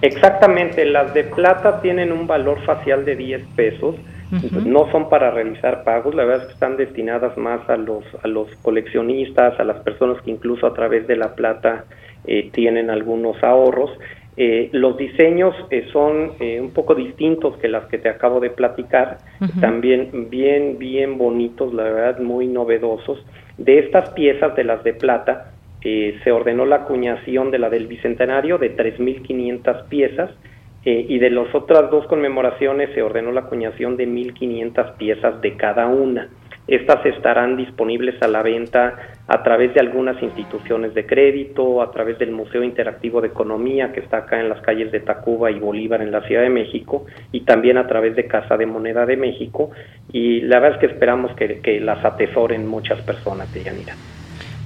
Exactamente, 0.02 0.84
las 0.84 1.12
de 1.14 1.24
plata 1.24 1.80
tienen 1.80 2.12
un 2.12 2.28
valor 2.28 2.64
facial 2.64 3.04
de 3.04 3.16
10 3.16 3.42
pesos. 3.56 3.96
No 4.64 4.90
son 4.90 5.08
para 5.08 5.30
realizar 5.30 5.84
pagos, 5.84 6.14
la 6.14 6.24
verdad 6.24 6.42
es 6.42 6.46
que 6.48 6.54
están 6.54 6.76
destinadas 6.76 7.36
más 7.36 7.68
a 7.68 7.76
los 7.76 8.04
a 8.22 8.28
los 8.28 8.48
coleccionistas, 8.62 9.58
a 9.58 9.64
las 9.64 9.80
personas 9.80 10.20
que 10.22 10.30
incluso 10.30 10.66
a 10.66 10.74
través 10.74 11.06
de 11.08 11.16
la 11.16 11.34
plata 11.34 11.84
eh, 12.26 12.50
tienen 12.52 12.90
algunos 12.90 13.42
ahorros 13.42 13.90
eh, 14.36 14.68
los 14.72 14.96
diseños 14.96 15.54
eh, 15.70 15.86
son 15.92 16.32
eh, 16.40 16.60
un 16.60 16.72
poco 16.72 16.96
distintos 16.96 17.56
que 17.58 17.68
las 17.68 17.86
que 17.86 17.98
te 17.98 18.08
acabo 18.08 18.40
de 18.40 18.50
platicar, 18.50 19.18
también 19.60 20.28
bien, 20.28 20.76
bien 20.78 21.18
bonitos, 21.18 21.72
la 21.72 21.84
verdad, 21.84 22.18
muy 22.18 22.48
novedosos. 22.48 23.24
De 23.58 23.78
estas 23.78 24.10
piezas, 24.10 24.56
de 24.56 24.64
las 24.64 24.82
de 24.82 24.94
plata, 24.94 25.52
se 25.82 26.32
ordenó 26.32 26.64
la 26.64 26.76
acuñación 26.76 27.50
de 27.50 27.58
la 27.58 27.68
del 27.68 27.86
Bicentenario 27.86 28.56
de 28.56 28.74
3.500 28.74 29.84
piezas 29.88 30.30
y 30.82 31.18
de 31.18 31.28
las 31.28 31.54
otras 31.54 31.90
dos 31.90 32.06
conmemoraciones 32.06 32.88
se 32.94 33.02
ordenó 33.02 33.32
la 33.32 33.42
acuñación 33.42 33.98
de 33.98 34.08
1.500 34.08 34.96
piezas 34.96 35.42
de 35.42 35.56
cada 35.58 35.86
una. 35.86 36.30
Estas 36.66 37.04
estarán 37.04 37.58
disponibles 37.58 38.20
a 38.22 38.28
la 38.28 38.42
venta 38.42 38.96
a 39.26 39.42
través 39.42 39.72
de 39.72 39.80
algunas 39.80 40.22
instituciones 40.22 40.92
de 40.94 41.06
crédito, 41.06 41.80
a 41.80 41.90
través 41.90 42.18
del 42.18 42.30
Museo 42.30 42.62
Interactivo 42.62 43.20
de 43.20 43.28
Economía 43.28 43.92
que 43.92 44.00
está 44.00 44.18
acá 44.18 44.38
en 44.38 44.48
las 44.48 44.60
calles 44.60 44.92
de 44.92 45.00
Tacuba 45.00 45.50
y 45.50 45.58
Bolívar 45.58 46.02
en 46.02 46.12
la 46.12 46.22
Ciudad 46.22 46.42
de 46.42 46.50
México 46.50 47.06
y 47.32 47.40
también 47.40 47.78
a 47.78 47.86
través 47.86 48.16
de 48.16 48.26
Casa 48.26 48.56
de 48.56 48.66
Moneda 48.66 49.06
de 49.06 49.16
México 49.16 49.70
y 50.12 50.42
la 50.42 50.60
verdad 50.60 50.76
es 50.76 50.86
que 50.86 50.94
esperamos 50.94 51.34
que, 51.36 51.60
que 51.60 51.80
las 51.80 52.04
atesoren 52.04 52.66
muchas 52.66 53.00
personas 53.02 53.50
de 53.52 53.64
Yanira. 53.64 53.96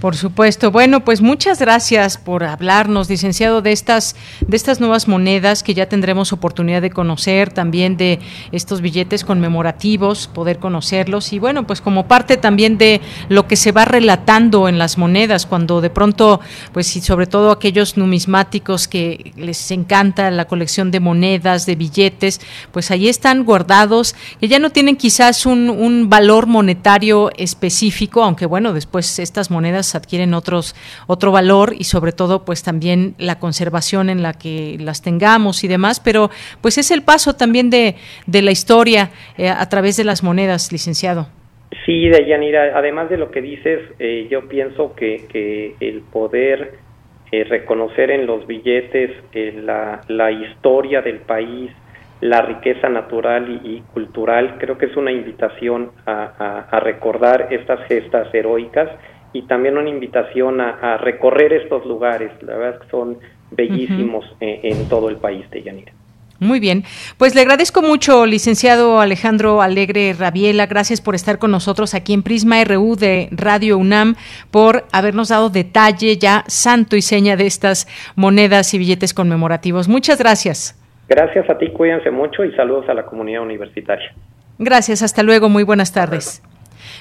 Por 0.01 0.15
supuesto. 0.15 0.71
Bueno, 0.71 1.05
pues 1.05 1.21
muchas 1.21 1.59
gracias 1.59 2.19
por 2.19 2.45
hablarnos, 2.45 3.11
licenciado, 3.11 3.63
de 3.63 3.73
estas, 3.73 4.15
de 4.47 4.57
estas 4.57 4.79
nuevas 4.79 5.09
monedas 5.09 5.65
que 5.65 5.75
ya 5.75 5.89
tendremos 5.89 6.33
oportunidad 6.33 6.81
de 6.81 6.91
conocer, 6.91 7.53
también 7.53 7.97
de 7.97 8.21
estos 8.53 8.81
billetes 8.81 9.25
conmemorativos, 9.25 10.29
poder 10.29 10.61
conocerlos. 10.61 11.33
Y 11.33 11.41
bueno, 11.41 11.67
pues 11.67 11.81
como 11.81 12.07
parte 12.07 12.37
también 12.37 12.79
de 12.79 13.01
lo 13.29 13.49
que 13.49 13.57
se 13.57 13.73
va 13.73 13.87
relatando 13.87 14.69
en 14.69 14.79
las 14.79 14.99
monedas, 14.99 15.47
cuando 15.47 15.81
de 15.81 15.91
pronto, 15.91 16.39
pues 16.73 16.95
y 16.95 17.01
sobre 17.01 17.27
todo 17.27 17.51
aquellos 17.51 17.97
numismáticos 17.97 18.87
que 18.87 19.33
les 19.37 19.69
encanta 19.73 20.31
la 20.31 20.45
colección 20.45 20.93
de 20.93 21.01
monedas, 21.01 21.67
de 21.67 21.75
billetes, 21.75 22.41
pues 22.71 22.93
ahí 22.93 23.09
están 23.09 23.45
guardados, 23.45 24.15
que 24.39 24.47
ya 24.47 24.61
no 24.61 24.71
tienen 24.71 24.95
quizás 24.95 25.45
un, 25.45 25.69
un 25.69 26.09
valor 26.09 26.47
monetario 26.47 27.33
específico, 27.37 28.23
aunque 28.23 28.47
bueno, 28.47 28.73
después 28.73 29.19
estas 29.19 29.51
monedas 29.51 29.88
adquieren 29.95 30.35
otros 30.35 30.75
otro 31.07 31.33
valor 31.33 31.75
y 31.79 31.85
sobre 31.85 32.13
todo 32.13 32.45
pues 32.45 32.63
también 32.63 33.15
la 33.19 33.39
conservación 33.39 34.11
en 34.11 34.23
la 34.23 34.33
que 34.33 34.77
las 34.81 35.03
tengamos 35.03 35.65
y 35.65 35.69
demás, 35.69 36.01
pero 36.01 36.31
pues 36.61 36.79
es 36.79 36.91
el 36.91 37.03
paso 37.03 37.35
también 37.35 37.71
de, 37.71 37.97
de 38.27 38.43
la 38.43 38.51
historia 38.51 39.11
eh, 39.37 39.49
a 39.49 39.69
través 39.69 39.97
de 39.97 40.05
las 40.05 40.23
monedas, 40.23 40.73
licenciado. 40.73 41.29
Sí, 41.85 42.09
Deyanira, 42.09 42.79
además 42.79 43.11
de 43.11 43.19
lo 43.19 43.31
que 43.31 43.43
dices, 43.43 43.81
eh, 43.99 44.27
yo 44.31 44.49
pienso 44.49 44.95
que, 44.95 45.27
que 45.29 45.75
el 45.81 46.01
poder 46.01 46.75
eh, 47.31 47.45
reconocer 47.45 48.11
en 48.11 48.27
los 48.27 48.47
billetes 48.47 49.11
la, 49.65 50.01
la 50.09 50.31
historia 50.31 51.03
del 51.03 51.19
país, 51.19 51.71
la 52.21 52.43
riqueza 52.43 52.89
natural 52.89 53.61
y, 53.65 53.83
cultural, 53.93 54.57
creo 54.59 54.77
que 54.77 54.87
es 54.87 54.97
una 54.97 55.13
invitación 55.13 55.93
a, 56.07 56.65
a, 56.71 56.81
recordar 56.81 57.49
estas 57.51 57.81
gestas 57.87 58.33
heroicas 58.35 58.89
y 59.33 59.43
también 59.43 59.77
una 59.77 59.89
invitación 59.89 60.61
a, 60.61 60.97
recorrer 60.99 61.53
estos 61.53 61.85
lugares. 61.87 62.31
La 62.43 62.57
verdad 62.57 62.75
es 62.75 62.81
que 62.81 62.91
son 62.91 63.19
bellísimos 63.51 64.25
en, 64.41 64.89
todo 64.89 65.09
el 65.09 65.17
país 65.17 65.49
de 65.51 65.63
Yanira. 65.63 65.93
Muy 66.41 66.61
bien, 66.61 66.85
pues 67.17 67.35
le 67.35 67.41
agradezco 67.41 67.83
mucho, 67.83 68.25
licenciado 68.25 69.01
Alejandro 69.01 69.61
Alegre 69.61 70.15
Rabiela, 70.17 70.67
gracias 70.67 71.01
por 71.01 71.17
estar 71.17 71.41
con 71.41 71.51
nosotros 71.51 71.95
aquí 71.95 72.13
en 72.13 72.23
Prisma 72.23 72.63
RU 72.63 72.95
de 72.95 73.29
Radio 73.33 73.77
UNAM, 73.77 74.15
por 74.53 74.85
habernos 74.93 75.31
dado 75.31 75.51
detalle 75.51 76.17
ya 76.17 76.45
santo 76.47 76.95
y 76.95 77.03
seña 77.03 77.37
de 77.37 77.47
estas 77.47 77.89
monedas 78.15 78.73
y 78.73 78.79
billetes 78.79 79.15
conmemorativos. 79.15 79.89
Muchas 79.89 80.21
gracias. 80.21 80.81
Gracias 81.09 81.51
a 81.51 81.59
ti, 81.59 81.73
cuídense 81.73 82.13
mucho 82.13 82.45
y 82.45 82.55
saludos 82.55 82.89
a 82.89 82.95
la 82.95 83.05
comunidad 83.05 83.43
universitaria. 83.43 84.13
Gracias, 84.61 85.03
hasta 85.03 85.25
luego, 85.25 85.49
muy 85.49 85.65
buenas 85.65 85.93
tardes. 85.93 86.41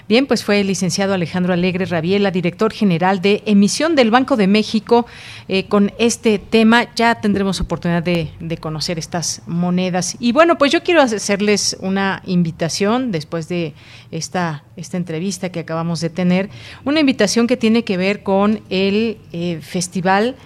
Bien, 0.07 0.25
pues 0.25 0.45
fue 0.45 0.61
el 0.61 0.67
licenciado 0.67 1.13
Alejandro 1.13 1.51
Alegre 1.51 1.85
Rabiela, 1.85 2.31
director 2.31 2.71
general 2.71 3.21
de 3.21 3.43
emisión 3.45 3.93
del 3.93 4.09
Banco 4.09 4.37
de 4.37 4.47
México. 4.47 5.05
Eh, 5.49 5.65
con 5.65 5.91
este 5.99 6.39
tema 6.39 6.87
ya 6.95 7.15
tendremos 7.15 7.59
oportunidad 7.59 8.03
de, 8.03 8.29
conocer 8.61 8.97
estas 8.99 9.41
monedas. 9.47 10.15
Y 10.21 10.31
bueno, 10.31 10.57
pues 10.57 10.71
yo 10.71 10.81
quiero 10.81 11.01
hacerles 11.01 11.75
una 11.81 12.21
invitación 12.25 13.11
después 13.11 13.49
de 13.49 13.73
esta, 14.11 14.63
esta 14.77 14.95
entrevista 14.95 15.49
que 15.49 15.59
acabamos 15.59 15.99
de 15.99 16.09
tener, 16.09 16.49
una 16.85 17.01
invitación 17.01 17.45
que 17.45 17.57
tiene 17.57 17.83
que 17.83 17.97
ver 17.97 18.23
con 18.23 18.61
el 18.69 19.17
eh, 19.33 19.59
festival 19.61 20.37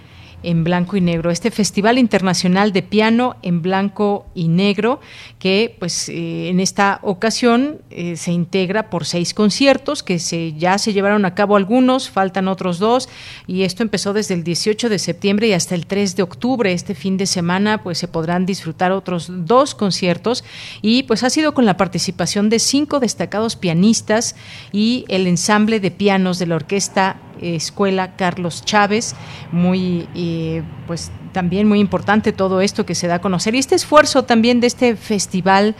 en 0.42 0.64
blanco 0.64 0.96
y 0.96 1.00
negro, 1.00 1.30
este 1.30 1.50
Festival 1.50 1.98
Internacional 1.98 2.72
de 2.72 2.82
Piano 2.82 3.36
en 3.42 3.62
blanco 3.62 4.26
y 4.34 4.48
negro, 4.48 5.00
que 5.38 5.76
pues 5.78 6.08
eh, 6.08 6.48
en 6.48 6.60
esta 6.60 7.00
ocasión 7.02 7.80
eh, 7.90 8.16
se 8.16 8.32
integra 8.32 8.90
por 8.90 9.04
seis 9.04 9.34
conciertos 9.34 10.02
que 10.02 10.18
se, 10.18 10.52
ya 10.54 10.78
se 10.78 10.92
llevaron 10.92 11.24
a 11.24 11.34
cabo 11.34 11.56
algunos, 11.56 12.10
faltan 12.10 12.48
otros 12.48 12.78
dos, 12.78 13.08
y 13.46 13.62
esto 13.62 13.82
empezó 13.82 14.12
desde 14.12 14.34
el 14.34 14.44
18 14.44 14.88
de 14.88 14.98
septiembre 14.98 15.48
y 15.48 15.52
hasta 15.52 15.74
el 15.74 15.86
3 15.86 16.16
de 16.16 16.22
octubre. 16.22 16.72
Este 16.72 16.94
fin 16.94 17.16
de 17.16 17.26
semana 17.26 17.82
pues 17.82 17.98
se 17.98 18.08
podrán 18.08 18.46
disfrutar 18.46 18.92
otros 18.92 19.28
dos 19.28 19.74
conciertos 19.74 20.44
y 20.80 21.04
pues 21.04 21.22
ha 21.22 21.30
sido 21.30 21.54
con 21.54 21.66
la 21.66 21.76
participación 21.76 22.48
de 22.48 22.58
cinco 22.58 23.00
destacados 23.00 23.56
pianistas 23.56 24.36
y 24.72 25.04
el 25.08 25.26
ensamble 25.26 25.80
de 25.80 25.90
pianos 25.90 26.38
de 26.38 26.46
la 26.46 26.56
orquesta 26.56 27.16
Escuela 27.42 28.16
Carlos 28.16 28.64
Chávez, 28.64 29.14
muy 29.50 30.08
eh, 30.14 30.62
pues 30.86 31.10
también 31.32 31.66
muy 31.66 31.80
importante 31.80 32.32
todo 32.32 32.60
esto 32.60 32.86
que 32.86 32.94
se 32.94 33.06
da 33.06 33.16
a 33.16 33.20
conocer. 33.20 33.54
Y 33.54 33.58
este 33.58 33.74
esfuerzo 33.74 34.24
también 34.24 34.60
de 34.60 34.66
este 34.66 34.96
festival 34.96 35.74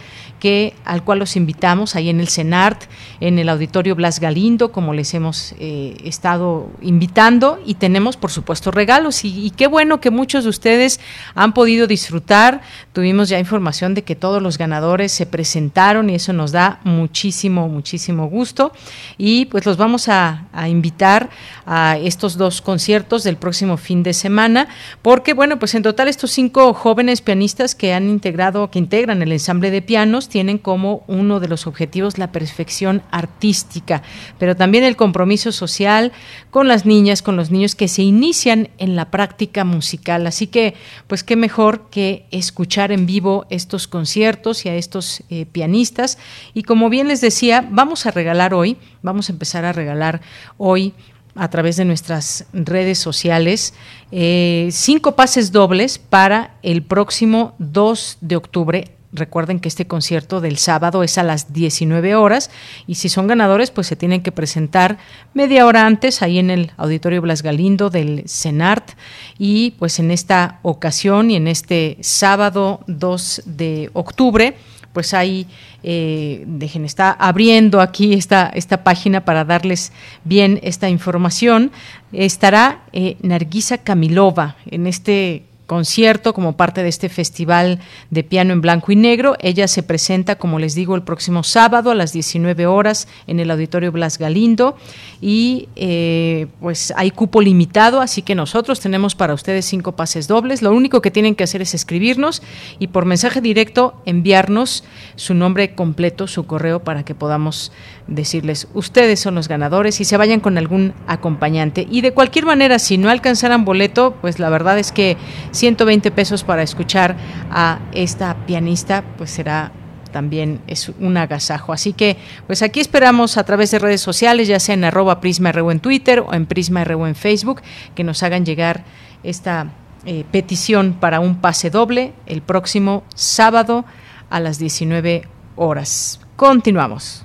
al 0.84 1.04
cual 1.04 1.18
los 1.18 1.36
invitamos 1.36 1.94
ahí 1.96 2.08
en 2.08 2.20
el 2.20 2.28
CENART, 2.28 2.84
en 3.20 3.38
el 3.38 3.48
Auditorio 3.48 3.94
Blas 3.94 4.20
Galindo, 4.20 4.72
como 4.72 4.94
les 4.94 5.14
hemos 5.14 5.54
eh, 5.58 5.96
estado 6.04 6.70
invitando. 6.80 7.60
Y 7.64 7.74
tenemos 7.74 8.16
por 8.16 8.30
supuesto 8.30 8.70
regalos. 8.70 9.24
Y, 9.24 9.52
qué 9.56 9.66
bueno 9.66 10.00
que 10.00 10.10
muchos 10.10 10.44
de 10.44 10.50
ustedes 10.50 11.00
han 11.34 11.52
podido 11.54 11.86
disfrutar. 11.86 12.62
Tuvimos 12.92 13.28
ya 13.28 13.38
información 13.38 13.94
de 13.94 14.02
que 14.02 14.16
todos 14.16 14.42
los 14.42 14.58
ganadores 14.58 15.12
se 15.12 15.26
presentaron 15.26 16.10
y 16.10 16.16
eso 16.16 16.32
nos 16.32 16.52
da 16.52 16.80
muchísimo, 16.84 17.68
muchísimo 17.68 18.26
gusto. 18.26 18.72
Y 19.18 19.46
pues 19.46 19.66
los 19.66 19.76
vamos 19.76 20.08
a 20.08 20.46
invitar 20.68 21.30
a 21.66 21.98
estos 21.98 22.36
dos 22.36 22.62
conciertos 22.62 23.24
del 23.24 23.36
próximo 23.36 23.76
fin 23.76 24.02
de 24.02 24.12
semana 24.12 24.68
porque 25.02 25.34
bueno, 25.34 25.58
pues 25.58 25.74
en 25.74 25.82
total 25.82 26.08
estos 26.08 26.30
cinco 26.30 26.74
jóvenes 26.74 27.20
pianistas 27.20 27.74
que 27.74 27.94
han 27.94 28.08
integrado, 28.08 28.70
que 28.70 28.78
integran 28.78 29.22
el 29.22 29.32
ensamble 29.32 29.70
de 29.70 29.82
pianos, 29.82 30.28
tienen 30.32 30.56
como 30.56 31.04
uno 31.08 31.40
de 31.40 31.46
los 31.46 31.66
objetivos 31.66 32.16
la 32.16 32.32
perfección 32.32 33.02
artística, 33.10 34.02
pero 34.38 34.56
también 34.56 34.82
el 34.82 34.96
compromiso 34.96 35.52
social 35.52 36.10
con 36.50 36.68
las 36.68 36.86
niñas, 36.86 37.20
con 37.20 37.36
los 37.36 37.50
niños 37.50 37.74
que 37.74 37.86
se 37.86 38.00
inician 38.00 38.70
en 38.78 38.96
la 38.96 39.10
práctica 39.10 39.64
musical. 39.64 40.26
Así 40.26 40.46
que, 40.46 40.72
pues 41.06 41.22
qué 41.22 41.36
mejor 41.36 41.90
que 41.90 42.24
escuchar 42.30 42.92
en 42.92 43.04
vivo 43.04 43.44
estos 43.50 43.86
conciertos 43.86 44.64
y 44.64 44.70
a 44.70 44.74
estos 44.74 45.22
eh, 45.28 45.44
pianistas. 45.44 46.16
Y 46.54 46.62
como 46.62 46.88
bien 46.88 47.08
les 47.08 47.20
decía, 47.20 47.68
vamos 47.70 48.06
a 48.06 48.10
regalar 48.10 48.54
hoy, 48.54 48.78
vamos 49.02 49.28
a 49.28 49.32
empezar 49.32 49.66
a 49.66 49.72
regalar 49.74 50.22
hoy 50.56 50.94
a 51.34 51.48
través 51.50 51.76
de 51.76 51.84
nuestras 51.84 52.46
redes 52.54 52.98
sociales 52.98 53.74
eh, 54.10 54.68
cinco 54.72 55.14
pases 55.14 55.52
dobles 55.52 55.98
para 55.98 56.54
el 56.62 56.82
próximo 56.82 57.54
2 57.58 58.18
de 58.22 58.36
octubre. 58.36 59.01
Recuerden 59.14 59.60
que 59.60 59.68
este 59.68 59.86
concierto 59.86 60.40
del 60.40 60.56
sábado 60.56 61.02
es 61.02 61.18
a 61.18 61.22
las 61.22 61.52
19 61.52 62.14
horas 62.14 62.50
y 62.86 62.94
si 62.94 63.10
son 63.10 63.26
ganadores 63.26 63.70
pues 63.70 63.86
se 63.86 63.94
tienen 63.94 64.22
que 64.22 64.32
presentar 64.32 64.96
media 65.34 65.66
hora 65.66 65.86
antes 65.86 66.22
ahí 66.22 66.38
en 66.38 66.48
el 66.48 66.70
Auditorio 66.78 67.20
Blas 67.20 67.42
Galindo 67.42 67.90
del 67.90 68.24
CENART 68.26 68.92
y 69.38 69.72
pues 69.72 69.98
en 69.98 70.10
esta 70.10 70.60
ocasión 70.62 71.30
y 71.30 71.36
en 71.36 71.46
este 71.46 71.98
sábado 72.00 72.80
2 72.86 73.42
de 73.44 73.90
octubre 73.92 74.56
pues 74.94 75.12
ahí 75.12 75.46
eh, 75.82 76.44
dejen, 76.46 76.84
está 76.84 77.10
abriendo 77.12 77.82
aquí 77.82 78.14
esta, 78.14 78.50
esta 78.54 78.82
página 78.82 79.24
para 79.24 79.44
darles 79.44 79.92
bien 80.24 80.60
esta 80.62 80.88
información. 80.88 81.72
Estará 82.12 82.84
eh, 82.92 83.16
Nargisa 83.22 83.78
Kamilova 83.78 84.56
en 84.66 84.86
este 84.86 85.44
concierto 85.72 86.34
como 86.34 86.54
parte 86.54 86.82
de 86.82 86.90
este 86.90 87.08
festival 87.08 87.78
de 88.10 88.22
piano 88.22 88.52
en 88.52 88.60
blanco 88.60 88.92
y 88.92 88.96
negro. 88.96 89.36
Ella 89.40 89.66
se 89.66 89.82
presenta, 89.82 90.34
como 90.34 90.58
les 90.58 90.74
digo, 90.74 90.94
el 90.96 91.02
próximo 91.02 91.42
sábado 91.42 91.90
a 91.90 91.94
las 91.94 92.12
19 92.12 92.66
horas 92.66 93.08
en 93.26 93.40
el 93.40 93.50
Auditorio 93.50 93.90
Blas 93.90 94.18
Galindo 94.18 94.76
y 95.22 95.70
eh, 95.76 96.46
pues 96.60 96.92
hay 96.94 97.10
cupo 97.10 97.40
limitado, 97.40 98.02
así 98.02 98.20
que 98.20 98.34
nosotros 98.34 98.80
tenemos 98.80 99.14
para 99.14 99.32
ustedes 99.32 99.64
cinco 99.64 99.92
pases 99.92 100.28
dobles. 100.28 100.60
Lo 100.60 100.72
único 100.72 101.00
que 101.00 101.10
tienen 101.10 101.34
que 101.34 101.44
hacer 101.44 101.62
es 101.62 101.72
escribirnos 101.72 102.42
y 102.78 102.88
por 102.88 103.06
mensaje 103.06 103.40
directo 103.40 103.94
enviarnos 104.04 104.84
su 105.16 105.32
nombre 105.32 105.74
completo, 105.74 106.26
su 106.26 106.44
correo 106.44 106.84
para 106.84 107.02
que 107.02 107.14
podamos 107.14 107.72
decirles 108.08 108.68
ustedes 108.74 109.20
son 109.20 109.36
los 109.36 109.48
ganadores 109.48 110.00
y 110.00 110.04
se 110.04 110.18
vayan 110.18 110.40
con 110.40 110.58
algún 110.58 110.92
acompañante. 111.06 111.86
Y 111.90 112.02
de 112.02 112.12
cualquier 112.12 112.44
manera, 112.44 112.78
si 112.78 112.98
no 112.98 113.08
alcanzaran 113.08 113.64
boleto, 113.64 114.16
pues 114.20 114.38
la 114.38 114.50
verdad 114.50 114.78
es 114.78 114.92
que 114.92 115.16
120 115.62 116.10
pesos 116.10 116.42
para 116.42 116.64
escuchar 116.64 117.14
a 117.48 117.78
esta 117.92 118.34
pianista, 118.46 119.04
pues 119.16 119.30
será 119.30 119.70
también 120.10 120.60
es 120.66 120.88
un 120.98 121.16
agasajo. 121.16 121.72
Así 121.72 121.92
que, 121.92 122.16
pues 122.48 122.62
aquí 122.62 122.80
esperamos 122.80 123.38
a 123.38 123.44
través 123.44 123.70
de 123.70 123.78
redes 123.78 124.00
sociales, 124.00 124.48
ya 124.48 124.58
sea 124.58 124.74
en 124.74 124.82
arroba 124.82 125.20
Prisma 125.20 125.50
en 125.50 125.78
Twitter 125.78 126.18
o 126.18 126.34
en 126.34 126.46
Prisma 126.46 126.82
en 126.82 127.14
Facebook, 127.14 127.62
que 127.94 128.02
nos 128.02 128.24
hagan 128.24 128.44
llegar 128.44 128.82
esta 129.22 129.68
eh, 130.04 130.24
petición 130.32 130.94
para 130.98 131.20
un 131.20 131.36
pase 131.36 131.70
doble 131.70 132.12
el 132.26 132.42
próximo 132.42 133.04
sábado 133.14 133.84
a 134.30 134.40
las 134.40 134.58
19 134.58 135.28
horas. 135.54 136.18
Continuamos. 136.34 137.24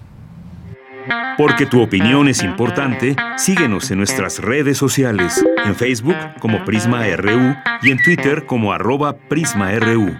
Porque 1.37 1.65
tu 1.65 1.81
opinión 1.81 2.27
es 2.27 2.43
importante, 2.43 3.15
síguenos 3.37 3.91
en 3.91 3.99
nuestras 3.99 4.39
redes 4.39 4.77
sociales, 4.77 5.45
en 5.65 5.75
Facebook 5.75 6.17
como 6.39 6.65
Prisma 6.65 7.03
RU 7.15 7.55
y 7.81 7.91
en 7.91 8.01
Twitter 8.01 8.45
como 8.45 8.73
arroba 8.73 9.15
PrismaRU. 9.29 10.17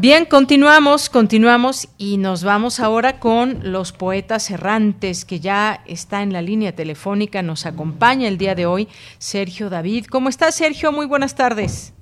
Bien, 0.00 0.26
continuamos, 0.26 1.10
continuamos 1.10 1.92
y 1.98 2.18
nos 2.18 2.44
vamos 2.44 2.78
ahora 2.78 3.18
con 3.18 3.72
los 3.72 3.92
poetas 3.92 4.48
errantes 4.48 5.24
que 5.24 5.40
ya 5.40 5.80
está 5.86 6.22
en 6.22 6.32
la 6.32 6.40
línea 6.40 6.70
telefónica, 6.70 7.42
nos 7.42 7.66
acompaña 7.66 8.28
el 8.28 8.38
día 8.38 8.54
de 8.54 8.64
hoy 8.64 8.86
Sergio 9.18 9.70
David. 9.70 10.06
¿Cómo 10.08 10.28
estás, 10.28 10.54
Sergio? 10.54 10.92
Muy 10.92 11.06
buenas 11.06 11.34
tardes. 11.34 11.96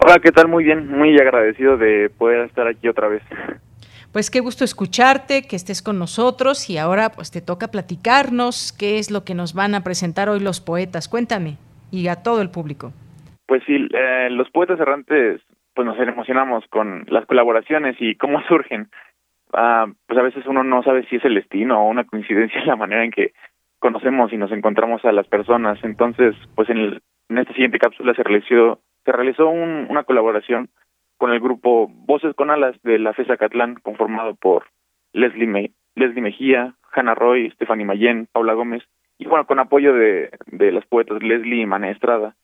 Hola, 0.00 0.20
¿qué 0.20 0.30
tal? 0.30 0.46
Muy 0.46 0.62
bien, 0.62 0.88
muy 0.88 1.18
agradecido 1.18 1.76
de 1.76 2.08
poder 2.08 2.46
estar 2.46 2.68
aquí 2.68 2.86
otra 2.86 3.08
vez. 3.08 3.22
Pues 4.14 4.30
qué 4.30 4.38
gusto 4.38 4.62
escucharte, 4.62 5.42
que 5.42 5.56
estés 5.56 5.82
con 5.82 5.98
nosotros 5.98 6.70
y 6.70 6.78
ahora 6.78 7.10
pues 7.10 7.32
te 7.32 7.40
toca 7.40 7.72
platicarnos 7.72 8.72
qué 8.72 9.00
es 9.00 9.10
lo 9.10 9.24
que 9.24 9.34
nos 9.34 9.54
van 9.54 9.74
a 9.74 9.82
presentar 9.82 10.28
hoy 10.28 10.38
los 10.38 10.60
poetas. 10.60 11.08
Cuéntame 11.08 11.56
y 11.90 12.06
a 12.06 12.22
todo 12.22 12.40
el 12.40 12.48
público. 12.48 12.92
Pues 13.48 13.64
sí, 13.66 13.74
eh, 13.92 14.28
los 14.30 14.48
poetas 14.52 14.78
errantes 14.78 15.40
pues 15.74 15.84
nos 15.84 15.98
emocionamos 15.98 16.62
con 16.70 17.04
las 17.08 17.26
colaboraciones 17.26 17.96
y 17.98 18.14
cómo 18.14 18.40
surgen. 18.48 18.88
Ah, 19.52 19.86
pues 20.06 20.16
a 20.16 20.22
veces 20.22 20.46
uno 20.46 20.62
no 20.62 20.84
sabe 20.84 21.04
si 21.08 21.16
es 21.16 21.24
el 21.24 21.34
destino 21.34 21.82
o 21.82 21.90
una 21.90 22.04
coincidencia 22.04 22.60
en 22.60 22.68
la 22.68 22.76
manera 22.76 23.02
en 23.02 23.10
que 23.10 23.32
conocemos 23.80 24.32
y 24.32 24.36
nos 24.36 24.52
encontramos 24.52 25.04
a 25.04 25.10
las 25.10 25.26
personas. 25.26 25.80
Entonces, 25.82 26.36
pues 26.54 26.70
en 26.70 27.00
esta 27.36 27.52
siguiente 27.52 27.80
cápsula 27.80 28.14
se 28.14 28.22
realizó, 28.22 28.78
se 29.04 29.10
realizó 29.10 29.48
un, 29.48 29.88
una 29.90 30.04
colaboración 30.04 30.68
con 31.24 31.32
el 31.32 31.40
grupo 31.40 31.88
Voces 31.88 32.36
con 32.36 32.50
Alas 32.50 32.76
de 32.82 32.98
la 32.98 33.14
FESA 33.14 33.38
Catlán, 33.38 33.76
conformado 33.76 34.34
por 34.34 34.66
Leslie, 35.14 35.72
Leslie 35.94 36.20
Mejía, 36.20 36.74
Hannah 36.92 37.14
Roy, 37.14 37.50
Stephanie 37.52 37.86
Mayen, 37.86 38.28
Paula 38.30 38.52
Gómez, 38.52 38.82
y 39.16 39.24
bueno, 39.24 39.46
con 39.46 39.58
apoyo 39.58 39.94
de, 39.94 40.32
de 40.48 40.70
las 40.70 40.84
poetas 40.84 41.22
Leslie 41.22 41.62
y 41.62 41.66
Mané 41.66 41.92
Estrada. 41.92 42.36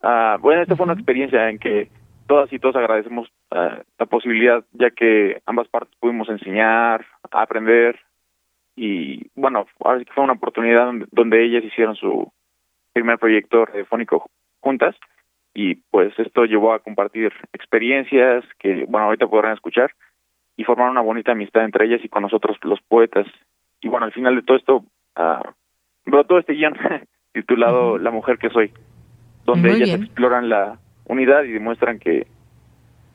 Ah, 0.00 0.38
bueno, 0.40 0.62
esta 0.62 0.76
fue 0.76 0.84
una 0.84 0.94
experiencia 0.94 1.50
en 1.50 1.58
que 1.58 1.90
todas 2.26 2.50
y 2.50 2.58
todos 2.58 2.76
agradecemos 2.76 3.30
ah, 3.50 3.82
la 3.98 4.06
posibilidad, 4.06 4.64
ya 4.72 4.92
que 4.92 5.42
ambas 5.44 5.68
partes 5.68 5.94
pudimos 6.00 6.30
enseñar, 6.30 7.04
aprender, 7.30 8.00
y 8.76 9.28
bueno, 9.34 9.66
ahora 9.84 9.98
sí 9.98 10.06
que 10.06 10.14
fue 10.14 10.24
una 10.24 10.32
oportunidad 10.32 10.86
donde, 10.86 11.06
donde 11.12 11.44
ellas 11.44 11.64
hicieron 11.64 11.96
su 11.96 12.32
primer 12.94 13.18
proyecto 13.18 13.66
radiofónico 13.66 14.30
juntas 14.60 14.96
y 15.54 15.74
pues 15.74 16.16
esto 16.18 16.44
llevó 16.44 16.72
a 16.72 16.78
compartir 16.78 17.32
experiencias 17.52 18.44
que, 18.58 18.84
bueno, 18.88 19.06
ahorita 19.06 19.26
podrán 19.26 19.54
escuchar 19.54 19.90
y 20.56 20.64
formar 20.64 20.90
una 20.90 21.00
bonita 21.00 21.32
amistad 21.32 21.64
entre 21.64 21.86
ellas 21.86 22.00
y 22.04 22.08
con 22.08 22.22
nosotros 22.22 22.56
los 22.62 22.80
poetas. 22.82 23.26
Y 23.80 23.88
bueno, 23.88 24.06
al 24.06 24.12
final 24.12 24.36
de 24.36 24.42
todo 24.42 24.56
esto, 24.56 24.84
uh, 25.16 26.22
todo 26.24 26.38
este 26.38 26.54
guion 26.54 26.74
titulado 27.32 27.98
La 27.98 28.10
mujer 28.10 28.38
que 28.38 28.50
soy, 28.50 28.72
donde 29.44 29.72
ellas 29.72 30.00
exploran 30.00 30.48
la 30.48 30.78
unidad 31.06 31.44
y 31.44 31.52
demuestran 31.52 31.98
que 31.98 32.26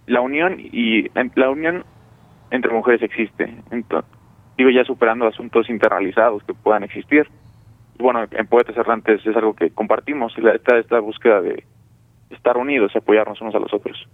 la 0.07 0.21
unión 0.21 0.57
y 0.59 1.09
la 1.35 1.49
unión 1.49 1.85
entre 2.51 2.71
mujeres 2.73 3.01
existe. 3.01 3.53
Entonces, 3.71 4.09
digo 4.57 4.69
ya 4.69 4.83
superando 4.83 5.27
asuntos 5.27 5.69
internalizados 5.69 6.43
que 6.43 6.53
puedan 6.53 6.83
existir. 6.83 7.27
Y 7.97 8.03
bueno, 8.03 8.25
en 8.29 8.47
Poetas 8.47 8.75
Errantes 8.75 9.25
es 9.25 9.35
algo 9.35 9.55
que 9.55 9.69
compartimos, 9.69 10.33
esta, 10.37 10.77
esta 10.77 10.99
búsqueda 10.99 11.41
de 11.41 11.63
estar 12.35 12.57
unidos 12.57 12.91
y 12.93 12.97
apoyarnos 12.97 13.41
unos 13.41 13.55
a 13.55 13.59
los 13.59 13.73
otros. 13.73 14.07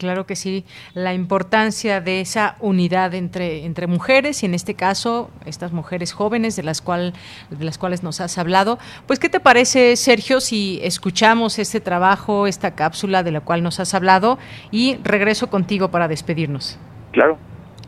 Claro 0.00 0.24
que 0.24 0.34
sí, 0.34 0.64
la 0.94 1.12
importancia 1.12 2.00
de 2.00 2.22
esa 2.22 2.56
unidad 2.60 3.12
entre, 3.12 3.66
entre 3.66 3.86
mujeres 3.86 4.42
y 4.42 4.46
en 4.46 4.54
este 4.54 4.72
caso 4.72 5.30
estas 5.44 5.72
mujeres 5.72 6.14
jóvenes 6.14 6.56
de 6.56 6.62
las, 6.62 6.80
cual, 6.80 7.12
de 7.50 7.62
las 7.66 7.76
cuales 7.76 8.02
nos 8.02 8.22
has 8.22 8.38
hablado. 8.38 8.78
Pues, 9.06 9.18
¿qué 9.18 9.28
te 9.28 9.40
parece, 9.40 9.94
Sergio, 9.96 10.40
si 10.40 10.80
escuchamos 10.82 11.58
este 11.58 11.80
trabajo, 11.80 12.46
esta 12.46 12.74
cápsula 12.74 13.22
de 13.22 13.32
la 13.32 13.42
cual 13.42 13.62
nos 13.62 13.78
has 13.78 13.92
hablado 13.92 14.38
y 14.70 14.96
regreso 15.04 15.50
contigo 15.50 15.90
para 15.90 16.08
despedirnos? 16.08 16.78
Claro. 17.12 17.36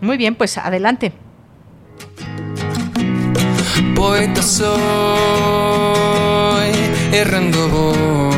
Muy 0.02 0.19
bien, 0.19 0.35
pues 0.35 0.59
adelante. 0.59 1.12
Poeta 3.94 4.43
soy, 4.43 4.73
errando 7.14 8.31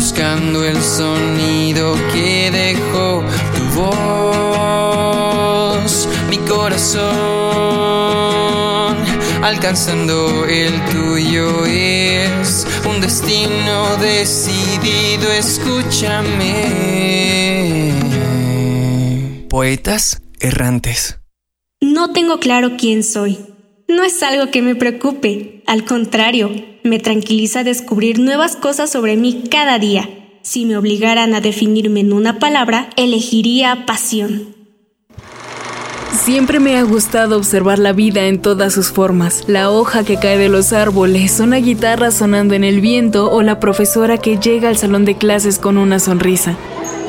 buscando 0.00 0.64
el 0.64 0.80
sonido 0.82 1.94
que 2.10 2.50
dejó 2.50 3.22
tu 3.54 3.62
voz, 3.78 5.28
mi 6.30 6.38
corazón, 6.38 7.04
alcanzando 9.42 10.46
el 10.46 10.72
tuyo 10.86 11.66
es 11.66 12.66
un 12.88 13.02
destino 13.02 13.98
decidido, 13.98 15.30
escúchame. 15.32 16.64
Poetas 19.50 20.22
errantes. 20.40 21.18
No 21.82 22.14
tengo 22.14 22.40
claro 22.40 22.78
quién 22.78 23.02
soy. 23.02 23.38
No 23.86 24.02
es 24.02 24.22
algo 24.22 24.50
que 24.50 24.62
me 24.62 24.74
preocupe, 24.76 25.62
al 25.66 25.84
contrario, 25.84 26.69
me 26.82 26.98
tranquiliza 26.98 27.64
descubrir 27.64 28.18
nuevas 28.18 28.56
cosas 28.56 28.90
sobre 28.90 29.16
mí 29.16 29.44
cada 29.50 29.78
día. 29.78 30.08
Si 30.42 30.64
me 30.64 30.76
obligaran 30.76 31.34
a 31.34 31.40
definirme 31.40 32.00
en 32.00 32.12
una 32.12 32.38
palabra, 32.38 32.90
elegiría 32.96 33.84
pasión. 33.86 34.59
Siempre 36.30 36.60
me 36.60 36.76
ha 36.76 36.84
gustado 36.84 37.36
observar 37.36 37.80
la 37.80 37.92
vida 37.92 38.28
en 38.28 38.40
todas 38.40 38.72
sus 38.72 38.92
formas. 38.92 39.42
La 39.48 39.68
hoja 39.68 40.04
que 40.04 40.16
cae 40.16 40.38
de 40.38 40.48
los 40.48 40.72
árboles, 40.72 41.40
una 41.40 41.56
guitarra 41.56 42.12
sonando 42.12 42.54
en 42.54 42.62
el 42.62 42.80
viento 42.80 43.32
o 43.32 43.42
la 43.42 43.58
profesora 43.58 44.16
que 44.16 44.38
llega 44.38 44.68
al 44.68 44.76
salón 44.76 45.04
de 45.04 45.16
clases 45.16 45.58
con 45.58 45.76
una 45.76 45.98
sonrisa. 45.98 46.56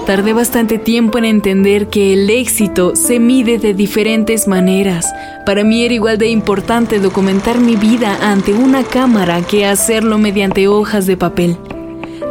Tardé 0.07 0.34
bastante 0.34 0.80
tiempo 0.80 1.19
en 1.19 1.26
entender 1.26 1.88
que 1.88 2.14
el 2.14 2.31
éxito 2.31 2.95
se 2.95 3.19
mide 3.19 3.60
de 3.60 3.76
diferentes 3.76 4.48
maneras. 4.48 5.14
Para 5.45 5.64
mí 5.64 5.85
era 5.85 5.93
igual 5.93 6.18
de 6.18 6.30
importante 6.30 6.99
documentar 6.99 7.60
mi 7.60 7.76
vida 7.76 8.18
ante 8.23 8.56
una 8.56 8.84
cámara 8.84 9.43
que 9.43 9.68
hacerlo 9.68 10.18
mediante 10.18 10.68
hojas 10.68 11.06
de 11.06 11.15
papel. 11.15 11.57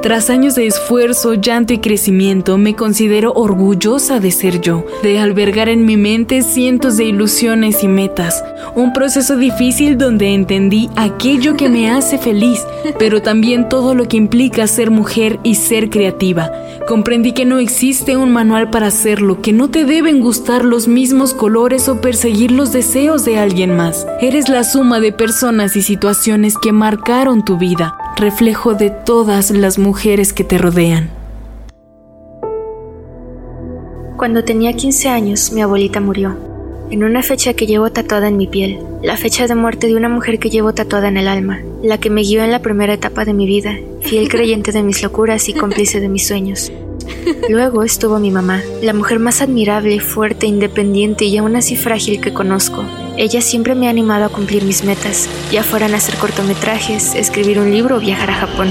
Tras 0.02 0.30
años 0.30 0.54
de 0.54 0.66
esfuerzo, 0.66 1.34
llanto 1.34 1.74
y 1.74 1.78
crecimiento, 1.78 2.56
me 2.56 2.74
considero 2.74 3.34
orgullosa 3.34 4.18
de 4.18 4.30
ser 4.30 4.62
yo, 4.62 4.86
de 5.02 5.18
albergar 5.18 5.68
en 5.68 5.84
mi 5.84 5.98
mente 5.98 6.40
cientos 6.40 6.96
de 6.96 7.04
ilusiones 7.04 7.84
y 7.84 7.88
metas. 7.88 8.42
Un 8.74 8.94
proceso 8.94 9.36
difícil 9.36 9.98
donde 9.98 10.32
entendí 10.32 10.88
aquello 10.96 11.54
que 11.54 11.68
me 11.68 11.90
hace 11.90 12.16
feliz, 12.16 12.64
pero 12.98 13.20
también 13.20 13.68
todo 13.68 13.94
lo 13.94 14.08
que 14.08 14.16
implica 14.16 14.66
ser 14.66 14.90
mujer 14.90 15.38
y 15.42 15.56
ser 15.56 15.90
creativa. 15.90 16.50
Comprendí 16.88 17.32
que 17.32 17.44
no 17.44 17.58
existe 17.58 18.16
un 18.16 18.32
manual 18.32 18.70
para 18.70 18.86
hacerlo, 18.86 19.42
que 19.42 19.52
no 19.52 19.68
te 19.68 19.84
deben 19.84 20.20
gustar 20.20 20.64
los 20.64 20.88
mismos 20.88 21.34
colores 21.34 21.90
o 21.90 22.00
perseguir 22.00 22.52
los 22.52 22.72
deseos 22.72 23.26
de 23.26 23.38
alguien 23.38 23.76
más. 23.76 24.06
Eres 24.22 24.48
la 24.48 24.64
suma 24.64 24.98
de 24.98 25.12
personas 25.12 25.76
y 25.76 25.82
situaciones 25.82 26.56
que 26.56 26.72
marcaron 26.72 27.44
tu 27.44 27.58
vida, 27.58 27.94
reflejo 28.20 28.74
de 28.74 28.90
todas 28.90 29.50
las 29.50 29.78
mujeres 29.78 30.32
que 30.32 30.44
te 30.44 30.58
rodean. 30.58 31.10
Cuando 34.16 34.44
tenía 34.44 34.74
15 34.74 35.08
años, 35.08 35.50
mi 35.52 35.62
abuelita 35.62 36.00
murió, 36.00 36.36
en 36.90 37.02
una 37.02 37.22
fecha 37.22 37.54
que 37.54 37.66
llevo 37.66 37.90
tatuada 37.90 38.28
en 38.28 38.36
mi 38.36 38.46
piel, 38.46 38.78
la 39.02 39.16
fecha 39.16 39.46
de 39.46 39.54
muerte 39.54 39.86
de 39.86 39.96
una 39.96 40.10
mujer 40.10 40.38
que 40.38 40.50
llevo 40.50 40.74
tatuada 40.74 41.08
en 41.08 41.16
el 41.16 41.28
alma, 41.28 41.60
la 41.82 41.98
que 41.98 42.10
me 42.10 42.20
guió 42.20 42.44
en 42.44 42.50
la 42.50 42.60
primera 42.60 42.92
etapa 42.92 43.24
de 43.24 43.32
mi 43.32 43.46
vida, 43.46 43.78
fiel 44.02 44.28
creyente 44.28 44.72
de 44.72 44.82
mis 44.82 45.02
locuras 45.02 45.48
y 45.48 45.54
cómplice 45.54 46.00
de 46.00 46.10
mis 46.10 46.26
sueños. 46.26 46.70
Luego 47.48 47.82
estuvo 47.82 48.18
mi 48.18 48.30
mamá, 48.30 48.60
la 48.82 48.92
mujer 48.92 49.18
más 49.18 49.40
admirable, 49.40 49.98
fuerte, 50.00 50.46
independiente 50.46 51.24
y 51.24 51.38
aún 51.38 51.56
así 51.56 51.74
frágil 51.74 52.20
que 52.20 52.34
conozco, 52.34 52.84
ella 53.16 53.40
siempre 53.40 53.74
me 53.74 53.86
ha 53.86 53.90
animado 53.90 54.24
a 54.24 54.28
cumplir 54.28 54.64
mis 54.64 54.84
metas, 54.84 55.28
ya 55.50 55.62
fueran 55.62 55.94
hacer 55.94 56.16
cortometrajes, 56.16 57.14
escribir 57.14 57.58
un 57.58 57.70
libro 57.70 57.96
o 57.96 58.00
viajar 58.00 58.30
a 58.30 58.34
Japón. 58.34 58.68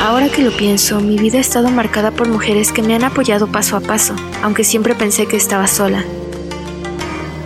Ahora 0.00 0.28
que 0.28 0.42
lo 0.42 0.56
pienso, 0.56 1.00
mi 1.00 1.18
vida 1.18 1.38
ha 1.38 1.40
estado 1.40 1.70
marcada 1.70 2.10
por 2.10 2.28
mujeres 2.28 2.72
que 2.72 2.82
me 2.82 2.94
han 2.94 3.04
apoyado 3.04 3.46
paso 3.46 3.76
a 3.76 3.80
paso, 3.80 4.14
aunque 4.42 4.64
siempre 4.64 4.94
pensé 4.94 5.26
que 5.26 5.36
estaba 5.36 5.66
sola. 5.66 6.04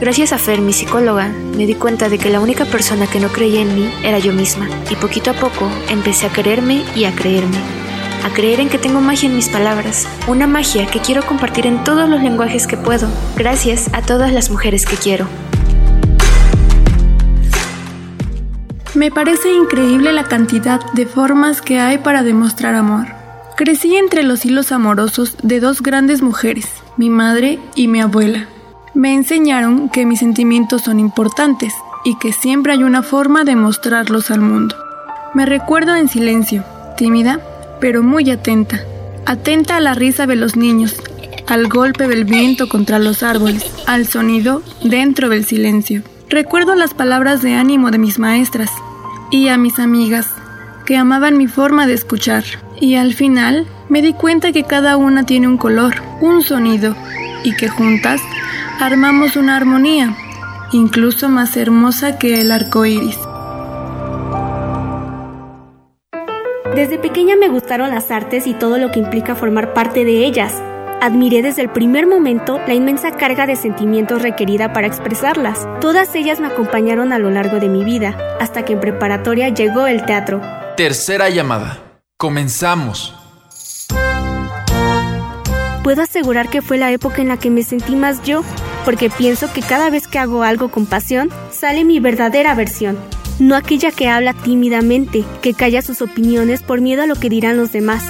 Gracias 0.00 0.32
a 0.32 0.38
Fer, 0.38 0.60
mi 0.60 0.72
psicóloga, 0.72 1.28
me 1.56 1.66
di 1.66 1.74
cuenta 1.74 2.08
de 2.08 2.18
que 2.18 2.30
la 2.30 2.40
única 2.40 2.64
persona 2.64 3.06
que 3.06 3.20
no 3.20 3.28
creía 3.28 3.62
en 3.62 3.74
mí 3.74 3.90
era 4.02 4.18
yo 4.18 4.32
misma, 4.32 4.68
y 4.90 4.96
poquito 4.96 5.30
a 5.30 5.34
poco 5.34 5.68
empecé 5.88 6.26
a 6.26 6.32
quererme 6.32 6.84
y 6.94 7.04
a 7.04 7.12
creerme. 7.14 7.56
A 8.24 8.30
creer 8.30 8.60
en 8.60 8.68
que 8.68 8.78
tengo 8.78 9.00
magia 9.00 9.28
en 9.28 9.36
mis 9.36 9.48
palabras, 9.48 10.06
una 10.26 10.46
magia 10.46 10.86
que 10.86 11.00
quiero 11.00 11.24
compartir 11.26 11.66
en 11.66 11.84
todos 11.84 12.08
los 12.08 12.22
lenguajes 12.22 12.66
que 12.66 12.76
puedo, 12.76 13.08
gracias 13.36 13.90
a 13.92 14.02
todas 14.02 14.32
las 14.32 14.50
mujeres 14.50 14.86
que 14.86 14.96
quiero. 14.96 15.26
Me 18.94 19.10
parece 19.10 19.52
increíble 19.52 20.12
la 20.12 20.24
cantidad 20.24 20.80
de 20.92 21.04
formas 21.04 21.60
que 21.60 21.80
hay 21.80 21.98
para 21.98 22.22
demostrar 22.22 22.76
amor. 22.76 23.08
Crecí 23.56 23.96
entre 23.96 24.22
los 24.22 24.44
hilos 24.44 24.70
amorosos 24.70 25.36
de 25.42 25.58
dos 25.58 25.82
grandes 25.82 26.22
mujeres, 26.22 26.68
mi 26.96 27.10
madre 27.10 27.58
y 27.74 27.88
mi 27.88 28.00
abuela. 28.00 28.46
Me 28.94 29.12
enseñaron 29.12 29.88
que 29.88 30.06
mis 30.06 30.20
sentimientos 30.20 30.82
son 30.82 31.00
importantes 31.00 31.74
y 32.04 32.16
que 32.18 32.32
siempre 32.32 32.72
hay 32.72 32.84
una 32.84 33.02
forma 33.02 33.42
de 33.42 33.56
mostrarlos 33.56 34.30
al 34.30 34.40
mundo. 34.40 34.76
Me 35.34 35.44
recuerdo 35.44 35.96
en 35.96 36.08
silencio, 36.08 36.64
tímida, 36.96 37.40
pero 37.80 38.04
muy 38.04 38.30
atenta. 38.30 38.80
Atenta 39.26 39.76
a 39.76 39.80
la 39.80 39.94
risa 39.94 40.28
de 40.28 40.36
los 40.36 40.54
niños, 40.54 40.94
al 41.48 41.66
golpe 41.66 42.06
del 42.06 42.24
viento 42.24 42.68
contra 42.68 43.00
los 43.00 43.24
árboles, 43.24 43.64
al 43.86 44.06
sonido 44.06 44.62
dentro 44.84 45.28
del 45.28 45.44
silencio. 45.44 46.04
Recuerdo 46.34 46.74
las 46.74 46.94
palabras 46.94 47.42
de 47.42 47.54
ánimo 47.54 47.92
de 47.92 47.98
mis 47.98 48.18
maestras 48.18 48.68
y 49.30 49.46
a 49.46 49.56
mis 49.56 49.78
amigas, 49.78 50.34
que 50.84 50.96
amaban 50.96 51.38
mi 51.38 51.46
forma 51.46 51.86
de 51.86 51.94
escuchar. 51.94 52.42
Y 52.80 52.96
al 52.96 53.14
final 53.14 53.68
me 53.88 54.02
di 54.02 54.14
cuenta 54.14 54.50
que 54.50 54.64
cada 54.64 54.96
una 54.96 55.24
tiene 55.24 55.46
un 55.46 55.58
color, 55.58 55.94
un 56.20 56.42
sonido, 56.42 56.96
y 57.44 57.54
que 57.54 57.68
juntas 57.68 58.20
armamos 58.80 59.36
una 59.36 59.54
armonía, 59.54 60.16
incluso 60.72 61.28
más 61.28 61.56
hermosa 61.56 62.18
que 62.18 62.40
el 62.40 62.50
arco 62.50 62.84
iris. 62.84 63.16
Desde 66.74 66.98
pequeña 66.98 67.36
me 67.36 67.48
gustaron 67.48 67.90
las 67.90 68.10
artes 68.10 68.48
y 68.48 68.54
todo 68.54 68.78
lo 68.78 68.90
que 68.90 68.98
implica 68.98 69.36
formar 69.36 69.72
parte 69.72 70.04
de 70.04 70.26
ellas. 70.26 70.60
Admiré 71.04 71.42
desde 71.42 71.60
el 71.60 71.68
primer 71.68 72.06
momento 72.06 72.58
la 72.66 72.72
inmensa 72.72 73.10
carga 73.10 73.46
de 73.46 73.56
sentimientos 73.56 74.22
requerida 74.22 74.72
para 74.72 74.86
expresarlas. 74.86 75.68
Todas 75.78 76.14
ellas 76.14 76.40
me 76.40 76.46
acompañaron 76.46 77.12
a 77.12 77.18
lo 77.18 77.28
largo 77.28 77.60
de 77.60 77.68
mi 77.68 77.84
vida, 77.84 78.16
hasta 78.40 78.64
que 78.64 78.72
en 78.72 78.80
preparatoria 78.80 79.50
llegó 79.50 79.86
el 79.86 80.06
teatro. 80.06 80.40
Tercera 80.78 81.28
llamada. 81.28 82.00
Comenzamos. 82.16 83.14
Puedo 85.82 86.00
asegurar 86.00 86.48
que 86.48 86.62
fue 86.62 86.78
la 86.78 86.90
época 86.90 87.20
en 87.20 87.28
la 87.28 87.36
que 87.36 87.50
me 87.50 87.64
sentí 87.64 87.96
más 87.96 88.22
yo, 88.22 88.42
porque 88.86 89.10
pienso 89.10 89.52
que 89.52 89.60
cada 89.60 89.90
vez 89.90 90.08
que 90.08 90.18
hago 90.18 90.42
algo 90.42 90.70
con 90.70 90.86
pasión, 90.86 91.28
sale 91.50 91.84
mi 91.84 92.00
verdadera 92.00 92.54
versión. 92.54 92.96
No 93.38 93.56
aquella 93.56 93.90
que 93.90 94.08
habla 94.08 94.32
tímidamente, 94.32 95.22
que 95.42 95.52
calla 95.52 95.82
sus 95.82 96.00
opiniones 96.00 96.62
por 96.62 96.80
miedo 96.80 97.02
a 97.02 97.06
lo 97.06 97.16
que 97.16 97.28
dirán 97.28 97.58
los 97.58 97.72
demás. 97.72 98.02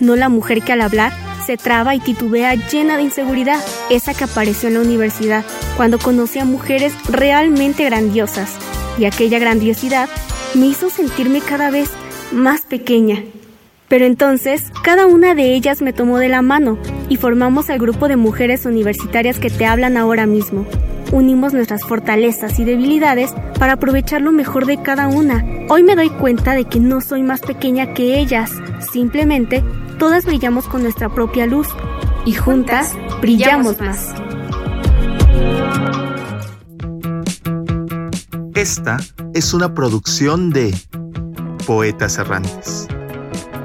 No 0.00 0.16
la 0.16 0.28
mujer 0.28 0.62
que 0.62 0.72
al 0.72 0.80
hablar 0.80 1.12
se 1.40 1.56
traba 1.56 1.94
y 1.94 2.00
titubea 2.00 2.54
llena 2.54 2.96
de 2.96 3.04
inseguridad, 3.04 3.60
esa 3.90 4.14
que 4.14 4.24
apareció 4.24 4.68
en 4.68 4.74
la 4.74 4.80
universidad 4.80 5.44
cuando 5.76 5.98
conocí 5.98 6.38
a 6.38 6.44
mujeres 6.44 6.92
realmente 7.08 7.84
grandiosas. 7.84 8.56
Y 8.98 9.04
aquella 9.04 9.38
grandiosidad 9.38 10.08
me 10.54 10.66
hizo 10.66 10.90
sentirme 10.90 11.40
cada 11.40 11.70
vez 11.70 11.90
más 12.32 12.62
pequeña. 12.62 13.22
Pero 13.88 14.04
entonces, 14.04 14.70
cada 14.84 15.06
una 15.06 15.34
de 15.34 15.54
ellas 15.54 15.82
me 15.82 15.92
tomó 15.92 16.18
de 16.18 16.28
la 16.28 16.42
mano 16.42 16.78
y 17.08 17.16
formamos 17.16 17.68
el 17.70 17.80
grupo 17.80 18.06
de 18.06 18.16
mujeres 18.16 18.64
universitarias 18.64 19.40
que 19.40 19.50
te 19.50 19.66
hablan 19.66 19.96
ahora 19.96 20.26
mismo. 20.26 20.64
Unimos 21.10 21.52
nuestras 21.52 21.82
fortalezas 21.82 22.60
y 22.60 22.64
debilidades 22.64 23.32
para 23.58 23.72
aprovechar 23.72 24.20
lo 24.20 24.30
mejor 24.30 24.66
de 24.66 24.80
cada 24.80 25.08
una. 25.08 25.44
Hoy 25.68 25.82
me 25.82 25.96
doy 25.96 26.08
cuenta 26.08 26.54
de 26.54 26.66
que 26.66 26.78
no 26.78 27.00
soy 27.00 27.24
más 27.24 27.40
pequeña 27.40 27.92
que 27.92 28.20
ellas, 28.20 28.52
simplemente 28.92 29.64
todas 30.00 30.24
brillamos 30.24 30.66
con 30.66 30.82
nuestra 30.82 31.10
propia 31.10 31.46
luz 31.46 31.68
y 32.24 32.32
juntas 32.32 32.96
brillamos 33.20 33.78
más. 33.80 34.14
Esta 38.54 38.96
es 39.34 39.52
una 39.52 39.74
producción 39.74 40.50
de 40.50 40.74
Poetas 41.66 42.16
Errantes, 42.16 42.88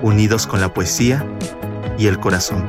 unidos 0.01 0.45
con 0.45 0.59
la 0.59 0.73
poesía 0.73 1.25
y 1.97 2.07
el 2.07 2.19
corazón. 2.19 2.67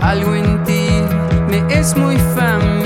Algo 0.00 0.34
en 0.34 0.64
ti 0.64 0.88
me 1.50 1.78
es 1.78 1.94
muy 1.94 2.16
familiar. 2.16 2.81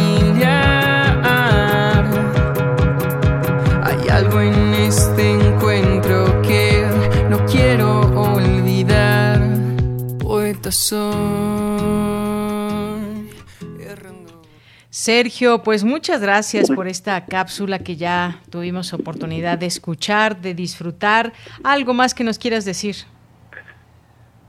Soy. 10.72 11.14
Sergio, 14.90 15.62
pues 15.62 15.84
muchas 15.84 16.22
gracias 16.22 16.70
por 16.70 16.88
esta 16.88 17.26
cápsula 17.26 17.78
que 17.80 17.96
ya 17.96 18.40
tuvimos 18.50 18.94
oportunidad 18.94 19.58
de 19.58 19.66
escuchar, 19.66 20.38
de 20.40 20.54
disfrutar. 20.54 21.32
¿Algo 21.62 21.92
más 21.92 22.14
que 22.14 22.24
nos 22.24 22.38
quieras 22.38 22.64
decir? 22.64 22.94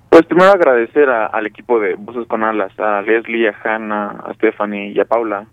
Pues 0.10 0.26
primero 0.26 0.50
agradecer 0.52 1.10
a- 1.10 1.26
al 1.26 1.48
equipo 1.48 1.80
de 1.82 1.96
Voces 1.96 2.26
con 2.28 2.44
Alas, 2.44 2.72
a 2.80 3.02
Leslie, 3.02 3.50
a 3.50 3.56
Hannah, 3.62 4.24
a 4.26 4.34
Stephanie 4.36 4.92
y 4.94 5.00
a 5.02 5.06
Paula. 5.06 5.48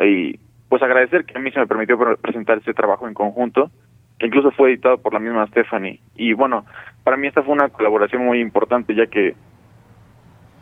Y 0.00 0.38
pues 0.68 0.80
agradecer 0.80 1.24
que 1.24 1.36
a 1.36 1.40
mí 1.40 1.50
se 1.50 1.58
me 1.58 1.66
permitió 1.66 1.98
pre- 1.98 2.16
presentar 2.16 2.58
este 2.58 2.72
trabajo 2.72 3.08
en 3.08 3.14
conjunto, 3.14 3.70
que 4.18 4.26
incluso 4.26 4.52
fue 4.52 4.70
editado 4.70 4.98
por 4.98 5.12
la 5.12 5.18
misma 5.18 5.46
Stephanie. 5.48 6.00
Y 6.14 6.34
bueno, 6.34 6.64
para 7.02 7.16
mí 7.16 7.26
esta 7.26 7.42
fue 7.42 7.52
una 7.52 7.68
colaboración 7.68 8.24
muy 8.24 8.40
importante, 8.40 8.94
ya 8.94 9.06
que 9.08 9.34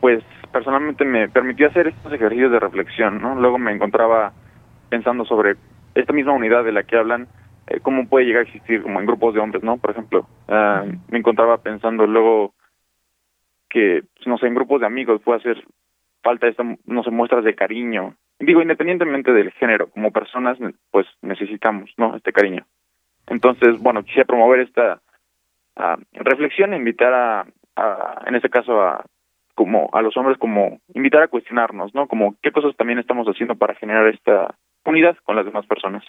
pues 0.04 0.22
personalmente 0.52 1.02
me 1.06 1.30
permitió 1.30 1.66
hacer 1.66 1.86
estos 1.86 2.12
ejercicios 2.12 2.52
de 2.52 2.60
reflexión, 2.60 3.22
¿no? 3.22 3.36
Luego 3.36 3.56
me 3.56 3.72
encontraba 3.72 4.34
pensando 4.90 5.24
sobre 5.24 5.56
esta 5.94 6.12
misma 6.12 6.34
unidad 6.34 6.62
de 6.62 6.72
la 6.72 6.82
que 6.82 6.98
hablan, 6.98 7.26
eh, 7.68 7.80
cómo 7.80 8.06
puede 8.06 8.26
llegar 8.26 8.40
a 8.40 8.46
existir 8.46 8.82
como 8.82 9.00
en 9.00 9.06
grupos 9.06 9.32
de 9.32 9.40
hombres, 9.40 9.62
¿no? 9.62 9.78
Por 9.78 9.92
ejemplo, 9.92 10.26
ah, 10.48 10.84
me 11.08 11.18
encontraba 11.18 11.62
pensando 11.62 12.06
luego 12.06 12.52
que, 13.70 14.02
pues, 14.14 14.26
no 14.26 14.36
sé, 14.36 14.46
en 14.46 14.54
grupos 14.54 14.82
de 14.82 14.86
amigos 14.88 15.22
puede 15.22 15.38
hacer 15.38 15.64
falta 16.22 16.48
esta, 16.48 16.64
no 16.84 17.02
sé, 17.02 17.10
muestras 17.10 17.42
de 17.42 17.54
cariño. 17.54 18.14
Digo, 18.38 18.60
independientemente 18.60 19.32
del 19.32 19.52
género, 19.52 19.88
como 19.88 20.12
personas, 20.12 20.58
pues 20.90 21.06
necesitamos, 21.22 21.90
¿no? 21.96 22.14
Este 22.14 22.30
cariño. 22.30 22.66
Entonces, 23.28 23.78
bueno, 23.78 24.02
quisiera 24.02 24.26
promover 24.26 24.60
esta 24.60 25.00
ah, 25.76 25.96
reflexión, 26.12 26.74
invitar 26.74 27.14
a, 27.14 27.46
a, 27.76 28.22
en 28.26 28.34
este 28.34 28.50
caso, 28.50 28.82
a 28.82 29.02
como 29.54 29.88
a 29.92 30.02
los 30.02 30.16
hombres, 30.16 30.38
como 30.38 30.78
invitar 30.94 31.22
a 31.22 31.28
cuestionarnos, 31.28 31.94
¿no? 31.94 32.06
Como 32.08 32.34
qué 32.42 32.52
cosas 32.52 32.76
también 32.76 32.98
estamos 32.98 33.26
haciendo 33.26 33.54
para 33.56 33.74
generar 33.74 34.08
esta 34.08 34.54
unidad 34.84 35.16
con 35.24 35.36
las 35.36 35.44
demás 35.44 35.66
personas. 35.66 36.04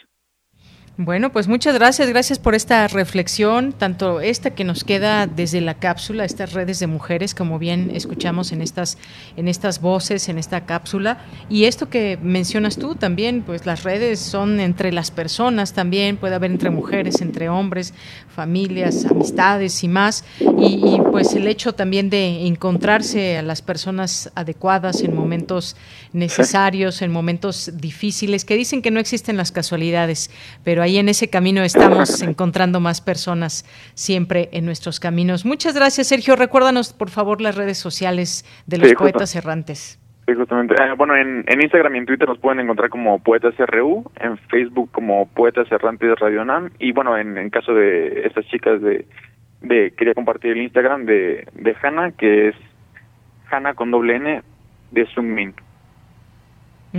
Bueno, 0.97 1.29
pues 1.29 1.49
muchas 1.49 1.75
gracias, 1.75 2.07
gracias 2.07 2.39
por 2.39 2.55
esta 2.55 2.87
reflexión, 2.87 3.73
tanto 3.73 4.21
esta 4.21 4.51
que 4.51 4.63
nos 4.63 4.85
queda 4.85 5.27
desde 5.27 5.59
la 5.59 5.73
cápsula, 5.73 6.23
estas 6.23 6.53
redes 6.53 6.79
de 6.79 6.87
mujeres, 6.87 7.35
como 7.35 7.59
bien 7.59 7.91
escuchamos 7.93 8.53
en 8.53 8.61
estas, 8.61 8.97
en 9.35 9.49
estas 9.49 9.81
voces, 9.81 10.29
en 10.29 10.37
esta 10.37 10.65
cápsula, 10.65 11.17
y 11.49 11.65
esto 11.65 11.89
que 11.89 12.17
mencionas 12.21 12.77
tú 12.77 12.95
también, 12.95 13.41
pues 13.41 13.65
las 13.65 13.83
redes 13.83 14.21
son 14.21 14.61
entre 14.61 14.93
las 14.93 15.11
personas 15.11 15.73
también, 15.73 16.15
puede 16.15 16.35
haber 16.35 16.51
entre 16.51 16.69
mujeres, 16.69 17.19
entre 17.19 17.49
hombres, 17.49 17.93
familias, 18.33 19.03
amistades 19.03 19.83
y 19.83 19.89
más, 19.89 20.23
y, 20.39 20.95
y, 20.95 21.01
pues 21.11 21.33
el 21.33 21.47
hecho 21.49 21.73
también 21.73 22.09
de 22.09 22.47
encontrarse 22.47 23.37
a 23.37 23.41
las 23.41 23.61
personas 23.61 24.31
adecuadas 24.33 25.01
en 25.01 25.13
momentos 25.13 25.75
necesarios, 26.13 27.01
en 27.01 27.11
momentos 27.11 27.71
difíciles, 27.75 28.45
que 28.45 28.55
dicen 28.55 28.81
que 28.81 28.91
no 28.91 29.01
existen 29.01 29.35
las 29.35 29.51
casualidades, 29.51 30.29
pero 30.63 30.84
ahí 30.85 30.97
en 30.97 31.09
ese 31.09 31.29
camino 31.29 31.61
estamos 31.63 32.21
encontrando 32.23 32.79
más 32.79 33.01
personas 33.01 33.65
siempre 33.93 34.49
en 34.53 34.65
nuestros 34.65 34.99
caminos. 34.99 35.45
Muchas 35.45 35.75
gracias, 35.75 36.07
Sergio. 36.07 36.35
Recuérdanos, 36.35 36.93
por 36.93 37.09
favor, 37.09 37.41
las 37.41 37.55
redes 37.55 37.77
sociales 37.77 38.45
de 38.67 38.77
los 38.77 38.87
Sí, 38.89 38.95
justo. 38.95 39.03
poetas 39.11 39.35
errantes. 39.35 39.99
Sí, 40.27 40.33
justamente. 40.33 40.73
Eh, 40.75 40.93
bueno, 40.97 41.15
en, 41.15 41.43
en 41.47 41.61
Instagram 41.61 41.95
y 41.95 41.97
en 41.99 42.05
Twitter 42.07 42.27
nos 42.27 42.39
pueden 42.39 42.59
encontrar 42.59 42.89
como 42.89 43.19
Poetas 43.19 43.53
RU, 43.57 44.09
en 44.19 44.37
Facebook 44.49 44.89
como 44.91 45.27
Poetas 45.27 45.71
Errantes 45.71 46.17
Radio 46.19 46.43
Nam, 46.43 46.71
y 46.79 46.93
bueno, 46.93 47.15
en, 47.17 47.37
en 47.37 47.49
caso 47.51 47.73
de 47.75 48.25
estas 48.25 48.45
chicas 48.47 48.81
de, 48.81 49.05
de 49.61 49.91
quería 49.95 50.15
compartir 50.15 50.51
el 50.53 50.63
Instagram 50.63 51.05
de, 51.05 51.47
de 51.53 51.75
Hanna, 51.81 52.11
que 52.11 52.47
es 52.49 52.55
Hanna 53.51 53.75
con 53.75 53.91
doble 53.91 54.15
N 54.15 54.41
de 54.91 55.05
Sungmin. 55.13 55.53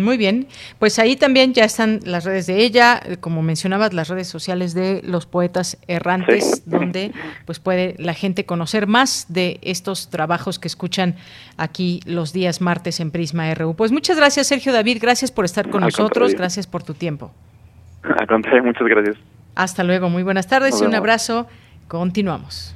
Muy 0.02 0.16
bien, 0.16 0.46
pues 0.78 0.98
ahí 0.98 1.16
también 1.16 1.54
ya 1.54 1.64
están 1.64 2.00
las 2.04 2.24
redes 2.24 2.46
de 2.46 2.58
ella, 2.64 3.00
eh, 3.04 3.16
como 3.18 3.42
mencionabas, 3.42 3.92
las 3.92 4.08
redes 4.08 4.28
sociales 4.28 4.74
de 4.74 5.00
los 5.04 5.26
poetas 5.26 5.78
errantes, 5.88 6.62
donde 6.66 7.12
pues 7.44 7.58
puede 7.58 7.94
la 7.98 8.14
gente 8.14 8.44
conocer 8.44 8.86
más 8.86 9.26
de 9.28 9.58
estos 9.62 10.08
trabajos 10.10 10.58
que 10.58 10.68
escuchan 10.68 11.16
aquí 11.56 12.00
los 12.06 12.32
días 12.32 12.60
martes 12.60 13.00
en 13.00 13.10
Prisma 13.10 13.52
RU. 13.54 13.74
Pues 13.74 13.92
muchas 13.92 14.16
gracias, 14.16 14.46
Sergio 14.46 14.72
David, 14.72 14.98
gracias 15.00 15.32
por 15.32 15.44
estar 15.44 15.68
con 15.70 15.82
Al 15.82 15.88
nosotros, 15.88 16.08
contrario. 16.28 16.38
gracias 16.38 16.66
por 16.66 16.82
tu 16.82 16.94
tiempo. 16.94 17.32
Al 18.02 18.26
contrario, 18.26 18.62
muchas 18.62 18.86
gracias. 18.86 19.16
Hasta 19.54 19.82
luego, 19.82 20.08
muy 20.10 20.22
buenas 20.22 20.46
tardes 20.46 20.80
y 20.80 20.84
un 20.84 20.94
abrazo. 20.94 21.46
Continuamos. 21.88 22.75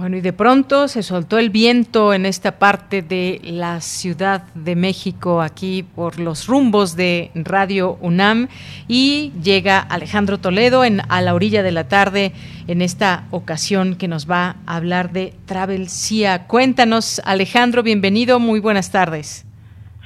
Bueno, 0.00 0.16
y 0.16 0.22
de 0.22 0.32
pronto 0.32 0.88
se 0.88 1.02
soltó 1.02 1.38
el 1.38 1.50
viento 1.50 2.14
en 2.14 2.24
esta 2.24 2.58
parte 2.58 3.02
de 3.02 3.38
la 3.44 3.82
Ciudad 3.82 4.44
de 4.54 4.74
México, 4.74 5.42
aquí 5.42 5.82
por 5.82 6.18
los 6.18 6.46
rumbos 6.46 6.96
de 6.96 7.30
Radio 7.34 7.98
UNAM, 8.00 8.48
y 8.88 9.30
llega 9.42 9.78
Alejandro 9.78 10.38
Toledo 10.38 10.84
en 10.86 11.02
A 11.10 11.20
la 11.20 11.34
orilla 11.34 11.62
de 11.62 11.72
la 11.72 11.86
tarde, 11.86 12.32
en 12.66 12.80
esta 12.80 13.24
ocasión 13.30 13.94
que 13.96 14.08
nos 14.08 14.24
va 14.28 14.56
a 14.64 14.76
hablar 14.76 15.12
de 15.12 15.34
Travelsia. 15.44 16.46
Cuéntanos, 16.46 17.20
Alejandro, 17.26 17.82
bienvenido, 17.82 18.40
muy 18.40 18.58
buenas 18.58 18.90
tardes. 18.90 19.44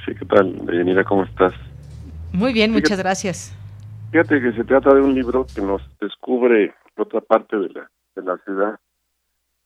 Sí, 0.05 0.11
¿qué 0.19 0.25
tal, 0.25 0.65
Deyanira? 0.65 1.05
¿Cómo 1.05 1.23
estás? 1.23 1.53
Muy 2.33 2.51
bien, 2.51 2.71
Fíjate- 2.71 2.81
muchas 2.81 2.99
gracias. 2.99 3.55
Fíjate 4.11 4.41
que 4.41 4.51
se 4.57 4.65
trata 4.65 4.93
de 4.93 4.99
un 4.99 5.15
libro 5.15 5.47
que 5.55 5.61
nos 5.61 5.81
descubre 6.01 6.73
otra 6.97 7.21
parte 7.21 7.55
de 7.55 7.69
la, 7.69 7.89
de 8.17 8.21
la 8.23 8.37
ciudad, 8.43 8.75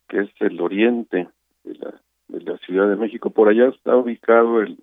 que 0.10 0.22
es 0.22 0.30
el 0.40 0.60
oriente 0.60 1.30
de 1.64 1.76
la, 1.76 1.94
de 2.28 2.42
la 2.42 2.58
Ciudad 2.58 2.90
de 2.90 2.96
México. 2.96 3.30
Por 3.30 3.48
allá 3.48 3.70
está 3.70 3.96
ubicado 3.96 4.62
el, 4.62 4.78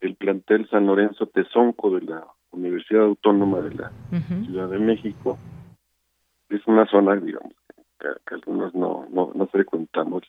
el 0.00 0.14
plantel 0.14 0.68
San 0.68 0.86
Lorenzo 0.86 1.26
Tezonco 1.26 1.90
de 1.90 2.02
la 2.02 2.24
Universidad 2.52 3.04
Autónoma 3.04 3.60
de 3.60 3.74
la 3.74 3.90
Ciudad 4.44 4.68
de 4.68 4.78
México. 4.78 5.38
Es 6.50 6.64
una 6.66 6.86
zona, 6.86 7.16
digamos, 7.16 7.54
que, 7.98 8.08
que 8.26 8.34
algunos 8.34 8.74
no, 8.74 9.06
no, 9.10 9.32
no 9.34 9.46
frecuentamos. 9.48 10.22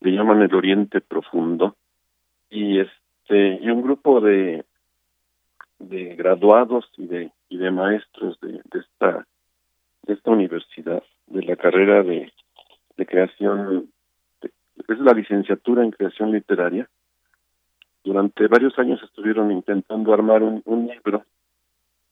Le 0.00 0.12
llaman 0.12 0.42
el 0.42 0.54
Oriente 0.54 1.00
Profundo. 1.00 1.74
Y 2.50 2.78
este 2.78 3.58
y 3.60 3.68
un 3.70 3.82
grupo 3.82 4.20
de 4.20 4.64
de 5.78 6.14
graduados 6.14 6.84
y 6.96 7.06
de 7.06 7.32
y 7.48 7.56
de 7.56 7.70
maestros 7.70 8.38
de, 8.40 8.52
de 8.52 8.78
esta 8.78 9.26
de 10.02 10.12
esta 10.12 10.30
universidad 10.30 11.02
de 11.26 11.42
la 11.42 11.56
carrera 11.56 12.02
de, 12.02 12.30
de 12.96 13.06
creación 13.06 13.90
es 14.42 14.98
la 14.98 15.12
licenciatura 15.12 15.82
en 15.82 15.90
creación 15.90 16.32
literaria. 16.32 16.88
Durante 18.02 18.46
varios 18.48 18.78
años 18.78 19.02
estuvieron 19.02 19.50
intentando 19.50 20.12
armar 20.12 20.42
un, 20.42 20.62
un 20.66 20.86
libro 20.86 21.24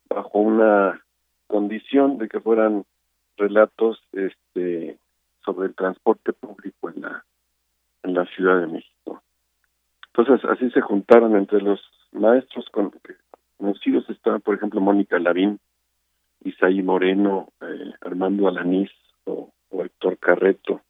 bajo 0.08 0.38
una 0.38 1.02
condición 1.46 2.18
de 2.18 2.28
que 2.28 2.40
fueran 2.40 2.84
relatos 3.36 4.02
este 4.12 4.98
sobre 5.44 5.68
el 5.68 5.74
transporte 5.74 6.32
público 6.32 6.90
en 6.90 7.02
la 7.02 7.24
en 8.04 8.14
la 8.14 8.24
Ciudad 8.26 8.60
de 8.60 8.66
México. 8.66 9.22
Entonces 10.14 10.48
así 10.50 10.70
se 10.70 10.80
juntaron 10.80 11.36
entre 11.36 11.60
los 11.60 11.80
maestros 12.12 12.68
con 12.70 12.92
conocidos 13.56 14.08
estaban, 14.10 14.40
por 14.40 14.56
ejemplo, 14.56 14.80
Mónica 14.80 15.18
Lavín, 15.18 15.60
Isaí 16.42 16.82
Moreno, 16.82 17.52
eh, 17.60 17.92
Armando 18.00 18.48
Alanís 18.48 18.90
o, 19.24 19.52
o 19.72 19.82
Héctor 19.84 20.18
Carreto. 20.18 20.80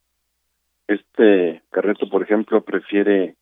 Este 0.87 1.63
Carreto, 1.71 2.07
por 2.09 2.21
ejemplo, 2.21 2.61
prefiere 2.61 3.35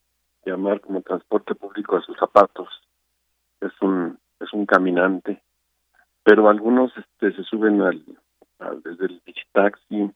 llamar 0.45 0.79
como 0.81 1.01
transporte 1.01 1.55
público 1.55 1.97
a 1.97 2.01
sus 2.01 2.17
zapatos. 2.17 2.69
Es 3.59 3.71
un 3.81 4.17
es 4.39 4.51
un 4.53 4.65
caminante, 4.65 5.41
pero 6.23 6.49
algunos 6.49 6.91
este 6.97 7.31
se 7.35 7.43
suben 7.43 7.81
al, 7.81 8.03
al- 8.59 8.81
desde 8.81 9.05
el 9.05 9.21
taxi, 9.51 10.09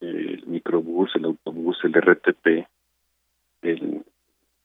el 0.00 0.46
microbús, 0.46 1.14
el 1.16 1.26
autobús, 1.26 1.78
el 1.84 1.92
RTP, 1.94 2.66
el 3.62 4.04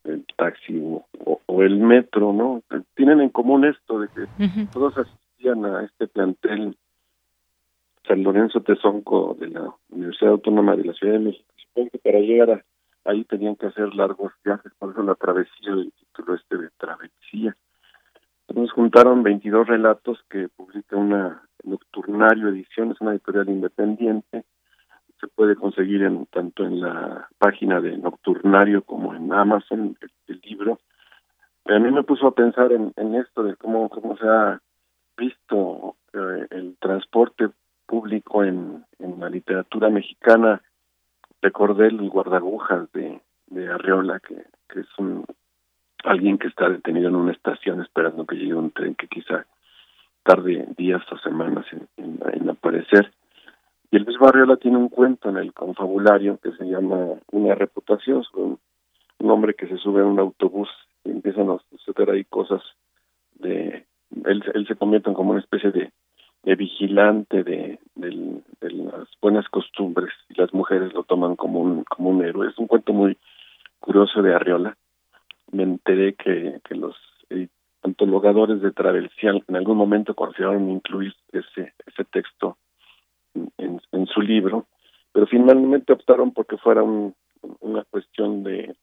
el 0.06 0.26
taxi 0.38 0.80
o, 0.82 1.06
o- 1.26 1.42
o 1.46 1.64
el 1.64 1.78
metro, 1.78 2.32
¿no? 2.34 2.64
Tienen 2.96 3.20
en 3.20 3.30
común 3.30 3.66
esto 3.66 4.00
de 4.00 4.08
que 4.10 4.26
todos 4.72 4.98
asistían 4.98 5.66
a 5.66 5.84
este 5.84 6.08
plantel 6.08 6.78
San 8.10 8.24
Lorenzo 8.24 8.62
Tezonco 8.62 9.38
de 9.40 9.50
la 9.50 9.72
Universidad 9.90 10.32
Autónoma 10.32 10.76
de 10.76 10.84
la 10.84 10.94
Ciudad 10.94 11.14
de 11.14 11.20
México. 11.20 11.54
Supongo 11.58 11.90
que 11.92 12.00
para 12.00 12.20
llegar 12.20 12.66
ahí 13.06 13.24
tenían 13.26 13.56
que 13.56 13.68
hacer 13.68 13.94
largos 13.94 14.34
viajes, 14.44 14.72
por 14.80 14.92
eso 14.92 15.04
la 15.04 15.14
travesía, 15.14 15.74
el 15.74 15.94
título 15.94 16.34
este 16.34 16.58
de 16.58 16.70
travesía. 16.78 17.56
Nos 18.56 18.72
juntaron 18.72 19.22
22 19.22 19.68
relatos 19.68 20.18
que 20.28 20.50
publica 20.50 20.98
una 20.98 21.44
Nocturnario 21.64 22.50
Ediciones, 22.50 23.00
una 23.00 23.12
editorial 23.12 23.48
independiente. 23.48 24.44
Se 25.22 25.28
puede 25.28 25.56
conseguir 25.56 26.02
en 26.02 26.26
tanto 26.26 26.66
en 26.66 26.82
la 26.82 27.28
página 27.38 27.80
de 27.80 27.96
Nocturnario 27.96 28.82
como 28.82 29.14
en 29.14 29.32
Amazon 29.32 29.96
el, 30.28 30.42
libro. 30.44 30.80
a 31.66 31.78
mí 31.78 31.92
me 31.92 32.02
puso 32.02 32.26
a 32.26 32.34
pensar 32.34 32.72
en, 32.72 32.92
en 32.96 33.14
esto 33.14 33.44
de 33.44 33.56
cómo, 33.56 33.88
cómo 33.90 34.18
se 34.18 34.28
ha 34.28 34.60
visto 35.16 35.96
eh, 36.14 36.48
el 36.50 36.76
transporte 36.80 37.50
público 37.90 38.44
en, 38.44 38.86
en 39.00 39.20
la 39.20 39.30
literatura 39.30 39.90
mexicana. 39.90 40.62
Recordé 41.42 41.88
el 41.88 42.10
guardagujas 42.10 42.92
de, 42.94 43.20
de 43.48 43.68
Arreola, 43.68 44.20
que, 44.20 44.36
que 44.70 44.82
es 44.82 44.88
un 45.00 45.26
alguien 46.04 46.38
que 46.38 46.48
está 46.48 46.70
detenido 46.70 47.10
en 47.10 47.16
una 47.16 47.34
estación 47.34 47.82
esperando 47.82 48.26
que 48.26 48.36
llegue 48.36 48.54
un 48.54 48.72
tren 48.72 48.96
que 48.96 49.08
quizá 49.08 49.46
tarde 50.24 50.68
días 50.78 51.02
o 51.12 51.18
semanas 51.18 51.66
en, 51.98 52.50
aparecer. 52.50 53.12
Y 53.92 53.98
el 53.98 54.04
Luis 54.04 54.18
Barriola 54.18 54.58
tiene 54.58 54.78
un 54.78 54.90
cuento 54.90 55.30
en 55.30 55.38
el 55.38 55.54
confabulario 55.54 56.40
que 56.42 56.52
se 56.54 56.66
llama 56.66 56.98
Una 57.32 57.56
reputación, 57.56 58.24
un, 58.34 58.60
un 59.20 59.32
hombre 59.32 59.56
que 59.56 59.68
se 59.68 59.78
sube 59.78 60.02
a 60.02 60.06
un 60.06 60.20
autobús 60.20 60.70
y 61.04 61.12
empiezan 61.12 61.50
a 61.50 61.58
suceder 61.70 62.10
ahí 62.12 62.24
cosas 62.26 62.62
de... 63.36 63.86
Él, 64.26 64.44
él 64.54 64.68
se 64.68 64.76
convierte 64.76 65.10
en 65.10 65.16
como 65.16 65.32
una 65.32 65.40
especie 65.40 65.72
de, 65.72 65.92
de 66.44 66.56
vigilante 66.56 67.44
de, 67.44 67.80
las 67.96 69.08
buenas 69.22 69.48
costumbres 69.50 70.12
y 70.30 70.40
las 70.40 70.54
mujeres 70.54 70.94
lo 70.94 71.04
toman 71.04 71.36
como 71.36 71.60
un, 71.60 71.84
como 71.84 72.10
un 72.10 72.24
héroe. 72.24 72.48
Es 72.48 72.58
un 72.58 72.68
cuento 72.68 72.94
muy 72.94 73.18
curioso 73.80 74.22
de 74.22 74.34
Arriola 74.34 74.76
me 75.52 75.64
enteré 75.64 76.14
que, 76.14 76.60
que 76.68 76.76
los 76.76 76.96
antologadores 77.82 78.62
de 78.62 78.72
Travesía 78.72 79.32
en 79.48 79.56
algún 79.56 79.78
momento 79.78 80.14
consideraron 80.14 80.70
incluir 80.70 81.14
ese, 81.32 81.74
ese 81.86 82.04
texto 82.06 82.58
en, 83.34 83.82
en 83.92 84.08
su 84.08 84.22
libro, 84.22 84.68
pero 85.14 85.26
finalmente 85.28 85.94
optaron 85.94 86.32
porque 86.32 86.58
fuera 86.58 86.84
un, 86.84 87.16
una 87.62 87.84
cuestión 87.86 88.44
de, 88.44 88.76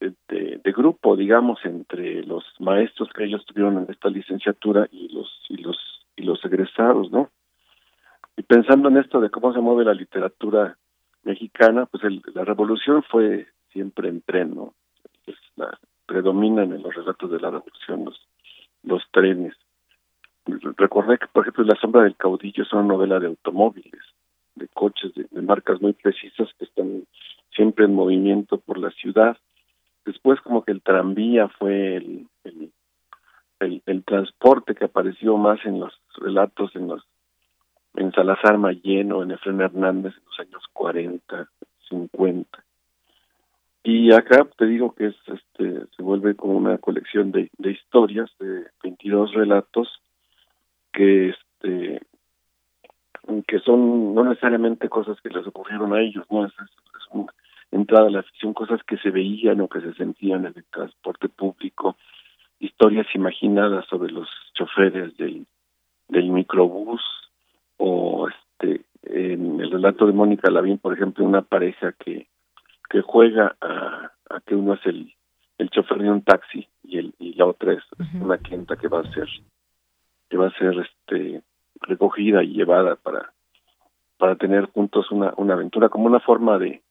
de, 0.00 0.14
de, 0.62 0.72
grupo, 0.72 1.16
digamos, 1.16 1.58
entre 1.64 2.22
los 2.22 2.44
maestros 2.60 3.08
que 3.12 3.24
ellos 3.24 3.44
tuvieron 3.46 3.78
en 3.78 3.90
esta 3.90 4.08
licenciatura 4.08 4.86
y 4.92 5.08
los 5.08 5.28
y 5.48 5.56
los 5.56 5.76
y 6.16 6.22
los 6.22 6.44
egresados, 6.44 7.10
¿no? 7.10 7.30
Y 8.36 8.42
pensando 8.42 8.88
en 8.88 8.96
esto 8.96 9.20
de 9.20 9.30
cómo 9.30 9.52
se 9.52 9.60
mueve 9.60 9.84
la 9.84 9.94
literatura 9.94 10.76
mexicana, 11.22 11.86
pues 11.86 12.04
el, 12.04 12.22
la 12.34 12.44
revolución 12.44 13.02
fue 13.02 13.46
siempre 13.72 14.08
en 14.08 14.22
tren, 14.22 14.54
¿no? 14.54 14.74
la, 15.56 15.78
predominan 16.06 16.72
en 16.72 16.82
los 16.82 16.94
relatos 16.94 17.30
de 17.30 17.40
la 17.40 17.50
revolución 17.50 18.04
los, 18.82 19.02
trenes. 19.10 19.54
Recordé 20.46 21.18
que, 21.18 21.26
por 21.28 21.42
ejemplo, 21.42 21.64
La 21.64 21.80
sombra 21.80 22.02
del 22.02 22.16
caudillo 22.16 22.64
es 22.64 22.72
una 22.72 22.82
novela 22.82 23.18
de 23.18 23.28
automóviles, 23.28 24.02
de 24.54 24.68
coches, 24.68 25.12
de, 25.14 25.42
marcas 25.42 25.80
muy 25.80 25.94
precisas 25.94 26.48
que 26.58 26.64
están 26.64 27.04
siempre 27.54 27.86
en 27.86 27.94
movimiento 27.94 28.58
por 28.58 28.78
la 28.78 28.90
ciudad. 28.90 29.38
Después 30.04 30.40
como 30.42 30.64
que 30.64 30.72
el 30.72 30.82
tranvía 30.82 31.48
fue 31.48 31.96
el, 31.96 32.26
el, 33.64 34.04
transporte 34.04 34.74
que 34.74 34.84
apareció 34.84 35.36
más 35.36 35.58
en 35.64 35.80
los 35.80 35.92
relatos, 36.16 36.74
en 36.76 36.88
los 36.88 37.02
en 37.96 38.10
Salazar 38.12 38.58
Mayeno, 38.58 39.22
en 39.22 39.30
Efren 39.30 39.60
Hernández 39.60 40.14
en 40.16 40.24
los 40.24 40.40
años 40.40 40.64
40, 40.72 41.48
50. 41.88 42.64
Y 43.84 44.12
acá 44.12 44.48
te 44.56 44.66
digo 44.66 44.94
que 44.94 45.08
es, 45.08 45.16
este, 45.26 45.86
se 45.94 46.02
vuelve 46.02 46.34
como 46.34 46.54
una 46.54 46.78
colección 46.78 47.30
de, 47.30 47.50
de 47.58 47.70
historias, 47.70 48.30
de 48.40 48.64
22 48.82 49.32
relatos, 49.34 49.88
que 50.92 51.30
este 51.30 52.00
que 53.46 53.58
son 53.60 54.14
no 54.14 54.24
necesariamente 54.24 54.88
cosas 54.88 55.18
que 55.20 55.30
les 55.30 55.46
ocurrieron 55.46 55.92
a 55.94 56.00
ellos, 56.00 56.24
no 56.30 56.44
es, 56.44 56.52
es 56.52 57.06
una 57.10 57.32
entrada 57.70 58.08
a 58.08 58.10
la 58.10 58.22
ficción, 58.22 58.54
cosas 58.54 58.82
que 58.84 58.96
se 58.98 59.10
veían 59.10 59.60
o 59.60 59.68
que 59.68 59.80
se 59.80 59.94
sentían 59.94 60.46
en 60.46 60.54
el 60.56 60.64
transporte 60.64 61.28
público, 61.28 61.96
historias 62.64 63.06
imaginadas 63.14 63.84
sobre 63.86 64.10
los 64.10 64.28
choferes 64.54 65.16
del, 65.16 65.46
del 66.08 66.30
microbús 66.30 67.02
o 67.76 68.28
este 68.28 68.84
en 69.02 69.60
el 69.60 69.70
relato 69.70 70.06
de 70.06 70.12
Mónica 70.12 70.50
Lavín, 70.50 70.78
por 70.78 70.94
ejemplo, 70.94 71.24
una 71.24 71.42
pareja 71.42 71.92
que 71.92 72.26
que 72.88 73.02
juega 73.02 73.56
a, 73.60 74.12
a 74.30 74.40
que 74.46 74.54
uno 74.54 74.74
es 74.74 74.86
el, 74.86 75.12
el 75.58 75.70
chofer 75.70 75.98
de 75.98 76.10
un 76.10 76.22
taxi 76.22 76.66
y 76.82 76.98
el 76.98 77.14
y 77.18 77.34
la 77.34 77.46
otra 77.46 77.74
es 77.74 77.82
una 78.14 78.38
clienta 78.38 78.76
que 78.76 78.88
va 78.88 79.00
a 79.00 79.12
ser 79.12 79.28
que 80.30 80.36
va 80.36 80.46
a 80.48 80.58
ser 80.58 80.74
este 80.78 81.42
recogida 81.82 82.42
y 82.42 82.54
llevada 82.54 82.96
para 82.96 83.32
para 84.16 84.36
tener 84.36 84.70
juntos 84.72 85.10
una 85.10 85.34
una 85.36 85.54
aventura 85.54 85.88
como 85.88 86.06
una 86.06 86.20
forma 86.20 86.58
de 86.58 86.82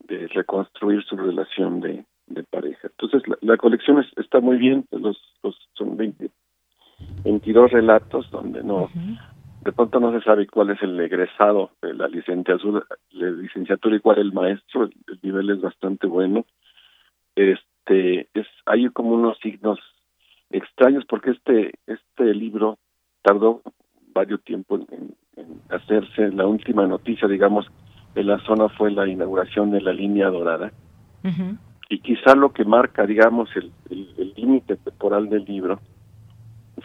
de 0.00 0.28
reconstruir 0.28 1.02
su 1.04 1.16
relación 1.16 1.80
de, 1.80 2.04
de 2.34 2.42
pareja 2.42 2.88
entonces 2.88 3.22
la, 3.40 3.56
colección 3.56 4.04
está 4.16 4.40
muy 4.40 4.56
bien 4.56 4.84
los, 4.90 5.18
los 5.42 5.56
son 5.74 5.96
20 5.96 6.30
22 7.24 7.70
relatos 7.72 8.30
donde 8.30 8.62
no 8.62 8.90
de 9.64 9.72
pronto 9.72 9.98
no 9.98 10.12
se 10.12 10.22
sabe 10.24 10.46
cuál 10.46 10.70
es 10.70 10.82
el 10.82 11.00
egresado 11.00 11.70
de 11.80 11.94
la 11.94 12.06
licenciatura, 12.06 12.84
la 13.12 13.30
licenciatura 13.30 13.96
y 13.96 14.00
cuál 14.00 14.18
es 14.18 14.24
el 14.24 14.32
maestro, 14.32 14.84
el, 14.84 14.92
nivel 15.22 15.50
es 15.50 15.60
bastante 15.62 16.06
bueno. 16.06 16.44
Este 17.34 18.28
es 18.34 18.46
hay 18.66 18.88
como 18.90 19.12
unos 19.12 19.38
signos 19.38 19.78
extraños 20.50 21.04
porque 21.08 21.30
este 21.30 21.72
este 21.86 22.34
libro 22.34 22.78
tardó 23.22 23.62
varios 24.12 24.42
tiempo 24.44 24.76
en, 24.76 25.14
hacerse. 25.70 26.30
La 26.30 26.46
última 26.46 26.86
noticia, 26.86 27.26
digamos, 27.26 27.66
de 28.14 28.22
la 28.22 28.38
zona 28.40 28.68
fue 28.68 28.90
la 28.90 29.08
inauguración 29.08 29.70
de 29.70 29.80
la 29.80 29.92
línea 29.92 30.28
dorada. 30.28 30.72
Y 31.88 31.98
quizá 31.98 32.34
lo 32.34 32.52
que 32.52 32.64
marca, 32.64 33.06
digamos, 33.06 33.50
el 33.56 33.72
límite 34.36 34.76
temporal 34.76 35.28
del 35.28 35.44
libro 35.44 35.80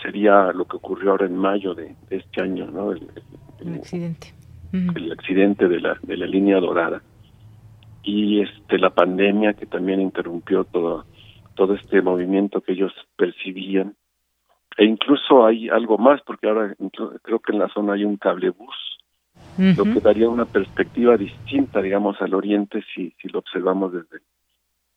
sería 0.02 0.52
lo 0.54 0.66
que 0.66 0.78
ocurrió 0.78 1.12
ahora 1.12 1.26
en 1.26 1.38
mayo 1.38 1.74
de, 1.74 1.96
este 2.10 2.42
año, 2.42 2.68
¿no? 2.68 2.92
El, 2.92 3.10
accidente. 3.76 4.34
El 4.72 5.12
accidente 5.12 5.68
de 5.68 5.80
la, 5.80 5.98
de 6.02 6.18
la 6.18 6.26
línea 6.26 6.60
dorada. 6.60 7.02
Y 8.04 8.42
este 8.42 8.78
la 8.78 8.92
pandemia 8.92 9.54
que 9.54 9.66
también 9.66 10.02
interrumpió 10.02 10.64
todo, 10.64 11.06
todo 11.56 11.74
este 11.74 12.02
movimiento 12.02 12.62
que 12.62 12.74
ellos 12.74 12.94
percibían. 13.18 13.96
E 14.78 14.86
incluso 14.86 15.46
hay 15.46 15.70
algo 15.70 15.98
más, 15.98 16.22
porque 16.22 16.48
ahora 16.48 16.74
creo 17.22 17.40
que 17.40 17.52
en 17.52 17.60
la 17.60 17.68
zona 17.70 17.94
hay 17.94 18.06
un 18.06 18.16
cablebús, 18.16 18.76
lo 19.58 19.84
que 19.84 20.00
daría 20.00 20.30
una 20.30 20.46
perspectiva 20.46 21.18
distinta, 21.18 21.82
digamos, 21.82 22.22
al 22.22 22.34
oriente 22.34 22.82
si, 22.94 23.14
si 23.22 23.28
lo 23.28 23.40
observamos 23.40 23.92
desde, 23.92 24.20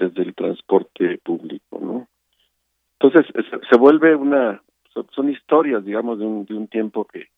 desde 0.02 0.22
el 0.22 0.34
transporte 0.34 1.18
público, 1.22 1.78
¿no? 1.80 2.08
Entonces 2.98 3.26
se 3.68 3.76
vuelve 3.76 4.14
una 4.14 4.62
son, 5.14 5.28
historias, 5.28 5.84
digamos, 5.84 6.18
de 6.18 6.26
un, 6.26 6.44
de 6.44 6.54
un 6.54 6.68
tiempo 6.68 7.06
que, 7.06 7.28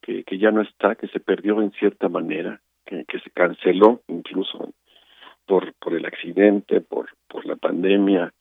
que, 0.00 0.38
ya 0.38 0.50
no 0.50 0.62
está, 0.62 0.94
que 0.94 1.08
se 1.08 1.20
perdió 1.20 1.60
en 1.60 1.72
cierta 1.72 2.08
manera, 2.08 2.60
que, 2.84 3.04
se 3.22 3.30
canceló 3.30 4.00
incluso 4.08 4.72
por, 5.46 5.74
por 5.74 5.94
el 5.94 6.06
accidente, 6.06 6.80
por, 6.80 7.08
por 7.28 7.44
la 7.46 7.56
pandemia, 7.56 8.32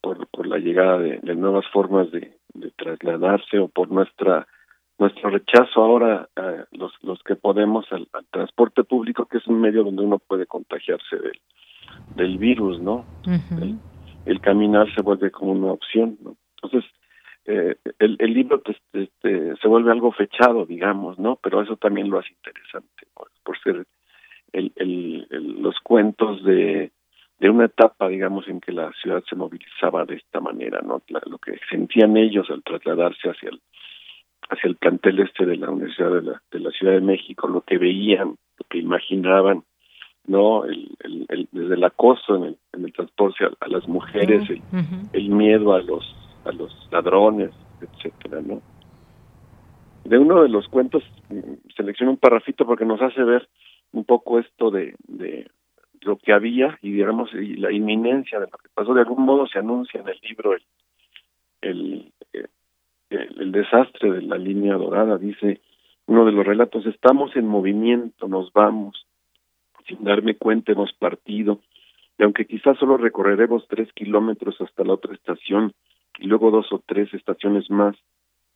por, 0.00 0.26
por 0.28 0.46
la 0.46 0.58
llegada 0.58 0.98
de, 0.98 1.18
de 1.18 1.34
nuevas 1.34 1.66
formas 1.72 2.10
de, 2.10 2.36
de, 2.52 2.70
trasladarse 2.72 3.58
o 3.58 3.68
por 3.68 3.90
nuestra 3.90 4.46
nuestro 4.96 5.30
rechazo 5.30 5.82
ahora 5.82 6.28
a 6.36 6.66
los, 6.70 6.92
los 7.02 7.20
que 7.24 7.34
podemos 7.34 7.84
al, 7.90 8.06
transporte 8.30 8.84
público, 8.84 9.26
que 9.26 9.38
es 9.38 9.46
un 9.48 9.60
medio 9.60 9.82
donde 9.82 10.02
uno 10.02 10.18
puede 10.18 10.46
contagiarse 10.46 11.16
del, 11.16 11.40
del 12.16 12.38
virus, 12.38 12.80
¿no? 12.80 13.04
el, 13.26 13.78
el, 14.26 14.40
caminar 14.40 14.92
se 14.94 15.02
vuelve 15.02 15.30
como 15.30 15.52
una 15.52 15.72
opción, 15.72 16.18
¿no? 16.22 16.36
Entonces, 16.62 16.90
eh, 17.46 17.76
el, 17.98 18.16
el, 18.20 18.32
libro 18.32 18.62
pues, 18.62 18.76
este, 18.92 19.56
se 19.56 19.68
vuelve 19.68 19.92
algo 19.92 20.12
fechado, 20.12 20.64
digamos, 20.64 21.18
¿no? 21.18 21.38
Pero 21.42 21.62
eso 21.62 21.76
también 21.76 22.08
lo 22.08 22.18
hace 22.18 22.32
interesante, 22.32 23.06
por, 23.42 23.58
ser 23.58 23.86
el, 24.52 24.72
el, 24.76 25.26
los 25.60 25.78
cuentos 25.80 26.42
de, 26.44 26.92
de 27.38 27.50
una 27.50 27.66
etapa, 27.66 28.08
digamos, 28.08 28.48
en 28.48 28.60
que 28.60 28.72
la 28.72 28.90
ciudad 28.92 29.22
se 29.28 29.36
movilizaba 29.36 30.04
de 30.04 30.16
esta 30.16 30.40
manera, 30.40 30.80
¿no? 30.80 31.02
lo 31.26 31.38
que 31.38 31.58
sentían 31.68 32.16
ellos 32.16 32.48
al 32.50 32.62
trasladarse 32.62 33.28
hacia 33.28 33.50
el 33.50 33.60
hacia 34.50 34.68
el 34.68 34.76
plantel 34.76 35.20
este 35.20 35.46
de 35.46 35.56
la 35.56 35.70
Universidad 35.70 36.12
de 36.12 36.22
la, 36.22 36.42
de 36.50 36.60
la 36.60 36.70
Ciudad 36.70 36.94
de 36.94 37.00
México, 37.00 37.48
lo 37.48 37.62
que 37.62 37.78
veían, 37.78 38.28
lo 38.28 38.66
que 38.68 38.78
imaginaban, 38.78 39.64
no 40.26 40.64
el, 40.64 40.96
el, 41.00 41.48
desde 41.52 41.74
el 41.74 41.84
acoso 41.84 42.36
en 42.36 42.44
el, 42.44 42.56
en 42.72 42.84
el 42.84 42.92
transporte 42.92 43.44
a, 43.44 43.68
las 43.68 43.86
mujeres, 43.88 44.48
el, 44.48 44.62
el 45.12 45.28
miedo 45.28 45.74
a 45.74 45.82
los 45.82 46.04
a 46.44 46.52
los 46.52 46.70
ladrones, 46.90 47.50
etcétera, 47.80 48.42
¿no? 48.42 48.60
De 50.04 50.18
uno 50.18 50.42
de 50.42 50.48
los 50.48 50.68
cuentos 50.68 51.02
mm, 51.30 51.68
se 51.68 51.74
seleccioné 51.76 52.10
un 52.10 52.18
parrafito 52.18 52.66
porque 52.66 52.84
nos 52.84 53.00
hace 53.00 53.22
ver 53.22 53.48
un 53.92 54.04
poco 54.04 54.38
esto 54.38 54.70
de, 54.70 54.94
de 55.06 55.48
lo 56.02 56.16
que 56.16 56.32
había 56.32 56.78
y 56.82 56.92
digamos 56.92 57.32
y 57.32 57.56
la 57.56 57.72
inminencia 57.72 58.38
de 58.38 58.46
lo 58.50 58.58
que 58.58 58.68
pasó. 58.74 58.92
De 58.92 59.00
algún 59.00 59.24
modo 59.24 59.46
se 59.46 59.58
anuncia 59.58 60.00
en 60.00 60.08
el 60.08 60.18
libro 60.22 60.54
el, 60.54 60.62
el, 61.62 62.12
el, 63.10 63.40
el 63.40 63.52
desastre 63.52 64.10
de 64.10 64.22
la 64.22 64.36
línea 64.36 64.74
dorada. 64.74 65.16
Dice 65.16 65.60
uno 66.06 66.26
de 66.26 66.32
los 66.32 66.44
relatos 66.44 66.84
estamos 66.84 67.34
en 67.36 67.46
movimiento 67.46 68.28
nos 68.28 68.52
vamos 68.52 69.06
sin 69.86 70.04
darme 70.04 70.36
cuenta 70.36 70.72
hemos 70.72 70.92
partido 70.92 71.60
y 72.18 72.22
aunque 72.22 72.46
quizás 72.46 72.78
solo 72.78 72.96
recorreremos 72.96 73.66
tres 73.68 73.92
kilómetros 73.92 74.60
hasta 74.60 74.84
la 74.84 74.94
otra 74.94 75.14
estación 75.14 75.72
y 76.18 76.26
luego 76.26 76.50
dos 76.50 76.72
o 76.72 76.82
tres 76.86 77.12
estaciones 77.12 77.70
más, 77.70 77.96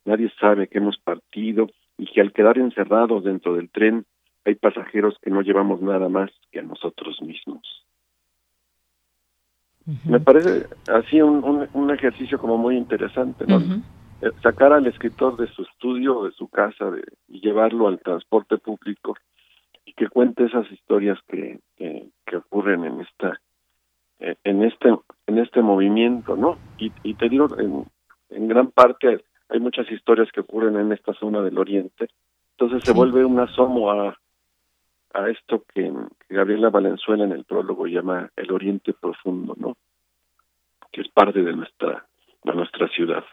nadie 0.05 0.31
sabe 0.39 0.67
que 0.67 0.77
hemos 0.77 0.97
partido 0.97 1.69
y 1.97 2.05
que 2.05 2.21
al 2.21 2.31
quedar 2.31 2.57
encerrados 2.57 3.23
dentro 3.23 3.55
del 3.55 3.69
tren 3.69 4.05
hay 4.45 4.55
pasajeros 4.55 5.17
que 5.21 5.29
no 5.29 5.41
llevamos 5.41 5.81
nada 5.81 6.07
más 6.07 6.31
que 6.51 6.59
a 6.59 6.63
nosotros 6.63 7.21
mismos. 7.21 7.61
Me 10.05 10.19
parece 10.19 10.67
así 10.87 11.19
un, 11.21 11.67
un, 11.73 11.91
ejercicio 11.91 12.37
como 12.37 12.57
muy 12.57 12.77
interesante, 12.77 13.45
¿no? 13.47 13.59
Eh, 14.21 14.29
sacar 14.43 14.71
al 14.71 14.85
escritor 14.85 15.35
de 15.35 15.47
su 15.47 15.63
estudio, 15.63 16.25
de 16.25 16.31
su 16.31 16.47
casa, 16.47 16.91
de, 16.91 17.03
y 17.27 17.41
llevarlo 17.41 17.87
al 17.87 17.99
transporte 17.99 18.57
público 18.57 19.15
y 19.89 19.93
que 19.93 20.07
cuente 20.07 20.45
esas 20.45 20.71
historias 20.71 21.17
que, 21.27 21.59
que 21.77 22.37
ocurren 22.37 22.83
en 22.85 23.01
esta 23.01 23.41
eh, 24.19 24.35
en 24.43 24.63
este 24.63 24.89
en 25.25 25.37
este 25.39 25.61
movimiento, 25.61 26.35
¿no? 26.35 26.59
Y, 26.77 26.91
y 27.03 27.15
te 27.15 27.27
digo, 27.27 27.47
en, 27.57 27.85
en 28.29 28.47
gran 28.47 28.69
parte 28.69 29.23
hay 29.49 29.59
muchas 29.59 29.89
historias 29.91 30.31
que 30.31 30.41
ocurren 30.41 30.77
en 30.77 30.91
esta 30.91 31.13
zona 31.15 31.41
del 31.41 31.57
Oriente, 31.57 32.07
entonces 32.51 32.83
se 32.83 32.93
vuelve 32.93 33.25
un 33.25 33.39
asomo 33.39 33.89
a, 33.89 34.15
a 35.13 35.29
esto 35.29 35.63
que, 35.73 35.91
Gabriela 36.29 36.69
Valenzuela 36.69 37.23
en 37.23 37.31
el 37.31 37.45
prólogo 37.45 37.87
llama 37.87 38.29
el 38.35 38.51
Oriente 38.51 38.93
Profundo, 38.93 39.55
¿no? 39.57 39.75
Que 40.91 41.01
es 41.01 41.09
parte 41.09 41.41
de 41.41 41.53
nuestra 41.53 42.05
de 42.43 42.53
nuestra 42.53 42.87
ciudad. 42.89 43.23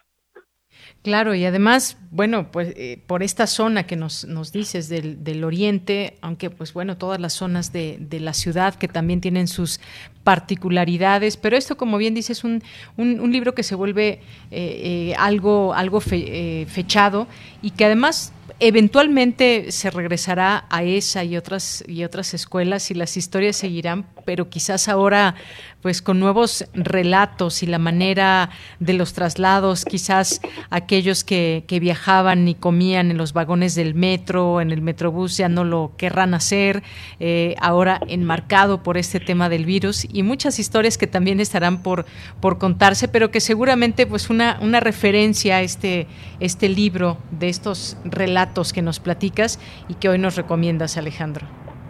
Claro, 1.03 1.37
y 1.37 1.45
además, 1.45 1.99
bueno, 2.11 2.51
pues 2.51 2.75
eh, 2.77 3.01
por 3.07 3.23
esta 3.23 3.47
zona 3.47 3.87
que 3.87 3.95
nos, 3.95 4.25
nos 4.25 4.51
dices 4.51 4.89
del, 4.89 5.23
del, 5.23 5.45
oriente, 5.45 6.19
aunque 6.21 6.51
pues 6.51 6.73
bueno, 6.73 6.97
todas 6.97 7.21
las 7.21 7.33
zonas 7.33 7.73
de, 7.73 7.97
de, 8.01 8.19
la 8.19 8.33
ciudad 8.33 8.75
que 8.75 8.89
también 8.89 9.21
tienen 9.21 9.47
sus 9.47 9.79
particularidades, 10.25 11.37
pero 11.37 11.57
esto, 11.57 11.77
como 11.77 11.97
bien 11.97 12.15
dices, 12.15 12.39
es 12.39 12.45
un, 12.45 12.61
un, 12.97 13.31
libro 13.31 13.55
que 13.55 13.63
se 13.63 13.77
vuelve 13.77 14.09
eh, 14.09 14.21
eh, 14.51 15.15
algo, 15.17 15.75
algo 15.75 16.01
fe, 16.01 16.67
fechado 16.69 17.29
y 17.63 17.71
que 17.71 17.85
además 17.85 18.33
eventualmente 18.61 19.73
se 19.73 19.91
regresará 19.91 20.67
a 20.71 20.83
esa 20.83 21.25
y 21.25 21.37
otras 21.37 21.85
y 21.87 22.05
otras 22.05 22.35
escuelas 22.35 22.91
y 22.91 22.95
las 22.95 23.17
historias 23.17 23.57
seguirán, 23.57 24.07
pero 24.25 24.49
quizás 24.49 24.89
ahora 24.89 25.35
pues 25.83 26.03
con 26.03 26.19
nuevos 26.19 26.65
relatos 26.75 27.63
y 27.63 27.67
la 27.67 27.79
manera 27.79 28.51
de 28.81 28.93
los 28.95 29.13
traslados, 29.13 29.85
quizás 29.85 30.41
aquellos 30.71 31.23
que, 31.23 31.65
viajaban 31.81 32.49
y 32.49 32.55
comían 32.55 33.11
en 33.11 33.19
los 33.19 33.33
vagones 33.33 33.75
del 33.75 33.95
metro, 33.95 34.61
en 34.61 34.71
el 34.73 34.81
metrobús 34.81 35.37
ya 35.37 35.49
no 35.49 35.63
lo 35.63 35.93
querrán 35.97 36.35
hacer, 36.35 36.83
eh, 37.21 37.55
ahora 37.61 38.01
enmarcado 38.09 38.83
por 38.83 38.97
este 38.97 39.21
tema 39.21 39.49
del 39.49 39.65
virus 39.67 40.07
y 40.11 40.23
muchas 40.23 40.59
historias 40.59 40.99
que 40.99 41.07
también 41.07 41.39
estarán 41.39 41.83
por, 41.83 42.07
por 42.41 42.59
contarse, 42.59 43.07
pero 43.07 43.31
que 43.31 43.41
seguramente 43.41 44.07
pues 44.07 44.31
una, 44.31 44.59
una 44.63 44.81
referencia 44.81 45.57
a 45.57 45.63
este, 45.63 46.09
este 46.41 46.69
libro 46.69 47.19
de 47.31 47.49
estos 47.49 47.97
relatos 48.05 48.36
que 48.75 48.83
nos 48.83 49.01
platicas 49.01 49.59
y 49.89 49.95
que 49.95 50.09
hoy 50.09 50.19
nos 50.19 50.37
recomiendas, 50.37 50.99
Alejandro. 50.99 51.47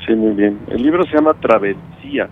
Sí, 0.07 0.15
muy 0.15 0.35
bien. 0.35 0.61
El 0.69 0.83
libro 0.83 1.05
se 1.05 1.15
llama 1.15 1.35
Travesía 1.35 2.29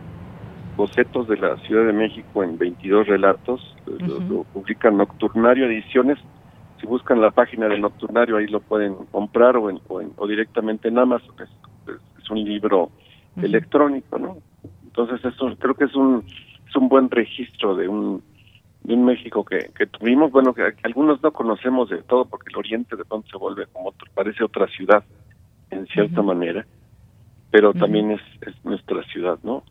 bocetos 0.77 1.29
de 1.29 1.37
la 1.37 1.57
Ciudad 1.59 1.87
de 1.87 1.93
México 1.93 2.43
en 2.43 2.59
22 2.59 3.07
relatos, 3.07 3.77
lo, 3.87 4.45
publica 4.45 4.91
Nocturnario 4.91 5.67
Ediciones. 5.67 6.19
Si 6.81 6.87
buscan 6.87 7.21
la 7.21 7.31
página 7.31 7.69
de 7.69 7.79
Nocturnario, 7.79 8.37
ahí 8.37 8.49
lo 8.49 8.61
pueden 8.61 8.95
comprar 9.11 9.57
o, 9.57 9.71
en, 9.71 9.81
o, 10.17 10.27
directamente 10.27 10.89
en 10.89 10.99
Amazon. 10.99 11.35
Es, 11.41 11.95
es 12.21 12.31
un 12.31 12.43
libro 12.43 12.91
electrónico, 13.37 14.19
¿no? 14.19 14.39
Entonces, 14.85 15.25
eso 15.25 15.55
creo 15.59 15.75
que 15.75 15.85
es 15.85 15.95
un, 15.95 16.25
es 16.69 16.77
un 16.77 16.89
buen 16.89 17.11
registro 17.11 17.77
de 17.77 17.89
un, 17.89 18.23
de 18.85 18.95
un 18.95 19.05
México 19.05 19.45
que, 19.45 19.71
que 19.77 19.87
tuvimos, 19.87 20.31
bueno, 20.31 20.55
que, 20.55 20.63
algunos 20.83 21.23
no 21.23 21.33
conocemos 21.33 21.89
de 21.89 22.03
todo, 22.03 22.27
porque 22.27 22.51
el 22.51 22.59
Oriente 22.59 22.97
de 22.97 23.05
pronto 23.05 23.29
se 23.31 23.39
vuelve 23.39 23.67
como 23.73 23.89
otro, 23.89 24.07
parece 24.15 24.45
otra 24.45 24.69
ciudad, 24.69 25.03
en 25.71 25.87
cierta 25.87 26.23
manera, 26.23 26.67
pero 27.51 27.73
también 27.73 28.13
es, 28.13 28.21
es 28.43 28.55
nuestra 28.65 29.03
ciudad, 29.05 29.39
¿no? 29.43 29.65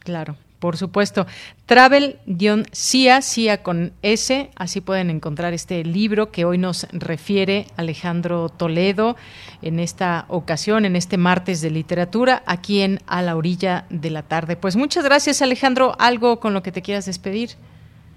Claro, 0.00 0.36
por 0.58 0.76
supuesto. 0.76 1.26
Travel-CIA, 1.66 3.22
CIA 3.22 3.62
con 3.62 3.92
S, 4.02 4.50
así 4.54 4.80
pueden 4.80 5.08
encontrar 5.08 5.54
este 5.54 5.82
libro 5.82 6.30
que 6.30 6.44
hoy 6.44 6.58
nos 6.58 6.86
refiere 6.92 7.66
Alejandro 7.76 8.48
Toledo 8.50 9.16
en 9.62 9.80
esta 9.80 10.26
ocasión, 10.28 10.84
en 10.84 10.94
este 10.94 11.16
martes 11.16 11.62
de 11.62 11.70
literatura, 11.70 12.42
aquí 12.46 12.82
en 12.82 12.98
A 13.06 13.22
la 13.22 13.36
orilla 13.36 13.86
de 13.88 14.10
la 14.10 14.22
tarde. 14.22 14.56
Pues 14.56 14.76
muchas 14.76 15.04
gracias 15.04 15.40
Alejandro, 15.40 15.96
¿algo 15.98 16.38
con 16.38 16.52
lo 16.52 16.62
que 16.62 16.72
te 16.72 16.82
quieras 16.82 17.06
despedir? 17.06 17.50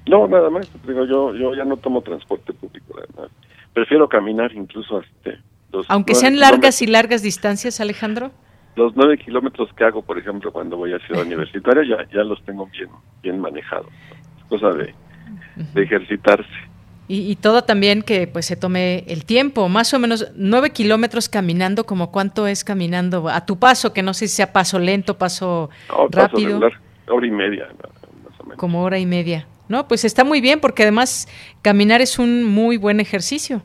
No, 0.08 0.28
nada 0.28 0.50
más, 0.50 0.70
digo, 0.86 1.06
yo, 1.06 1.34
yo 1.36 1.56
ya 1.56 1.66
no 1.66 1.78
tomo 1.78 2.02
transporte 2.02 2.54
público, 2.54 3.00
prefiero 3.74 4.08
caminar 4.08 4.52
incluso 4.54 4.98
hasta... 4.98 5.40
Aunque 5.90 6.16
sean 6.16 6.40
largas 6.40 6.82
y 6.82 6.88
largas 6.88 7.22
distancias, 7.22 7.82
Alejandro 7.82 8.32
los 8.76 8.96
nueve 8.96 9.18
kilómetros 9.18 9.70
que 9.74 9.84
hago, 9.84 10.02
por 10.02 10.18
ejemplo, 10.18 10.52
cuando 10.52 10.78
voy 10.78 10.94
a 10.94 11.00
Ciudad 11.00 11.22
Universitaria, 11.26 11.84
ya, 11.84 12.10
ya 12.14 12.24
los 12.24 12.44
tengo 12.44 12.68
bien, 12.68 12.90
bien 13.24 13.40
manejados. 13.40 13.88
Es 14.38 14.44
cosa 14.46 14.70
de, 14.70 14.94
de 15.74 15.84
ejercitarse. 15.84 16.50
Y, 17.08 17.30
y, 17.30 17.36
todo 17.36 17.64
también 17.64 18.02
que 18.02 18.26
pues 18.26 18.48
se 18.48 18.56
tome 18.56 19.04
el 19.08 19.26
tiempo, 19.26 19.70
más 19.70 19.94
o 19.94 20.00
menos 20.00 20.32
nueve 20.36 20.72
kilómetros 20.72 21.30
caminando, 21.30 21.86
como 21.86 22.12
cuánto 22.12 22.48
es 22.48 22.64
caminando 22.64 23.30
a 23.30 23.46
tu 23.46 23.60
paso, 23.60 23.94
que 23.94 24.02
no 24.02 24.16
sé 24.16 24.28
si 24.28 24.38
sea 24.38 24.52
paso 24.52 24.80
lento, 24.80 25.16
paso 25.16 25.70
rápido. 26.10 26.60
Paso 26.60 26.78
hora 27.10 27.28
y 27.28 27.32
media, 27.32 27.68
más 27.68 28.40
o 28.40 28.44
menos. 28.44 28.58
Como 28.58 28.82
hora 28.82 28.98
y 28.98 29.06
media. 29.06 29.46
No, 29.68 29.88
pues 29.88 30.06
está 30.06 30.24
muy 30.24 30.42
bien 30.42 30.60
porque 30.60 30.84
además 30.84 31.28
caminar 31.62 32.02
es 32.02 32.20
un 32.20 32.44
muy 32.44 32.78
buen 32.78 33.00
ejercicio. 33.00 33.62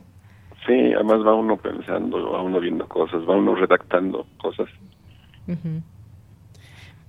Sí, 0.65 0.93
además 0.93 1.25
va 1.25 1.33
uno 1.33 1.57
pensando, 1.57 2.31
va 2.31 2.41
uno 2.41 2.59
viendo 2.59 2.87
cosas, 2.87 3.21
va 3.27 3.35
uno 3.35 3.55
redactando 3.55 4.27
cosas. 4.39 4.67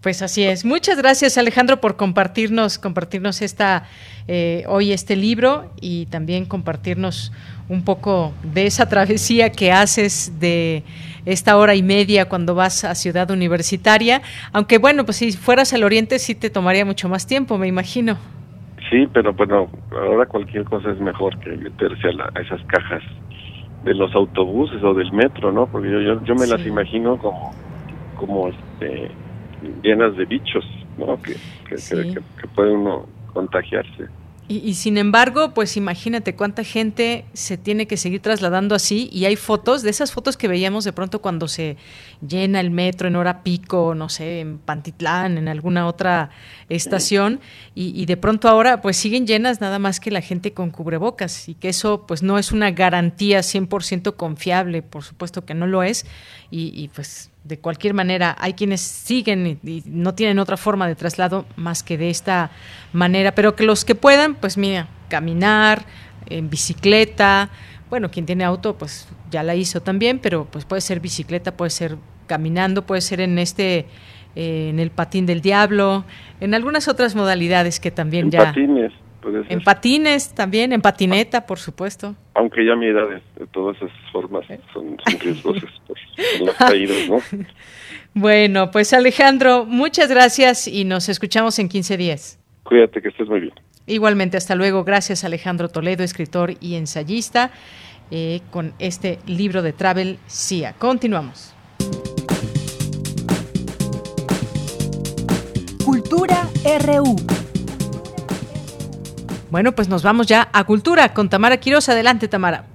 Pues 0.00 0.20
así 0.20 0.42
es. 0.42 0.64
Muchas 0.64 0.98
gracias 0.98 1.38
Alejandro 1.38 1.80
por 1.80 1.96
compartirnos, 1.96 2.78
compartirnos 2.78 3.40
esta 3.40 3.84
eh, 4.26 4.64
hoy 4.66 4.92
este 4.92 5.16
libro 5.16 5.70
y 5.80 6.06
también 6.06 6.44
compartirnos 6.44 7.32
un 7.68 7.84
poco 7.84 8.32
de 8.42 8.66
esa 8.66 8.88
travesía 8.88 9.52
que 9.52 9.70
haces 9.70 10.40
de 10.40 10.82
esta 11.24 11.56
hora 11.56 11.76
y 11.76 11.82
media 11.82 12.28
cuando 12.28 12.54
vas 12.54 12.84
a 12.84 12.94
Ciudad 12.96 13.30
Universitaria. 13.30 14.22
Aunque 14.52 14.78
bueno, 14.78 15.04
pues 15.04 15.18
si 15.18 15.30
fueras 15.32 15.72
al 15.72 15.84
Oriente 15.84 16.18
sí 16.18 16.34
te 16.34 16.50
tomaría 16.50 16.84
mucho 16.84 17.08
más 17.08 17.26
tiempo, 17.26 17.56
me 17.56 17.68
imagino. 17.68 18.18
Sí, 18.92 19.08
pero 19.10 19.32
bueno, 19.32 19.70
ahora 19.90 20.26
cualquier 20.26 20.64
cosa 20.64 20.90
es 20.90 21.00
mejor 21.00 21.38
que 21.38 21.56
meterse 21.56 22.08
a, 22.08 22.40
esas 22.42 22.62
cajas 22.66 23.02
de 23.84 23.94
los 23.94 24.14
autobuses 24.14 24.84
o 24.84 24.92
del 24.92 25.10
metro, 25.12 25.50
¿no? 25.50 25.66
Porque 25.66 25.90
yo, 25.90 26.22
yo, 26.22 26.34
me 26.34 26.46
las 26.46 26.64
imagino 26.66 27.16
como 27.16 27.54
como 28.16 28.48
este 28.48 29.10
llenas 29.82 30.14
de 30.18 30.26
bichos, 30.26 30.66
¿no? 30.98 31.16
Que, 31.22 31.36
que, 31.70 32.48
puede 32.54 32.72
uno 32.74 33.06
contagiarse. 33.32 34.08
Y, 34.48 34.58
y, 34.58 34.74
sin 34.74 34.98
embargo, 34.98 35.54
pues 35.54 35.76
imagínate 35.76 36.34
cuánta 36.34 36.64
gente 36.64 37.24
se 37.32 37.56
tiene 37.56 37.86
que 37.86 37.96
seguir 37.96 38.20
trasladando 38.20 38.74
así 38.74 39.08
y 39.12 39.24
hay 39.24 39.36
fotos, 39.36 39.82
de 39.82 39.90
esas 39.90 40.12
fotos 40.12 40.36
que 40.36 40.48
veíamos 40.48 40.84
de 40.84 40.92
pronto 40.92 41.20
cuando 41.20 41.48
se 41.48 41.76
llena 42.26 42.60
el 42.60 42.70
metro 42.70 43.08
en 43.08 43.16
hora 43.16 43.42
pico, 43.42 43.94
no 43.94 44.08
sé, 44.08 44.40
en 44.40 44.58
Pantitlán, 44.58 45.38
en 45.38 45.48
alguna 45.48 45.86
otra 45.86 46.30
estación, 46.68 47.40
y, 47.74 48.04
de 48.06 48.16
pronto 48.16 48.48
ahora 48.48 48.80
pues 48.80 48.96
siguen 48.96 49.26
llenas 49.26 49.60
nada 49.60 49.78
más 49.78 50.00
que 50.00 50.10
la 50.10 50.20
gente 50.20 50.52
con 50.52 50.70
cubrebocas 50.70 51.48
y 51.48 51.54
que 51.54 51.68
eso 51.68 52.06
pues 52.06 52.22
no 52.22 52.38
es 52.38 52.52
una 52.52 52.70
garantía 52.70 53.40
100% 53.40 54.16
confiable, 54.16 54.82
por 54.82 55.02
supuesto 55.02 55.44
que 55.44 55.54
no 55.54 55.66
lo 55.66 55.82
es, 55.82 56.06
y, 56.50 56.72
y 56.74 56.88
pues 56.88 57.31
de 57.44 57.58
cualquier 57.58 57.94
manera, 57.94 58.36
hay 58.38 58.54
quienes 58.54 58.80
siguen 58.80 59.58
y, 59.62 59.82
no 59.86 60.14
tienen 60.14 60.38
otra 60.38 60.56
forma 60.56 60.86
de 60.86 60.94
traslado 60.94 61.44
más 61.56 61.82
que 61.82 61.98
de 61.98 62.10
esta 62.10 62.50
manera, 62.92 63.34
pero 63.34 63.56
que 63.56 63.64
los 63.64 63.84
que 63.84 63.94
puedan, 63.94 64.34
pues 64.34 64.56
mira, 64.56 64.88
caminar, 65.08 65.84
en 66.26 66.48
bicicleta, 66.48 67.50
bueno, 67.90 68.10
quien 68.10 68.26
tiene 68.26 68.44
auto, 68.44 68.78
pues 68.78 69.08
ya 69.30 69.42
la 69.42 69.54
hizo 69.54 69.82
también, 69.82 70.18
pero 70.18 70.46
pues 70.46 70.64
puede 70.64 70.80
ser 70.80 71.00
bicicleta, 71.00 71.56
puede 71.56 71.70
ser 71.70 71.96
caminando, 72.26 72.86
puede 72.86 73.00
ser 73.00 73.20
en 73.20 73.38
este, 73.38 73.86
eh, 74.36 74.68
en 74.70 74.78
el 74.78 74.90
patín 74.90 75.26
del 75.26 75.42
diablo, 75.42 76.04
en 76.40 76.54
algunas 76.54 76.88
otras 76.88 77.14
modalidades 77.14 77.80
que 77.80 77.90
también 77.90 78.26
en 78.26 78.30
ya... 78.30 78.44
Patines. 78.44 78.92
En 79.48 79.60
patines 79.62 80.34
también, 80.34 80.72
en 80.72 80.80
patineta, 80.80 81.46
por 81.46 81.58
supuesto. 81.58 82.14
Aunque 82.34 82.64
ya 82.64 82.74
mi 82.74 82.86
edad, 82.86 83.08
de, 83.08 83.46
todas 83.46 83.76
esas 83.76 83.90
formas 84.10 84.44
son, 84.72 84.96
son 85.04 85.20
riesgosas 85.20 85.70
por 85.86 85.96
las 86.46 86.56
caídas, 86.56 87.08
¿no? 87.08 87.18
Bueno, 88.14 88.70
pues 88.70 88.92
Alejandro, 88.92 89.64
muchas 89.64 90.10
gracias 90.10 90.68
y 90.68 90.84
nos 90.84 91.08
escuchamos 91.08 91.58
en 91.58 91.70
15 91.70 91.96
días. 91.96 92.38
Cuídate, 92.62 93.00
que 93.00 93.08
estés 93.08 93.26
muy 93.26 93.40
bien. 93.40 93.54
Igualmente, 93.86 94.36
hasta 94.36 94.54
luego. 94.54 94.84
Gracias 94.84 95.24
Alejandro 95.24 95.68
Toledo, 95.68 96.04
escritor 96.04 96.52
y 96.60 96.74
ensayista, 96.74 97.50
eh, 98.10 98.40
con 98.50 98.74
este 98.78 99.18
libro 99.26 99.62
de 99.62 99.72
Travel 99.72 100.18
CIA. 100.28 100.74
Continuamos. 100.74 101.54
Cultura 105.84 106.48
RU. 106.84 107.41
Bueno, 109.52 109.72
pues 109.72 109.90
nos 109.90 110.02
vamos 110.02 110.28
ya 110.28 110.48
a 110.54 110.64
Cultura 110.64 111.12
con 111.12 111.28
Tamara 111.28 111.58
Quiroz. 111.58 111.90
Adelante, 111.90 112.26
Tamara. 112.26 112.71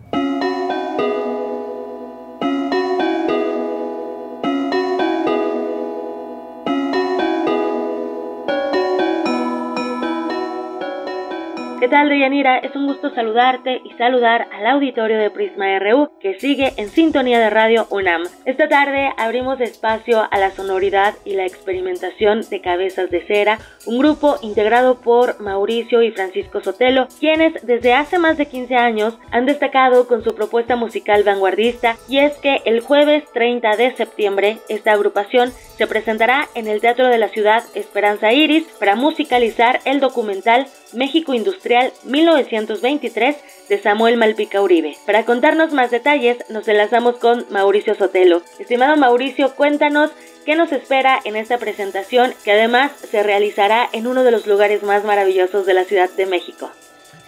Tal, 12.07 12.09
Deyanira? 12.09 12.57
Es 12.59 12.75
un 12.75 12.87
gusto 12.87 13.09
saludarte 13.13 13.81
y 13.83 13.91
saludar 13.97 14.47
al 14.53 14.67
auditorio 14.67 15.17
de 15.17 15.29
Prisma 15.29 15.79
RU 15.79 16.09
que 16.19 16.39
sigue 16.39 16.73
en 16.77 16.89
sintonía 16.89 17.39
de 17.39 17.49
Radio 17.49 17.87
UNAM. 17.89 18.23
Esta 18.45 18.67
tarde 18.67 19.11
abrimos 19.17 19.59
espacio 19.59 20.25
a 20.29 20.37
la 20.37 20.51
sonoridad 20.51 21.15
y 21.25 21.33
la 21.33 21.45
experimentación 21.45 22.41
de 22.49 22.61
Cabezas 22.61 23.09
de 23.09 23.25
Cera, 23.25 23.59
un 23.85 23.99
grupo 23.99 24.37
integrado 24.41 25.01
por 25.01 25.39
Mauricio 25.39 26.01
y 26.01 26.11
Francisco 26.11 26.61
Sotelo, 26.61 27.07
quienes 27.19 27.53
desde 27.65 27.93
hace 27.93 28.19
más 28.19 28.37
de 28.37 28.47
15 28.47 28.75
años 28.75 29.17
han 29.31 29.45
destacado 29.45 30.07
con 30.07 30.23
su 30.23 30.33
propuesta 30.35 30.75
musical 30.75 31.23
vanguardista 31.23 31.97
y 32.07 32.19
es 32.19 32.33
que 32.37 32.61
el 32.65 32.81
jueves 32.81 33.23
30 33.33 33.75
de 33.75 33.95
septiembre 33.95 34.57
esta 34.69 34.93
agrupación 34.93 35.51
se 35.77 35.87
presentará 35.87 36.47
en 36.55 36.67
el 36.67 36.81
Teatro 36.81 37.07
de 37.07 37.19
la 37.19 37.29
Ciudad 37.29 37.63
Esperanza 37.75 38.33
Iris 38.33 38.65
para 38.79 38.95
musicalizar 38.95 39.79
el 39.85 39.99
documental 39.99 40.67
México 40.93 41.33
Industrial 41.33 41.91
1923 42.03 43.35
de 43.69 43.77
Samuel 43.81 44.17
Malpica 44.17 44.61
Uribe. 44.61 44.97
Para 45.05 45.25
contarnos 45.25 45.73
más 45.73 45.91
detalles, 45.91 46.37
nos 46.49 46.67
enlazamos 46.67 47.17
con 47.17 47.45
Mauricio 47.49 47.95
Sotelo. 47.95 48.41
Estimado 48.59 48.95
Mauricio, 48.97 49.55
cuéntanos 49.55 50.11
qué 50.45 50.55
nos 50.55 50.71
espera 50.71 51.19
en 51.25 51.35
esta 51.35 51.57
presentación 51.57 52.33
que 52.43 52.51
además 52.51 52.91
se 53.09 53.23
realizará 53.23 53.89
en 53.91 54.07
uno 54.07 54.23
de 54.23 54.31
los 54.31 54.47
lugares 54.47 54.83
más 54.83 55.03
maravillosos 55.03 55.65
de 55.65 55.73
la 55.73 55.83
Ciudad 55.83 56.09
de 56.09 56.25
México. 56.25 56.71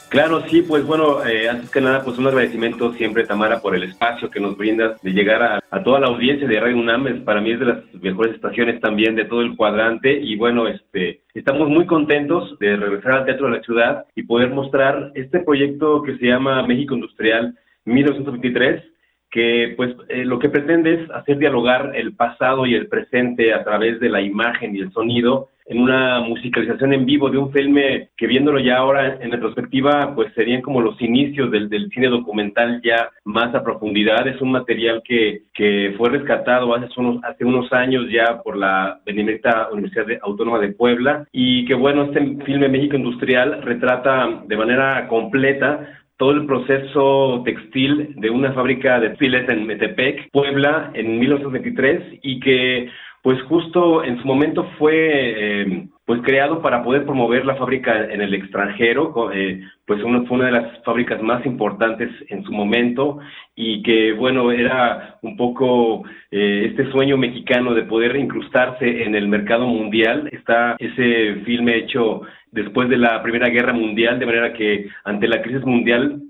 Claro, 0.10 0.42
sí, 0.48 0.64
pues 0.64 0.84
bueno, 0.88 1.24
eh, 1.24 1.48
antes 1.48 1.70
que 1.70 1.80
nada, 1.80 2.04
pues 2.04 2.18
un 2.18 2.26
agradecimiento 2.26 2.94
siempre, 2.94 3.28
Tamara, 3.28 3.62
por 3.62 3.76
el 3.76 3.84
espacio 3.84 4.32
que 4.32 4.40
nos 4.40 4.58
brindas 4.58 5.00
de 5.04 5.12
llegar 5.12 5.62
a, 5.70 5.84
toda 5.84 6.00
la 6.00 6.08
audiencia 6.08 6.48
de 6.48 6.60
Radio 6.60 6.78
UNAM. 6.78 7.24
Para 7.24 7.42
mí 7.42 7.52
es 7.52 7.60
de 7.60 7.68
las 7.68 7.94
mejores 7.94 8.34
estaciones 8.34 8.82
también 8.82 9.16
de 9.16 9.26
todo 9.26 9.42
el 9.42 9.56
cuadrante 9.56 10.12
y 10.12 10.36
bueno, 10.36 10.68
este, 10.68 11.22
estamos 11.36 11.70
muy 11.70 11.86
contentos 11.86 12.58
de 12.58 12.76
regresar 12.76 13.12
al 13.12 13.26
Teatro 13.26 13.48
de 13.50 13.58
la 13.58 13.64
Ciudad 13.64 14.06
y 14.16 14.24
poder 14.24 14.50
mostrar 14.50 15.12
este 15.14 15.42
proyecto 15.42 16.02
que 16.02 16.18
se 16.18 16.26
llama 16.26 16.66
México 16.66 16.96
Industrial 16.96 17.56
1923 17.86 18.84
que 19.32 19.76
pues 19.78 19.96
eh, 20.08 20.26
lo 20.26 20.40
que 20.40 20.50
pretende 20.50 21.04
es 21.04 21.12
hacer 21.12 21.38
dialogar 21.38 21.92
el 21.96 22.16
pasado 22.16 22.66
y 22.66 22.74
el 22.74 22.88
presente 22.88 23.54
a 23.54 23.64
través 23.64 24.00
de 24.00 24.10
la 24.10 24.22
imagen 24.22 24.76
y 24.76 24.80
el 24.80 24.92
sonido 24.92 25.50
en 25.70 25.80
una 25.80 26.20
musicalización 26.22 26.94
en 26.94 27.06
vivo 27.06 27.30
de 27.30 27.38
un 27.38 27.52
filme 27.52 28.10
que 28.18 28.26
viéndolo 28.26 28.60
ya 28.60 28.78
ahora 28.78 29.20
en 29.22 29.32
retrospectiva 29.32 30.16
pues 30.16 30.34
serían 30.34 30.64
como 30.64 30.82
los 30.82 31.00
inicios 31.00 31.52
del, 31.52 31.70
del 31.70 31.90
cine 31.92 32.08
documental 32.08 32.82
ya 32.84 33.10
más 33.24 33.54
a 33.54 33.64
profundidad. 33.64 34.28
Es 34.28 34.42
un 34.42 34.52
material 34.52 35.04
que, 35.06 35.44
que 35.54 35.94
fue 35.96 36.10
rescatado 36.10 36.74
hace 36.74 36.88
unos 37.00 37.24
hace 37.24 37.46
unos 37.46 37.72
años 37.72 38.06
ya 38.12 38.42
por 38.42 38.58
la 38.58 39.00
Benemérita 39.06 39.70
Universidad 39.72 40.08
Autónoma 40.24 40.60
de 40.60 40.70
Puebla 40.70 41.28
y 41.32 41.66
que 41.66 41.76
bueno 41.76 42.04
este 42.06 42.38
filme 42.46 42.68
México 42.68 42.96
Industrial 42.96 43.62
retrata 43.62 44.42
de 44.48 44.58
manera 44.58 45.08
completa 45.08 46.00
todo 46.20 46.32
el 46.32 46.46
proceso 46.46 47.42
textil 47.46 48.16
de 48.18 48.30
una 48.30 48.52
fábrica 48.52 49.00
de 49.00 49.10
textiles 49.10 49.48
en 49.48 49.66
Metepec, 49.66 50.30
Puebla, 50.32 50.92
en 50.94 51.18
1923 51.18 52.20
y 52.22 52.42
que 52.42 52.90
pues 53.22 53.42
justo 53.44 54.04
en 54.04 54.20
su 54.22 54.28
momento 54.28 54.70
fue 54.78 54.94
eh, 55.64 55.88
pues 56.06 56.22
creado 56.22 56.62
para 56.62 56.84
poder 56.84 57.06
promover 57.06 57.46
la 57.46 57.56
fábrica 57.56 58.06
en 58.12 58.22
el 58.22 58.34
extranjero, 58.34 59.32
eh, 59.32 59.62
pues 59.86 60.02
fue 60.02 60.38
una 60.38 60.46
de 60.46 60.52
las 60.52 60.84
fábricas 60.84 61.22
más 61.22 61.46
importantes 61.46 62.10
en 62.30 62.44
su 62.44 62.52
momento 62.52 63.20
y 63.56 63.84
que 63.84 64.14
bueno 64.14 64.52
era 64.52 65.18
un 65.22 65.36
poco 65.36 66.04
eh, 66.32 66.68
este 66.70 66.90
sueño 66.92 67.18
mexicano 67.18 67.74
de 67.74 67.84
poder 67.84 68.16
incrustarse 68.16 69.04
en 69.04 69.16
el 69.16 69.28
mercado 69.28 69.68
mundial. 69.68 70.30
Está 70.32 70.78
ese 70.80 71.42
filme 71.46 71.76
hecho 71.78 72.22
después 72.52 72.90
de 72.90 72.98
la 72.98 73.22
Primera 73.22 73.50
Guerra 73.50 73.74
Mundial, 73.74 74.18
de 74.18 74.26
manera 74.26 74.54
que 74.54 74.90
ante 75.04 75.28
la 75.28 75.42
crisis 75.42 75.66
mundial 75.66 76.22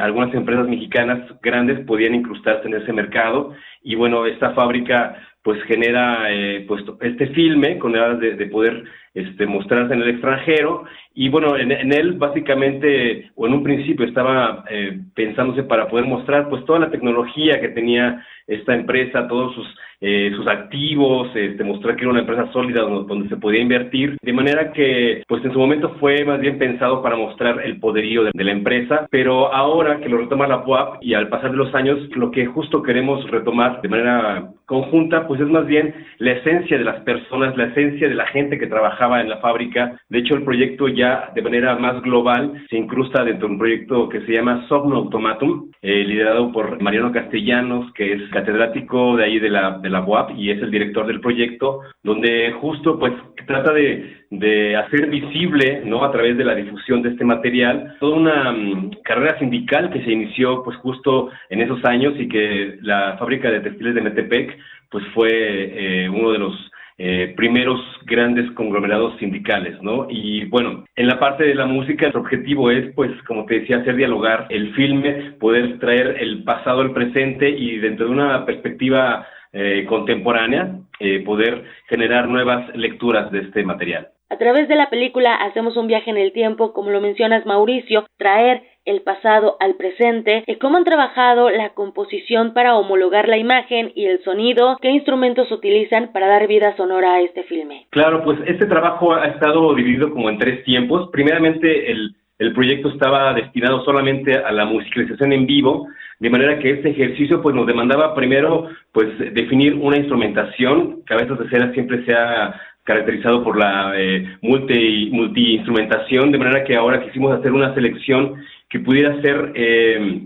algunas 0.00 0.34
empresas 0.34 0.66
mexicanas 0.66 1.20
grandes 1.40 1.86
podían 1.86 2.16
incrustarse 2.16 2.66
en 2.66 2.74
ese 2.74 2.92
mercado 2.92 3.54
y 3.84 3.94
bueno, 3.94 4.26
esta 4.26 4.50
fábrica 4.54 5.16
pues 5.42 5.62
genera 5.64 6.32
eh, 6.32 6.64
pues 6.68 6.84
este 7.00 7.26
filme 7.28 7.78
con 7.78 7.92
ganas 7.92 8.20
de, 8.20 8.34
de, 8.34 8.46
poder 8.46 8.84
este, 9.12 9.46
mostrarse 9.46 9.94
en 9.94 10.02
el 10.02 10.10
extranjero. 10.10 10.84
Y 11.14 11.28
bueno, 11.28 11.56
en, 11.56 11.72
en 11.72 11.92
él 11.92 12.12
básicamente 12.12 13.30
o 13.34 13.46
en 13.46 13.54
un 13.54 13.62
principio 13.62 14.06
estaba 14.06 14.64
eh, 14.70 15.00
pensándose 15.14 15.64
para 15.64 15.88
poder 15.88 16.06
mostrar 16.06 16.48
pues 16.48 16.64
toda 16.64 16.78
la 16.78 16.90
tecnología 16.90 17.60
que 17.60 17.68
tenía 17.68 18.24
esta 18.46 18.74
empresa, 18.74 19.26
todos 19.28 19.54
sus 19.54 19.66
eh, 20.02 20.32
sus 20.36 20.46
activos, 20.48 21.28
este, 21.34 21.62
mostrar 21.62 21.94
que 21.94 22.02
era 22.02 22.10
una 22.10 22.20
empresa 22.20 22.50
sólida 22.52 22.82
donde, 22.82 23.08
donde, 23.08 23.28
se 23.28 23.36
podía 23.36 23.60
invertir, 23.60 24.18
de 24.20 24.32
manera 24.32 24.72
que 24.72 25.22
pues 25.28 25.44
en 25.44 25.52
su 25.52 25.58
momento 25.58 25.94
fue 26.00 26.24
más 26.24 26.40
bien 26.40 26.58
pensado 26.58 27.02
para 27.02 27.16
mostrar 27.16 27.62
el 27.64 27.78
poderío 27.78 28.24
de, 28.24 28.32
de 28.34 28.44
la 28.44 28.52
empresa, 28.52 29.06
pero 29.10 29.54
ahora 29.54 30.00
que 30.00 30.08
lo 30.08 30.18
retoma 30.18 30.48
la 30.48 30.64
PUAP 30.64 31.02
y 31.02 31.14
al 31.14 31.28
pasar 31.28 31.52
de 31.52 31.56
los 31.56 31.72
años, 31.74 32.00
lo 32.16 32.32
que 32.32 32.46
justo 32.46 32.82
queremos 32.82 33.30
retomar 33.30 33.80
de 33.80 33.88
manera 33.88 34.48
conjunta, 34.72 35.26
pues 35.28 35.38
es 35.38 35.48
más 35.48 35.66
bien 35.66 35.94
la 36.18 36.32
esencia 36.32 36.78
de 36.78 36.84
las 36.84 37.00
personas, 37.02 37.56
la 37.58 37.66
esencia 37.66 38.08
de 38.08 38.14
la 38.14 38.26
gente 38.26 38.58
que 38.58 38.66
trabajaba 38.66 39.20
en 39.20 39.28
la 39.28 39.36
fábrica. 39.36 39.98
De 40.08 40.20
hecho, 40.20 40.34
el 40.34 40.44
proyecto 40.44 40.88
ya 40.88 41.30
de 41.34 41.42
manera 41.42 41.76
más 41.76 42.00
global 42.02 42.64
se 42.70 42.78
incrusta 42.78 43.22
dentro 43.22 43.48
de 43.48 43.52
un 43.52 43.58
proyecto 43.58 44.08
que 44.08 44.22
se 44.22 44.32
llama 44.32 44.66
Sogno 44.68 44.96
Automatum, 44.96 45.70
eh, 45.82 46.04
liderado 46.04 46.50
por 46.52 46.80
Mariano 46.80 47.12
Castellanos, 47.12 47.92
que 47.92 48.14
es 48.14 48.22
catedrático 48.30 49.16
de 49.16 49.24
ahí 49.24 49.38
de 49.38 49.50
la, 49.50 49.78
de 49.78 49.90
la 49.92 50.02
UAP 50.02 50.32
y 50.36 50.50
es 50.50 50.60
el 50.60 50.70
director 50.70 51.06
del 51.06 51.20
proyecto, 51.20 51.80
donde 52.02 52.52
justo 52.60 52.98
pues 52.98 53.12
trata 53.46 53.72
de, 53.72 54.24
de 54.30 54.76
hacer 54.76 55.08
visible, 55.08 55.82
¿no? 55.84 56.04
A 56.04 56.10
través 56.10 56.36
de 56.36 56.44
la 56.44 56.54
difusión 56.54 57.02
de 57.02 57.10
este 57.10 57.24
material, 57.24 57.96
toda 58.00 58.16
una 58.16 58.50
um, 58.50 58.90
carrera 59.04 59.38
sindical 59.38 59.90
que 59.90 60.02
se 60.02 60.12
inició 60.12 60.62
pues 60.64 60.76
justo 60.78 61.30
en 61.50 61.60
esos 61.60 61.84
años 61.84 62.14
y 62.18 62.28
que 62.28 62.78
la 62.82 63.16
fábrica 63.18 63.50
de 63.50 63.60
textiles 63.60 63.94
de 63.94 64.00
Metepec 64.00 64.58
pues 64.90 65.04
fue 65.14 65.28
eh, 65.30 66.08
uno 66.08 66.32
de 66.32 66.38
los 66.38 66.72
eh, 66.98 67.32
primeros 67.36 67.80
grandes 68.04 68.50
conglomerados 68.52 69.18
sindicales, 69.18 69.80
¿no? 69.82 70.06
Y 70.10 70.44
bueno, 70.44 70.84
en 70.94 71.06
la 71.08 71.18
parte 71.18 71.42
de 71.42 71.54
la 71.54 71.66
música, 71.66 72.06
el 72.06 72.16
objetivo 72.16 72.70
es, 72.70 72.94
pues, 72.94 73.10
como 73.26 73.46
te 73.46 73.60
decía, 73.60 73.78
hacer 73.78 73.96
dialogar 73.96 74.46
el 74.50 74.74
filme, 74.74 75.32
poder 75.40 75.78
traer 75.78 76.18
el 76.20 76.44
pasado 76.44 76.82
al 76.82 76.92
presente 76.92 77.48
y 77.48 77.78
dentro 77.78 78.06
de 78.06 78.12
una 78.12 78.44
perspectiva 78.44 79.26
eh, 79.52 79.84
contemporánea, 79.88 80.76
eh, 80.98 81.22
poder 81.24 81.64
generar 81.88 82.28
nuevas 82.28 82.74
lecturas 82.76 83.30
de 83.30 83.40
este 83.40 83.64
material. 83.64 84.08
A 84.30 84.38
través 84.38 84.66
de 84.66 84.76
la 84.76 84.88
película 84.88 85.34
hacemos 85.34 85.76
un 85.76 85.88
viaje 85.88 86.10
en 86.10 86.16
el 86.16 86.32
tiempo, 86.32 86.72
como 86.72 86.90
lo 86.90 87.02
mencionas 87.02 87.44
Mauricio, 87.44 88.06
traer 88.16 88.62
el 88.84 89.02
pasado 89.02 89.56
al 89.60 89.74
presente, 89.74 90.42
y 90.46 90.56
cómo 90.56 90.78
han 90.78 90.84
trabajado 90.84 91.50
la 91.50 91.74
composición 91.74 92.54
para 92.54 92.76
homologar 92.76 93.28
la 93.28 93.36
imagen 93.36 93.92
y 93.94 94.06
el 94.06 94.24
sonido, 94.24 94.78
qué 94.80 94.90
instrumentos 94.90 95.52
utilizan 95.52 96.12
para 96.12 96.28
dar 96.28 96.48
vida 96.48 96.74
sonora 96.76 97.14
a 97.14 97.20
este 97.20 97.42
filme. 97.44 97.86
Claro, 97.90 98.24
pues 98.24 98.38
este 98.46 98.66
trabajo 98.66 99.12
ha 99.12 99.26
estado 99.26 99.74
dividido 99.74 100.10
como 100.10 100.30
en 100.30 100.38
tres 100.38 100.64
tiempos. 100.64 101.10
Primeramente, 101.12 101.90
el, 101.92 102.16
el 102.42 102.52
proyecto 102.52 102.88
estaba 102.88 103.32
destinado 103.34 103.84
solamente 103.84 104.36
a 104.36 104.50
la 104.50 104.64
musicalización 104.64 105.32
en 105.32 105.46
vivo, 105.46 105.86
de 106.18 106.28
manera 106.28 106.58
que 106.58 106.72
este 106.72 106.90
ejercicio 106.90 107.40
pues 107.40 107.54
nos 107.54 107.66
demandaba 107.66 108.14
primero 108.14 108.68
pues 108.90 109.08
definir 109.32 109.74
una 109.74 109.96
instrumentación, 109.96 111.02
veces 111.08 111.38
de 111.38 111.48
cera 111.50 111.72
siempre 111.72 112.04
se 112.04 112.12
ha 112.12 112.60
caracterizado 112.82 113.44
por 113.44 113.56
la 113.56 113.92
eh, 113.96 114.36
multi, 114.42 115.08
multi-instrumentación, 115.12 116.32
de 116.32 116.38
manera 116.38 116.64
que 116.64 116.74
ahora 116.74 117.04
quisimos 117.04 117.38
hacer 117.38 117.52
una 117.52 117.72
selección 117.74 118.42
que 118.68 118.80
pudiera 118.80 119.20
ser, 119.20 119.52
eh, 119.54 120.22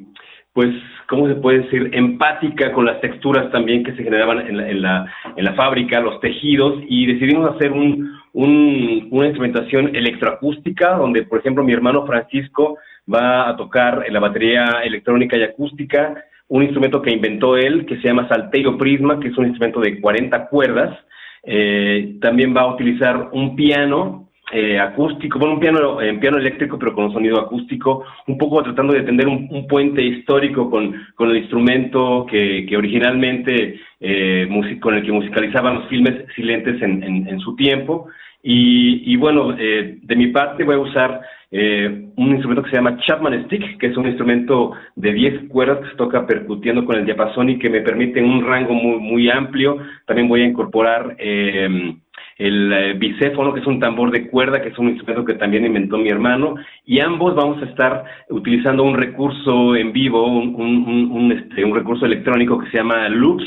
pues, 0.55 0.70
¿cómo 1.06 1.28
se 1.28 1.34
puede 1.34 1.60
decir?, 1.60 1.90
empática 1.93 2.72
con 2.72 2.86
las 2.86 2.98
texturas 3.02 3.51
también 3.51 3.84
que 3.84 3.93
se 3.93 4.02
generaban 4.02 4.40
en 4.40 4.56
la, 4.56 4.70
en 4.70 4.82
la, 4.82 5.14
en 5.36 5.44
la 5.44 5.52
fábrica, 5.52 6.01
los 6.01 6.18
tejidos, 6.20 6.82
y 6.88 7.05
decidimos 7.06 7.55
hacer 7.55 7.72
un, 7.72 8.15
una 8.44 9.26
instrumentación 9.26 9.96
electroacústica, 9.96 10.92
donde, 10.96 11.22
por 11.22 11.38
ejemplo, 11.38 11.64
mi 11.64 11.72
hermano 11.72 12.06
Francisco 12.06 12.76
va 13.12 13.48
a 13.48 13.56
tocar 13.56 14.04
la 14.10 14.20
batería 14.20 14.82
electrónica 14.84 15.36
y 15.36 15.42
acústica, 15.42 16.22
un 16.48 16.62
instrumento 16.62 17.00
que 17.00 17.12
inventó 17.12 17.56
él, 17.56 17.86
que 17.86 17.96
se 17.96 18.08
llama 18.08 18.28
Salterio 18.28 18.76
Prisma, 18.76 19.18
que 19.18 19.28
es 19.28 19.38
un 19.38 19.46
instrumento 19.46 19.80
de 19.80 20.00
40 20.00 20.48
cuerdas. 20.48 20.98
Eh, 21.44 22.16
también 22.20 22.54
va 22.54 22.62
a 22.62 22.74
utilizar 22.74 23.30
un 23.32 23.56
piano 23.56 24.28
eh, 24.52 24.78
acústico, 24.78 25.40
bueno, 25.40 25.54
un 25.54 25.60
piano, 25.60 26.00
en 26.00 26.20
piano 26.20 26.38
eléctrico, 26.38 26.78
pero 26.78 26.94
con 26.94 27.06
un 27.06 27.12
sonido 27.12 27.40
acústico, 27.40 28.04
un 28.28 28.38
poco 28.38 28.62
tratando 28.62 28.92
de 28.92 29.02
tender 29.02 29.26
un, 29.26 29.66
puente 29.66 30.00
histórico 30.02 30.70
con, 30.70 30.94
con 31.16 31.30
el 31.30 31.38
instrumento 31.38 32.24
que, 32.30 32.64
que 32.68 32.76
originalmente 32.76 33.80
eh, 33.98 34.48
con 34.80 34.94
el 34.94 35.04
que 35.04 35.10
musicalizaban 35.10 35.74
los 35.74 35.88
filmes 35.88 36.26
silentes 36.36 36.80
en, 36.80 37.02
en, 37.02 37.40
su 37.40 37.56
tiempo. 37.56 38.06
Y, 38.48 39.12
y 39.12 39.16
bueno, 39.16 39.56
eh, 39.59 39.98
de 40.01 40.14
mi 40.14 40.28
parte 40.28 40.62
voy 40.62 40.77
a 40.77 40.78
usar 40.78 41.20
eh, 41.51 42.10
un 42.16 42.28
instrumento 42.28 42.62
que 42.62 42.70
se 42.70 42.77
llama 42.77 42.97
Chapman 42.98 43.44
Stick, 43.47 43.77
que 43.78 43.89
es 43.89 43.97
un 43.97 44.06
instrumento 44.06 44.70
de 44.94 45.12
10 45.12 45.48
cuerdas 45.48 45.81
que 45.81 45.90
se 45.90 45.97
toca 45.97 46.28
percutiendo 46.28 46.85
con 46.85 46.94
el 46.94 47.05
diapasón 47.05 47.51
y 47.51 47.59
que 47.59 47.68
me 47.68 47.81
permite 47.81 48.23
un 48.23 48.47
rango 48.47 48.73
muy, 48.73 49.01
muy 49.01 49.28
amplio. 49.28 49.78
También 50.06 50.28
voy 50.28 50.43
a 50.43 50.47
incorporar 50.47 51.16
eh, 51.18 51.97
el 52.39 52.73
eh, 52.73 52.93
bicéfono, 52.93 53.52
que 53.52 53.59
es 53.59 53.66
un 53.66 53.81
tambor 53.81 54.12
de 54.12 54.28
cuerda, 54.28 54.62
que 54.62 54.68
es 54.68 54.78
un 54.78 54.90
instrumento 54.90 55.24
que 55.24 55.35
también 55.35 55.66
inventó 55.66 55.98
mi 55.98 56.09
hermano, 56.09 56.55
y 56.85 57.01
ambos 57.01 57.35
vamos 57.35 57.60
a 57.64 57.66
estar 57.66 58.05
utilizando 58.31 58.85
un 58.85 58.94
recurso 58.97 59.74
en 59.74 59.93
vivo, 59.93 60.24
un, 60.24 60.55
un, 60.55 61.10
un, 61.10 61.32
este, 61.32 61.64
un 61.64 61.74
recurso 61.74 62.06
electrónico 62.06 62.60
que 62.60 62.70
se 62.70 62.77
llama 62.77 63.09
Loops, 63.09 63.44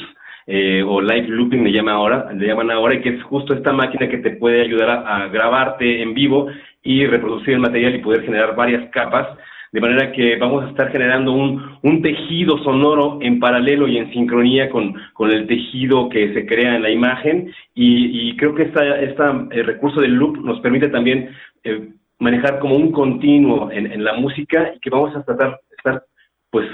eh, 0.51 0.83
o 0.83 0.99
live 0.99 1.27
looping 1.27 1.63
le 1.63 1.71
llama 1.71 1.91
ahora, 1.91 2.33
le 2.33 2.47
llaman 2.47 2.71
ahora, 2.71 2.95
y 2.95 3.01
que 3.01 3.09
es 3.09 3.23
justo 3.23 3.53
esta 3.53 3.71
máquina 3.71 4.09
que 4.09 4.17
te 4.17 4.31
puede 4.31 4.61
ayudar 4.61 4.89
a 4.89 5.27
grabarte 5.27 6.01
en 6.01 6.15
vivo 6.15 6.47
y 6.81 7.05
reproducir 7.05 7.53
el 7.53 7.59
material 7.59 7.93
y 7.93 7.99
poder 7.99 8.23
generar 8.23 8.55
varias 8.55 8.89
capas 8.89 9.27
de 9.71 9.79
manera 9.79 10.11
que 10.11 10.37
vamos 10.37 10.65
a 10.65 10.69
estar 10.69 10.91
generando 10.91 11.31
un, 11.31 11.77
un 11.83 12.01
tejido 12.01 12.57
sonoro 12.63 13.19
en 13.21 13.39
paralelo 13.39 13.87
y 13.87 13.99
en 13.99 14.11
sincronía 14.11 14.71
con, 14.71 14.95
con, 15.13 15.29
el 15.29 15.45
tejido 15.45 16.09
que 16.09 16.33
se 16.33 16.47
crea 16.47 16.75
en 16.75 16.81
la 16.81 16.89
imagen. 16.89 17.53
Y, 17.75 18.29
y 18.29 18.35
creo 18.35 18.55
que 18.55 18.63
esta, 18.63 18.99
esta 18.99 19.47
el 19.51 19.65
recurso 19.65 20.01
del 20.01 20.15
loop 20.15 20.37
nos 20.43 20.59
permite 20.61 20.89
también 20.89 21.29
eh, 21.63 21.89
manejar 22.17 22.57
como 22.57 22.75
un 22.75 22.91
continuo 22.91 23.69
en, 23.71 23.91
en, 23.91 24.03
la 24.03 24.13
música 24.13 24.73
y 24.75 24.79
que 24.79 24.89
vamos 24.89 25.15
a 25.15 25.23
tratar 25.23 25.59
estar 25.77 26.03
pues 26.49 26.67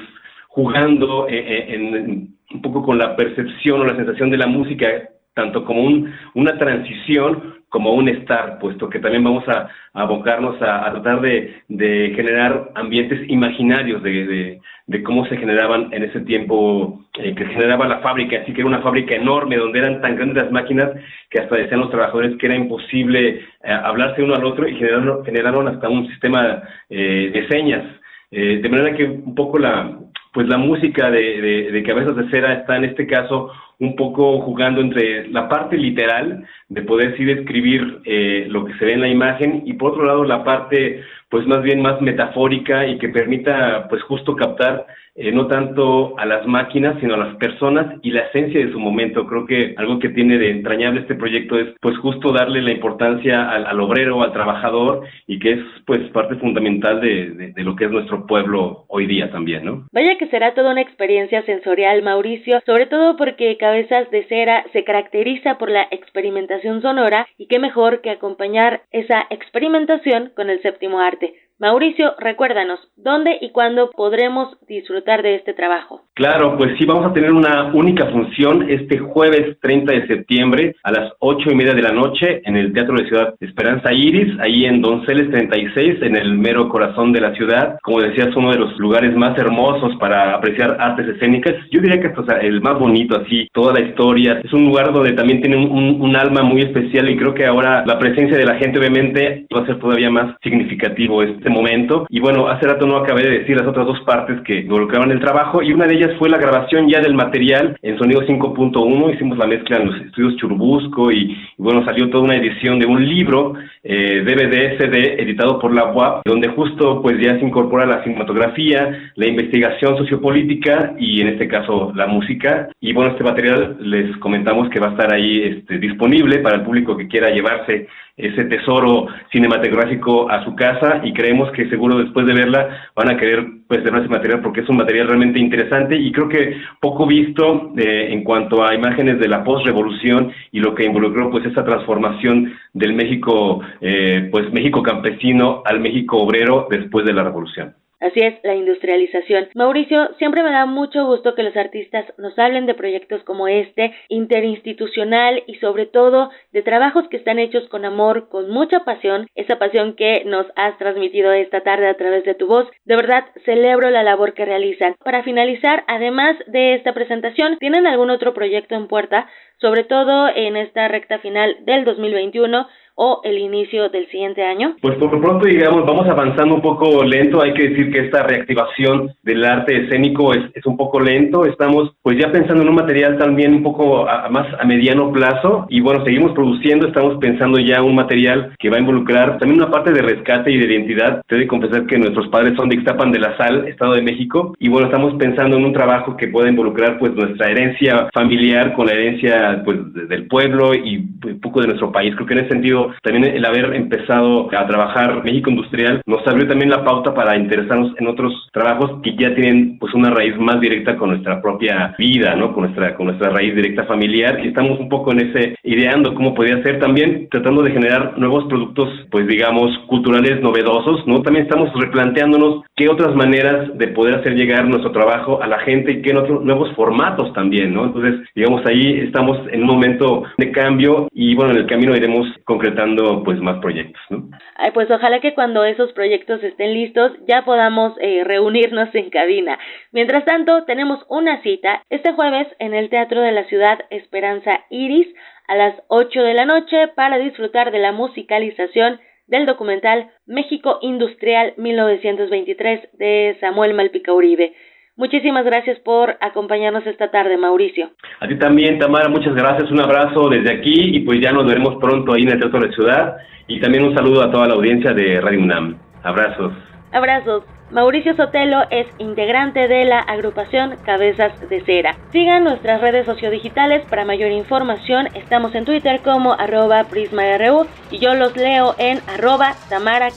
jugando 0.56 1.28
eh, 1.28 1.66
eh, 1.68 1.78
un 1.78 2.62
poco 2.62 2.82
con 2.82 2.98
la 2.98 3.14
percepción 3.18 3.82
o 3.82 3.86
la 3.86 3.98
sensación 3.98 4.30
de 4.30 4.38
la 4.38 4.48
música 4.48 4.88
tanto 5.34 5.66
como 5.66 5.84
un, 5.84 6.14
una 6.34 6.58
transición 6.58 7.56
como 7.68 7.92
un 7.92 8.08
estar, 8.08 8.58
puesto 8.60 8.90
que 8.90 9.00
también 9.00 9.26
vamos 9.26 9.44
a, 9.50 9.68
abocarnos 9.94 10.56
a, 10.62 10.90
tratar 10.94 11.20
de, 11.20 12.14
generar 12.16 12.72
ambientes 12.74 13.30
imaginarios 13.30 14.02
de, 14.02 14.62
cómo 15.04 15.26
se 15.26 15.36
generaban 15.36 15.90
en 15.92 16.04
ese 16.04 16.22
tiempo 16.22 17.02
eh, 17.20 17.36
que 17.36 17.46
generaba 17.48 17.90
la 17.90 18.00
fábrica, 18.00 18.38
así 18.38 18.54
que 18.54 18.62
era 18.62 18.70
una 18.70 18.82
fábrica 18.82 19.14
enorme 19.14 19.58
donde 19.58 19.80
eran 19.80 20.00
tan 20.00 20.16
grandes 20.16 20.42
las 20.42 20.52
máquinas 20.54 20.90
que 21.30 21.42
hasta 21.42 21.58
decían 21.58 21.82
los 21.82 21.92
trabajadores 21.92 22.38
que 22.38 22.46
era 22.46 22.56
imposible 22.56 23.42
hablarse 23.62 24.24
uno 24.24 24.36
al 24.36 24.46
otro 24.46 24.70
y 24.70 24.76
generaron, 24.76 25.26
generaron 25.26 25.68
hasta 25.68 25.90
un 25.90 26.08
sistema 26.08 26.64
de 26.88 27.46
señas. 27.50 27.84
de 28.32 28.70
manera 28.70 28.96
que 28.96 29.04
un 29.04 29.36
poco 29.36 29.60
la, 29.60 30.00
pues 30.36 30.50
la 30.50 30.58
música 30.58 31.10
de, 31.10 31.72
de 31.72 31.84
Cabezas 31.84 32.18
de 32.18 32.30
Cera 32.30 32.54
está 32.56 32.76
en 32.76 32.84
este 32.84 33.08
caso 33.08 33.54
un 33.80 33.96
poco 33.96 34.42
jugando 34.42 34.82
entre 34.82 35.30
la 35.30 35.48
parte 35.48 35.78
literal 35.78 36.46
de 36.68 36.82
poder 36.82 37.16
sí 37.16 37.24
describir 37.24 38.02
eh, 38.04 38.46
lo 38.50 38.66
que 38.66 38.74
se 38.74 38.84
ve 38.84 38.94
en 38.94 39.02
la 39.02 39.08
imagen 39.08 39.64
y 39.66 39.74
por 39.74 39.94
otro 39.94 40.04
lado 40.04 40.26
la 40.26 40.44
parte 40.44 41.06
pues 41.30 41.48
más 41.48 41.64
bien 41.64 41.82
más 41.82 42.02
metafórica 42.02 42.86
y 42.86 42.98
que 42.98 43.08
permita 43.08 43.88
pues 43.90 44.04
justo 44.04 44.36
captar 44.36 44.86
eh, 45.16 45.32
no 45.32 45.48
tanto 45.48 46.18
a 46.20 46.26
las 46.26 46.46
máquinas 46.46 46.98
sino 47.00 47.16
a 47.16 47.18
las 47.18 47.36
personas 47.38 47.98
y 48.02 48.12
la 48.12 48.22
esencia 48.28 48.66
de 48.66 48.72
su 48.72 48.80
momento 48.80 49.26
creo 49.26 49.46
que 49.46 49.74
algo 49.78 50.00
que 50.00 50.10
tiene 50.10 50.38
de 50.38 50.52
entrañable 50.52 51.02
este 51.02 51.16
proyecto 51.16 51.58
es 51.58 51.74
pues 51.82 51.98
justo 51.98 52.32
darle 52.32 52.62
la 52.62 52.72
importancia 52.72 53.50
al, 53.50 53.80
obrero 53.80 54.22
al 54.22 54.34
trabajador 54.34 55.08
y 55.28 55.40
que 55.40 55.54
es 55.54 55.60
pues 55.86 56.02
parte 56.12 56.36
fundamental 56.36 57.02
de, 57.02 57.52
de, 57.54 57.64
lo 57.64 57.76
que 57.76 57.86
es 57.86 57.92
nuestro 57.92 58.26
pueblo 58.26 58.86
hoy 58.88 59.08
día 59.08 59.32
también 59.32 59.66
no 59.66 59.88
vaya 59.92 60.18
que 60.18 60.28
será 60.28 60.54
toda 60.54 60.72
una 60.72 60.82
experiencia 60.82 61.44
sensorial 61.44 62.02
Mauricio 62.04 62.62
sobre 62.66 62.86
todo 62.86 63.16
porque 63.16 63.58
Cabezas 63.58 64.10
de 64.12 64.26
Cera 64.26 64.66
se 64.74 64.84
caracteriza 64.84 65.58
por 65.58 65.70
la 65.70 65.88
experimentación 65.92 66.82
sonora 66.82 67.28
y 67.38 67.48
qué 67.48 67.60
mejor 67.60 68.02
que 68.02 68.10
acompañar 68.10 68.82
esa 68.92 69.26
experimentación 69.30 70.32
con 70.36 70.50
el 70.50 70.62
séptimo 70.62 71.00
arte. 71.00 71.34
Mauricio, 71.58 72.16
recuérdanos, 72.20 72.82
¿dónde 72.98 73.38
y 73.40 73.52
cuándo 73.52 73.90
podremos 73.92 74.58
disfrutar 74.68 75.24
de 75.24 75.36
este 75.36 75.54
trabajo? 75.54 76.02
Claro, 76.14 76.58
pues 76.58 76.78
sí, 76.78 76.86
vamos 76.86 77.06
a 77.06 77.14
tener 77.14 77.32
una 77.32 77.72
única 77.74 78.08
función 78.08 78.70
este 78.70 78.98
jueves 79.00 79.58
30 79.62 79.94
de 79.94 80.08
septiembre 80.08 80.76
a 80.84 80.92
las 80.92 81.14
ocho 81.20 81.50
y 81.50 81.56
media 81.56 81.74
de 81.74 81.82
la 81.82 81.94
noche 81.94 82.42
en 82.44 82.58
el 82.58 82.74
Teatro 82.74 82.98
de 82.98 83.08
Ciudad 83.08 83.36
Esperanza 83.40 83.94
Iris, 83.94 84.38
ahí 84.42 84.66
en 84.66 84.82
Donceles 84.82 85.32
36, 85.32 86.02
en 86.02 86.18
el 86.18 86.38
mero 86.38 86.68
corazón 86.68 87.14
de 87.14 87.22
la 87.22 87.34
ciudad. 87.36 87.80
Como 87.84 88.02
decías, 88.02 88.36
uno 88.36 88.52
de 88.52 88.60
los 88.60 88.78
lugares 88.78 89.16
más 89.16 89.38
hermosos 89.38 89.96
para 89.98 90.36
apreciar 90.36 90.76
artes 90.78 91.08
escénicas. 91.08 91.56
Yo 91.72 91.80
diría 91.80 92.02
que 92.02 92.08
es 92.08 92.16
el 92.42 92.60
más 92.60 92.78
bonito, 92.78 93.16
así, 93.18 93.48
toda 93.54 93.72
la 93.72 93.80
historia. 93.80 94.42
Es 94.44 94.52
un 94.52 94.66
lugar 94.66 94.92
donde 94.92 95.14
también 95.14 95.40
tiene 95.40 95.56
un, 95.56 96.02
un 96.02 96.16
alma 96.18 96.44
muy 96.44 96.64
especial 96.64 97.10
y 97.10 97.16
creo 97.16 97.34
que 97.34 97.46
ahora 97.46 97.86
la 97.86 97.98
presencia 97.98 98.38
de 98.38 98.46
la 98.46 98.56
gente 98.56 98.78
obviamente 98.78 99.48
va 99.56 99.62
a 99.62 99.66
ser 99.66 99.80
todavía 99.80 100.10
más 100.10 100.36
significativo. 100.44 101.24
Este 101.24 101.45
momento. 101.50 102.06
Y 102.10 102.20
bueno, 102.20 102.48
hace 102.48 102.68
rato 102.68 102.86
no 102.86 102.98
acabé 102.98 103.24
de 103.24 103.40
decir 103.40 103.58
las 103.58 103.68
otras 103.68 103.86
dos 103.86 104.00
partes 104.02 104.42
que 104.42 104.60
involucraban 104.62 105.12
el 105.12 105.20
trabajo 105.20 105.62
y 105.62 105.74
una 105.74 105.86
de 105.86 105.96
ellas 105.96 106.12
fue 106.18 106.30
la 106.30 106.38
grabación 106.38 106.90
ya 106.90 107.00
del 107.00 107.14
material 107.14 107.78
en 107.82 107.98
sonido 107.98 108.22
5.1. 108.22 109.14
Hicimos 109.14 109.38
la 109.38 109.48
mezcla 109.48 109.78
en 109.78 109.88
los 109.88 110.02
estudios 110.02 110.36
Churubusco 110.38 111.12
y, 111.12 111.38
bueno, 111.58 111.84
salió 111.86 112.10
toda 112.10 112.24
una 112.24 112.36
edición 112.36 112.80
de 112.80 112.86
un 112.86 113.08
libro 113.08 113.54
eh, 113.84 114.24
DVD 114.26 114.78
CD 114.78 115.22
editado 115.22 115.60
por 115.60 115.74
la 115.74 115.92
UAP, 115.92 116.24
donde 116.26 116.48
justo 116.50 117.02
pues 117.02 117.20
ya 117.20 117.38
se 117.38 117.46
incorpora 117.46 117.86
la 117.86 118.04
cinematografía, 118.04 119.12
la 119.16 119.28
investigación 119.28 119.98
sociopolítica 119.98 120.96
y 120.98 121.22
en 121.22 121.30
este 121.30 121.48
caso 121.48 121.92
la 121.96 122.08
música. 122.08 122.70
Y 122.82 122.94
bueno, 122.94 123.12
este 123.12 123.24
material 123.24 123.78
les 123.80 124.18
comentamos 124.18 124.70
que 124.70 124.80
va 124.80 124.88
a 124.88 124.92
estar 124.92 125.14
ahí 125.14 125.42
este, 125.44 125.78
disponible 125.78 126.40
para 126.40 126.58
el 126.58 126.64
público 126.64 126.98
que 126.98 127.08
quiera 127.08 127.30
llevarse 127.30 127.88
ese 128.18 128.46
tesoro 128.46 129.08
cinematográfico 129.32 130.30
a 130.30 130.44
su 130.46 130.56
casa 130.56 131.02
y 131.04 131.12
creemos 131.12 131.52
que 131.52 131.70
seguro 131.70 131.98
después 131.98 132.26
de 132.26 132.34
verla 132.34 132.90
van 132.96 133.10
a 133.10 133.18
querer 133.18 133.46
pues 133.68 133.84
ver 133.84 133.94
ese 133.96 134.08
material 134.08 134.42
porque 134.42 134.62
es 134.62 134.70
un 134.70 134.78
material 134.78 135.08
realmente 135.08 135.40
interesante 135.40 135.98
y 135.98 136.12
creo 136.14 136.30
que 136.30 136.62
poco 136.80 137.06
visto 137.06 137.74
eh, 137.76 138.08
en 138.12 138.24
cuanto 138.24 138.64
a 138.64 138.74
imágenes 138.74 139.20
de 139.20 139.28
la 139.28 139.44
postrevolución 139.44 140.32
y 140.52 140.60
lo 140.60 140.74
que 140.74 140.86
involucró 140.86 141.30
pues 141.30 141.46
esa 141.46 141.66
transformación 141.66 142.54
del 142.74 142.94
México 142.94 143.62
eh, 143.82 144.30
pues 144.32 144.52
México 144.54 144.82
campesino 144.82 145.62
al 145.66 145.82
México 145.82 146.18
obrero 146.18 146.68
después 146.70 147.06
de 147.06 147.14
la 147.14 147.24
revolución. 147.24 147.74
Así 148.00 148.20
es, 148.20 148.36
la 148.44 148.56
industrialización. 148.56 149.50
Mauricio, 149.56 150.14
siempre 150.18 150.44
me 150.44 150.52
da 150.52 150.66
mucho 150.66 151.06
gusto 151.06 151.34
que 151.34 151.44
los 151.44 151.56
artistas 151.56 152.06
nos 152.18 152.38
hablen 152.38 152.66
de 152.66 152.74
proyectos 152.74 153.24
como 153.24 153.48
este, 153.48 153.94
interinstitucional 154.10 155.44
y 155.48 155.56
sobre 155.56 155.86
todo 155.86 156.30
de 156.52 156.62
trabajos 156.62 157.08
que 157.08 157.18
están 157.18 157.40
hechos 157.40 157.68
con 157.70 157.86
amor, 157.86 158.28
con 158.30 158.50
mucha 158.50 158.82
pasión, 158.82 159.28
esa 159.36 159.58
pasión 159.60 159.96
que 159.96 160.24
nos 160.26 160.46
has 160.56 160.78
transmitido 160.78 161.32
esta 161.32 161.62
tarde 161.62 161.88
a 161.88 161.96
través 161.96 162.26
de 162.26 162.36
tu 162.36 162.48
voz. 162.48 162.68
De 162.84 162.96
verdad, 162.96 163.26
celebro 163.46 163.90
la 163.90 164.04
labor 164.04 164.34
que 164.34 164.46
realizan. 164.46 164.96
Para 165.04 165.24
finalizar, 165.24 165.84
además 165.88 166.36
de 166.48 166.74
esta 166.76 166.94
presentación, 166.94 167.58
¿tienen 167.60 167.88
algún 167.88 168.10
otro 168.10 168.34
proyecto 168.34 168.76
en 168.76 168.88
puerta? 168.88 169.28
Sobre 169.62 169.86
todo 169.86 170.28
en 170.28 170.58
esta 170.58 170.88
recta 170.90 171.20
final 171.20 171.58
del 171.62 171.86
2021 171.86 172.68
o 172.96 173.22
el 173.24 173.38
inicio 173.38 173.90
del 173.90 174.08
siguiente 174.10 174.44
año? 174.44 174.76
Pues 174.82 174.98
por 174.98 175.14
lo 175.14 175.22
pronto, 175.22 175.46
digamos, 175.46 175.86
vamos 175.86 176.08
avanzando 176.08 176.56
un 176.56 176.62
poco 176.62 177.04
lento. 177.04 177.42
Hay 177.42 177.54
que 177.54 177.70
decir 177.70 177.92
que 177.92 178.06
esta 178.06 178.24
reactivación 178.24 179.12
del 179.24 179.44
arte 179.44 179.84
escénico 179.84 180.34
es, 180.34 180.44
es 180.54 180.66
un 180.66 180.78
poco 180.78 181.00
lento. 181.00 181.46
Estamos 181.46 181.94
pues 182.02 182.18
ya 182.18 182.32
pensando 182.32 182.64
en 182.64 182.70
un 182.70 182.76
material 182.76 183.18
también 183.18 183.54
un 183.54 183.64
poco 183.64 184.06
más 184.30 184.48
a 184.60 184.66
mediano 184.66 185.12
plazo 185.12 185.66
y 185.70 185.82
bueno, 185.82 186.04
seguimos 186.04 186.32
produciendo, 186.32 186.88
estamos 186.88 187.18
pensando 187.20 187.60
ya 187.60 187.82
un 187.82 187.96
material 187.96 188.54
que 188.58 188.70
va 188.70 188.78
a 188.78 188.80
involucrar 188.80 189.38
también 189.38 189.62
una 189.62 189.72
parte 189.72 189.92
de 189.92 190.02
rescate 190.02 190.52
y 190.52 190.58
de 190.58 190.74
identidad. 190.74 191.22
Te 191.28 191.36
de 191.36 191.48
confesar 191.48 191.86
que 191.86 191.98
nuestros 191.98 192.28
padres 192.30 192.56
son 192.56 192.70
de 192.70 192.76
Ixtapan 192.76 193.12
de 193.12 193.20
la 193.20 193.36
Sal, 193.38 193.68
Estado 193.68 193.94
de 193.94 194.02
México, 194.02 194.56
y 194.60 194.70
bueno, 194.70 194.88
estamos 194.88 195.16
pensando 195.16 195.58
en 195.58 195.66
un 195.66 195.74
trabajo 195.74 196.16
que 196.16 196.28
pueda 196.28 196.50
involucrar 196.50 196.98
pues 196.98 197.14
nuestra 197.14 197.50
herencia 197.50 198.08
familiar 198.14 198.74
con 198.74 198.88
la 198.88 198.94
herencia 198.94 199.62
pues 199.66 199.78
del 199.94 200.28
pueblo 200.28 200.74
y 200.74 200.98
un 200.98 201.40
poco 201.42 201.62
de 201.62 201.68
nuestro 201.68 201.92
país. 201.92 202.14
Creo 202.16 202.28
que 202.28 202.34
en 202.34 202.40
ese 202.40 202.50
sentido 202.50 202.85
también 203.02 203.36
el 203.36 203.46
haber 203.46 203.74
empezado 203.76 204.50
a 204.56 204.68
trabajar 204.68 205.24
México 205.24 205.50
Industrial 205.50 206.02
nos 206.06 206.26
abrió 206.28 206.48
también 206.48 206.70
la 206.70 206.84
pauta 206.84 207.14
para 207.14 207.38
interesarnos 207.38 207.94
en 207.98 208.08
otros 208.08 208.34
trabajos 208.52 209.02
que 209.04 209.16
ya 209.16 209.34
tienen 209.36 209.78
pues 209.80 209.94
una 209.94 210.10
raíz 210.10 210.38
más 210.38 210.60
directa 210.60 210.96
con 210.98 211.10
nuestra 211.10 211.42
propia 211.42 211.96
vida, 211.98 212.36
¿no? 212.36 212.54
Con 212.54 212.64
nuestra, 212.64 212.96
con 212.96 213.08
nuestra 213.08 213.30
raíz 213.30 213.56
directa 213.56 213.86
familiar 213.86 214.40
y 214.44 214.50
estamos 214.50 214.80
un 214.80 214.90
poco 214.90 215.12
en 215.12 215.30
ese 215.30 215.56
ideando 215.64 216.14
cómo 216.14 216.34
podría 216.34 216.62
ser 216.64 216.80
también 216.80 217.28
tratando 217.30 217.64
de 217.64 217.72
generar 217.72 218.18
nuevos 218.18 218.46
productos, 218.46 218.90
pues 219.12 219.28
digamos, 219.28 219.78
culturales 219.88 220.42
novedosos, 220.42 221.06
¿no? 221.08 221.22
También 221.22 221.46
estamos 221.46 221.72
replanteándonos 221.74 222.64
qué 222.76 222.90
otras 222.90 223.16
maneras 223.16 223.78
de 223.78 223.88
poder 223.90 224.16
hacer 224.16 224.36
llegar 224.36 224.66
nuestro 224.66 224.92
trabajo 224.92 225.42
a 225.42 225.48
la 225.48 225.60
gente 225.60 225.92
y 225.92 226.02
qué 226.02 226.16
otros 226.16 226.44
nuevos 226.44 226.74
formatos 226.76 227.34
también, 227.34 227.74
¿no? 227.74 227.86
Entonces, 227.86 228.22
digamos, 228.36 228.66
ahí 228.66 229.00
estamos 229.02 229.38
en 229.52 229.62
un 229.62 229.68
momento 229.68 230.24
de 230.38 230.52
cambio 230.52 231.08
y 231.14 231.36
bueno, 231.36 231.52
en 231.52 231.58
el 231.58 231.68
camino 231.68 231.96
iremos 231.96 232.28
concretando 232.44 232.75
pues 233.24 233.40
más 233.40 233.60
proyectos, 233.60 234.02
¿no? 234.10 234.30
Ay, 234.56 234.72
pues 234.72 234.90
ojalá 234.92 235.20
que 235.20 235.34
cuando 235.34 235.64
esos 235.66 235.92
proyectos 235.94 236.44
estén 236.44 236.74
listos 236.74 237.12
ya 237.28 237.44
podamos 237.44 237.94
eh, 238.00 238.24
reunirnos 238.24 238.94
en 238.94 239.10
cabina. 239.10 239.58
Mientras 239.92 240.26
tanto, 240.26 240.66
tenemos 240.66 241.00
una 241.10 241.42
cita 241.42 241.82
este 241.90 242.14
jueves 242.14 242.48
en 242.60 242.74
el 242.74 242.90
Teatro 242.90 243.22
de 243.22 243.32
la 243.32 243.46
Ciudad 243.46 243.80
Esperanza 243.90 244.62
Iris 244.70 245.08
a 245.48 245.56
las 245.56 245.76
8 245.88 246.22
de 246.22 246.34
la 246.34 246.46
noche 246.46 246.88
para 246.96 247.18
disfrutar 247.18 247.72
de 247.72 247.80
la 247.80 247.92
musicalización 247.92 249.00
del 249.28 249.46
documental 249.46 250.12
México 250.26 250.80
Industrial 250.82 251.54
1923 251.58 252.90
de 252.94 253.38
Samuel 253.40 253.74
Malpica 253.74 254.14
Uribe. 254.14 254.54
Muchísimas 254.98 255.44
gracias 255.44 255.78
por 255.80 256.16
acompañarnos 256.22 256.88
esta 256.88 257.12
tarde, 257.12 257.38
Mauricio. 257.38 257.90
A 258.22 258.28
ti 258.30 258.38
también, 258.40 258.80
Tamara, 258.80 259.10
muchas 259.10 259.36
gracias. 259.36 259.70
Un 259.70 259.82
abrazo 259.82 260.30
desde 260.30 260.54
aquí 260.54 260.96
y 260.96 261.02
pues 261.02 261.20
ya 261.22 261.34
nos 261.34 261.46
veremos 261.46 261.76
pronto 261.82 262.14
ahí 262.14 262.24
en 262.24 262.32
el 262.32 262.40
Teatro 262.40 262.62
de 262.62 262.68
la 262.68 262.74
Ciudad. 262.74 263.18
Y 263.48 263.60
también 263.60 263.84
un 263.84 263.94
saludo 263.94 264.24
a 264.24 264.32
toda 264.32 264.48
la 264.48 264.54
audiencia 264.54 264.94
de 264.94 265.20
Radio 265.20 265.42
UNAM. 265.42 265.78
Abrazos. 266.02 266.54
Abrazos. 266.94 267.44
Mauricio 267.72 268.16
Sotelo 268.16 268.62
es 268.70 268.86
integrante 269.00 269.68
de 269.68 269.86
la 269.86 270.00
agrupación 270.00 270.78
Cabezas 270.86 271.34
de 271.50 271.62
Cera. 271.66 271.96
Sigan 272.12 272.44
nuestras 272.44 272.80
redes 272.80 273.06
sociodigitales 273.06 273.84
para 273.90 274.06
mayor 274.06 274.32
información. 274.32 275.08
Estamos 275.16 275.54
en 275.56 275.66
Twitter 275.66 276.00
como 276.04 276.34
arroba 276.34 276.84
PrismaRU 276.86 277.66
y 277.90 277.98
yo 277.98 278.14
los 278.14 278.38
leo 278.38 278.76
en 278.78 279.00
arroba 279.10 279.56
Tamara 279.68 280.10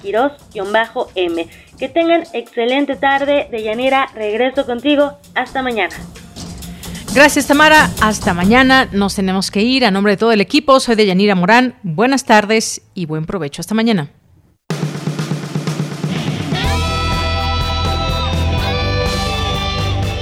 m 1.15 1.47
Que 1.79 1.89
tengan 1.89 2.25
excelente 2.33 2.97
tarde. 2.97 3.49
De 3.51 3.63
Yanira, 3.63 4.09
regreso 4.15 4.67
contigo. 4.67 5.13
Hasta 5.35 5.63
mañana. 5.63 5.95
Gracias 7.15 7.47
Tamara, 7.47 7.91
hasta 8.01 8.35
mañana. 8.35 8.89
Nos 8.93 9.15
tenemos 9.15 9.51
que 9.51 9.63
ir. 9.63 9.85
A 9.85 9.91
nombre 9.91 10.13
de 10.13 10.17
todo 10.17 10.33
el 10.33 10.41
equipo, 10.41 10.79
soy 10.81 10.95
de 10.95 11.07
Yanira 11.07 11.35
Morán. 11.35 11.77
Buenas 11.83 12.25
tardes 12.25 12.83
y 12.95 13.07
buen 13.07 13.27
provecho. 13.27 13.61
Hasta 13.61 13.75
mañana. 13.75 14.11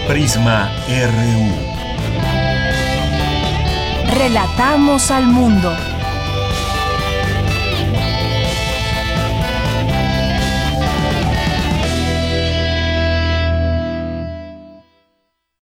Prisma 0.09 0.71
RU. 0.89 1.77
Relatamos 4.17 5.11
al 5.11 5.27
mundo. 5.27 5.75